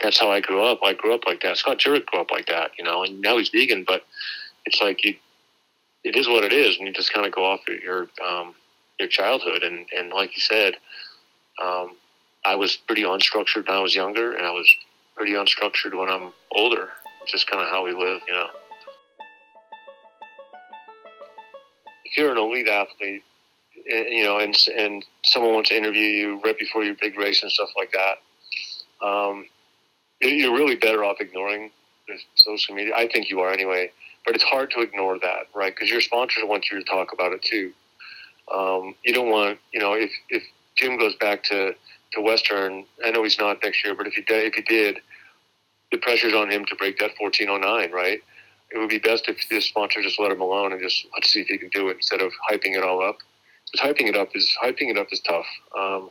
that's 0.00 0.18
how 0.18 0.30
I 0.30 0.40
grew 0.40 0.64
up. 0.64 0.80
I 0.84 0.94
grew 0.94 1.14
up 1.14 1.26
like 1.26 1.42
that. 1.42 1.56
Scott 1.56 1.78
Jurek 1.78 2.06
grew 2.06 2.20
up 2.20 2.30
like 2.30 2.46
that. 2.46 2.72
You 2.78 2.84
know, 2.84 3.04
and 3.04 3.20
now 3.20 3.38
he's 3.38 3.50
vegan, 3.50 3.84
but 3.86 4.04
it's 4.66 4.80
like 4.80 5.04
you, 5.04 5.14
it 6.04 6.16
is 6.16 6.28
what 6.28 6.44
it 6.44 6.52
is, 6.52 6.76
and 6.78 6.86
you 6.86 6.92
just 6.92 7.12
kind 7.12 7.26
of 7.26 7.32
go 7.32 7.44
off 7.44 7.60
your 7.68 8.08
um, 8.26 8.54
your 8.98 9.08
childhood. 9.08 9.62
And 9.62 9.86
and 9.96 10.10
like 10.10 10.36
you 10.36 10.40
said, 10.40 10.74
um, 11.62 11.96
I 12.44 12.56
was 12.56 12.76
pretty 12.76 13.02
unstructured 13.02 13.68
when 13.68 13.76
I 13.76 13.80
was 13.80 13.94
younger, 13.94 14.32
and 14.32 14.46
I 14.46 14.52
was 14.52 14.68
pretty 15.20 15.34
unstructured 15.34 15.94
when 15.94 16.08
I'm 16.08 16.32
older. 16.52 16.88
It's 17.20 17.32
just 17.32 17.46
kind 17.46 17.62
of 17.62 17.68
how 17.68 17.84
we 17.84 17.92
live, 17.92 18.22
you 18.26 18.32
know. 18.32 18.46
If 22.06 22.16
you're 22.16 22.32
an 22.32 22.38
elite 22.38 22.68
athlete, 22.68 23.22
you 23.84 24.24
know, 24.24 24.38
and 24.38 24.56
and 24.74 25.04
someone 25.22 25.52
wants 25.52 25.68
to 25.68 25.76
interview 25.76 26.06
you 26.06 26.40
right 26.42 26.58
before 26.58 26.84
your 26.84 26.94
big 26.98 27.18
race 27.18 27.42
and 27.42 27.52
stuff 27.52 27.68
like 27.76 27.92
that, 27.92 29.06
um, 29.06 29.44
you're 30.22 30.56
really 30.56 30.76
better 30.76 31.04
off 31.04 31.18
ignoring 31.20 31.70
the 32.08 32.14
social 32.34 32.74
media. 32.74 32.94
I 32.96 33.06
think 33.06 33.28
you 33.28 33.40
are 33.40 33.52
anyway, 33.52 33.90
but 34.24 34.34
it's 34.34 34.44
hard 34.44 34.70
to 34.70 34.80
ignore 34.80 35.18
that, 35.18 35.48
right? 35.54 35.74
Because 35.74 35.90
your 35.90 36.00
sponsors 36.00 36.44
want 36.46 36.70
you 36.70 36.78
to 36.78 36.84
talk 36.84 37.12
about 37.12 37.32
it 37.34 37.42
too. 37.42 37.72
Um, 38.50 38.94
you 39.04 39.12
don't 39.12 39.28
want, 39.28 39.58
you 39.70 39.80
know, 39.80 39.92
if 39.92 40.10
if 40.30 40.42
Jim 40.76 40.98
goes 40.98 41.14
back 41.16 41.44
to 41.44 41.74
to 42.12 42.22
Western, 42.22 42.86
I 43.04 43.10
know 43.10 43.22
he's 43.22 43.38
not 43.38 43.58
next 43.62 43.84
year, 43.84 43.94
but 43.94 44.06
if 44.06 44.14
he 44.14 44.22
did, 44.22 44.46
if 44.46 44.54
he 44.54 44.62
did, 44.62 45.00
the 45.90 45.98
pressure's 45.98 46.34
on 46.34 46.50
him 46.50 46.64
to 46.66 46.76
break 46.76 46.98
that 46.98 47.12
1409, 47.18 47.92
right? 47.92 48.20
It 48.70 48.78
would 48.78 48.88
be 48.88 48.98
best 48.98 49.28
if 49.28 49.38
his 49.50 49.64
sponsor 49.64 50.00
just 50.02 50.20
let 50.20 50.30
him 50.30 50.40
alone 50.40 50.72
and 50.72 50.80
just 50.80 51.06
let's 51.14 51.30
see 51.30 51.40
if 51.40 51.48
he 51.48 51.58
can 51.58 51.70
do 51.70 51.88
it 51.88 51.96
instead 51.96 52.20
of 52.20 52.32
hyping 52.50 52.76
it 52.76 52.84
all 52.84 53.02
up. 53.02 53.18
Because 53.70 53.88
hyping 53.88 54.08
it 54.08 54.16
up 54.16 54.28
is 54.34 54.56
hyping 54.62 54.90
it 54.90 54.98
up 54.98 55.08
is 55.10 55.20
tough. 55.20 55.46
Um, 55.76 56.10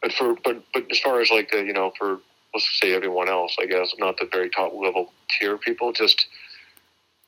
but 0.00 0.12
for 0.12 0.34
but 0.42 0.62
but 0.72 0.86
as 0.90 0.98
far 1.00 1.20
as 1.20 1.30
like 1.30 1.50
the 1.50 1.58
you 1.58 1.72
know 1.72 1.92
for 1.98 2.20
let's 2.54 2.80
say 2.80 2.94
everyone 2.94 3.28
else, 3.28 3.56
I 3.60 3.66
guess 3.66 3.94
not 3.98 4.16
the 4.16 4.28
very 4.30 4.48
top 4.48 4.72
level 4.74 5.12
tier 5.38 5.58
people, 5.58 5.92
just 5.92 6.26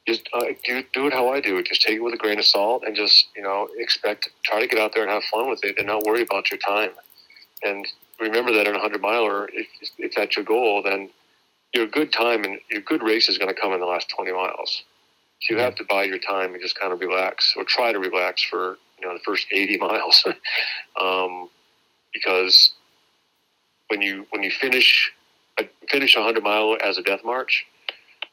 just 0.07 0.29
uh, 0.33 0.45
do 0.65 0.83
do 0.93 1.07
it 1.07 1.13
how 1.13 1.29
I 1.29 1.41
do 1.41 1.59
it. 1.59 1.67
Just 1.67 1.83
take 1.83 1.97
it 1.97 2.03
with 2.03 2.15
a 2.15 2.19
grain 2.19 2.39
of 2.39 2.47
salt 2.47 2.85
and 2.87 2.97
just 2.97 3.29
you 3.37 3.43
know 3.43 3.69
expect 3.77 4.31
try 4.45 4.61
to 4.61 4.67
get 4.67 4.79
out 4.79 4.95
there 4.95 5.03
and 5.03 5.13
have 5.13 5.25
fun 5.25 5.49
with 5.49 5.63
it 5.65 5.77
and 5.79 5.87
not 5.87 6.05
worry 6.05 6.23
about 6.23 6.51
your 6.51 6.59
time. 6.59 6.91
And 7.63 7.87
remember 8.19 8.53
that 8.53 8.67
in 8.67 8.75
a 8.75 8.81
hundred 8.81 9.03
miler, 9.03 9.49
if 9.53 9.67
if 9.99 10.15
that's 10.15 10.37
your 10.37 10.45
goal, 10.45 10.83
then 10.83 11.11
your 11.73 11.87
good 11.87 12.13
time 12.13 12.45
and 12.45 12.59
your 12.71 12.83
good 12.83 13.03
race 13.03 13.29
is 13.29 13.39
going 13.39 13.53
to 13.53 13.61
come 13.61 13.73
in 13.73 13.81
the 13.81 13.87
last 13.87 14.11
twenty 14.11 14.33
miles. 14.33 14.85
So 15.41 15.55
you 15.55 15.61
have 15.61 15.75
to 15.77 15.85
buy 15.85 16.05
your 16.05 16.19
time 16.19 16.53
and 16.53 16.63
just 16.63 16.79
kind 16.79 16.93
of 16.93 17.01
relax 17.01 17.55
or 17.57 17.65
try 17.65 17.93
to 17.93 17.99
relax 17.99 18.43
for 18.43 18.79
you 19.01 19.07
know 19.07 19.15
the 19.15 19.23
first 19.25 19.47
eighty 19.53 19.77
miles, 19.89 20.25
um, 21.01 21.49
because 22.13 22.73
when 23.89 24.03
you 24.03 24.27
when 24.31 24.43
you 24.43 24.51
finish 24.51 25.13
finish 25.89 26.17
a 26.17 26.23
hundred 26.23 26.43
mile 26.43 26.77
as 26.83 26.99
a 26.99 27.03
death 27.03 27.21
march, 27.25 27.67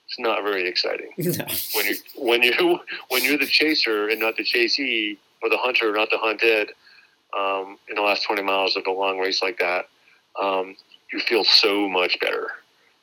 it's 0.07 0.19
not 0.19 0.43
very 0.43 0.67
exciting. 0.67 1.11
No. 1.17 1.45
When 1.75 1.85
you 1.85 1.95
when 2.15 2.43
you 2.43 2.79
when 3.09 3.23
you're 3.23 3.37
the 3.37 3.45
chaser 3.45 4.09
and 4.09 4.19
not 4.19 4.35
the 4.35 4.43
chasee, 4.43 5.17
or 5.41 5.49
the 5.49 5.57
hunter 5.57 5.91
not 5.91 6.09
the 6.11 6.17
hunted, 6.17 6.71
um, 7.37 7.77
in 7.89 7.95
the 7.95 8.01
last 8.01 8.23
twenty 8.23 8.43
miles 8.43 8.75
of 8.75 8.85
a 8.87 8.91
long 8.91 9.19
race 9.19 9.41
like 9.41 9.59
that, 9.59 9.87
um, 10.41 10.75
you 11.11 11.19
feel 11.19 11.43
so 11.43 11.87
much 11.89 12.19
better. 12.19 12.51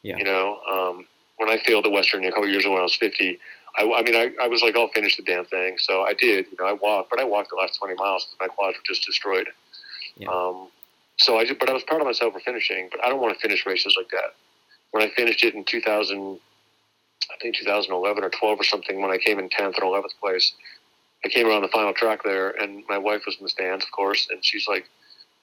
Yeah. 0.07 0.19
You 0.19 0.25
know, 0.25 0.61
um, 0.71 1.07
when 1.39 1.51
I 1.51 1.59
failed 1.59 1.85
the 1.85 1.91
Western 1.91 2.25
a 2.25 2.31
couple 2.31 2.49
years 2.49 2.65
ago 2.65 2.73
when 2.73 2.81
I 2.81 2.85
was 2.85 2.95
fifty, 2.95 3.41
I, 3.77 3.83
I 3.83 4.03
mean, 4.03 4.15
I, 4.15 4.31
I 4.41 4.47
was 4.47 4.63
like, 4.63 4.77
I'll 4.77 4.89
finish 4.89 5.17
the 5.17 5.23
damn 5.25 5.45
thing. 5.47 5.79
So 5.79 6.03
I 6.03 6.13
did. 6.15 6.47
You 6.51 6.57
know, 6.61 6.67
I 6.67 6.73
walked, 6.75 7.11
but 7.11 7.19
I 7.21 7.25
walked 7.25 7.51
the 7.51 7.57
last 7.57 7.77
twenty 7.79 7.95
miles 7.95 8.25
because 8.25 8.49
my 8.49 8.55
quads 8.55 8.77
were 8.77 8.85
just 8.95 9.05
destroyed. 9.05 9.49
Yeah. 10.17 10.29
Um, 10.29 10.69
so 11.19 11.39
I, 11.39 11.45
did- 11.45 11.59
but 11.59 11.69
I 11.69 11.73
was 11.73 11.83
proud 11.83 12.01
of 12.01 12.07
myself 12.07 12.35
for 12.35 12.41
finishing. 12.41 12.89
But 12.91 13.05
I 13.05 13.09
don't 13.09 13.21
want 13.21 13.35
to 13.35 13.41
finish 13.41 13.67
races 13.67 13.97
like 13.99 14.11
that. 14.11 14.35
When 14.93 15.03
I 15.03 15.11
finished 15.15 15.45
it 15.45 15.55
in 15.55 15.65
2000, 15.65 16.39
I 17.33 17.35
think 17.43 17.57
2011 17.57 18.23
or 18.23 18.31
12 18.31 18.61
or 18.61 18.65
something, 18.65 19.03
when 19.03 19.11
I 19.11 19.19
came 19.19 19.39
in 19.41 19.49
10th 19.49 19.75
and 19.75 19.83
11th 19.83 20.17
place, 20.21 20.53
I 21.25 21.29
came 21.29 21.49
around 21.49 21.63
the 21.63 21.69
final 21.69 21.93
track 21.93 22.23
there, 22.23 22.51
and 22.51 22.85
my 22.89 22.97
wife 22.99 23.23
was 23.27 23.37
in 23.39 23.43
the 23.43 23.51
stands, 23.51 23.85
of 23.85 23.91
course, 23.91 24.29
and 24.31 24.45
she's 24.45 24.69
like, 24.69 24.89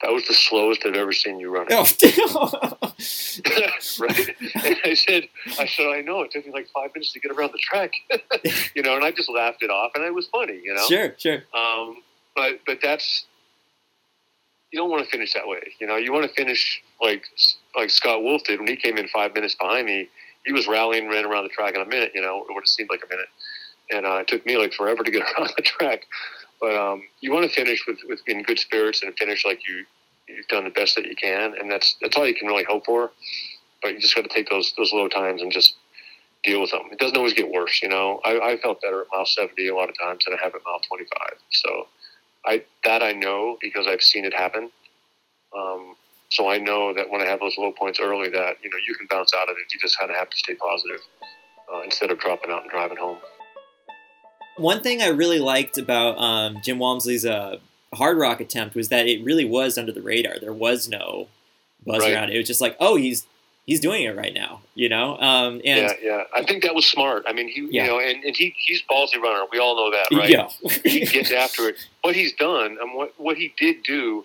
"That 0.04 0.12
was 0.12 0.26
the 0.28 0.34
slowest 0.34 0.84
I've 0.84 0.94
ever 0.94 1.12
seen 1.12 1.40
you 1.40 1.50
run." 1.50 1.66
Oh, 1.70 1.86
damn. 1.98 2.28
right? 4.00 4.36
And 4.64 4.76
I 4.84 4.94
said, 4.94 5.28
I 5.58 5.66
said, 5.66 5.86
I 5.86 6.02
know. 6.02 6.20
It 6.20 6.30
took 6.30 6.46
me 6.46 6.52
like 6.52 6.68
five 6.74 6.90
minutes 6.94 7.12
to 7.14 7.20
get 7.20 7.32
around 7.32 7.52
the 7.52 7.58
track, 7.58 7.92
you 8.74 8.82
know. 8.82 8.96
And 8.96 9.04
I 9.04 9.10
just 9.12 9.30
laughed 9.30 9.62
it 9.62 9.70
off, 9.70 9.92
and 9.94 10.04
it 10.04 10.12
was 10.12 10.26
funny, 10.28 10.60
you 10.62 10.74
know. 10.74 10.86
Sure, 10.86 11.14
sure. 11.16 11.42
Um, 11.54 12.02
but 12.36 12.60
but 12.66 12.80
that's 12.82 13.24
you 14.70 14.80
don't 14.80 14.90
want 14.90 15.04
to 15.04 15.10
finish 15.10 15.32
that 15.32 15.48
way. 15.48 15.72
You 15.80 15.86
know, 15.86 15.96
you 15.96 16.12
want 16.12 16.28
to 16.28 16.34
finish 16.34 16.82
like 17.00 17.24
like 17.74 17.88
Scott 17.88 18.22
Wolf 18.22 18.42
did 18.44 18.58
when 18.58 18.68
he 18.68 18.76
came 18.76 18.98
in 18.98 19.08
five 19.08 19.32
minutes 19.32 19.54
behind 19.54 19.86
me. 19.86 20.08
He 20.44 20.52
was 20.52 20.66
rallying, 20.66 21.08
ran 21.08 21.24
around 21.24 21.44
the 21.44 21.50
track 21.50 21.74
in 21.74 21.80
a 21.80 21.86
minute. 21.86 22.12
You 22.14 22.20
know, 22.20 22.44
it 22.48 22.52
would 22.52 22.62
have 22.62 22.68
seemed 22.68 22.90
like 22.90 23.02
a 23.04 23.08
minute, 23.08 23.28
and 23.90 24.04
uh, 24.04 24.16
it 24.18 24.28
took 24.28 24.44
me 24.44 24.58
like 24.58 24.74
forever 24.74 25.02
to 25.02 25.10
get 25.10 25.22
around 25.38 25.50
the 25.56 25.62
track. 25.62 26.06
But 26.60 26.76
um, 26.76 27.02
you 27.20 27.32
want 27.32 27.48
to 27.48 27.54
finish 27.54 27.84
with, 27.86 27.98
with 28.08 28.20
in 28.26 28.42
good 28.42 28.58
spirits 28.58 29.02
and 29.02 29.14
finish 29.18 29.44
like 29.44 29.60
you 29.68 29.84
you've 30.28 30.48
done 30.48 30.64
the 30.64 30.70
best 30.70 30.96
that 30.96 31.06
you 31.06 31.16
can, 31.16 31.54
and 31.58 31.70
that's 31.70 31.96
that's 32.00 32.16
all 32.16 32.26
you 32.26 32.34
can 32.34 32.48
really 32.48 32.64
hope 32.64 32.86
for. 32.86 33.10
But 33.82 33.94
you 33.94 34.00
just 34.00 34.14
got 34.14 34.22
to 34.22 34.28
take 34.28 34.48
those 34.48 34.72
those 34.76 34.92
low 34.92 35.08
times 35.08 35.42
and 35.42 35.52
just 35.52 35.76
deal 36.42 36.60
with 36.60 36.70
them. 36.70 36.82
It 36.92 36.98
doesn't 36.98 37.16
always 37.16 37.34
get 37.34 37.50
worse, 37.50 37.82
you 37.82 37.88
know. 37.88 38.20
I, 38.24 38.52
I 38.52 38.56
felt 38.58 38.80
better 38.82 39.02
at 39.02 39.06
mile 39.12 39.26
seventy 39.26 39.68
a 39.68 39.74
lot 39.74 39.88
of 39.88 39.98
times 39.98 40.24
than 40.24 40.34
I 40.34 40.42
have 40.42 40.54
at 40.54 40.60
mile 40.64 40.80
twenty 40.88 41.04
five. 41.18 41.36
So 41.50 41.88
I 42.46 42.64
that 42.84 43.02
I 43.02 43.12
know 43.12 43.58
because 43.60 43.86
I've 43.86 44.02
seen 44.02 44.24
it 44.24 44.34
happen. 44.34 44.70
Um, 45.56 45.96
so 46.30 46.50
I 46.50 46.58
know 46.58 46.92
that 46.94 47.10
when 47.10 47.20
I 47.20 47.26
have 47.26 47.40
those 47.40 47.56
low 47.58 47.72
points 47.72 48.00
early, 48.00 48.28
that 48.30 48.56
you 48.62 48.70
know 48.70 48.76
you 48.86 48.94
can 48.94 49.06
bounce 49.10 49.32
out 49.34 49.48
of 49.48 49.56
it. 49.56 49.72
You 49.72 49.78
just 49.80 49.98
kind 49.98 50.10
of 50.10 50.16
have 50.16 50.30
to 50.30 50.36
stay 50.36 50.54
positive 50.54 51.00
uh, 51.72 51.82
instead 51.82 52.10
of 52.10 52.18
dropping 52.18 52.50
out 52.50 52.62
and 52.62 52.70
driving 52.70 52.96
home. 52.96 53.18
One 54.56 54.82
thing 54.82 55.02
I 55.02 55.08
really 55.08 55.40
liked 55.40 55.78
about 55.78 56.16
um, 56.18 56.60
Jim 56.62 56.78
Walmsley's 56.78 57.26
uh, 57.26 57.56
Hardrock 57.94 58.40
attempt 58.40 58.74
was 58.74 58.88
that 58.90 59.06
it 59.06 59.22
really 59.24 59.44
was 59.44 59.78
under 59.78 59.92
the 59.92 60.02
radar. 60.02 60.38
There 60.38 60.52
was 60.52 60.88
no 60.88 61.28
buzz 61.86 62.00
Right. 62.00 62.12
around 62.14 62.30
it. 62.30 62.34
It 62.34 62.38
was 62.38 62.46
just 62.46 62.60
like, 62.60 62.76
oh, 62.80 62.96
he's 62.96 63.26
he's 63.66 63.80
doing 63.80 64.02
it 64.04 64.14
right 64.16 64.34
now, 64.34 64.60
you 64.74 64.88
know. 64.88 65.18
Um, 65.18 65.54
and 65.64 65.64
yeah, 65.64 65.92
yeah. 66.02 66.22
I 66.34 66.42
think 66.44 66.62
that 66.64 66.74
was 66.74 66.84
smart. 66.86 67.24
I 67.26 67.32
mean, 67.32 67.48
he, 67.48 67.66
Yeah. 67.70 67.84
you 67.84 67.90
know, 67.90 67.98
and, 67.98 68.22
and 68.24 68.36
he 68.36 68.54
he's 68.58 68.82
ballsy 68.90 69.16
runner. 69.18 69.44
We 69.52 69.58
all 69.58 69.76
know 69.76 69.90
that, 69.96 70.16
right? 70.16 70.28
yeah, 70.30 70.48
he 70.84 71.06
gets 71.06 71.30
after 71.32 71.68
it. 71.70 71.76
What 72.02 72.14
he's 72.14 72.32
done 72.34 72.76
and 72.80 72.94
what 72.94 73.12
what 73.18 73.36
he 73.36 73.54
did 73.56 73.82
do, 73.82 74.24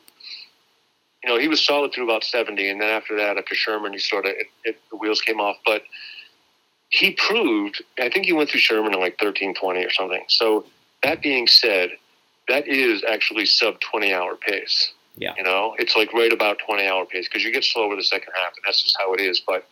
you 1.24 1.30
know, 1.30 1.38
he 1.38 1.48
was 1.48 1.64
solid 1.66 1.94
through 1.94 2.06
about 2.06 2.24
seventy, 2.24 2.70
and 2.70 2.80
then 2.82 2.90
after 2.90 3.16
that, 3.18 3.38
after 3.38 3.56
Sherman, 3.56 3.94
he 3.94 4.00
sort 4.00 4.26
of 4.26 4.32
it, 4.32 4.48
it, 4.64 4.80
the 4.90 4.98
wheels 4.98 5.22
came 5.22 5.40
off. 5.40 5.58
But 5.66 5.84
he 6.90 7.12
proved. 7.12 7.84
I 8.00 8.10
think 8.10 8.26
he 8.26 8.34
went 8.34 8.50
through 8.50 8.62
Sherman 8.62 8.94
in 8.94 9.00
like 9.00 9.18
thirteen 9.20 9.54
twenty 9.54 9.84
or 9.86 9.90
something. 9.92 10.24
So 10.28 10.66
that 11.04 11.22
being 11.22 11.48
said, 11.48 11.92
that 12.50 12.68
is 12.68 13.04
actually 13.08 13.46
sub 13.46 13.80
twenty 13.80 14.14
hour 14.14 14.36
pace. 14.36 14.94
Yeah. 15.16 15.34
You 15.38 15.44
know, 15.44 15.76
it's 15.80 15.96
like 15.96 16.14
right 16.14 16.32
about 16.32 16.58
twenty 16.66 16.88
hour 16.88 17.06
pace 17.06 17.28
because 17.28 17.44
you 17.44 17.52
get 17.52 17.64
slower 17.64 17.96
the 17.96 18.04
second 18.04 18.34
half, 18.36 18.54
and 18.56 18.64
that's 18.66 18.82
just 18.82 18.98
how 19.00 19.14
it 19.14 19.22
is. 19.22 19.40
But 19.40 19.68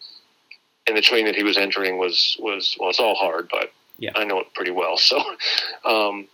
and 0.88 0.96
the 0.96 1.02
train 1.02 1.26
that 1.26 1.36
he 1.36 1.44
was 1.44 1.58
entering 1.58 1.98
was 1.98 2.38
was 2.40 2.76
well, 2.80 2.90
it's 2.90 3.00
all 3.00 3.16
hard, 3.16 3.50
but 3.52 3.72
Yeah. 3.98 4.12
I 4.16 4.24
know 4.24 4.40
it 4.40 4.54
pretty 4.54 4.72
well. 4.72 4.98
So, 5.10 5.18
um, 5.86 6.28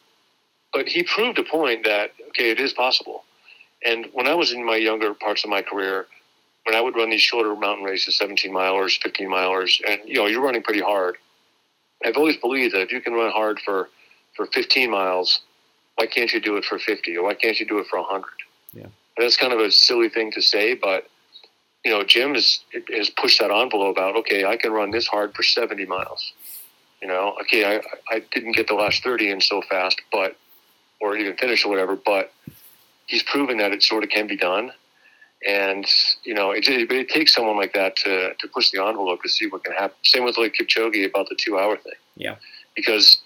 but 0.72 0.88
he 0.88 1.04
proved 1.04 1.39
a 1.39 1.44
point 1.44 1.86
that 1.86 2.12
okay, 2.30 2.52
it 2.52 2.60
is 2.60 2.74
possible. 2.74 3.24
And 3.86 4.08
when 4.14 4.28
I 4.28 4.34
was 4.36 4.54
in 4.54 4.66
my 4.66 4.78
younger 4.78 5.14
parts 5.14 5.44
of 5.44 5.50
my 5.50 5.62
career, 5.62 6.08
when 6.66 6.76
I 6.76 6.82
would 6.82 6.96
run 6.96 7.10
these 7.10 7.22
shorter 7.22 7.56
mountain 7.56 7.84
races, 7.86 8.16
17 8.18 8.52
milers, 8.52 9.02
15 9.02 9.28
milers, 9.28 9.82
and 9.88 10.00
you 10.06 10.16
know, 10.16 10.28
you're 10.28 10.41
running 10.41 10.64
pretty 10.64 10.80
hard. 10.82 11.18
I've 12.06 12.18
always 12.18 12.38
believed 12.38 12.74
that 12.74 12.82
if 12.82 12.91
you 12.91 13.02
can 13.02 13.14
run 13.14 13.32
hard 13.32 13.60
for, 13.60 13.89
for 14.36 14.46
15 14.48 14.89
miles, 14.89 15.41
why 15.96 16.08
can't 16.08 16.34
you 16.34 16.39
do 16.39 16.58
it 16.58 16.66
for 16.66 16.80
50 16.80 17.18
or 17.18 17.24
why 17.24 17.34
can't 17.34 17.60
you 17.60 17.66
do 17.66 17.80
it 17.80 17.88
for 17.88 18.00
100? 18.00 18.26
Yeah. 18.74 18.84
And 18.84 18.91
that's 19.18 19.38
kind 19.38 19.54
of 19.54 19.60
a 19.60 19.72
silly 19.72 20.10
thing 20.10 20.32
to 20.32 20.41
say, 20.41 20.74
but 20.74 21.08
you 21.84 21.91
know, 21.91 22.04
Jim 22.04 22.34
has, 22.34 22.60
has 22.96 23.10
pushed 23.10 23.39
that 23.39 23.52
envelope 23.52 23.98
out. 23.98 24.16
Okay, 24.16 24.46
I 24.46 24.56
can 24.56 24.72
run 24.72 24.91
this 24.91 25.08
hard 25.08 25.36
for 25.36 25.44
70 25.44 25.86
miles. 25.86 26.34
You 27.02 27.10
know, 27.10 27.36
okay, 27.41 27.66
I, 27.66 27.82
I 28.10 28.24
didn't 28.32 28.54
get 28.54 28.68
the 28.68 28.76
last 28.76 29.04
30 29.04 29.30
in 29.30 29.41
so 29.41 29.62
fast, 29.70 30.02
but, 30.12 30.38
or 31.02 31.18
even 31.18 31.36
finish 31.36 31.66
or 31.66 31.70
whatever, 31.70 31.98
but 31.98 32.32
he's 33.08 33.24
proven 33.24 33.58
that 33.58 33.74
it 33.74 33.84
sort 33.84 34.04
of 34.04 34.10
can 34.10 34.28
be 34.28 34.38
done. 34.38 34.72
And, 35.46 35.86
you 36.24 36.34
know, 36.34 36.52
it, 36.52 36.66
it, 36.70 36.89
it 36.89 37.10
takes 37.10 37.36
someone 37.36 37.58
like 37.58 37.74
that 37.74 37.98
to, 37.98 38.34
to 38.34 38.48
push 38.48 38.72
the 38.72 38.82
envelope 38.82 39.22
to 39.24 39.30
see 39.30 39.48
what 39.48 39.66
can 39.66 39.74
happen. 39.74 39.98
Same 40.04 40.24
with 40.24 40.38
like 40.38 40.54
Kipchoge 40.54 41.06
about 41.06 41.28
the 41.28 41.36
two 41.36 41.60
hour 41.60 41.76
thing. 41.76 41.94
Yeah. 42.16 42.36
Because 42.78 43.20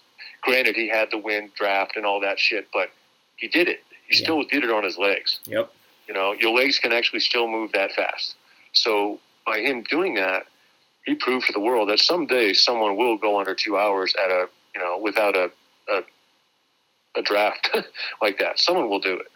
granted, 0.47 0.75
he 0.77 0.87
had 0.87 1.11
the 1.11 1.17
wind 1.17 1.51
draft 1.55 1.97
and 1.97 2.05
all 2.05 2.21
that 2.21 2.39
shit, 2.39 2.67
but 2.73 2.89
he 3.35 3.47
did 3.49 3.67
it. 3.67 3.83
He 4.07 4.17
Yeah. 4.17 4.23
still 4.23 4.43
did 4.43 4.63
it 4.63 4.71
on 4.71 4.83
his 4.85 4.97
legs. 4.97 5.39
yep, 5.45 5.71
You 6.07 6.13
know, 6.13 6.31
your 6.31 6.55
legs 6.57 6.79
can 6.79 6.93
actually 6.93 7.19
still 7.19 7.47
move 7.49 7.73
that 7.73 7.91
fast. 7.91 8.35
So 8.71 9.19
by 9.45 9.59
him 9.59 9.83
doing 9.83 10.13
that, 10.15 10.47
he 11.05 11.15
proved 11.15 11.47
to 11.47 11.53
the 11.53 11.59
world 11.59 11.89
that 11.89 11.99
someday 11.99 12.53
someone 12.53 12.95
will 12.95 13.17
go 13.17 13.37
under 13.39 13.53
two 13.53 13.77
hours 13.77 14.15
at 14.15 14.31
a 14.31 14.47
you 14.73 14.81
know 14.81 14.97
without 14.97 15.35
a 15.35 15.51
a, 15.89 16.03
a 17.15 17.21
draft 17.21 17.69
like 18.21 18.39
that. 18.39 18.57
Someone 18.59 18.89
will 18.89 18.99
do 18.99 19.15
it. 19.19 19.27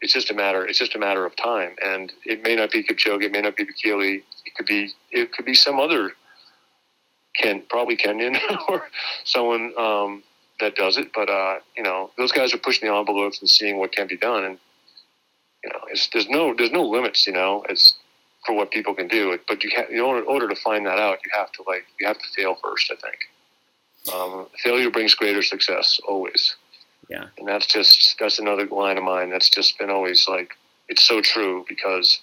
It's 0.00 0.12
just 0.14 0.30
a 0.30 0.34
matter. 0.34 0.64
It's 0.66 0.78
just 0.78 0.94
a 0.94 0.98
matter 0.98 1.26
of 1.26 1.36
time, 1.36 1.76
and 1.84 2.10
it 2.24 2.42
may 2.42 2.54
not 2.56 2.70
be 2.70 2.82
Kipchoge. 2.82 3.22
It 3.22 3.32
may 3.32 3.42
not 3.42 3.56
be 3.56 3.64
Bekele. 3.66 4.22
It 4.46 4.54
could 4.54 4.66
be. 4.66 4.92
It 5.10 5.32
could 5.32 5.44
be 5.44 5.54
some 5.54 5.78
other. 5.78 6.12
Ken 7.36 7.62
probably 7.68 7.96
Kenyan 7.96 8.38
or 8.68 8.88
someone 9.24 9.72
um, 9.78 10.22
that 10.60 10.76
does 10.76 10.96
it. 10.96 11.12
But 11.14 11.28
uh, 11.30 11.58
you 11.76 11.82
know, 11.82 12.10
those 12.16 12.32
guys 12.32 12.54
are 12.54 12.58
pushing 12.58 12.88
the 12.88 12.94
envelopes 12.94 13.40
and 13.40 13.48
seeing 13.48 13.78
what 13.78 13.92
can 13.92 14.06
be 14.06 14.16
done, 14.16 14.44
and 14.44 14.58
you 15.64 15.70
know, 15.70 15.80
it's, 15.88 16.08
there's 16.08 16.28
no 16.28 16.54
there's 16.54 16.72
no 16.72 16.82
limits. 16.82 17.26
You 17.26 17.32
know, 17.32 17.64
it's 17.68 17.94
for 18.46 18.54
what 18.54 18.70
people 18.70 18.94
can 18.94 19.08
do. 19.08 19.38
But 19.48 19.62
you 19.64 19.70
can't. 19.70 19.90
In 19.90 20.00
order, 20.00 20.20
in 20.20 20.26
order 20.26 20.48
to 20.48 20.56
find 20.56 20.86
that 20.86 20.98
out, 20.98 21.18
you 21.24 21.30
have 21.34 21.52
to 21.52 21.64
like 21.66 21.84
you 21.98 22.06
have 22.06 22.18
to 22.18 22.26
fail 22.36 22.56
first. 22.62 22.92
I 22.92 22.96
think 22.96 24.14
um, 24.14 24.46
failure 24.62 24.90
brings 24.90 25.14
greater 25.14 25.42
success 25.42 26.00
always. 26.06 26.56
Yeah. 27.08 27.26
And 27.38 27.46
that's 27.46 27.66
just 27.66 28.16
that's 28.18 28.38
another 28.38 28.66
line 28.66 28.96
of 28.96 29.04
mine 29.04 29.30
that's 29.30 29.50
just 29.50 29.78
been 29.78 29.90
always 29.90 30.26
like 30.28 30.52
it's 30.88 31.02
so 31.02 31.20
true 31.20 31.64
because 31.68 32.20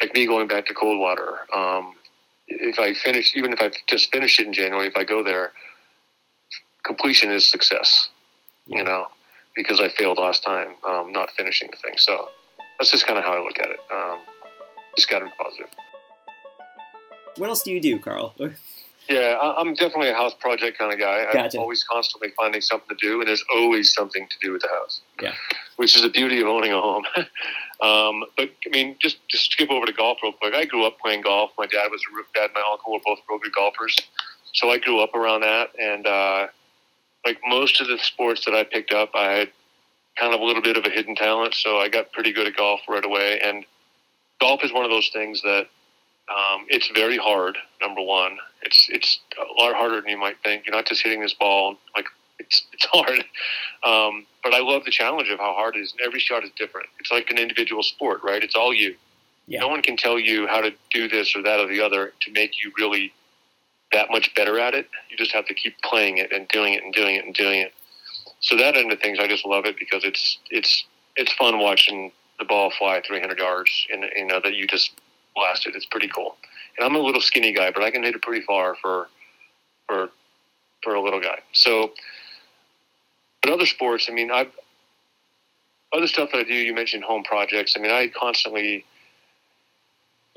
like 0.00 0.14
me 0.14 0.26
going 0.26 0.48
back 0.48 0.66
to 0.66 0.74
Coldwater, 0.74 1.40
um, 1.54 1.94
if 2.46 2.78
I 2.78 2.94
finish 2.94 3.36
even 3.36 3.52
if 3.52 3.60
I 3.60 3.70
just 3.88 4.12
finish 4.12 4.38
it 4.38 4.46
in 4.46 4.52
January, 4.52 4.86
if 4.86 4.96
I 4.96 5.04
go 5.04 5.22
there, 5.22 5.52
completion 6.84 7.30
is 7.30 7.50
success. 7.50 8.08
You 8.66 8.84
know, 8.84 9.06
because 9.56 9.80
I 9.80 9.88
failed 9.88 10.18
last 10.18 10.44
time, 10.44 10.68
um, 10.86 11.10
not 11.12 11.30
finishing 11.32 11.70
the 11.72 11.76
thing. 11.78 11.94
So 11.96 12.28
that's 12.78 12.90
just 12.92 13.04
kind 13.06 13.18
of 13.18 13.24
how 13.24 13.32
I 13.32 13.42
look 13.42 13.58
at 13.58 13.68
it. 13.70 13.80
Um, 13.92 14.18
just 14.96 15.08
got 15.08 15.20
to 15.20 15.24
be 15.24 15.32
positive. 15.42 15.68
What 17.36 17.48
else 17.48 17.62
do 17.62 17.72
you 17.72 17.80
do, 17.80 17.98
Karl? 17.98 18.34
Yeah, 19.08 19.38
I- 19.42 19.60
I'm 19.60 19.74
definitely 19.74 20.10
a 20.10 20.14
house 20.14 20.34
project 20.38 20.78
kind 20.78 20.92
of 20.92 21.00
guy. 21.00 21.24
Gotcha. 21.32 21.56
I'm 21.56 21.62
always 21.62 21.82
constantly 21.82 22.28
finding 22.36 22.60
something 22.60 22.96
to 22.96 23.06
do, 23.06 23.18
and 23.18 23.26
there's 23.28 23.42
always 23.52 23.92
something 23.92 24.28
to 24.28 24.36
do 24.40 24.52
with 24.52 24.62
the 24.62 24.68
house. 24.68 25.00
Yeah. 25.20 25.32
Which 25.76 25.96
is 25.96 26.02
the 26.02 26.10
beauty 26.10 26.40
of 26.40 26.46
owning 26.46 26.70
a 26.72 26.80
home. 26.80 27.04
um, 27.16 28.22
but 28.36 28.50
I 28.64 28.68
mean, 28.70 28.94
just 29.00 29.16
just 29.26 29.50
skip 29.50 29.68
over 29.68 29.84
to 29.84 29.92
golf 29.92 30.18
real 30.22 30.32
quick. 30.32 30.54
I 30.54 30.64
grew 30.64 30.86
up 30.86 31.00
playing 31.00 31.22
golf. 31.22 31.50
My 31.58 31.66
dad 31.66 31.90
was 31.90 32.00
a 32.08 32.14
roof 32.14 32.26
dad, 32.34 32.44
and 32.44 32.54
my 32.54 32.62
uncle 32.70 32.92
were 32.92 33.00
both 33.04 33.18
real 33.28 33.40
good 33.40 33.52
golfers, 33.52 33.96
so 34.52 34.70
I 34.70 34.78
grew 34.78 35.00
up 35.00 35.12
around 35.16 35.40
that. 35.40 35.70
And 35.76 36.06
uh, 36.06 36.46
like 37.24 37.38
most 37.46 37.80
of 37.80 37.88
the 37.88 37.98
sports 37.98 38.44
that 38.44 38.54
I 38.54 38.64
picked 38.64 38.92
up, 38.92 39.10
I 39.14 39.32
had 39.32 39.50
kind 40.18 40.34
of 40.34 40.40
a 40.40 40.44
little 40.44 40.62
bit 40.62 40.76
of 40.76 40.84
a 40.84 40.90
hidden 40.90 41.14
talent, 41.14 41.54
so 41.54 41.78
I 41.78 41.88
got 41.88 42.12
pretty 42.12 42.32
good 42.32 42.46
at 42.46 42.56
golf 42.56 42.80
right 42.88 43.04
away. 43.04 43.40
And 43.42 43.64
golf 44.40 44.64
is 44.64 44.72
one 44.72 44.84
of 44.84 44.90
those 44.90 45.10
things 45.12 45.42
that 45.42 45.66
um, 46.30 46.66
it's 46.68 46.88
very 46.94 47.16
hard. 47.16 47.58
Number 47.80 48.02
one, 48.02 48.38
it's 48.62 48.88
it's 48.90 49.20
a 49.38 49.62
lot 49.62 49.74
harder 49.74 50.00
than 50.00 50.10
you 50.10 50.18
might 50.18 50.36
think. 50.44 50.66
You're 50.66 50.74
not 50.74 50.86
just 50.86 51.02
hitting 51.02 51.20
this 51.20 51.34
ball 51.34 51.76
like 51.96 52.06
it's 52.38 52.66
it's 52.72 52.86
hard. 52.92 53.24
Um, 53.84 54.26
but 54.42 54.54
I 54.54 54.60
love 54.60 54.84
the 54.84 54.90
challenge 54.90 55.28
of 55.28 55.38
how 55.38 55.52
hard 55.54 55.76
it 55.76 55.80
is, 55.80 55.92
and 55.92 56.00
every 56.06 56.20
shot 56.20 56.44
is 56.44 56.50
different. 56.56 56.88
It's 57.00 57.10
like 57.10 57.30
an 57.30 57.38
individual 57.38 57.82
sport, 57.82 58.20
right? 58.22 58.42
It's 58.42 58.54
all 58.54 58.72
you. 58.72 58.96
Yeah. 59.46 59.60
No 59.60 59.68
one 59.68 59.82
can 59.82 59.96
tell 59.96 60.18
you 60.18 60.46
how 60.46 60.60
to 60.60 60.72
do 60.90 61.08
this 61.08 61.34
or 61.34 61.42
that 61.42 61.58
or 61.58 61.66
the 61.66 61.80
other 61.80 62.12
to 62.20 62.32
make 62.32 62.62
you 62.62 62.72
really 62.78 63.12
that 63.92 64.10
much 64.10 64.34
better 64.34 64.58
at 64.58 64.74
it. 64.74 64.88
You 65.10 65.16
just 65.16 65.32
have 65.32 65.46
to 65.46 65.54
keep 65.54 65.80
playing 65.82 66.18
it 66.18 66.32
and 66.32 66.46
doing 66.48 66.74
it 66.74 66.84
and 66.84 66.92
doing 66.92 67.16
it 67.16 67.24
and 67.24 67.34
doing 67.34 67.60
it. 67.60 67.72
So 68.40 68.56
that 68.56 68.76
end 68.76 68.90
of 68.92 69.00
things, 69.00 69.18
I 69.20 69.26
just 69.26 69.44
love 69.44 69.66
it 69.66 69.76
because 69.78 70.04
it's 70.04 70.38
it's 70.50 70.84
it's 71.16 71.32
fun 71.32 71.58
watching 71.58 72.12
the 72.38 72.44
ball 72.44 72.72
fly 72.78 73.02
300 73.06 73.38
yards 73.38 73.86
and 73.92 74.04
you 74.16 74.26
know 74.26 74.40
that 74.42 74.54
you 74.54 74.66
just 74.66 74.92
blasted. 75.34 75.74
It's 75.76 75.86
pretty 75.86 76.08
cool. 76.08 76.36
And 76.78 76.86
I'm 76.86 76.94
a 76.94 77.00
little 77.00 77.20
skinny 77.20 77.52
guy, 77.52 77.70
but 77.70 77.82
I 77.82 77.90
can 77.90 78.02
hit 78.02 78.14
it 78.14 78.22
pretty 78.22 78.44
far 78.44 78.76
for 78.76 79.08
for 79.86 80.10
for 80.82 80.94
a 80.94 81.02
little 81.02 81.20
guy. 81.20 81.40
So, 81.52 81.92
but 83.42 83.52
other 83.52 83.66
sports, 83.66 84.08
I 84.08 84.14
mean, 84.14 84.30
I've 84.30 84.50
other 85.92 86.06
stuff 86.06 86.30
that 86.32 86.38
I 86.38 86.44
do. 86.44 86.54
You 86.54 86.74
mentioned 86.74 87.04
home 87.04 87.24
projects. 87.24 87.74
I 87.76 87.80
mean, 87.80 87.90
I 87.90 88.08
constantly, 88.08 88.84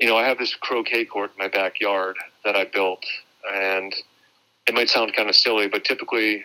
you 0.00 0.08
know, 0.08 0.16
I 0.16 0.26
have 0.26 0.38
this 0.38 0.54
croquet 0.54 1.04
court 1.04 1.32
in 1.36 1.38
my 1.38 1.48
backyard 1.48 2.16
that 2.44 2.56
I 2.56 2.64
built, 2.64 3.04
and 3.52 3.94
it 4.66 4.74
might 4.74 4.88
sound 4.88 5.12
kind 5.14 5.28
of 5.28 5.36
silly, 5.36 5.68
but 5.68 5.84
typically. 5.84 6.44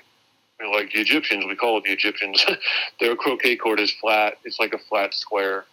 you 0.59 0.65
know, 0.65 0.71
Like 0.71 0.91
the 0.91 0.99
Egyptians, 0.99 1.45
we 1.47 1.55
call 1.55 1.77
it 1.77 1.83
the 1.85 1.91
Egyptians. 1.93 2.45
Their 2.99 3.15
croquet 3.15 3.55
court 3.55 3.79
is 3.79 3.91
flat. 3.91 4.37
It's 4.43 4.59
like 4.59 4.73
a 4.73 4.77
flat 4.89 5.13
square, 5.13 5.65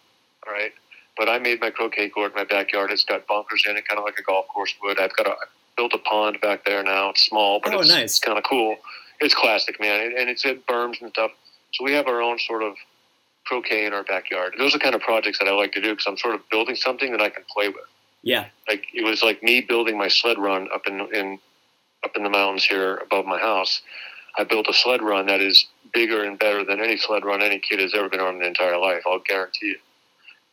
right? 0.47 0.71
But 1.17 1.27
I 1.29 1.39
made 1.39 1.59
my 1.59 1.71
croquet 1.71 2.09
court 2.09 2.31
in 2.31 2.35
my 2.37 2.43
backyard. 2.45 2.91
It's 2.91 3.03
got 3.03 3.25
bunkers 3.27 3.65
in 3.67 3.75
it, 3.75 3.87
kind 3.87 3.97
of 3.99 4.05
like 4.05 4.17
a 4.19 4.23
golf 4.23 4.47
course 4.47 4.73
would. 4.83 4.99
I've 4.99 5.15
got 5.15 5.27
a 5.27 5.33
built 5.75 5.93
a 5.93 5.97
pond 5.99 6.39
back 6.41 6.63
there 6.65 6.81
now. 6.83 7.09
It's 7.09 7.23
small, 7.25 7.59
but 7.63 7.73
Oh, 7.73 7.79
it's, 7.79 7.89
nice. 7.89 8.03
it's 8.03 8.19
kind 8.19 8.37
of 8.37 8.43
cool. 8.43 8.77
It's 9.19 9.33
classic, 9.35 9.79
man, 9.79 10.01
and- 10.05 10.13
and 10.17 10.29
it's 10.29 10.45
at 10.45 10.65
berms 10.67 11.01
and 11.01 11.09
stuff. 11.11 11.31
So 11.73 11.83
we 11.83 11.91
have 11.93 12.07
our 12.07 12.21
own 12.21 12.39
sort 12.39 12.63
of 12.63 12.75
croquet 13.45 13.85
in 13.85 13.93
our 13.93 14.03
backyard. 14.03 14.55
Those 14.57 14.73
are 14.73 14.77
the 14.79 14.83
kind 14.83 14.95
of 14.95 15.01
projects 15.01 15.37
that 15.39 15.47
I 15.47 15.51
like 15.51 15.71
to 15.73 15.81
do 15.81 15.89
because 15.91 16.05
I'm 16.07 16.17
sort 16.17 16.33
of 16.35 16.47
building 16.49 16.75
something 16.75 17.11
that 17.11 17.21
I 17.21 17.29
can 17.29 17.43
play 17.53 17.67
with. 17.69 17.85
Yeah. 18.23 18.45
Like 18.67 18.85
it 18.93 19.03
was 19.03 19.23
like 19.23 19.41
me 19.43 19.61
building 19.61 19.97
my 19.97 20.07
sled 20.07 20.37
run 20.37 20.67
up 20.73 20.87
in 20.87 20.99
in 21.13 21.39
up 22.03 22.11
in 22.15 22.23
the 22.23 22.29
mountains 22.29 22.65
here 22.65 22.95
above 22.97 23.25
my 23.25 23.39
house. 23.39 23.81
I 24.37 24.43
built 24.43 24.67
a 24.69 24.73
sled 24.73 25.01
run 25.01 25.25
that 25.27 25.41
is 25.41 25.65
bigger 25.93 26.23
and 26.23 26.37
better 26.37 26.63
than 26.63 26.79
any 26.79 26.97
sled 26.97 27.25
run 27.25 27.41
any 27.41 27.59
kid 27.59 27.79
has 27.79 27.93
ever 27.95 28.09
been 28.09 28.19
on 28.19 28.35
in 28.35 28.39
their 28.39 28.49
entire 28.49 28.77
life. 28.77 29.01
I'll 29.07 29.19
guarantee 29.19 29.71
it. 29.71 29.81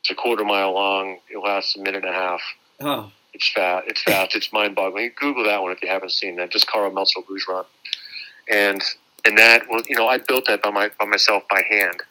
It's 0.01 0.11
a 0.11 0.15
quarter 0.15 0.45
mile 0.45 0.73
long. 0.73 1.19
It 1.31 1.39
lasts 1.39 1.77
a 1.77 1.81
minute 1.81 2.05
and 2.05 2.15
a 2.15 2.19
half. 2.19 2.41
Oh, 2.81 3.11
It's 3.33 3.49
fat. 3.51 3.85
It's 3.87 4.03
fast. 4.03 4.37
It's 4.37 4.53
mind 4.53 4.75
boggling. 4.75 5.13
Google 5.19 5.45
that 5.45 5.63
one 5.63 5.73
if 5.73 5.83
you 5.83 5.89
haven't 5.89 6.13
seen 6.13 6.37
that. 6.37 6.51
Just 6.51 6.67
Karl 6.67 6.91
Meltzer 6.93 7.21
Luge 7.29 7.47
Run. 7.49 7.65
And 8.51 8.83
and 9.27 9.37
that 9.39 9.63
well, 9.69 9.83
you 9.89 9.97
know, 9.97 10.07
I 10.09 10.19
built 10.19 10.45
that 10.47 10.63
by 10.63 10.71
my 10.71 10.91
by 10.99 11.07
myself 11.07 11.43
by 11.51 11.63
hand. 11.69 12.03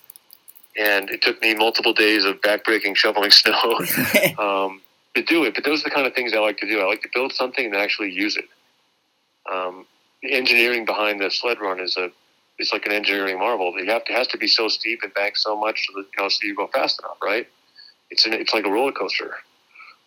And 0.78 1.10
it 1.12 1.22
took 1.22 1.42
me 1.42 1.54
multiple 1.54 1.94
days 1.94 2.26
of 2.26 2.42
backbreaking 2.42 2.96
shoveling 2.96 3.32
snow 3.44 3.80
um, 4.40 4.82
to 5.16 5.24
do 5.24 5.44
it. 5.44 5.56
But 5.56 5.64
those 5.64 5.82
are 5.82 5.90
the 5.90 5.96
kind 5.96 6.08
of 6.08 6.14
things 6.14 6.34
I 6.34 6.40
like 6.40 6.58
to 6.58 6.68
do. 6.68 6.80
I 6.80 6.86
like 6.86 7.02
to 7.04 7.10
build 7.14 7.34
something 7.34 7.66
and 7.66 7.76
actually 7.76 8.12
use 8.12 8.38
it. 8.38 8.46
Um, 9.52 9.86
the 10.22 10.34
engineering 10.34 10.86
behind 10.86 11.20
the 11.20 11.30
sled 11.30 11.60
run 11.60 11.80
is 11.80 11.98
a 11.98 12.12
is 12.60 12.72
like 12.72 12.86
an 12.86 12.92
engineering 12.92 13.40
marvel. 13.40 13.74
You 13.78 13.92
have 13.92 14.06
to 14.06 14.14
it 14.14 14.16
has 14.16 14.28
to 14.28 14.38
be 14.38 14.48
so 14.48 14.68
steep 14.68 15.00
and 15.04 15.14
bank 15.14 15.38
so 15.38 15.58
much 15.58 15.88
so 15.88 16.00
that 16.00 16.08
you 16.16 16.24
know 16.24 16.30
so 16.30 16.40
you 16.44 16.56
go 16.56 16.68
fast 16.68 17.00
enough, 17.00 17.18
right? 17.22 17.48
It's 18.10 18.26
an, 18.26 18.34
it's 18.34 18.54
like 18.54 18.66
a 18.66 18.70
roller 18.70 18.92
coaster. 18.92 19.36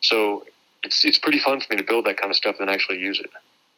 So 0.00 0.44
it's 0.82 1.04
it's 1.04 1.18
pretty 1.18 1.38
fun 1.38 1.60
for 1.60 1.66
me 1.70 1.76
to 1.76 1.82
build 1.82 2.06
that 2.06 2.16
kind 2.16 2.30
of 2.30 2.36
stuff 2.36 2.56
and 2.60 2.70
actually 2.70 2.98
use 2.98 3.20
it. 3.20 3.30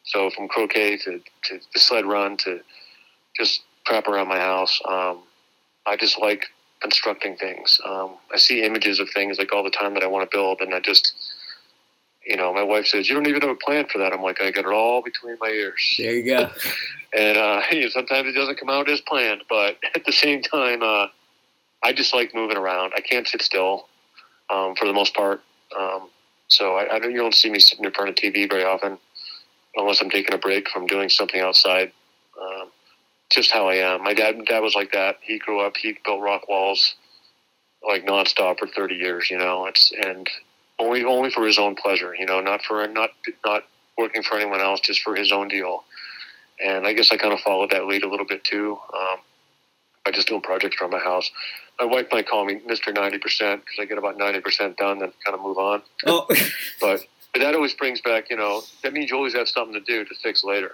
So 0.03 0.29
from 0.29 0.47
croquet 0.47 0.97
to, 0.97 1.19
to 1.45 1.59
the 1.73 1.79
sled 1.79 2.05
run 2.05 2.37
to 2.37 2.61
just 3.35 3.61
crap 3.85 4.07
around 4.07 4.27
my 4.27 4.39
house, 4.39 4.79
um, 4.87 5.19
I 5.85 5.97
just 5.97 6.19
like 6.19 6.45
constructing 6.81 7.35
things. 7.35 7.79
Um, 7.85 8.15
I 8.33 8.37
see 8.37 8.63
images 8.63 8.99
of 8.99 9.09
things 9.13 9.37
like 9.37 9.53
all 9.53 9.63
the 9.63 9.69
time 9.69 9.93
that 9.95 10.03
I 10.03 10.07
want 10.07 10.29
to 10.29 10.35
build, 10.35 10.61
and 10.61 10.73
I 10.73 10.79
just, 10.79 11.13
you 12.25 12.35
know, 12.35 12.53
my 12.53 12.63
wife 12.63 12.87
says, 12.87 13.09
"You 13.09 13.15
don't 13.15 13.27
even 13.27 13.41
have 13.41 13.51
a 13.51 13.55
plan 13.55 13.85
for 13.91 13.97
that." 13.99 14.13
I'm 14.13 14.21
like, 14.21 14.41
I 14.41 14.51
got 14.51 14.65
it 14.65 14.71
all 14.71 15.01
between 15.01 15.37
my 15.39 15.49
ears, 15.49 15.95
there 15.97 16.15
you 16.15 16.23
go. 16.23 16.49
and 17.17 17.37
uh, 17.37 17.61
you 17.71 17.81
know, 17.81 17.89
sometimes 17.89 18.27
it 18.27 18.33
doesn't 18.33 18.59
come 18.59 18.69
out 18.69 18.89
as 18.89 19.01
planned. 19.01 19.43
But 19.49 19.77
at 19.95 20.05
the 20.05 20.11
same 20.11 20.41
time, 20.41 20.81
uh, 20.81 21.07
I 21.83 21.93
just 21.93 22.13
like 22.13 22.33
moving 22.33 22.57
around. 22.57 22.93
I 22.95 23.01
can't 23.01 23.27
sit 23.27 23.41
still 23.41 23.87
um, 24.49 24.75
for 24.75 24.85
the 24.85 24.93
most 24.93 25.13
part. 25.13 25.41
Um, 25.77 26.09
so 26.47 26.75
I, 26.75 26.95
I 26.95 26.99
don't, 26.99 27.11
you 27.11 27.17
don't 27.17 27.35
see 27.35 27.49
me 27.49 27.59
sitting 27.59 27.85
in 27.85 27.91
front 27.91 28.09
of 28.09 28.15
TV 28.15 28.49
very 28.49 28.63
often, 28.63 28.97
unless 29.75 30.01
I'm 30.01 30.09
taking 30.09 30.33
a 30.33 30.37
break 30.37 30.67
from 30.69 30.87
doing 30.87 31.09
something 31.09 31.39
outside. 31.39 31.91
Um, 32.41 32.69
just 33.29 33.51
how 33.51 33.67
I 33.67 33.75
am. 33.75 34.03
My 34.03 34.13
dad, 34.13 34.43
dad 34.45 34.59
was 34.59 34.75
like 34.75 34.91
that. 34.93 35.17
He 35.21 35.39
grew 35.39 35.59
up. 35.59 35.77
He 35.77 35.97
built 36.03 36.21
rock 36.21 36.47
walls 36.47 36.95
like 37.87 38.05
nonstop 38.05 38.59
for 38.59 38.67
30 38.67 38.95
years. 38.95 39.29
You 39.29 39.37
know, 39.37 39.65
it's 39.65 39.91
and 39.91 40.27
only 40.79 41.03
only 41.03 41.29
for 41.29 41.45
his 41.45 41.59
own 41.59 41.75
pleasure. 41.75 42.15
You 42.15 42.25
know, 42.25 42.41
not 42.41 42.63
for 42.63 42.87
not 42.87 43.11
not 43.45 43.63
working 43.97 44.23
for 44.23 44.35
anyone 44.37 44.61
else, 44.61 44.79
just 44.79 45.01
for 45.01 45.15
his 45.15 45.31
own 45.31 45.47
deal. 45.47 45.83
And 46.63 46.85
I 46.85 46.93
guess 46.93 47.11
I 47.11 47.17
kind 47.17 47.33
of 47.33 47.39
followed 47.39 47.71
that 47.71 47.85
lead 47.85 48.03
a 48.03 48.09
little 48.09 48.25
bit 48.25 48.43
too. 48.43 48.77
Um, 48.93 49.19
by 50.05 50.11
just 50.11 50.27
doing 50.27 50.41
projects 50.41 50.77
around 50.81 50.91
my 50.91 50.99
house. 50.99 51.29
My 51.79 51.85
wife 51.85 52.07
might 52.11 52.27
call 52.27 52.45
me 52.45 52.61
Ninety 52.65 53.17
Percent 53.19 53.61
because 53.61 53.79
I 53.79 53.85
get 53.85 53.97
about 53.97 54.17
ninety 54.17 54.41
percent 54.41 54.77
done, 54.77 54.99
then 54.99 55.11
kind 55.25 55.35
of 55.35 55.41
move 55.41 55.57
on. 55.57 55.81
Oh, 56.05 56.25
But 56.81 57.05
but 57.31 57.41
that 57.41 57.53
always 57.53 57.73
brings 57.73 58.01
back, 58.01 58.29
you 58.29 58.37
know, 58.37 58.63
that 58.81 58.91
means 58.91 59.11
you 59.11 59.15
always 59.15 59.35
have 59.35 59.47
something 59.47 59.73
to 59.73 59.79
do 59.81 60.03
to 60.03 60.15
fix 60.23 60.43
later. 60.43 60.71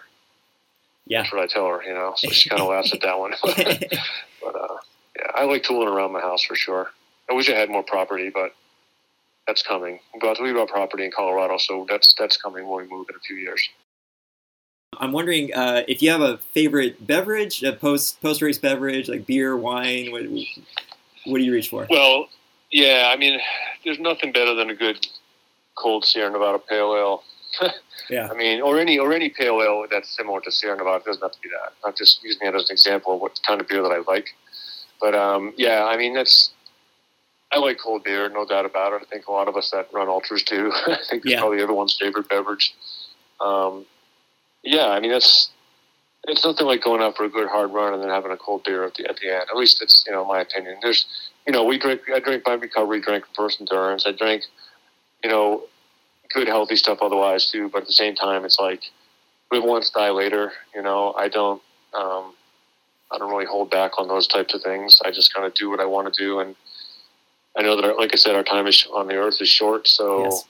Yeah. 1.05 1.21
That's 1.21 1.33
what 1.33 1.41
I 1.41 1.47
tell 1.47 1.67
her, 1.67 1.83
you 1.83 1.93
know. 1.93 2.13
So 2.15 2.29
she 2.29 2.49
kind 2.49 2.61
of 2.61 2.67
laughs 2.69 2.93
at 2.93 3.01
that 3.01 3.19
one. 3.19 3.33
but 3.43 4.55
uh, 4.55 4.77
yeah, 5.17 5.31
I 5.33 5.45
like 5.45 5.63
tooling 5.63 5.87
around 5.87 6.11
my 6.11 6.21
house 6.21 6.43
for 6.43 6.55
sure. 6.55 6.91
I 7.29 7.33
wish 7.33 7.49
I 7.49 7.53
had 7.53 7.69
more 7.69 7.83
property, 7.83 8.29
but 8.29 8.55
that's 9.47 9.63
coming. 9.63 9.99
But 10.19 10.41
we 10.41 10.53
bought 10.53 10.69
property 10.69 11.05
in 11.05 11.11
Colorado, 11.11 11.57
so 11.57 11.85
that's 11.89 12.13
that's 12.15 12.37
coming 12.37 12.67
when 12.67 12.85
we 12.85 12.91
move 12.91 13.07
in 13.09 13.15
a 13.15 13.19
few 13.19 13.35
years. 13.35 13.67
I'm 14.97 15.11
wondering 15.11 15.53
uh, 15.53 15.83
if 15.87 16.01
you 16.01 16.09
have 16.11 16.21
a 16.21 16.37
favorite 16.37 17.05
beverage, 17.05 17.63
a 17.63 17.73
post 17.73 18.21
post 18.21 18.41
race 18.41 18.57
beverage 18.57 19.09
like 19.09 19.25
beer, 19.25 19.57
wine. 19.57 20.11
What, 20.11 20.23
what 21.25 21.37
do 21.37 21.43
you 21.43 21.53
reach 21.53 21.69
for? 21.69 21.87
Well, 21.89 22.27
yeah, 22.71 23.11
I 23.13 23.17
mean, 23.17 23.39
there's 23.83 23.99
nothing 23.99 24.31
better 24.31 24.55
than 24.55 24.69
a 24.69 24.75
good 24.75 25.05
cold 25.75 26.05
Sierra 26.05 26.31
Nevada 26.31 26.59
Pale 26.59 26.95
Ale. 26.95 27.23
Yeah. 28.07 28.27
I 28.31 28.35
mean, 28.35 28.61
or 28.61 28.77
any 28.79 28.99
or 28.99 29.13
any 29.13 29.29
pale 29.29 29.59
ale 29.63 29.85
that's 29.89 30.15
similar 30.15 30.39
to 30.41 30.51
Sierra 30.51 30.77
Nevada. 30.77 30.97
It 30.97 31.05
doesn't 31.05 31.23
have 31.23 31.31
to 31.31 31.39
be 31.41 31.49
that. 31.49 31.73
I'm 31.83 31.93
just 31.97 32.23
using 32.23 32.45
that 32.45 32.53
as 32.53 32.69
an 32.69 32.73
example 32.73 33.15
of 33.15 33.19
what 33.19 33.39
kind 33.47 33.59
of 33.59 33.67
beer 33.67 33.81
that 33.81 33.89
I 33.91 34.03
like. 34.07 34.27
But 35.01 35.15
um, 35.15 35.53
yeah, 35.57 35.85
I 35.85 35.97
mean 35.97 36.13
that's. 36.13 36.51
I 37.51 37.57
like 37.57 37.79
cold 37.83 38.03
beer, 38.03 38.29
no 38.29 38.45
doubt 38.45 38.65
about 38.65 38.93
it. 38.93 39.01
I 39.01 39.05
think 39.05 39.27
a 39.27 39.31
lot 39.31 39.47
of 39.47 39.55
us 39.55 39.71
that 39.71 39.87
run 39.91 40.07
ultras 40.07 40.43
do. 40.43 40.71
I 40.87 40.97
think 41.09 41.23
it's 41.25 41.31
Yeah. 41.33 41.39
probably 41.39 41.61
everyone's 41.63 41.97
favorite 41.99 42.29
beverage. 42.29 42.75
Um, 43.41 43.85
yeah, 44.63 44.89
I 44.89 44.99
mean 44.99 45.11
that's. 45.11 45.49
It's 46.27 46.43
nothing 46.45 46.67
like 46.67 46.83
going 46.83 47.01
out 47.01 47.15
for 47.17 47.23
a 47.23 47.29
good 47.29 47.47
hard 47.47 47.71
run 47.71 47.93
and 47.93 48.03
then 48.03 48.09
having 48.09 48.31
a 48.31 48.37
cold 48.37 48.63
beer 48.65 48.83
at 48.83 48.93
the 48.95 49.07
at 49.09 49.17
the 49.17 49.31
end. 49.31 49.45
At 49.49 49.57
least 49.57 49.81
it's 49.81 50.03
you 50.05 50.13
know 50.13 50.25
my 50.25 50.41
opinion. 50.41 50.77
There's, 50.83 51.05
you 51.47 51.53
know, 51.53 51.63
we 51.63 51.79
drink. 51.79 52.01
I 52.13 52.19
drink 52.19 52.43
my 52.45 52.53
recovery 52.53 53.01
drink 53.01 53.25
first 53.35 53.59
endurance. 53.61 54.05
I 54.07 54.11
drink, 54.11 54.43
you 55.23 55.29
know, 55.31 55.63
good 56.33 56.47
healthy 56.47 56.75
stuff 56.75 56.99
otherwise 57.01 57.49
too. 57.49 57.69
But 57.69 57.81
at 57.83 57.87
the 57.87 57.93
same 57.93 58.15
time, 58.15 58.45
it's 58.45 58.59
like 58.59 58.81
live 59.51 59.63
once, 59.63 59.89
die 59.89 60.09
later. 60.11 60.51
You 60.73 60.81
know, 60.81 61.13
I 61.17 61.27
don't, 61.27 61.61
um, 61.93 62.33
I 63.11 63.17
don't 63.17 63.29
really 63.29 63.45
hold 63.45 63.69
back 63.71 63.97
on 63.99 64.07
those 64.07 64.27
types 64.27 64.53
of 64.53 64.61
things. 64.61 65.01
I 65.05 65.11
just 65.11 65.33
kind 65.33 65.45
of 65.45 65.53
do 65.53 65.69
what 65.69 65.79
I 65.79 65.85
want 65.85 66.13
to 66.13 66.23
do, 66.23 66.39
and 66.39 66.55
I 67.57 67.61
know 67.61 67.79
that, 67.81 67.97
like 67.97 68.11
I 68.13 68.17
said, 68.17 68.35
our 68.35 68.43
time 68.43 68.67
is 68.67 68.85
on 68.93 69.07
the 69.07 69.15
earth 69.15 69.39
is 69.41 69.49
short, 69.49 69.87
so 69.87 70.23
Yes. 70.23 70.45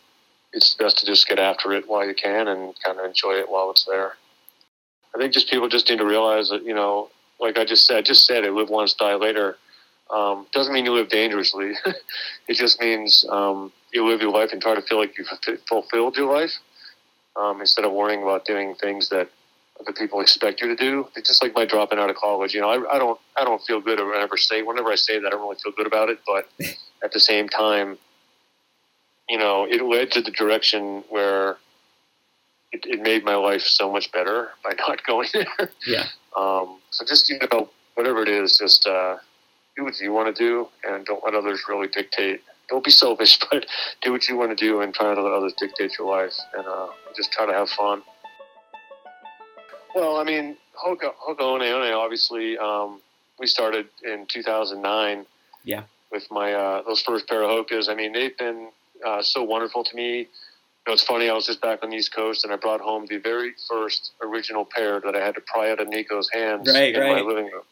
it's 0.54 0.74
best 0.74 0.98
to 1.00 1.06
just 1.06 1.28
get 1.28 1.38
after 1.38 1.72
it 1.74 1.88
while 1.88 2.06
you 2.08 2.16
can 2.16 2.48
and 2.48 2.74
kind 2.84 2.98
of 3.00 3.06
enjoy 3.06 3.34
it 3.34 3.50
while 3.50 3.70
it's 3.72 3.86
there. 3.86 4.14
I 5.14 5.18
think 5.20 5.34
just 5.34 5.50
people 5.50 5.70
just 5.70 5.90
need 5.90 6.00
to 6.00 6.06
realize 6.06 6.50
that 6.50 6.64
you 6.64 6.74
know, 6.74 7.10
like 7.40 7.58
I 7.58 7.66
just 7.66 7.86
said, 7.86 8.06
just 8.06 8.26
said 8.26 8.44
it, 8.44 8.54
live 8.54 8.70
once, 8.70 8.94
die 8.94 9.16
later. 9.16 9.58
Um, 10.10 10.46
doesn't 10.52 10.74
mean 10.74 10.86
you 10.86 10.94
live 10.94 11.10
dangerously. 11.10 11.74
it 12.48 12.54
just 12.54 12.80
means 12.80 13.26
um, 13.30 13.72
you 13.96 14.08
live 14.08 14.22
your 14.22 14.32
life 14.32 14.52
and 14.52 14.62
try 14.62 14.76
to 14.76 14.82
feel 14.82 15.00
like 15.00 15.18
you've 15.18 15.30
fulfilled 15.68 16.18
your 16.18 16.32
life 16.32 16.52
um, 17.36 17.62
instead 17.62 17.86
of 17.86 17.92
worrying 17.92 18.22
about 18.22 18.46
doing 18.46 18.76
things 18.76 19.10
that 19.10 19.30
other 19.80 19.94
people 19.94 20.22
expect 20.22 20.62
you 20.62 20.68
to 20.68 20.76
do. 20.76 21.08
It's 21.16 21.28
just 21.30 21.44
like 21.44 21.54
my 21.54 21.66
dropping 21.66 22.00
out 22.00 22.10
of 22.10 22.16
college. 22.16 22.54
You 22.54 22.62
know, 22.62 22.70
I, 22.70 22.96
I 22.96 23.00
don't 23.00 23.20
I 23.38 23.44
don't 23.44 23.62
feel 23.64 23.82
good 23.82 24.00
whenever 24.00 24.34
I 24.34 24.38
say 24.38 24.62
whenever 24.62 24.90
I 24.90 24.96
say 24.96 25.20
that 25.20 25.28
I 25.28 25.30
don't 25.32 25.42
really 25.42 25.58
feel 25.62 25.74
good 25.74 25.88
about 25.88 26.10
it, 26.10 26.20
but 26.26 26.48
at 27.04 27.12
the 27.12 27.20
same 27.20 27.50
time, 27.50 27.98
you 29.30 29.38
know, 29.38 29.66
it 29.70 29.82
led 29.82 30.12
to 30.12 30.22
the 30.22 30.32
direction 30.32 31.04
where 31.10 31.58
it, 32.72 32.86
it 32.86 33.02
made 33.02 33.24
my 33.24 33.36
life 33.36 33.64
so 33.64 33.92
much 33.92 34.12
better 34.12 34.50
by 34.64 34.74
not 34.78 35.06
going 35.06 35.30
there. 35.34 35.70
Yeah. 35.86 36.06
Um, 36.38 36.80
so 36.92 37.06
just 37.06 37.30
you 37.30 37.40
know, 37.52 37.70
whatever 37.96 38.22
it 38.22 38.30
is, 38.30 38.58
just 38.58 38.88
uh, 38.88 39.18
do 39.76 39.84
what 39.84 40.00
you 40.00 40.12
want 40.12 40.34
to 40.34 40.44
do, 40.44 40.68
and 40.88 41.06
don't 41.06 41.24
let 41.24 41.36
others 41.36 41.64
really 41.68 41.88
dictate. 41.88 42.42
Don't 42.70 42.84
be 42.84 42.92
selfish, 42.92 43.40
but 43.52 43.66
do 44.02 44.12
what 44.12 44.28
you 44.28 44.38
want 44.38 44.58
to 44.58 44.66
do, 44.66 44.82
and 44.82 44.94
try 44.94 45.08
not 45.08 45.16
to 45.16 45.24
let 45.24 45.34
others 45.34 45.54
dictate 45.58 45.98
your 45.98 46.10
life, 46.10 46.34
and 46.56 46.66
uh, 46.66 46.88
just 47.16 47.32
try 47.32 47.46
to 47.46 47.54
have 47.54 47.70
fun. 47.70 48.02
Well, 49.96 50.18
I 50.18 50.24
mean, 50.24 50.58
Hoka 50.76 51.14
Hoka 51.16 51.40
One 51.40 51.60
One, 51.62 51.94
obviously, 51.94 52.58
um, 52.58 53.02
we 53.40 53.48
started 53.48 53.88
in 54.04 54.26
2009. 54.28 55.26
Yeah. 55.64 55.84
With 56.12 56.30
my 56.30 56.54
uh, 56.54 56.82
those 56.84 57.02
first 57.02 57.28
pair 57.28 57.44
of 57.44 57.50
Hokas, 57.50 57.90
I 57.90 57.96
mean, 57.96 58.14
they've 58.14 58.38
been 58.38 58.70
uh, 59.06 59.22
so 59.22 59.44
wonderful 59.44 59.84
to 59.84 59.96
me. 59.96 60.20
You 60.20 60.26
know, 60.88 60.94
it's 60.94 61.04
funny. 61.04 61.30
I 61.30 61.34
was 61.34 61.46
just 61.48 61.62
back 61.62 61.84
on 61.84 61.90
the 61.90 61.96
East 61.96 62.14
Coast, 62.14 62.44
and 62.44 62.54
I 62.54 62.58
brought 62.58 62.80
home 62.82 63.08
the 63.10 63.18
very 63.18 63.54
first 63.68 64.12
original 64.22 64.66
pair 64.66 65.00
that 65.00 65.16
I 65.16 65.20
had 65.20 65.36
to 65.36 65.42
pry 65.42 65.72
out 65.72 65.80
of 65.80 65.88
Nico's 65.88 66.30
hands 66.32 66.72
Right, 66.72 66.94
in 66.94 67.02
my 67.02 67.22
living 67.22 67.46
room. 67.46 67.64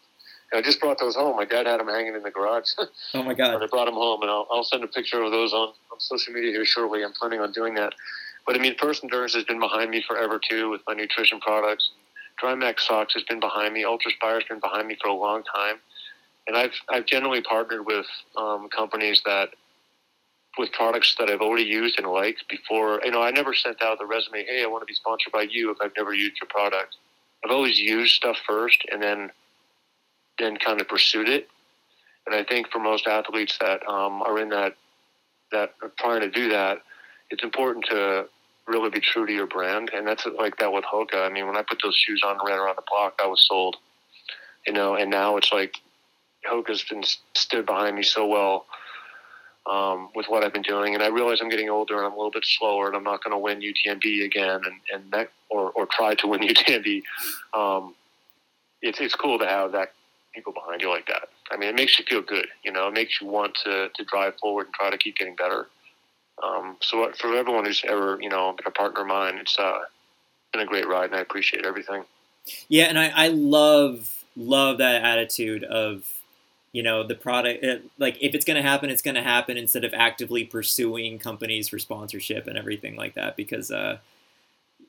I 0.54 0.62
just 0.62 0.80
brought 0.80 1.00
those 1.00 1.16
home. 1.16 1.36
My 1.36 1.46
dad 1.46 1.66
had 1.66 1.80
them 1.80 1.88
hanging 1.88 2.16
in 2.16 2.24
the 2.24 2.32
garage, 2.32 2.72
Oh 3.14 3.24
my 3.24 3.34
God. 3.34 3.62
I 3.62 3.68
brought 3.68 3.86
them 3.86 3.96
home. 3.96 4.22
And 4.22 4.30
I'll, 4.30 4.48
I'll 4.52 4.64
send 4.64 4.84
a 4.84 4.88
picture 4.88 5.22
of 5.22 5.32
those 5.32 5.54
on, 5.54 5.70
on 5.92 6.00
social 6.00 6.34
media 6.34 6.52
here 6.52 6.66
shortly. 6.66 7.04
I'm 7.04 7.14
planning 7.14 7.40
on 7.40 7.52
doing 7.52 7.74
that. 7.76 7.94
But 8.46 8.56
I 8.56 8.60
mean, 8.60 8.76
First 8.78 9.04
Endurance 9.04 9.34
has 9.36 9.46
been 9.46 9.60
behind 9.60 9.90
me 9.90 10.04
forever 10.08 10.40
too, 10.40 10.70
with 10.70 10.82
my 10.88 10.94
nutrition 10.94 11.40
products. 11.40 11.92
Drymax 12.42 12.82
Socks 12.82 13.14
has 13.14 13.24
been 13.24 13.40
behind 13.40 13.74
me. 13.74 13.84
Ultraspire 13.84 14.36
has 14.36 14.44
been 14.50 14.60
behind 14.60 14.88
me 14.88 14.98
for 15.02 15.08
a 15.08 15.14
long 15.14 15.44
time, 15.44 15.76
and 16.48 16.58
I've 16.58 16.74
I've 16.90 17.06
generally 17.06 17.42
partnered 17.42 17.86
with 17.86 18.08
um, 18.36 18.70
companies 18.70 19.22
that 19.26 19.50
with 20.58 20.72
products 20.72 21.16
that 21.20 21.30
I've 21.30 21.42
already 21.42 21.64
used 21.64 21.98
and 21.98 22.08
liked 22.08 22.44
before. 22.50 23.02
You 23.04 23.12
know, 23.12 23.22
I 23.22 23.32
never 23.32 23.54
sent 23.54 23.82
out 23.82 24.00
the 24.00 24.06
resume, 24.06 24.44
"Hey, 24.46 24.64
I 24.64 24.68
want 24.68 24.82
to 24.82 24.86
be 24.86 24.94
sponsored 24.94 25.32
by 25.32 25.44
you." 25.44 25.72
If 25.72 25.78
I've 25.82 25.94
never 25.96 26.14
used 26.14 26.38
your 26.42 26.50
product, 26.50 26.96
I've 27.46 27.52
always 27.52 27.80
used 27.80 28.16
stuff 28.16 28.38
first, 28.46 28.84
and 28.92 29.02
then 29.02 29.32
then 30.39 30.57
kind 30.57 30.81
of 30.81 30.88
pursued 30.88 31.30
it. 31.30 31.47
And 32.26 32.35
I 32.35 32.43
think 32.43 32.69
for 32.69 32.80
most 32.80 33.07
athletes 33.07 33.57
that 33.60 33.88
um, 33.88 34.22
are 34.22 34.39
in 34.39 34.49
that 34.49 34.76
that 35.51 35.73
are 35.81 35.91
trying 35.99 36.22
to 36.22 36.30
do 36.30 36.49
that, 36.49 36.80
it's 37.30 37.43
important 37.43 37.85
to 37.85 38.27
really 38.68 38.89
be 38.89 38.99
true 38.99 39.26
to 39.26 39.34
your 39.34 39.45
brand. 39.45 39.91
And 39.93 40.07
that's 40.07 40.26
like 40.26 40.57
that 40.57 40.72
with 40.72 40.85
Hoka. 40.85 41.26
I 41.26 41.30
mean, 41.30 41.47
when 41.47 41.57
I 41.57 41.64
put 41.68 41.80
those 41.84 41.95
shoes 41.95 42.22
on 42.26 42.39
and 42.39 42.47
ran 42.47 42.60
around 42.60 42.77
the 42.77 42.84
block, 42.89 43.19
I 43.23 43.27
was 43.27 43.45
sold. 43.47 43.77
You 44.65 44.73
know, 44.73 44.95
and 44.95 45.11
now 45.11 45.35
it's 45.35 45.51
like 45.51 45.76
Hoka's 46.49 46.84
been 46.84 47.03
stood 47.35 47.65
behind 47.65 47.95
me 47.95 48.03
so 48.03 48.26
well 48.26 48.65
um, 49.69 50.10
with 50.15 50.27
what 50.27 50.43
I've 50.43 50.53
been 50.53 50.61
doing, 50.61 50.93
and 50.93 51.03
I 51.03 51.07
realize 51.07 51.39
I'm 51.41 51.49
getting 51.49 51.69
older 51.69 51.97
and 51.97 52.05
I'm 52.05 52.14
a 52.14 52.15
little 52.15 52.31
bit 52.31 52.45
slower, 52.45 52.88
and 52.88 52.95
I'm 52.95 53.03
not 53.03 53.23
going 53.23 53.34
to 53.34 53.38
win 53.38 53.61
UTMB 53.61 54.26
again, 54.26 54.61
and 54.65 54.76
and 54.93 55.11
that 55.11 55.31
or 55.49 55.72
or 55.72 55.85
try 55.85 56.15
to 56.15 56.27
win 56.27 56.39
UTMB. 56.47 57.03
Um, 57.53 57.95
it's 58.81 58.99
it's 58.99 59.15
cool 59.15 59.39
to 59.39 59.45
have 59.45 59.72
that 59.73 59.93
people 60.34 60.53
behind 60.53 60.81
you 60.81 60.89
like 60.89 61.05
that. 61.07 61.30
I 61.51 61.57
mean, 61.57 61.69
it 61.69 61.76
makes 61.76 61.97
you 61.97 62.05
feel 62.05 62.22
good. 62.22 62.47
You 62.64 62.72
know, 62.72 62.88
it 62.88 62.93
makes 62.93 63.22
you 63.22 63.27
want 63.27 63.55
to 63.64 63.89
to 63.93 64.03
drive 64.05 64.38
forward 64.39 64.68
and 64.68 64.73
try 64.73 64.89
to 64.89 64.97
keep 64.97 65.18
getting 65.18 65.35
better. 65.35 65.68
Um, 66.41 66.77
so 66.81 67.11
for 67.19 67.35
everyone 67.35 67.65
who's 67.65 67.84
ever 67.88 68.18
you 68.22 68.30
know 68.30 68.53
been 68.53 68.68
a 68.68 68.72
partner 68.72 69.01
of 69.01 69.07
mine, 69.07 69.38
it's 69.38 69.57
uh, 69.57 69.80
been 70.51 70.61
a 70.61 70.65
great 70.65 70.88
ride, 70.88 71.05
and 71.05 71.15
I 71.15 71.19
appreciate 71.19 71.65
everything. 71.65 72.03
Yeah, 72.68 72.85
and 72.85 72.99
I, 72.99 73.10
I 73.10 73.27
love 73.30 74.23
love 74.35 74.80
that 74.80 75.03
attitude 75.03 75.64
of 75.64 76.23
you 76.72 76.81
know 76.81 77.05
the 77.05 77.15
product 77.15 77.64
it, 77.64 77.84
like 77.99 78.18
if 78.19 78.34
it's 78.34 78.43
going 78.43 78.57
to 78.57 78.68
happen 78.68 78.89
it's 78.89 79.03
going 79.03 79.14
to 79.14 79.22
happen 79.22 79.57
instead 79.57 79.84
of 79.84 79.93
actively 79.93 80.43
pursuing 80.43 81.19
companies 81.19 81.69
for 81.69 81.77
sponsorship 81.77 82.47
and 82.47 82.57
everything 82.57 82.95
like 82.95 83.14
that 83.14 83.38
because 83.38 83.69
uh 83.69 83.99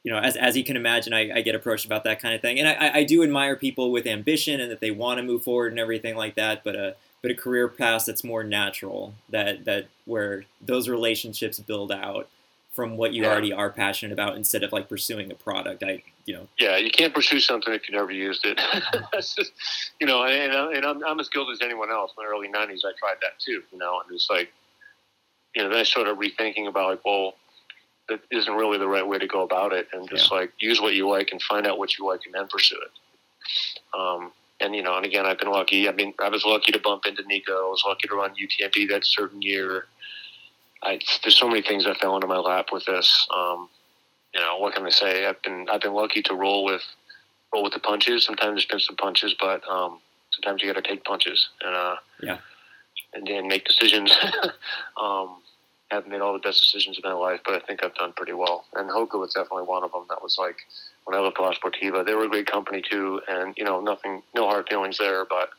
you 0.05 0.13
know 0.13 0.19
as, 0.19 0.37
as 0.37 0.57
you 0.57 0.63
can 0.63 0.77
imagine 0.77 1.13
I, 1.13 1.39
I 1.39 1.41
get 1.41 1.55
approached 1.55 1.85
about 1.87 2.05
that 2.05 2.21
kind 2.21 2.35
of 2.35 2.41
thing 2.43 2.59
and 2.61 2.69
I, 2.69 2.99
I- 3.01 3.05
do 3.05 3.23
admire 3.23 3.57
people 3.57 3.91
with 3.91 4.07
ambition 4.07 4.61
and 4.61 4.71
that 4.71 4.81
they 4.81 4.91
want 4.91 5.19
to 5.19 5.23
move 5.23 5.43
forward 5.43 5.73
and 5.73 5.81
everything 5.81 6.15
like 6.17 6.35
that 6.37 6.63
but 6.63 6.77
a 6.77 6.95
but 7.23 7.31
a 7.31 7.35
career 7.35 7.69
path 7.69 8.05
that's 8.07 8.23
more 8.23 8.45
natural 8.45 9.15
that 9.31 9.65
that 9.65 9.87
where 10.05 10.45
those 10.61 10.89
relationships 10.89 11.59
build 11.59 11.91
out 11.91 12.29
from 12.73 12.97
what 12.97 13.13
you 13.15 13.23
Yeah. 13.23 13.31
already 13.31 13.53
are 13.53 13.71
passionate 13.71 14.13
about 14.13 14.37
instead 14.37 14.63
of 14.63 14.73
like 14.73 14.89
pursuing 14.89 15.31
a 15.33 15.35
product 15.35 15.83
I 15.83 16.03
you 16.27 16.35
know 16.35 16.49
Yeah, 16.59 16.77
you 16.77 16.91
can't 16.91 17.15
pursue 17.15 17.41
something 17.41 17.73
if 17.73 17.89
you 17.89 17.95
never 17.97 18.11
used 18.13 18.45
it. 18.47 18.61
That's 19.13 19.35
just, 19.35 19.53
you 20.01 20.07
know, 20.07 20.25
and, 20.25 20.75
and 20.75 20.85
I'm, 20.87 21.05
I'm 21.05 21.21
as 21.21 21.29
guilty 21.29 21.53
as 21.53 21.61
anyone 21.63 21.91
else. 21.91 22.13
In 22.17 22.25
the 22.25 22.31
early 22.31 22.49
'90s, 22.49 22.81
I 22.85 22.93
tried 22.99 23.17
that 23.21 23.39
too. 23.39 23.63
You 23.71 23.79
know, 23.79 24.01
and 24.01 24.15
it's 24.15 24.29
like, 24.31 24.51
you 25.55 25.63
know, 25.63 25.69
then 25.69 25.79
I 25.79 25.83
started 25.83 26.17
rethinking 26.17 26.67
about 26.67 26.89
like, 26.91 27.05
well, 27.05 27.35
that 28.09 28.21
isn't 28.31 28.53
really 28.55 28.79
the 28.79 28.87
right 28.89 29.07
way 29.07 29.19
to 29.19 29.27
go 29.27 29.43
about 29.43 29.73
it, 29.73 29.89
and 29.93 30.09
just 30.09 30.31
like 30.31 30.53
use 30.59 30.81
what 30.81 30.95
you 30.95 31.09
like 31.09 31.31
and 31.33 31.41
find 31.43 31.67
out 31.67 31.79
what 31.79 31.97
you 31.99 32.07
like 32.07 32.21
and 32.27 32.35
then 32.35 32.47
pursue 32.49 32.77
it. 32.83 33.99
Um, 33.99 34.33
and 34.61 34.75
you 34.75 34.83
know, 34.83 34.97
and 34.97 35.05
again, 35.07 35.27
I've 35.27 35.39
been 35.39 35.51
lucky. 35.51 35.89
I 35.89 35.93
mean, 35.93 36.15
I 36.23 36.29
was 36.29 36.45
lucky 36.45 36.73
to 36.73 36.79
bump 36.79 37.07
into 37.07 37.23
Nico. 37.27 37.53
I 37.53 37.71
was 37.71 37.83
lucky 37.87 38.09
to 38.09 38.15
run 38.15 38.33
UTMB 38.35 38.89
that 38.91 39.05
certain 39.05 39.43
year. 39.43 39.87
I, 40.83 40.99
there's 41.23 41.37
so 41.37 41.49
many 41.49 41.63
things 41.63 41.85
that 41.85 41.97
fell 41.99 42.15
into 42.15 42.27
my 42.27 42.39
lap 42.39 42.67
with 42.73 42.85
this. 42.85 43.27
Um, 43.35 43.69
you 44.35 44.41
know, 44.41 44.59
what 44.59 44.75
can 44.75 44.85
I 44.85 44.91
say? 44.91 45.27
I've 45.27 45.41
been 45.43 45.67
I've 45.73 45.81
been 45.81 45.95
lucky 45.95 46.23
to 46.23 46.35
roll 46.35 46.65
with 46.65 46.83
roll 47.53 47.63
with 47.65 47.73
the 47.73 47.79
punches. 47.81 48.25
Sometimes 48.25 48.55
there's 48.57 48.67
been 48.67 48.81
some 48.81 48.97
punches, 48.97 49.35
but 49.41 49.67
um, 49.69 49.99
sometimes 50.33 50.63
you 50.63 50.73
got 50.73 50.83
to 50.83 50.89
take 50.89 51.05
punches 51.05 51.49
and 51.65 51.75
uh, 51.75 51.97
Yeah. 52.23 52.39
and 53.15 53.27
then 53.27 53.49
make 53.49 53.65
decisions. 53.65 54.15
um, 55.01 55.37
haven't 55.95 56.11
made 56.11 56.21
all 56.21 56.33
the 56.33 56.39
best 56.39 56.61
decisions 56.61 56.99
in 57.03 57.09
my 57.09 57.15
life, 57.15 57.41
but 57.45 57.55
I 57.55 57.61
think 57.61 57.85
I've 57.85 57.95
done 57.95 58.13
pretty 58.13 58.33
well. 58.33 58.65
And 58.75 58.91
Hoka 58.91 59.19
was 59.19 59.33
definitely 59.35 59.65
one 59.65 59.83
of 59.85 59.93
them. 59.93 60.05
That 60.09 60.23
was 60.23 60.37
like 60.39 60.57
when 61.05 61.17
I 61.17 61.21
left 61.21 61.39
La 61.41 61.53
Sportiva. 61.53 62.05
They 62.05 62.15
were 62.15 62.25
a 62.25 62.29
great 62.29 62.47
company 62.47 62.83
too, 62.83 63.21
and 63.29 63.55
you 63.57 63.65
know, 63.65 63.81
nothing, 63.81 64.23
no 64.35 64.47
hard 64.47 64.69
feelings 64.69 64.99
there. 64.99 65.25
But 65.25 65.51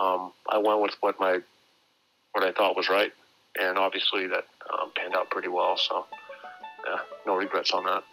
um, 0.00 0.32
I 0.48 0.58
went 0.58 0.80
with 0.80 0.94
what 1.00 1.18
my 1.18 1.40
what 2.32 2.44
I 2.44 2.52
thought 2.52 2.76
was 2.76 2.88
right, 2.88 3.12
and 3.60 3.78
obviously 3.78 4.26
that 4.28 4.44
um, 4.72 4.92
panned 4.96 5.14
out 5.14 5.30
pretty 5.30 5.48
well. 5.48 5.76
So 5.76 6.06
yeah, 6.86 7.00
no 7.26 7.36
regrets 7.36 7.72
on 7.72 7.84
that. 7.84 8.04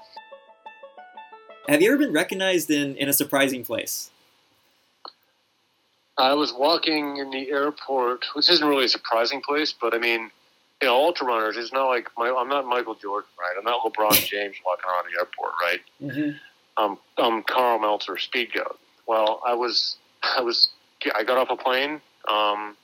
Have 1.70 1.82
you 1.82 1.90
ever 1.90 1.98
been 1.98 2.14
recognized 2.14 2.72
in, 2.72 2.96
in 2.96 3.10
a 3.10 3.14
surprising 3.14 3.64
place? 3.64 4.10
I 6.18 6.34
was 6.34 6.54
walking 6.54 7.18
in 7.18 7.30
the 7.30 7.52
airport, 7.52 8.26
which 8.34 8.50
isn't 8.50 8.68
really 8.68 8.86
a 8.86 8.90
surprising 8.90 9.42
place, 9.42 9.74
but 9.80 9.94
I 9.94 10.00
mean, 10.00 10.32
you 10.82 10.88
know, 10.88 10.96
ultra 10.96 11.28
runners. 11.28 11.58
It's 11.58 11.74
not 11.74 11.88
like 11.88 12.10
my, 12.18 12.30
I'm 12.30 12.50
not 12.50 12.66
Michael 12.66 12.96
Jordan, 12.96 13.30
right? 13.40 13.56
I'm 13.58 13.64
not 13.64 13.82
LeBron 13.84 14.12
James 14.28 14.56
walking 14.66 14.86
around 14.88 15.06
the 15.12 15.20
airport, 15.20 15.52
right? 15.62 15.80
Mm-hmm. 16.02 16.84
Um, 16.84 17.00
I'm 17.18 17.44
Karl 17.44 17.80
Meltzer, 17.80 18.18
speed 18.18 18.54
goat. 18.54 18.80
Well, 19.08 19.42
I 19.46 19.54
was, 19.54 19.98
I 20.22 20.42
was, 20.42 20.70
I 21.16 21.24
got 21.24 21.38
off 21.38 21.50
a 21.50 21.56
plane, 21.56 22.02
um, 22.28 22.76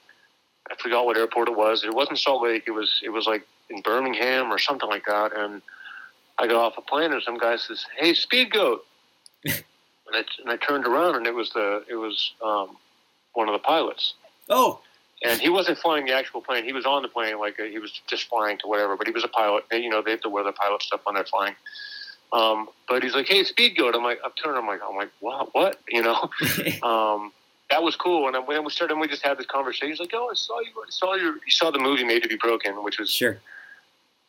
I 0.71 0.75
forgot 0.79 1.05
what 1.05 1.17
airport 1.17 1.49
it 1.49 1.57
was. 1.57 1.83
It 1.83 1.93
wasn't 1.93 2.19
Salt 2.19 2.43
Lake. 2.43 2.63
It 2.67 2.71
was 2.71 3.01
it 3.03 3.09
was 3.09 3.27
like 3.27 3.45
in 3.69 3.81
Birmingham 3.81 4.51
or 4.51 4.57
something 4.57 4.89
like 4.89 5.05
that. 5.05 5.35
And 5.35 5.61
I 6.39 6.47
got 6.47 6.55
off 6.55 6.77
a 6.77 6.81
plane 6.81 7.11
and 7.11 7.21
some 7.21 7.37
guy 7.37 7.57
says, 7.57 7.85
"Hey, 7.97 8.13
Speed 8.13 8.51
Goat," 8.51 8.85
and, 9.45 9.63
I, 10.13 10.23
and 10.41 10.49
I 10.49 10.57
turned 10.57 10.85
around 10.85 11.15
and 11.15 11.27
it 11.27 11.35
was 11.35 11.49
the 11.51 11.83
it 11.89 11.95
was 11.95 12.33
um, 12.43 12.77
one 13.33 13.49
of 13.49 13.53
the 13.53 13.59
pilots. 13.59 14.13
Oh, 14.49 14.81
And 15.23 15.39
he 15.39 15.49
wasn't 15.49 15.77
flying 15.77 16.05
the 16.05 16.13
actual 16.13 16.41
plane. 16.41 16.65
He 16.65 16.73
was 16.73 16.85
on 16.85 17.01
the 17.01 17.07
plane, 17.07 17.39
like 17.39 17.59
uh, 17.59 17.63
he 17.63 17.79
was 17.79 18.01
just 18.07 18.27
flying 18.27 18.57
to 18.59 18.67
whatever. 18.67 18.97
But 18.97 19.07
he 19.07 19.13
was 19.13 19.23
a 19.23 19.29
pilot. 19.29 19.63
And, 19.71 19.83
you 19.83 19.89
know, 19.89 20.01
they 20.01 20.11
have 20.11 20.21
to 20.21 20.29
wear 20.29 20.43
the 20.43 20.51
pilot 20.51 20.81
stuff 20.81 21.01
when 21.05 21.15
they're 21.15 21.23
flying. 21.23 21.55
Um, 22.33 22.67
but 22.89 23.03
he's 23.03 23.13
like, 23.13 23.27
"Hey, 23.27 23.43
Speed 23.43 23.77
Goat." 23.77 23.95
I'm 23.95 24.03
like, 24.03 24.19
I'm 24.25 24.31
turning. 24.31 24.57
I'm 24.59 24.67
like, 24.67 24.81
I'm 24.87 24.95
like, 24.95 25.11
what? 25.19 25.53
What? 25.53 25.79
You 25.87 26.01
know? 26.01 26.29
um, 26.83 27.31
that 27.69 27.81
was 27.81 27.95
cool. 27.95 28.27
And 28.27 28.35
then 28.35 28.63
we 28.63 28.71
started, 28.71 28.93
and 28.93 29.01
we 29.01 29.07
just 29.07 29.23
had 29.23 29.37
this 29.37 29.45
conversation. 29.45 29.89
He's 29.89 29.99
like, 29.99 30.11
"Oh, 30.13 30.29
I 30.29 30.33
saw 30.33 30.59
you. 30.59 30.71
I 30.75 30.89
saw 30.89 31.13
your. 31.13 31.33
You 31.33 31.51
saw 31.51 31.71
the 31.71 31.79
movie 31.79 32.03
Made 32.03 32.23
to 32.23 32.29
Be 32.29 32.35
Broken, 32.35 32.83
which 32.83 32.99
was, 32.99 33.11
sure. 33.11 33.39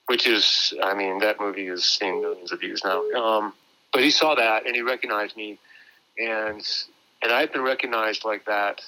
which 0.06 0.26
is, 0.26 0.74
I 0.82 0.94
mean, 0.94 1.18
that 1.20 1.40
movie 1.40 1.66
is 1.66 1.84
seeing 1.84 2.20
millions 2.20 2.52
of 2.52 2.60
views 2.60 2.82
now. 2.84 3.02
Um, 3.12 3.54
but 3.92 4.02
he 4.02 4.10
saw 4.10 4.34
that 4.34 4.66
and 4.66 4.74
he 4.74 4.82
recognized 4.82 5.36
me, 5.36 5.58
and 6.18 6.66
and 7.22 7.32
I've 7.32 7.52
been 7.52 7.62
recognized 7.62 8.24
like 8.24 8.44
that, 8.44 8.82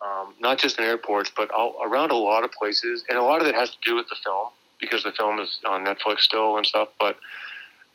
um, 0.00 0.34
not 0.40 0.58
just 0.58 0.78
in 0.78 0.84
airports, 0.84 1.30
but 1.34 1.50
all, 1.50 1.76
around 1.82 2.10
a 2.10 2.16
lot 2.16 2.44
of 2.44 2.52
places. 2.52 3.04
And 3.08 3.18
a 3.18 3.22
lot 3.22 3.40
of 3.40 3.46
it 3.46 3.54
has 3.54 3.70
to 3.70 3.76
do 3.84 3.96
with 3.96 4.08
the 4.08 4.16
film 4.22 4.48
because 4.80 5.02
the 5.02 5.12
film 5.12 5.38
is 5.40 5.58
on 5.66 5.84
Netflix 5.84 6.20
still 6.20 6.56
and 6.56 6.66
stuff. 6.66 6.88
But 7.00 7.16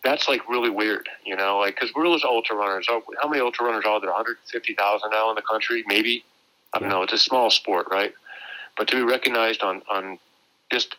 that's 0.03 0.27
like 0.27 0.47
really 0.49 0.69
weird, 0.69 1.07
you 1.25 1.35
know, 1.35 1.59
like 1.59 1.75
because 1.75 1.91
we're 1.95 2.03
those 2.03 2.23
ultra 2.23 2.55
runners. 2.55 2.87
Oh, 2.89 3.03
How 3.21 3.29
many 3.29 3.41
ultra 3.41 3.65
runners 3.65 3.85
are 3.87 4.01
there? 4.01 4.09
150,000 4.09 5.09
now 5.11 5.29
in 5.29 5.35
the 5.35 5.41
country, 5.41 5.83
maybe. 5.87 6.23
I 6.73 6.79
don't 6.79 6.89
know. 6.89 7.03
It's 7.03 7.13
a 7.13 7.17
small 7.17 7.49
sport, 7.49 7.87
right? 7.91 8.13
But 8.75 8.87
to 8.89 8.95
be 8.95 9.03
recognized 9.03 9.61
on 9.61 9.83
on 9.89 10.17
just 10.71 10.95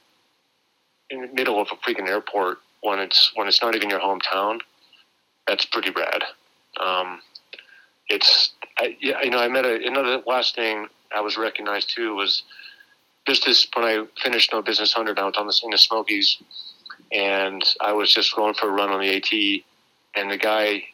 in 1.10 1.20
the 1.22 1.28
middle 1.28 1.60
of 1.60 1.68
a 1.72 1.76
freaking 1.76 2.08
airport 2.08 2.58
when 2.80 2.98
it's 2.98 3.32
when 3.34 3.48
it's 3.48 3.60
not 3.60 3.74
even 3.74 3.90
your 3.90 4.00
hometown, 4.00 4.60
that's 5.46 5.64
pretty 5.64 5.90
rad. 5.90 6.22
Um, 6.80 7.20
it's 8.08 8.52
I, 8.78 8.96
yeah, 9.00 9.22
you 9.22 9.30
know 9.30 9.38
I 9.38 9.48
met 9.48 9.64
a, 9.64 9.84
another 9.86 10.22
last 10.26 10.54
thing 10.54 10.86
I 11.14 11.20
was 11.20 11.36
recognized 11.36 11.90
too 11.94 12.14
was 12.14 12.42
just 13.26 13.44
this 13.46 13.66
when 13.74 13.84
I 13.84 14.04
finished 14.22 14.52
No 14.52 14.62
Business 14.62 14.92
Hundred 14.92 15.18
I 15.18 15.24
was 15.24 15.36
on 15.36 15.46
the 15.46 15.60
in 15.64 15.70
the 15.70 15.78
Smokies 15.78 16.38
and 17.12 17.62
I 17.80 17.92
was 17.92 18.12
just 18.12 18.34
going 18.34 18.54
for 18.54 18.68
a 18.68 18.72
run 18.72 18.90
on 18.90 19.00
the 19.00 19.16
AT 19.16 19.62
and 20.20 20.30
the 20.30 20.36
guy 20.36 20.84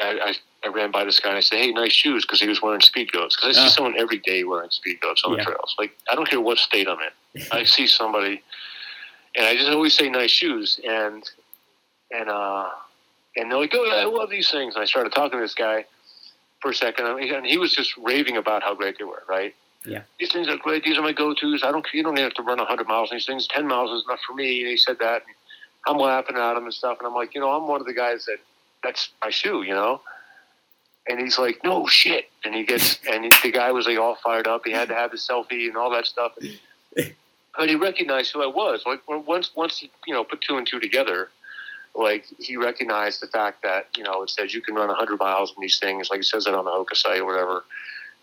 I, 0.00 0.18
I, 0.20 0.34
I 0.64 0.68
ran 0.68 0.90
by 0.90 1.04
this 1.04 1.18
guy 1.20 1.30
and 1.30 1.38
I 1.38 1.40
said 1.40 1.58
hey 1.58 1.72
nice 1.72 1.92
shoes 1.92 2.24
because 2.24 2.40
he 2.40 2.48
was 2.48 2.60
wearing 2.62 2.80
speed 2.80 3.10
goats 3.12 3.36
because 3.36 3.56
I 3.56 3.60
see 3.62 3.68
someone 3.74 3.98
every 3.98 4.18
day 4.18 4.44
wearing 4.44 4.70
speed 4.70 5.00
goats 5.00 5.22
on 5.24 5.32
Yeah. 5.32 5.38
the 5.38 5.44
trails. 5.44 5.74
Like 5.78 5.92
I 6.10 6.14
don't 6.14 6.28
care 6.28 6.40
what 6.40 6.58
state 6.58 6.88
I'm 6.88 6.98
in. 7.00 7.42
I 7.52 7.64
see 7.64 7.86
somebody 7.86 8.42
and 9.36 9.46
I 9.46 9.54
just 9.56 9.68
always 9.68 9.94
say 9.96 10.08
nice 10.08 10.30
shoes 10.30 10.80
and 10.86 11.28
and 12.10 12.28
uh 12.28 12.68
and 13.36 13.50
they're 13.50 13.58
like 13.58 13.72
oh 13.74 13.84
yeah 13.84 13.94
I 13.94 14.04
love 14.04 14.30
these 14.30 14.50
things 14.50 14.74
and 14.74 14.82
I 14.82 14.86
started 14.86 15.12
talking 15.12 15.38
to 15.38 15.44
this 15.44 15.54
guy 15.54 15.84
for 16.60 16.70
a 16.70 16.74
second 16.74 17.06
and 17.06 17.46
he 17.46 17.56
was 17.58 17.72
just 17.74 17.96
raving 17.96 18.36
about 18.36 18.62
how 18.62 18.74
great 18.74 18.98
they 18.98 19.04
were 19.04 19.22
right? 19.28 19.54
Yeah. 19.84 20.02
these 20.18 20.32
things 20.32 20.48
are 20.48 20.56
great. 20.56 20.82
These 20.82 20.98
are 20.98 21.02
my 21.02 21.12
go-to's. 21.12 21.62
I 21.62 21.70
don't 21.70 21.86
you 21.94 22.02
don't 22.02 22.18
have 22.18 22.34
to 22.34 22.42
run 22.42 22.58
100 22.58 22.88
miles 22.88 23.10
these 23.10 23.26
things. 23.26 23.46
10 23.46 23.66
miles 23.66 23.90
is 23.90 24.04
enough 24.06 24.20
for 24.26 24.34
me. 24.34 24.60
And 24.60 24.68
he 24.68 24.76
said 24.76 24.98
that 24.98 25.22
and 25.26 25.34
I'm 25.86 25.98
laughing 25.98 26.36
at 26.36 26.56
him 26.56 26.64
and 26.64 26.74
stuff 26.74 26.98
and 26.98 27.06
I'm 27.06 27.14
like 27.14 27.34
you 27.34 27.40
know 27.40 27.50
I'm 27.50 27.68
one 27.68 27.80
of 27.80 27.86
the 27.86 27.94
guys 27.94 28.26
that 28.26 28.38
that's 28.82 29.10
my 29.22 29.30
shoe 29.30 29.62
you 29.62 29.74
know? 29.74 30.00
And 31.08 31.20
he's 31.20 31.38
like 31.38 31.60
no 31.64 31.86
shit. 31.86 32.28
And 32.44 32.54
he 32.54 32.64
gets 32.64 32.98
and 33.10 33.32
the 33.42 33.52
guy 33.52 33.72
was 33.72 33.86
like 33.86 33.98
all 33.98 34.16
fired 34.16 34.46
up. 34.46 34.62
He 34.64 34.72
had 34.72 34.88
to 34.88 34.94
have 34.94 35.12
his 35.12 35.26
selfie 35.26 35.68
and 35.68 35.76
all 35.76 35.90
that 35.90 36.06
stuff. 36.06 36.32
But 37.58 37.68
he 37.68 37.74
recognized 37.74 38.32
who 38.32 38.42
I 38.42 38.46
was. 38.46 38.84
Like 38.86 39.00
once, 39.08 39.50
once 39.56 39.78
he, 39.78 39.90
you 40.06 40.14
know, 40.14 40.22
put 40.22 40.40
two 40.40 40.58
and 40.58 40.66
two 40.66 40.78
together, 40.78 41.28
like 41.98 42.26
he 42.38 42.56
recognized 42.56 43.20
the 43.20 43.26
fact 43.26 43.62
that 43.62 43.88
you 43.96 44.04
know 44.04 44.22
it 44.22 44.30
says 44.30 44.54
you 44.54 44.62
can 44.62 44.74
run 44.74 44.88
100 44.88 45.18
miles 45.18 45.52
in 45.56 45.60
these 45.60 45.78
things, 45.78 46.08
like 46.10 46.20
he 46.20 46.22
says 46.22 46.46
it 46.46 46.54
on 46.54 46.64
the 46.64 46.70
Hoka 46.70 46.94
site 46.96 47.20
or 47.20 47.24
whatever. 47.26 47.64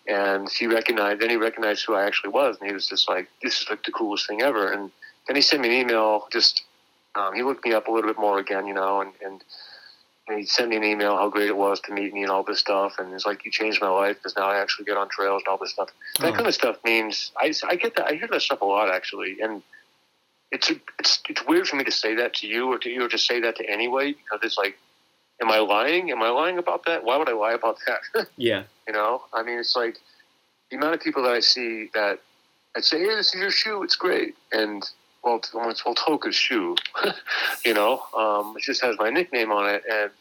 And 0.08 0.48
he 0.50 0.68
recognized, 0.68 1.20
then 1.22 1.32
he 1.32 1.36
recognized 1.36 1.84
who 1.86 1.96
I 1.96 2.06
actually 2.06 2.30
was, 2.30 2.58
and 2.60 2.68
he 2.68 2.74
was 2.74 2.88
just 2.88 3.10
like, 3.10 3.28
"This 3.44 3.62
is 3.62 3.70
like 3.70 3.84
the 3.84 3.92
coolest 3.92 4.28
thing 4.28 4.42
ever." 4.42 4.72
And 4.72 4.92
then 5.28 5.36
he 5.36 5.42
sent 5.42 5.62
me 5.62 5.68
an 5.70 5.74
email. 5.82 6.28
Just 6.32 6.64
um, 7.16 7.34
he 7.34 7.42
looked 7.44 7.66
me 7.66 7.74
up 7.74 7.88
a 7.88 7.92
little 7.92 8.10
bit 8.10 8.20
more 8.20 8.40
again, 8.40 8.66
you 8.68 8.74
know, 8.74 9.02
and 9.02 9.12
and. 9.24 9.44
And 10.28 10.40
he 10.40 10.46
sent 10.48 10.70
me 10.70 10.76
an 10.76 10.84
email 10.84 11.16
how 11.18 11.30
great 11.30 11.50
it 11.50 11.56
was 11.56 11.80
to 11.82 11.94
meet 11.94 12.12
me 12.12 12.24
and 12.24 12.32
all 12.32 12.42
this 12.42 12.58
stuff, 12.60 12.96
and 12.98 13.14
he's 13.14 13.28
like, 13.28 13.46
"You 13.46 13.52
changed 13.52 13.80
my 13.80 13.90
life 13.90 14.16
because 14.18 14.36
now 14.36 14.48
I 14.48 14.58
actually 14.58 14.86
get 14.86 14.98
on 14.98 15.08
trails 15.08 15.44
and 15.46 15.50
all 15.52 15.60
this 15.60 15.70
stuff." 15.74 15.90
that 16.20 16.34
Oh. 16.34 16.36
kind 16.36 16.48
of 16.48 16.56
stuff 16.56 16.78
means 16.84 17.32
I, 17.38 17.54
I 17.68 17.76
get 17.76 17.96
that 17.96 18.08
I 18.08 18.16
hear 18.16 18.28
that 18.32 18.42
stuff 18.42 18.62
a 18.62 18.66
lot 18.66 18.90
actually, 18.90 19.40
and 19.40 19.62
it's 20.56 20.72
it's 21.00 21.22
it's 21.30 21.46
weird 21.46 21.68
for 21.68 21.76
me 21.76 21.84
to 21.84 21.92
say 21.92 22.16
that 22.16 22.34
to 22.36 22.48
you 22.48 22.72
or 22.72 22.78
to 22.80 22.90
you 22.90 23.04
or 23.04 23.10
to 23.10 23.18
say 23.18 23.42
that 23.42 23.58
to 23.58 23.70
anyway 23.70 24.14
because 24.14 24.40
it's 24.42 24.58
like, 24.58 24.78
am 25.42 25.52
I 25.52 25.60
lying? 25.60 26.12
Am 26.12 26.24
I 26.24 26.30
lying 26.30 26.58
about 26.58 26.86
that? 26.86 27.04
Why 27.04 27.18
would 27.18 27.30
I 27.30 27.34
lie 27.34 27.54
about 27.54 27.78
that? 27.86 28.28
Yeah. 28.38 28.64
you 28.88 28.94
know, 28.94 29.24
I 29.34 29.44
mean, 29.44 29.60
it's 29.60 29.76
like 29.76 29.98
the 30.72 30.78
amount 30.78 30.96
of 30.96 31.02
people 31.02 31.24
that 31.24 31.34
I 31.34 31.42
see 31.42 31.90
that 31.94 32.20
I'd 32.76 32.86
say, 32.86 33.00
"Hey, 33.00 33.16
this 33.16 33.34
is 33.34 33.42
your 33.42 33.52
shoe. 33.52 33.84
It's 33.84 33.96
great," 33.96 34.36
and 34.52 34.84
well, 35.24 35.38
it's, 35.38 35.54
well, 35.54 35.70
it's 35.70 35.86
well 35.86 35.96
Hoka's 35.96 36.36
shoe. 36.36 36.76
you 37.66 37.74
know, 37.74 38.02
um, 38.18 38.56
it 38.58 38.64
just 38.64 38.82
has 38.82 38.96
my 38.98 39.10
nickname 39.10 39.52
on 39.52 39.70
it, 39.70 39.84
and 39.92 40.12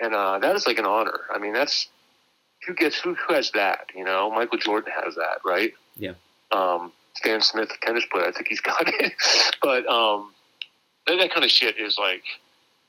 and 0.00 0.14
uh, 0.14 0.38
that 0.40 0.56
is 0.56 0.66
like 0.66 0.78
an 0.78 0.86
honor. 0.86 1.20
I 1.32 1.38
mean, 1.38 1.52
that's 1.52 1.88
who 2.66 2.74
gets 2.74 2.98
who, 2.98 3.14
who 3.14 3.34
has 3.34 3.52
that? 3.52 3.86
You 3.94 4.04
know, 4.04 4.30
Michael 4.30 4.58
Jordan 4.58 4.92
has 5.04 5.14
that, 5.14 5.38
right? 5.44 5.72
Yeah. 5.96 6.14
Um, 6.50 6.92
Stan 7.14 7.40
Smith, 7.40 7.68
the 7.68 7.74
tennis 7.86 8.04
player, 8.10 8.26
I 8.26 8.32
think 8.32 8.48
he's 8.48 8.60
got 8.60 8.82
it. 8.86 9.12
but 9.62 9.86
um, 9.88 10.32
that, 11.06 11.16
that 11.18 11.32
kind 11.32 11.44
of 11.44 11.50
shit 11.50 11.78
is 11.78 11.98
like 11.98 12.22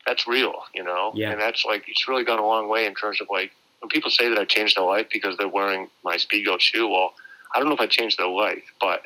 that's 0.06 0.28
real, 0.28 0.54
you 0.74 0.84
know. 0.84 1.12
Yeah. 1.14 1.32
And 1.32 1.42
that's 1.42 1.66
like 1.66 1.84
it's 1.88 2.08
really 2.08 2.24
gone 2.24 2.40
a 2.40 2.46
long 2.46 2.70
way 2.70 2.86
in 2.86 2.96
terms 2.96 3.22
of 3.22 3.28
like 3.30 3.52
when 3.80 3.90
people 3.90 4.10
say 4.12 4.30
that 4.30 4.38
I 4.38 4.46
changed 4.46 4.78
their 4.78 4.86
life 4.86 5.08
because 5.12 5.38
they're 5.38 5.48
wearing 5.48 5.88
my 6.04 6.16
Speedgoat 6.16 6.60
shoe. 6.60 6.88
Well, 6.88 7.14
I 7.54 7.60
don't 7.60 7.68
know 7.70 7.76
if 7.76 7.82
I 7.82 7.88
changed 7.88 8.18
their 8.18 8.28
life, 8.28 8.64
but 8.80 9.02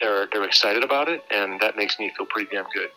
they're 0.00 0.28
they're 0.32 0.44
excited 0.44 0.84
about 0.84 1.08
it, 1.08 1.22
and 1.30 1.60
that 1.60 1.76
makes 1.76 1.98
me 1.98 2.12
feel 2.16 2.26
pretty 2.26 2.50
damn 2.52 2.66
good. 2.74 2.90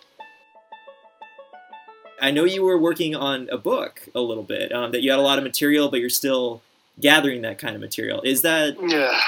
I 2.21 2.31
know 2.31 2.45
you 2.45 2.63
were 2.63 2.77
working 2.77 3.13
on 3.15 3.49
a 3.51 3.57
book 3.57 4.01
a 4.15 4.21
little 4.21 4.43
bit. 4.43 4.71
Um, 4.71 4.91
that 4.91 5.01
you 5.01 5.11
had 5.11 5.19
a 5.19 5.23
lot 5.23 5.37
of 5.37 5.43
material, 5.43 5.89
but 5.89 5.99
you're 5.99 6.09
still 6.09 6.61
gathering 6.99 7.41
that 7.41 7.57
kind 7.57 7.75
of 7.75 7.81
material. 7.81 8.21
Is 8.21 8.41
that 8.43 8.77
Yeah. 8.81 9.19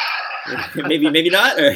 maybe 0.76 1.10
maybe 1.10 1.30
not? 1.30 1.60
Or 1.60 1.76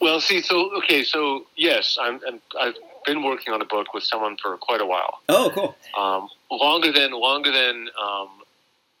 Well, 0.00 0.20
see, 0.20 0.42
so 0.42 0.70
okay, 0.78 1.04
so 1.04 1.46
yes, 1.56 1.96
I'm, 2.00 2.20
I'm 2.26 2.40
I've 2.60 2.74
been 3.06 3.22
working 3.22 3.52
on 3.52 3.60
a 3.62 3.64
book 3.64 3.94
with 3.94 4.04
someone 4.04 4.36
for 4.40 4.56
quite 4.56 4.80
a 4.80 4.86
while, 4.86 5.20
oh, 5.28 5.50
cool. 5.54 5.76
um, 5.96 6.28
longer 6.50 6.92
than 6.92 7.12
longer 7.12 7.52
than 7.52 7.88
um, 8.00 8.28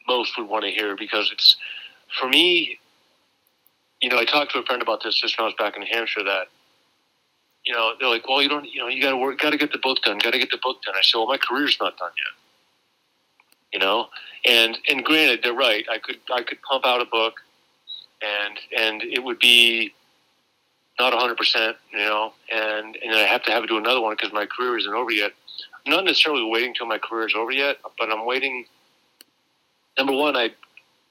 most 0.06 0.36
would 0.38 0.48
want 0.48 0.64
to 0.64 0.70
hear 0.70 0.96
because 0.96 1.30
it's 1.32 1.56
for 2.18 2.28
me. 2.28 2.78
You 4.00 4.10
know, 4.10 4.18
I 4.18 4.24
talked 4.24 4.52
to 4.52 4.58
a 4.58 4.64
friend 4.64 4.82
about 4.82 5.02
this 5.02 5.18
just 5.18 5.38
when 5.38 5.44
I 5.44 5.46
was 5.46 5.54
back 5.58 5.76
in 5.76 5.82
New 5.82 5.88
Hampshire. 5.90 6.24
That 6.24 6.48
you 7.64 7.72
know, 7.72 7.92
they're 7.98 8.08
like, 8.08 8.28
"Well, 8.28 8.42
you 8.42 8.48
don't, 8.48 8.66
you 8.70 8.80
know, 8.80 8.88
you 8.88 9.00
got 9.00 9.10
to 9.10 9.16
work, 9.16 9.38
got 9.38 9.50
to 9.50 9.56
get 9.56 9.72
the 9.72 9.78
book 9.78 10.02
done, 10.02 10.18
got 10.18 10.32
to 10.32 10.38
get 10.38 10.50
the 10.50 10.58
book 10.62 10.82
done." 10.82 10.94
I 10.96 11.02
said, 11.02 11.18
"Well, 11.18 11.26
my 11.26 11.38
career's 11.38 11.76
not 11.80 11.96
done 11.96 12.10
yet." 12.16 12.34
You 13.72 13.78
know, 13.80 14.08
and 14.44 14.78
and 14.88 15.04
granted, 15.04 15.40
they're 15.42 15.54
right. 15.54 15.84
I 15.90 15.98
could 15.98 16.18
I 16.32 16.42
could 16.42 16.60
pump 16.62 16.84
out 16.86 17.00
a 17.00 17.06
book, 17.06 17.40
and 18.24 18.58
and 18.76 19.02
it 19.02 19.22
would 19.22 19.38
be 19.38 19.92
not 20.98 21.12
100%, 21.12 21.74
you 21.92 21.98
know, 21.98 22.32
and, 22.52 22.96
and 23.02 23.14
I 23.14 23.22
have 23.22 23.42
to 23.44 23.50
have 23.50 23.62
to 23.62 23.66
do 23.66 23.78
another 23.78 24.00
one 24.00 24.14
because 24.14 24.32
my 24.32 24.46
career 24.46 24.78
isn't 24.78 24.94
over 24.94 25.10
yet. 25.10 25.32
I'm 25.84 25.92
not 25.92 26.04
necessarily 26.04 26.44
waiting 26.44 26.74
till 26.74 26.86
my 26.86 26.98
career 26.98 27.26
is 27.26 27.34
over 27.36 27.50
yet, 27.50 27.78
but 27.98 28.10
I'm 28.10 28.24
waiting. 28.24 28.66
Number 29.98 30.12
one, 30.12 30.36
I, 30.36 30.50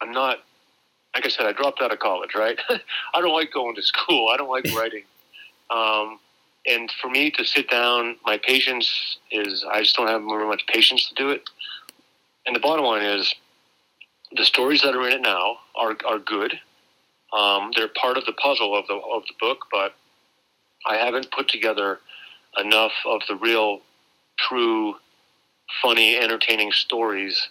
I'm 0.02 0.12
not, 0.12 0.40
like 1.14 1.26
I 1.26 1.30
said, 1.30 1.46
I 1.46 1.52
dropped 1.52 1.82
out 1.82 1.92
of 1.92 2.00
college, 2.00 2.34
right? 2.34 2.58
I 3.14 3.22
don't 3.22 3.34
like 3.34 3.52
going 3.52 3.76
to 3.76 3.82
school. 3.82 4.30
I 4.30 4.38
don't 4.38 4.50
like 4.50 4.66
writing. 4.76 5.04
Um, 5.70 6.20
and 6.66 6.90
for 7.02 7.10
me 7.10 7.30
to 7.32 7.44
sit 7.44 7.70
down, 7.70 8.16
my 8.26 8.38
patience 8.38 9.18
is, 9.32 9.66
I 9.70 9.82
just 9.82 9.96
don't 9.98 10.08
have 10.08 10.22
very 10.22 10.48
much 10.48 10.66
patience 10.68 11.10
to 11.10 11.16
do 11.16 11.30
it. 11.30 11.44
And 12.46 12.56
the 12.56 12.62
bottom 12.62 12.86
line 12.86 13.04
is, 13.04 13.34
the 14.36 14.46
stories 14.46 14.82
that 14.82 14.96
are 14.96 15.08
in 15.08 15.14
it 15.14 15.22
now 15.22 15.58
are, 15.76 15.96
are 16.08 16.20
good. 16.20 16.60
Um, 17.34 17.72
they're 17.76 17.88
part 17.88 18.18
of 18.18 18.26
the 18.26 18.34
puzzle 18.34 18.78
of 18.78 18.86
the 18.88 18.94
of 18.94 19.24
the 19.28 19.34
book, 19.40 19.66
but 19.72 19.96
I 20.86 20.98
haven't 20.98 21.32
put 21.32 21.48
together 21.48 22.00
enough 22.58 22.92
of 23.06 23.22
the 23.28 23.36
real, 23.36 23.80
true, 24.38 24.96
funny, 25.82 26.18
entertaining 26.18 26.72
stories 26.72 27.50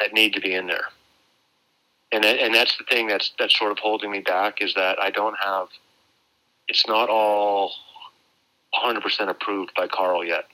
that 0.00 0.14
need 0.14 0.32
to 0.34 0.40
be 0.40 0.54
in 0.54 0.66
there. 0.66 0.86
And 2.10 2.24
and 2.24 2.54
that's 2.54 2.76
the 2.78 2.84
thing 2.84 3.06
that's 3.06 3.32
that's 3.38 3.58
sort 3.58 3.72
of 3.72 3.78
holding 3.78 4.10
me 4.10 4.20
back 4.20 4.62
is 4.62 4.74
that 4.74 4.98
I 5.00 5.10
don't 5.10 5.36
have. 5.42 5.68
It's 6.68 6.86
not 6.86 7.10
all 7.10 7.72
100% 8.74 9.28
approved 9.28 9.74
by 9.74 9.88
Karl 9.88 10.24
yet. 10.24 10.46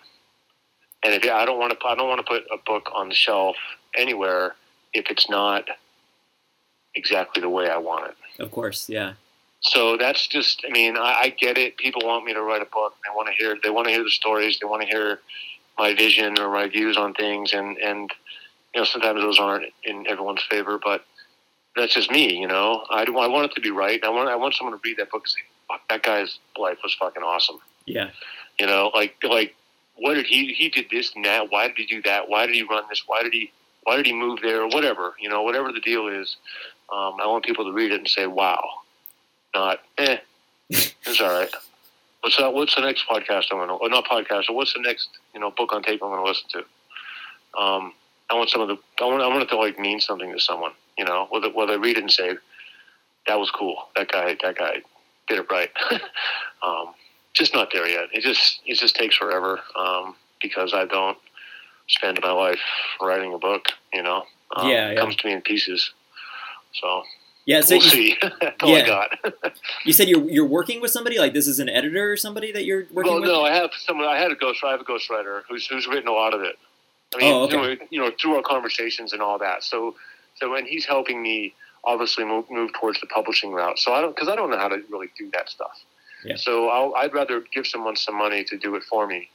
And 1.05 1.15
if 1.15 1.31
I 1.31 1.45
don't 1.45 1.59
want 1.59 1.79
to, 1.79 1.87
I 1.87 1.95
don't 1.95 2.09
want 2.09 2.25
to 2.25 2.27
put 2.27 2.45
a 2.53 2.57
book 2.67 2.91
on 2.95 3.09
the 3.09 3.15
shelf 3.15 3.57
anywhere 3.97 4.57
if 4.93 5.11
it's 5.11 5.29
not 5.31 5.65
exactly 6.95 7.41
the 7.41 7.49
way 7.49 7.69
I 7.69 7.77
want 7.77 8.11
it. 8.11 8.17
Of 8.39 8.51
course, 8.51 8.89
yeah. 8.89 9.15
so 9.61 9.97
that's 9.97 10.27
just. 10.27 10.65
I 10.67 10.71
mean, 10.71 10.97
I, 10.97 11.21
I 11.23 11.29
get 11.31 11.59
it. 11.59 11.77
People 11.77 12.03
want 12.05 12.25
me 12.25 12.33
to 12.33 12.43
write 12.43 12.63
a 12.63 12.67
book. 12.67 12.95
They 13.05 13.15
want 13.15 13.29
to 13.29 13.35
hear. 13.35 13.57
They 13.63 13.71
want 13.71 13.87
to 13.87 13.93
hear 13.93 14.05
the 14.05 14.11
stories. 14.11 14.59
They 14.61 14.67
want 14.67 14.83
to 14.83 14.89
hear 14.89 15.21
my 15.79 15.95
vision 15.95 16.39
or 16.39 16.53
my 16.53 16.69
views 16.69 16.97
on 16.97 17.15
things. 17.15 17.53
And 17.53 17.77
and 17.79 18.11
you 18.75 18.81
know, 18.81 18.85
sometimes 18.85 19.21
those 19.21 19.39
aren't 19.39 19.73
in 19.85 20.07
everyone's 20.07 20.43
favor, 20.43 20.79
but 20.83 21.05
that's 21.77 21.95
just 21.95 22.11
me. 22.11 22.37
You 22.37 22.49
know, 22.49 22.85
I, 22.91 23.03
I 23.05 23.27
want 23.29 23.51
it 23.51 23.55
to 23.55 23.61
be 23.61 23.71
right. 23.71 24.03
I 24.05 24.11
want 24.11 24.29
I 24.29 24.37
want 24.37 24.55
someone 24.55 24.77
to 24.77 24.81
read 24.85 24.99
that 24.99 25.11
book 25.11 25.23
and 25.25 25.31
say, 25.31 25.41
Fuck, 25.69 25.81
that 25.89 26.03
guy's 26.03 26.39
life 26.59 26.79
was 26.83 26.95
fucking 26.95 27.23
awesome. 27.23 27.59
Yeah. 27.87 28.11
You 28.61 28.67
know, 28.67 28.91
like 28.95 29.17
like 29.23 29.55
what 29.97 30.15
did 30.15 30.27
he 30.27 30.53
he 30.53 30.69
did 30.69 30.87
this 30.91 31.15
and 31.15 31.25
that? 31.25 31.51
Why 31.51 31.69
did 31.69 31.77
he 31.77 31.87
do 31.87 32.03
that? 32.03 32.29
Why 32.29 32.47
did 32.47 32.55
he 32.55 32.63
run 32.63 32.85
this? 32.89 33.03
Why 33.07 33.23
did 33.23 33.33
he 33.33 33.53
why 33.85 33.97
did 33.97 34.07
he 34.07 34.13
move 34.13 34.41
there? 34.43 34.67
Whatever 34.67 35.15
you 35.21 35.29
know, 35.29 35.43
whatever 35.43 35.73
the 35.73 35.81
deal 35.81 36.09
is, 36.09 36.37
um, 36.93 37.15
I 37.23 37.27
want 37.27 37.45
people 37.45 37.65
to 37.65 37.73
read 37.73 37.93
it 37.93 37.99
and 37.99 38.09
say, 38.09 38.27
"Wow," 38.27 38.63
not 39.55 39.81
"eh." 39.99 40.19
it's 40.71 41.21
all 41.21 41.29
right. 41.31 41.51
What's 42.21 42.37
that? 42.37 42.53
What's 42.53 42.75
the 42.75 42.81
next 42.81 43.05
podcast 43.09 43.45
I'm 43.53 43.59
going 43.59 43.69
to? 43.69 43.75
Or 43.75 43.89
not 43.89 44.05
podcast. 44.07 44.51
Or 44.51 44.57
what's 44.57 44.75
the 44.75 44.81
next 44.81 45.09
you 45.35 45.41
know 45.41 45.53
book 45.53 45.73
on 45.73 45.83
tape 45.85 46.03
I'm 46.03 46.11
going 46.11 46.21
to 46.25 46.29
listen 46.29 46.49
to? 46.51 46.59
Um, 47.61 47.93
I 48.29 48.35
want 48.35 48.51
some 48.51 48.61
of 48.61 48.69
the. 48.69 48.77
I 49.01 49.05
want. 49.05 49.23
I 49.23 49.29
want 49.29 49.43
it 49.43 49.49
to 49.51 49.57
like 49.57 49.79
mean 49.79 50.01
something 50.01 50.33
to 50.33 50.41
someone. 50.41 50.73
You 50.99 51.05
know, 51.05 51.27
whether 51.31 51.49
whether 51.51 51.75
I 51.75 51.77
read 51.77 51.97
it 51.97 52.01
and 52.01 52.11
say, 52.11 52.37
"That 53.29 53.39
was 53.39 53.51
cool. 53.53 53.89
That 53.97 54.09
guy. 54.11 54.37
That 54.43 54.59
guy 54.59 54.83
did 55.29 55.39
it 55.39 55.47
right." 55.51 55.71
um, 56.63 56.95
just 57.35 57.55
not 57.55 57.69
there 57.73 57.87
yet. 57.87 58.09
It 58.13 58.23
just 58.23 58.61
it 58.67 58.75
just 58.75 58.97
takes 58.97 59.17
forever 59.17 59.61
um, 59.79 60.17
because 60.43 60.75
I 60.75 60.87
don't 60.87 61.17
spend 61.89 62.19
my 62.21 62.33
life 62.33 62.61
writing 63.01 63.33
a 63.33 63.39
book. 63.39 63.67
You 63.93 64.03
know, 64.03 64.25
um, 64.57 64.69
Yeah, 64.69 64.89
it 64.91 64.95
yeah. 64.95 65.01
comes 65.01 65.15
to 65.17 65.27
me 65.27 65.35
in 65.35 65.41
pieces. 65.41 65.93
So 66.81 67.03
Yeah. 67.47 67.61
So 67.63 67.77
we'll 67.77 67.85
you, 67.85 67.91
see. 67.91 68.17
Yeah. 68.23 68.77
I 68.77 68.87
got. 68.87 69.11
you 69.85 69.93
said 69.93 70.09
you're 70.09 70.29
you're 70.29 70.47
working 70.47 70.81
with 70.81 70.91
somebody 70.91 71.19
like 71.19 71.33
this 71.35 71.47
is 71.47 71.59
an 71.59 71.69
editor 71.69 72.13
or 72.13 72.17
somebody 72.17 72.53
that 72.53 72.65
you're 72.65 72.87
working 72.93 73.13
well, 73.13 73.21
with. 73.21 73.31
no, 73.31 73.45
I 73.45 73.53
have 73.53 73.71
someone. 73.87 74.07
I 74.07 74.19
had 74.19 74.31
a 74.33 74.35
ghost. 74.37 74.63
I 74.65 74.71
have 74.73 74.81
a 74.81 74.85
ghostwriter 74.85 75.43
who's 75.49 75.67
who's 75.67 75.87
written 75.87 76.09
a 76.09 76.13
lot 76.13 76.35
of 76.35 76.43
it. 76.43 76.57
I 77.15 77.19
mean, 77.19 77.33
Oh, 77.33 77.43
okay. 77.45 77.57
you, 77.57 77.63
know, 77.63 77.77
you 77.91 78.01
know, 78.01 78.11
through 78.21 78.37
our 78.37 78.43
conversations 78.43 79.13
and 79.15 79.23
all 79.23 79.39
that. 79.39 79.65
So, 79.65 79.95
so 80.35 80.51
when 80.51 80.67
he's 80.67 80.85
helping 80.85 81.23
me, 81.23 81.55
obviously 81.85 82.23
move, 82.25 82.45
move 82.51 82.71
towards 82.79 83.01
the 83.01 83.07
publishing 83.07 83.51
route. 83.53 83.79
So 83.79 83.95
I 83.95 84.03
don't, 84.03 84.15
because 84.15 84.29
I 84.29 84.37
don't 84.37 84.51
know 84.51 84.59
how 84.59 84.69
to 84.69 84.83
really 84.91 85.09
do 85.17 85.31
that 85.33 85.49
stuff. 85.49 85.73
Yeah. 86.23 86.37
So 86.37 86.69
I'll, 86.69 86.95
I'd 86.97 87.15
rather 87.15 87.43
give 87.55 87.67
someone 87.67 87.97
some 87.97 88.15
money 88.15 88.45
to 88.45 88.59
do 88.59 88.75
it 88.75 88.83
for 88.85 89.07
me 89.07 89.31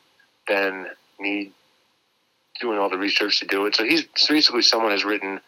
than 0.48 0.86
me 1.20 1.52
doing 2.62 2.78
all 2.78 2.90
the 2.90 2.98
research 3.00 3.40
to 3.40 3.48
do 3.48 3.66
it. 3.66 3.76
So 3.76 3.84
he's 3.84 4.04
basically 4.30 4.62
someone 4.62 4.92
has 4.92 5.04
written 5.04 5.42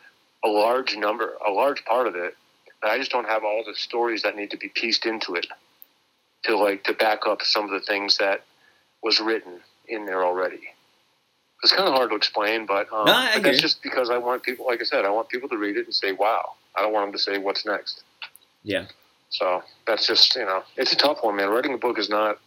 a 0.45 0.49
large 0.49 0.95
number, 0.95 1.33
a 1.45 1.51
large 1.51 1.83
part 1.85 2.07
of 2.07 2.15
it. 2.15 2.35
I 2.83 2.99
just 2.99 3.11
don't 3.11 3.27
have 3.27 3.43
all 3.43 3.63
the 3.65 3.73
stories 3.73 4.21
that 4.21 4.35
need 4.35 4.51
to 4.51 4.57
be 4.57 4.69
pieced 4.69 5.05
into 5.05 5.33
it 5.33 5.47
to 6.43 6.55
like 6.55 6.83
to 6.83 6.93
back 6.93 7.21
up 7.27 7.41
some 7.41 7.65
of 7.65 7.71
the 7.71 7.79
things 7.79 8.17
that 8.17 8.43
was 9.01 9.19
written 9.19 9.59
in 9.87 10.05
there 10.05 10.23
already. 10.23 10.61
It's 11.63 11.73
kind 11.73 11.87
of 11.87 11.95
hard 11.95 12.11
to 12.11 12.15
explain, 12.15 12.67
but, 12.67 12.91
um, 12.93 13.05
No, 13.05 13.29
but 13.33 13.43
that's 13.43 13.61
just 13.61 13.81
because 13.81 14.11
I 14.11 14.19
want 14.19 14.43
people, 14.43 14.67
like 14.67 14.81
I 14.81 14.83
said, 14.83 15.03
I 15.03 15.09
want 15.09 15.29
people 15.29 15.49
to 15.49 15.57
read 15.57 15.77
it 15.77 15.85
and 15.85 15.95
say, 15.95 16.11
"Wow." 16.11 16.53
I 16.75 16.81
don't 16.81 16.93
want 16.93 17.07
them 17.07 17.13
to 17.13 17.19
say, 17.19 17.37
"What's 17.39 17.65
next." 17.65 18.03
Yeah. 18.63 18.85
So 19.29 19.63
that's 19.87 20.05
just 20.05 20.35
you 20.35 20.45
know, 20.45 20.63
it's 20.77 20.93
a 20.93 20.95
tough 20.95 21.23
one, 21.23 21.37
man. 21.37 21.49
Writing 21.49 21.73
a 21.73 21.77
book 21.77 21.97
is 21.97 22.09
not 22.09 22.39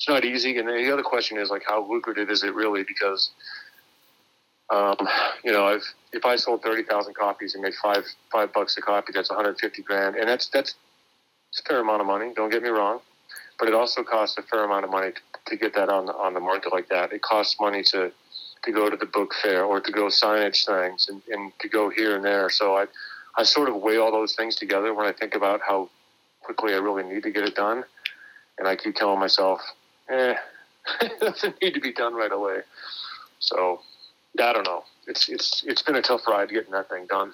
it's 0.00 0.08
not 0.08 0.24
easy. 0.24 0.56
And 0.56 0.66
the 0.66 0.90
other 0.90 1.02
question 1.02 1.36
is 1.36 1.50
like, 1.50 1.62
how 1.68 1.86
lucrative 1.86 2.30
is 2.30 2.42
it 2.42 2.54
really? 2.54 2.84
Because 2.84 3.32
um, 4.70 4.96
you 5.44 5.52
know, 5.52 5.68
if 5.68 5.82
if 6.12 6.24
I 6.24 6.36
sold 6.36 6.62
thirty 6.62 6.84
thousand 6.84 7.14
copies 7.14 7.54
and 7.54 7.62
made 7.62 7.74
five 7.74 8.04
five 8.30 8.52
bucks 8.52 8.76
a 8.76 8.80
copy, 8.80 9.12
that's 9.12 9.30
one 9.30 9.36
hundred 9.36 9.58
fifty 9.58 9.82
grand, 9.82 10.16
and 10.16 10.28
that's 10.28 10.48
that's 10.48 10.74
a 11.58 11.68
fair 11.68 11.80
amount 11.80 12.00
of 12.00 12.06
money. 12.06 12.32
Don't 12.34 12.50
get 12.50 12.62
me 12.62 12.68
wrong, 12.68 13.00
but 13.58 13.68
it 13.68 13.74
also 13.74 14.02
costs 14.02 14.38
a 14.38 14.42
fair 14.42 14.64
amount 14.64 14.84
of 14.84 14.90
money 14.90 15.12
to, 15.12 15.20
to 15.46 15.56
get 15.56 15.74
that 15.74 15.88
on 15.88 16.06
the, 16.06 16.14
on 16.14 16.34
the 16.34 16.40
market 16.40 16.72
like 16.72 16.88
that. 16.88 17.12
It 17.12 17.22
costs 17.22 17.56
money 17.60 17.82
to 17.84 18.12
to 18.62 18.72
go 18.72 18.90
to 18.90 18.96
the 18.96 19.06
book 19.06 19.34
fair 19.42 19.64
or 19.64 19.80
to 19.80 19.90
go 19.90 20.06
signage 20.06 20.66
things 20.66 21.08
and, 21.08 21.22
and 21.30 21.52
to 21.60 21.68
go 21.68 21.88
here 21.88 22.14
and 22.14 22.24
there. 22.24 22.48
So 22.50 22.76
I 22.76 22.86
I 23.36 23.42
sort 23.42 23.68
of 23.68 23.76
weigh 23.76 23.96
all 23.96 24.12
those 24.12 24.34
things 24.34 24.56
together 24.56 24.94
when 24.94 25.06
I 25.06 25.12
think 25.12 25.34
about 25.34 25.60
how 25.66 25.88
quickly 26.42 26.74
I 26.74 26.76
really 26.76 27.02
need 27.02 27.22
to 27.24 27.30
get 27.30 27.44
it 27.44 27.54
done, 27.54 27.84
and 28.58 28.68
I 28.68 28.76
keep 28.76 28.94
telling 28.94 29.18
myself, 29.18 29.60
eh, 30.08 30.34
it 31.00 31.20
doesn't 31.20 31.60
need 31.60 31.74
to 31.74 31.80
be 31.80 31.92
done 31.92 32.14
right 32.14 32.32
away. 32.32 32.60
So 33.40 33.80
I 34.38 34.52
don't 34.52 34.66
know. 34.66 34.84
It's 35.06 35.28
it's 35.28 35.64
it's 35.66 35.82
been 35.82 35.96
a 35.96 36.02
tough 36.02 36.26
ride 36.26 36.50
getting 36.50 36.72
that 36.72 36.88
thing 36.88 37.06
done. 37.06 37.32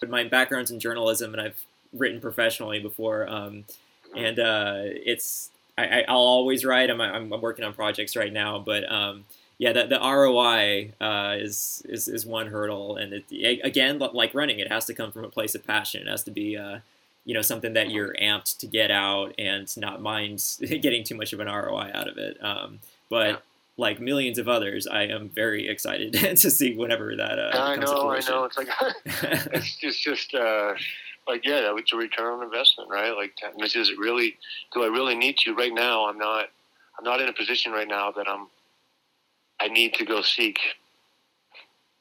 But 0.00 0.10
my 0.10 0.24
background's 0.24 0.70
in 0.70 0.80
journalism, 0.80 1.32
and 1.34 1.42
I've 1.42 1.64
written 1.92 2.20
professionally 2.20 2.78
before. 2.78 3.28
Um, 3.28 3.64
and 4.16 4.38
uh, 4.38 4.74
it's 4.84 5.50
I, 5.76 5.84
I, 5.84 6.04
I'll 6.08 6.16
always 6.16 6.64
write. 6.64 6.90
I'm, 6.90 7.00
I'm, 7.00 7.32
I'm 7.32 7.40
working 7.40 7.64
on 7.64 7.72
projects 7.74 8.16
right 8.16 8.32
now, 8.32 8.58
but 8.58 8.90
um, 8.90 9.24
yeah, 9.58 9.72
the, 9.72 9.86
the 9.86 9.98
ROI 9.98 10.92
uh, 11.00 11.36
is, 11.38 11.82
is 11.88 12.08
is 12.08 12.24
one 12.24 12.46
hurdle, 12.48 12.96
and 12.96 13.12
it, 13.30 13.60
again, 13.62 13.98
like 13.98 14.34
running, 14.34 14.58
it 14.58 14.68
has 14.68 14.86
to 14.86 14.94
come 14.94 15.12
from 15.12 15.24
a 15.24 15.28
place 15.28 15.54
of 15.54 15.66
passion. 15.66 16.06
It 16.06 16.10
has 16.10 16.24
to 16.24 16.30
be 16.30 16.56
uh, 16.56 16.78
you 17.24 17.34
know 17.34 17.42
something 17.42 17.74
that 17.74 17.90
you're 17.90 18.14
amped 18.14 18.58
to 18.58 18.66
get 18.66 18.90
out 18.90 19.34
and 19.38 19.74
not 19.76 20.00
mind 20.00 20.42
getting 20.60 21.04
too 21.04 21.14
much 21.14 21.32
of 21.32 21.40
an 21.40 21.46
ROI 21.46 21.90
out 21.92 22.08
of 22.08 22.16
it. 22.16 22.42
Um, 22.42 22.80
but 23.08 23.42
like 23.80 23.98
millions 23.98 24.38
of 24.38 24.48
others, 24.48 24.86
I 24.86 25.04
am 25.04 25.30
very 25.30 25.68
excited 25.68 26.12
to 26.36 26.50
see 26.50 26.76
whenever 26.76 27.16
that 27.16 27.38
uh, 27.38 27.50
I 27.54 27.76
know, 27.76 28.10
I 28.10 28.20
know. 28.20 28.44
It's 28.44 28.56
like 28.56 28.68
it's 29.04 29.76
just 29.76 30.02
just 30.02 30.34
uh, 30.34 30.74
like 31.26 31.44
yeah, 31.44 31.62
that 31.62 31.74
was 31.74 31.84
a 31.92 31.96
return 31.96 32.34
on 32.34 32.42
investment, 32.44 32.90
right? 32.90 33.12
Like, 33.16 33.32
is 33.62 33.74
it 33.74 33.98
really? 33.98 34.36
Do 34.72 34.84
I 34.84 34.86
really 34.86 35.16
need 35.16 35.36
to? 35.38 35.54
Right 35.54 35.72
now, 35.74 36.06
I'm 36.08 36.18
not. 36.18 36.46
I'm 36.98 37.04
not 37.04 37.20
in 37.20 37.28
a 37.28 37.32
position 37.32 37.72
right 37.72 37.88
now 37.88 38.12
that 38.12 38.28
I'm. 38.28 38.48
I 39.60 39.68
need 39.68 39.94
to 39.94 40.04
go 40.04 40.22
seek 40.22 40.58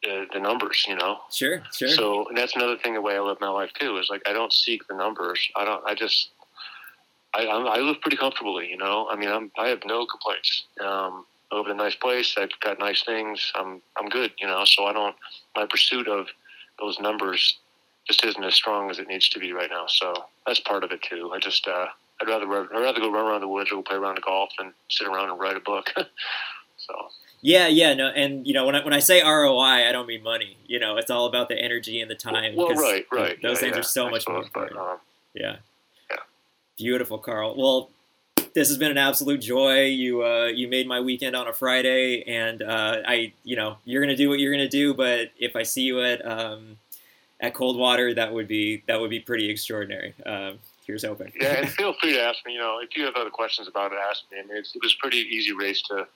the, 0.03 0.25
the 0.33 0.39
numbers, 0.39 0.85
you 0.87 0.95
know. 0.95 1.19
Sure, 1.31 1.61
sure. 1.73 1.89
So, 1.89 2.27
and 2.27 2.37
that's 2.37 2.55
another 2.55 2.77
thing 2.77 2.93
the 2.93 3.01
way 3.01 3.15
I 3.15 3.19
live 3.19 3.37
my 3.41 3.49
life 3.49 3.71
too 3.79 3.97
is 3.97 4.09
like 4.09 4.21
I 4.27 4.33
don't 4.33 4.53
seek 4.53 4.87
the 4.87 4.95
numbers. 4.95 5.39
I 5.55 5.65
don't. 5.65 5.83
I 5.85 5.95
just. 5.95 6.31
I 7.33 7.47
I'm, 7.47 7.67
I 7.67 7.77
live 7.77 8.01
pretty 8.01 8.17
comfortably, 8.17 8.69
you 8.69 8.77
know. 8.77 9.07
I 9.09 9.15
mean, 9.15 9.29
I'm 9.29 9.51
I 9.57 9.67
have 9.67 9.79
no 9.85 10.05
complaints. 10.05 10.65
Um, 10.83 11.25
I 11.51 11.55
live 11.55 11.65
in 11.65 11.71
a 11.73 11.75
nice 11.75 11.95
place. 11.95 12.35
I've 12.37 12.49
got 12.61 12.79
nice 12.79 13.03
things. 13.03 13.51
I'm 13.55 13.81
I'm 13.97 14.07
good, 14.09 14.31
you 14.39 14.47
know. 14.47 14.63
So 14.65 14.85
I 14.85 14.93
don't. 14.93 15.15
My 15.55 15.65
pursuit 15.65 16.07
of 16.07 16.27
those 16.79 16.99
numbers 16.99 17.57
just 18.07 18.23
isn't 18.23 18.43
as 18.43 18.55
strong 18.55 18.89
as 18.89 18.99
it 18.99 19.07
needs 19.07 19.29
to 19.29 19.39
be 19.39 19.51
right 19.53 19.69
now. 19.69 19.85
So 19.87 20.13
that's 20.45 20.59
part 20.59 20.83
of 20.83 20.91
it 20.91 21.01
too. 21.01 21.31
I 21.33 21.39
just 21.39 21.67
uh, 21.67 21.87
I'd 22.21 22.27
rather 22.27 22.45
I'd 22.45 22.79
rather 22.81 22.99
go 22.99 23.11
run 23.11 23.25
around 23.25 23.41
the 23.41 23.47
woods 23.47 23.71
or 23.71 23.75
go 23.75 23.81
play 23.83 23.95
around 23.97 24.15
the 24.15 24.21
golf 24.21 24.49
than 24.57 24.73
sit 24.89 25.07
around 25.07 25.29
and 25.29 25.39
write 25.39 25.57
a 25.57 25.59
book. 25.59 25.91
so 26.77 26.93
Yeah, 27.41 27.67
yeah, 27.67 27.93
no, 27.93 28.07
and 28.09 28.45
you 28.45 28.53
know 28.53 28.65
when 28.65 28.75
I 28.75 28.83
when 28.83 28.93
I 28.93 28.99
say 28.99 29.21
ROI, 29.23 29.87
I 29.87 29.91
don't 29.91 30.07
mean 30.07 30.21
money. 30.23 30.57
You 30.67 30.79
know, 30.79 30.97
it's 30.97 31.09
all 31.09 31.25
about 31.25 31.49
the 31.49 31.57
energy 31.57 31.99
and 32.01 32.09
the 32.11 32.15
time. 32.15 32.55
well, 32.55 32.67
'cause 32.67 32.77
right, 32.81 33.05
right. 33.11 33.41
Those 33.41 33.55
yeah, 33.57 33.61
things 33.61 33.73
yeah, 33.75 33.79
are 33.79 33.83
so 33.83 34.07
I 34.07 34.11
much 34.11 34.27
more 34.27 34.39
but, 34.41 34.45
important. 34.45 34.79
um, 34.79 34.97
Yeah. 35.33 35.55
Yeah. 36.11 36.17
Beautiful, 36.77 37.17
Karl. 37.17 37.55
Well, 37.57 37.89
this 38.53 38.67
has 38.67 38.77
been 38.77 38.91
an 38.91 38.97
absolute 38.97 39.41
joy. 39.41 39.85
You 39.85 40.23
uh, 40.23 40.45
you 40.45 40.67
made 40.67 40.87
my 40.87 40.99
weekend 40.99 41.35
on 41.35 41.47
a 41.47 41.53
Friday, 41.53 42.23
and 42.27 42.61
uh, 42.61 42.97
I 43.07 43.33
you 43.43 43.55
know 43.55 43.77
you're 43.85 44.01
gonna 44.01 44.15
do 44.15 44.29
what 44.29 44.39
you're 44.39 44.51
gonna 44.51 44.67
do. 44.67 44.93
But 44.93 45.31
if 45.39 45.55
I 45.55 45.63
see 45.63 45.83
you 45.83 46.01
at 46.01 46.25
um, 46.25 46.77
at 47.39 47.53
Coldwater, 47.53 48.13
that 48.13 48.33
would 48.33 48.47
be 48.47 48.83
that 48.87 48.99
would 48.99 49.09
be 49.09 49.19
pretty 49.19 49.49
extraordinary. 49.49 50.13
Um, 50.25 50.59
here's 50.85 51.03
hoping. 51.03 51.31
yeah, 51.39 51.59
and 51.59 51.69
feel 51.79 51.93
free 51.93 52.13
to 52.13 52.21
ask 52.21 52.45
me. 52.45 52.53
You 52.53 52.59
know, 52.59 52.79
if 52.81 52.95
you 52.95 53.05
have 53.05 53.15
other 53.15 53.29
questions 53.29 53.67
about 53.67 53.91
it, 53.91 53.99
ask 54.09 54.23
me. 54.31 54.39
I 54.39 54.47
mean, 54.47 54.57
it's, 54.57 54.75
it 54.75 54.81
was 54.81 54.93
a 54.93 55.01
pretty 55.01 55.17
easy 55.17 55.53
race 55.53 55.81
to 55.83 56.07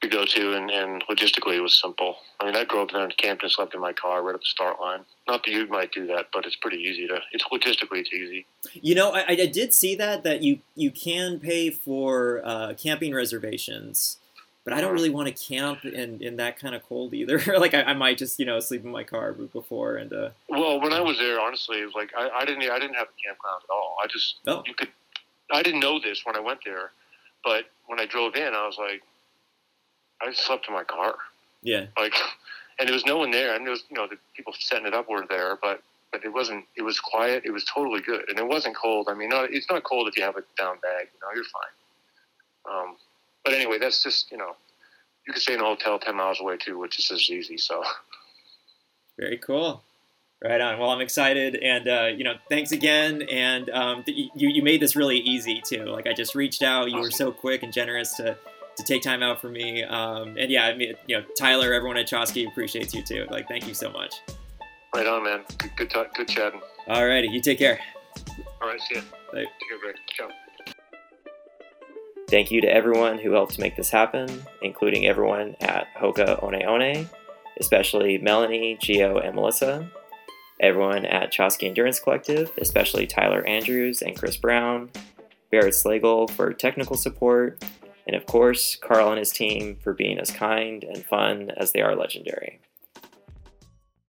to 0.00 0.08
go 0.08 0.24
to, 0.24 0.52
and, 0.54 0.70
and 0.70 1.04
logistically, 1.08 1.56
it 1.56 1.60
was 1.60 1.74
simple. 1.78 2.16
I 2.40 2.46
mean, 2.46 2.56
I 2.56 2.64
drove 2.64 2.90
down 2.90 3.10
to 3.10 3.16
Campton, 3.16 3.50
slept 3.50 3.74
in 3.74 3.80
my 3.80 3.92
car 3.92 4.22
right 4.22 4.34
at 4.34 4.40
the 4.40 4.46
start 4.46 4.80
line. 4.80 5.00
Not 5.28 5.44
that 5.44 5.50
you 5.50 5.66
might 5.66 5.92
do 5.92 6.06
that, 6.06 6.28
but 6.32 6.46
it's 6.46 6.56
pretty 6.56 6.78
easy 6.78 7.06
to. 7.08 7.20
It's 7.32 7.44
logistically, 7.44 8.00
it's 8.00 8.12
easy. 8.12 8.46
You 8.72 8.94
know, 8.94 9.12
I, 9.12 9.24
I 9.28 9.46
did 9.46 9.74
see 9.74 9.94
that 9.96 10.22
that 10.24 10.42
you 10.42 10.60
you 10.74 10.90
can 10.90 11.38
pay 11.38 11.70
for 11.70 12.40
uh, 12.44 12.72
camping 12.82 13.14
reservations, 13.14 14.16
but 14.64 14.72
I 14.72 14.80
don't 14.80 14.92
really 14.94 15.10
want 15.10 15.28
to 15.28 15.34
camp 15.48 15.84
in, 15.84 16.22
in 16.22 16.36
that 16.36 16.58
kind 16.58 16.74
of 16.74 16.82
cold 16.88 17.12
either. 17.12 17.38
like 17.58 17.74
I, 17.74 17.82
I 17.82 17.92
might 17.94 18.16
just 18.16 18.38
you 18.38 18.46
know 18.46 18.58
sleep 18.60 18.82
in 18.84 18.90
my 18.90 19.04
car 19.04 19.32
before 19.34 19.96
and 19.96 20.12
uh, 20.14 20.30
Well, 20.48 20.80
when 20.80 20.94
I 20.94 21.00
was 21.00 21.18
there, 21.18 21.38
honestly, 21.40 21.78
it 21.80 21.84
was 21.84 21.94
like 21.94 22.10
I, 22.16 22.30
I 22.40 22.44
didn't. 22.46 22.62
I 22.70 22.78
didn't 22.78 22.94
have 22.96 23.08
a 23.08 23.28
campground 23.28 23.62
at 23.68 23.72
all. 23.72 23.96
I 24.02 24.06
just 24.06 24.36
Oh. 24.46 24.62
you 24.66 24.72
could. 24.74 24.88
I 25.52 25.62
didn't 25.62 25.80
know 25.80 26.00
this 26.00 26.24
when 26.24 26.36
I 26.36 26.40
went 26.40 26.60
there, 26.64 26.92
but 27.44 27.64
when 27.86 28.00
I 28.00 28.06
drove 28.06 28.34
in, 28.36 28.54
I 28.54 28.66
was 28.66 28.78
like, 28.78 29.02
I 30.22 30.32
slept 30.32 30.68
in 30.68 30.74
my 30.74 30.84
car. 30.84 31.14
yeah 31.62 31.86
like 31.98 32.14
and 32.78 32.88
there 32.88 32.94
was 32.94 33.04
no 33.04 33.18
one 33.18 33.30
there 33.30 33.54
and 33.54 33.64
there 33.64 33.70
was 33.72 33.84
you 33.90 33.96
know 33.96 34.06
the 34.06 34.16
people 34.34 34.52
setting 34.58 34.86
it 34.86 34.94
up 34.94 35.08
were 35.08 35.24
there 35.28 35.58
but 35.62 35.82
but 36.12 36.24
it 36.24 36.32
wasn't 36.32 36.64
it 36.76 36.82
was 36.82 36.98
quiet 36.98 37.42
it 37.44 37.50
was 37.50 37.64
totally 37.64 38.00
good 38.00 38.28
and 38.28 38.38
it 38.38 38.46
wasn't 38.46 38.74
cold 38.76 39.08
i 39.10 39.14
mean 39.14 39.28
not, 39.28 39.52
it's 39.52 39.70
not 39.70 39.82
cold 39.84 40.08
if 40.08 40.16
you 40.16 40.22
have 40.22 40.36
a 40.36 40.42
down 40.58 40.76
bag 40.82 41.08
you 41.12 41.20
know 41.22 41.34
you're 41.34 41.44
fine 41.44 42.72
um, 42.72 42.96
but 43.44 43.54
anyway 43.54 43.78
that's 43.78 44.02
just 44.02 44.30
you 44.32 44.38
know 44.38 44.56
you 45.26 45.32
could 45.32 45.42
stay 45.42 45.54
in 45.54 45.60
a 45.60 45.64
hotel 45.64 45.98
10 45.98 46.16
miles 46.16 46.40
away 46.40 46.56
too 46.56 46.78
which 46.78 46.98
is 46.98 47.08
just 47.08 47.22
as 47.22 47.30
easy 47.30 47.58
so 47.58 47.82
very 49.20 49.36
cool. 49.36 49.82
Right 50.42 50.60
on. 50.62 50.78
Well, 50.78 50.88
I'm 50.88 51.02
excited, 51.02 51.56
and 51.56 51.86
uh, 51.86 52.06
you 52.06 52.24
know, 52.24 52.36
thanks 52.48 52.72
again. 52.72 53.20
And 53.30 53.68
um, 53.68 54.02
th- 54.02 54.30
you 54.34 54.48
you 54.48 54.62
made 54.62 54.80
this 54.80 54.96
really 54.96 55.18
easy 55.18 55.60
too. 55.62 55.84
Like 55.84 56.06
I 56.06 56.14
just 56.14 56.34
reached 56.34 56.62
out. 56.62 56.90
You 56.90 57.00
were 57.00 57.10
so 57.10 57.30
quick 57.30 57.62
and 57.62 57.70
generous 57.70 58.16
to 58.16 58.38
to 58.80 58.92
take 58.92 59.02
time 59.02 59.22
out 59.22 59.40
for 59.40 59.48
me. 59.48 59.84
Um, 59.84 60.36
and 60.38 60.50
yeah, 60.50 60.66
I 60.66 60.74
mean, 60.74 60.94
you 61.06 61.18
know, 61.18 61.24
Tyler, 61.38 61.72
everyone 61.72 61.96
at 61.96 62.08
Chaski 62.08 62.48
appreciates 62.48 62.94
you 62.94 63.02
too. 63.02 63.26
Like, 63.30 63.48
thank 63.48 63.68
you 63.68 63.74
so 63.74 63.90
much. 63.90 64.14
Right 64.94 65.06
on, 65.06 65.24
man. 65.24 65.44
Good, 65.58 65.70
good, 65.76 65.90
talk, 65.90 66.14
good 66.14 66.28
chatting. 66.28 66.60
Alrighty, 66.88 67.30
you 67.30 67.40
take 67.40 67.58
care. 67.58 67.78
All 68.60 68.68
right, 68.68 68.80
see 68.80 68.96
ya. 68.96 69.02
Bye. 69.32 69.38
Take 69.38 69.48
care, 69.68 69.78
Greg. 69.80 69.94
Ciao. 70.08 70.28
Thank 72.28 72.50
you 72.50 72.60
to 72.60 72.72
everyone 72.72 73.18
who 73.18 73.32
helped 73.32 73.58
make 73.58 73.76
this 73.76 73.90
happen, 73.90 74.28
including 74.62 75.06
everyone 75.06 75.56
at 75.60 75.86
Hoka 75.98 76.42
One 76.42 76.54
One, 76.54 77.08
especially 77.58 78.18
Melanie, 78.18 78.78
Gio, 78.80 79.24
and 79.24 79.34
Melissa. 79.34 79.90
Everyone 80.60 81.04
at 81.06 81.32
Chaski 81.32 81.64
Endurance 81.64 81.98
Collective, 81.98 82.52
especially 82.58 83.06
Tyler 83.06 83.44
Andrews 83.46 84.02
and 84.02 84.16
Chris 84.16 84.36
Brown. 84.36 84.90
Barrett 85.50 85.74
Slagle 85.74 86.30
for 86.30 86.52
technical 86.52 86.96
support. 86.96 87.64
And 88.10 88.16
of 88.16 88.26
course, 88.26 88.74
Karl 88.74 89.10
and 89.10 89.20
his 89.20 89.30
team 89.30 89.76
for 89.76 89.94
being 89.94 90.18
as 90.18 90.32
kind 90.32 90.82
and 90.82 91.06
fun 91.06 91.52
as 91.56 91.70
they 91.70 91.80
are 91.80 91.94
legendary. 91.94 92.58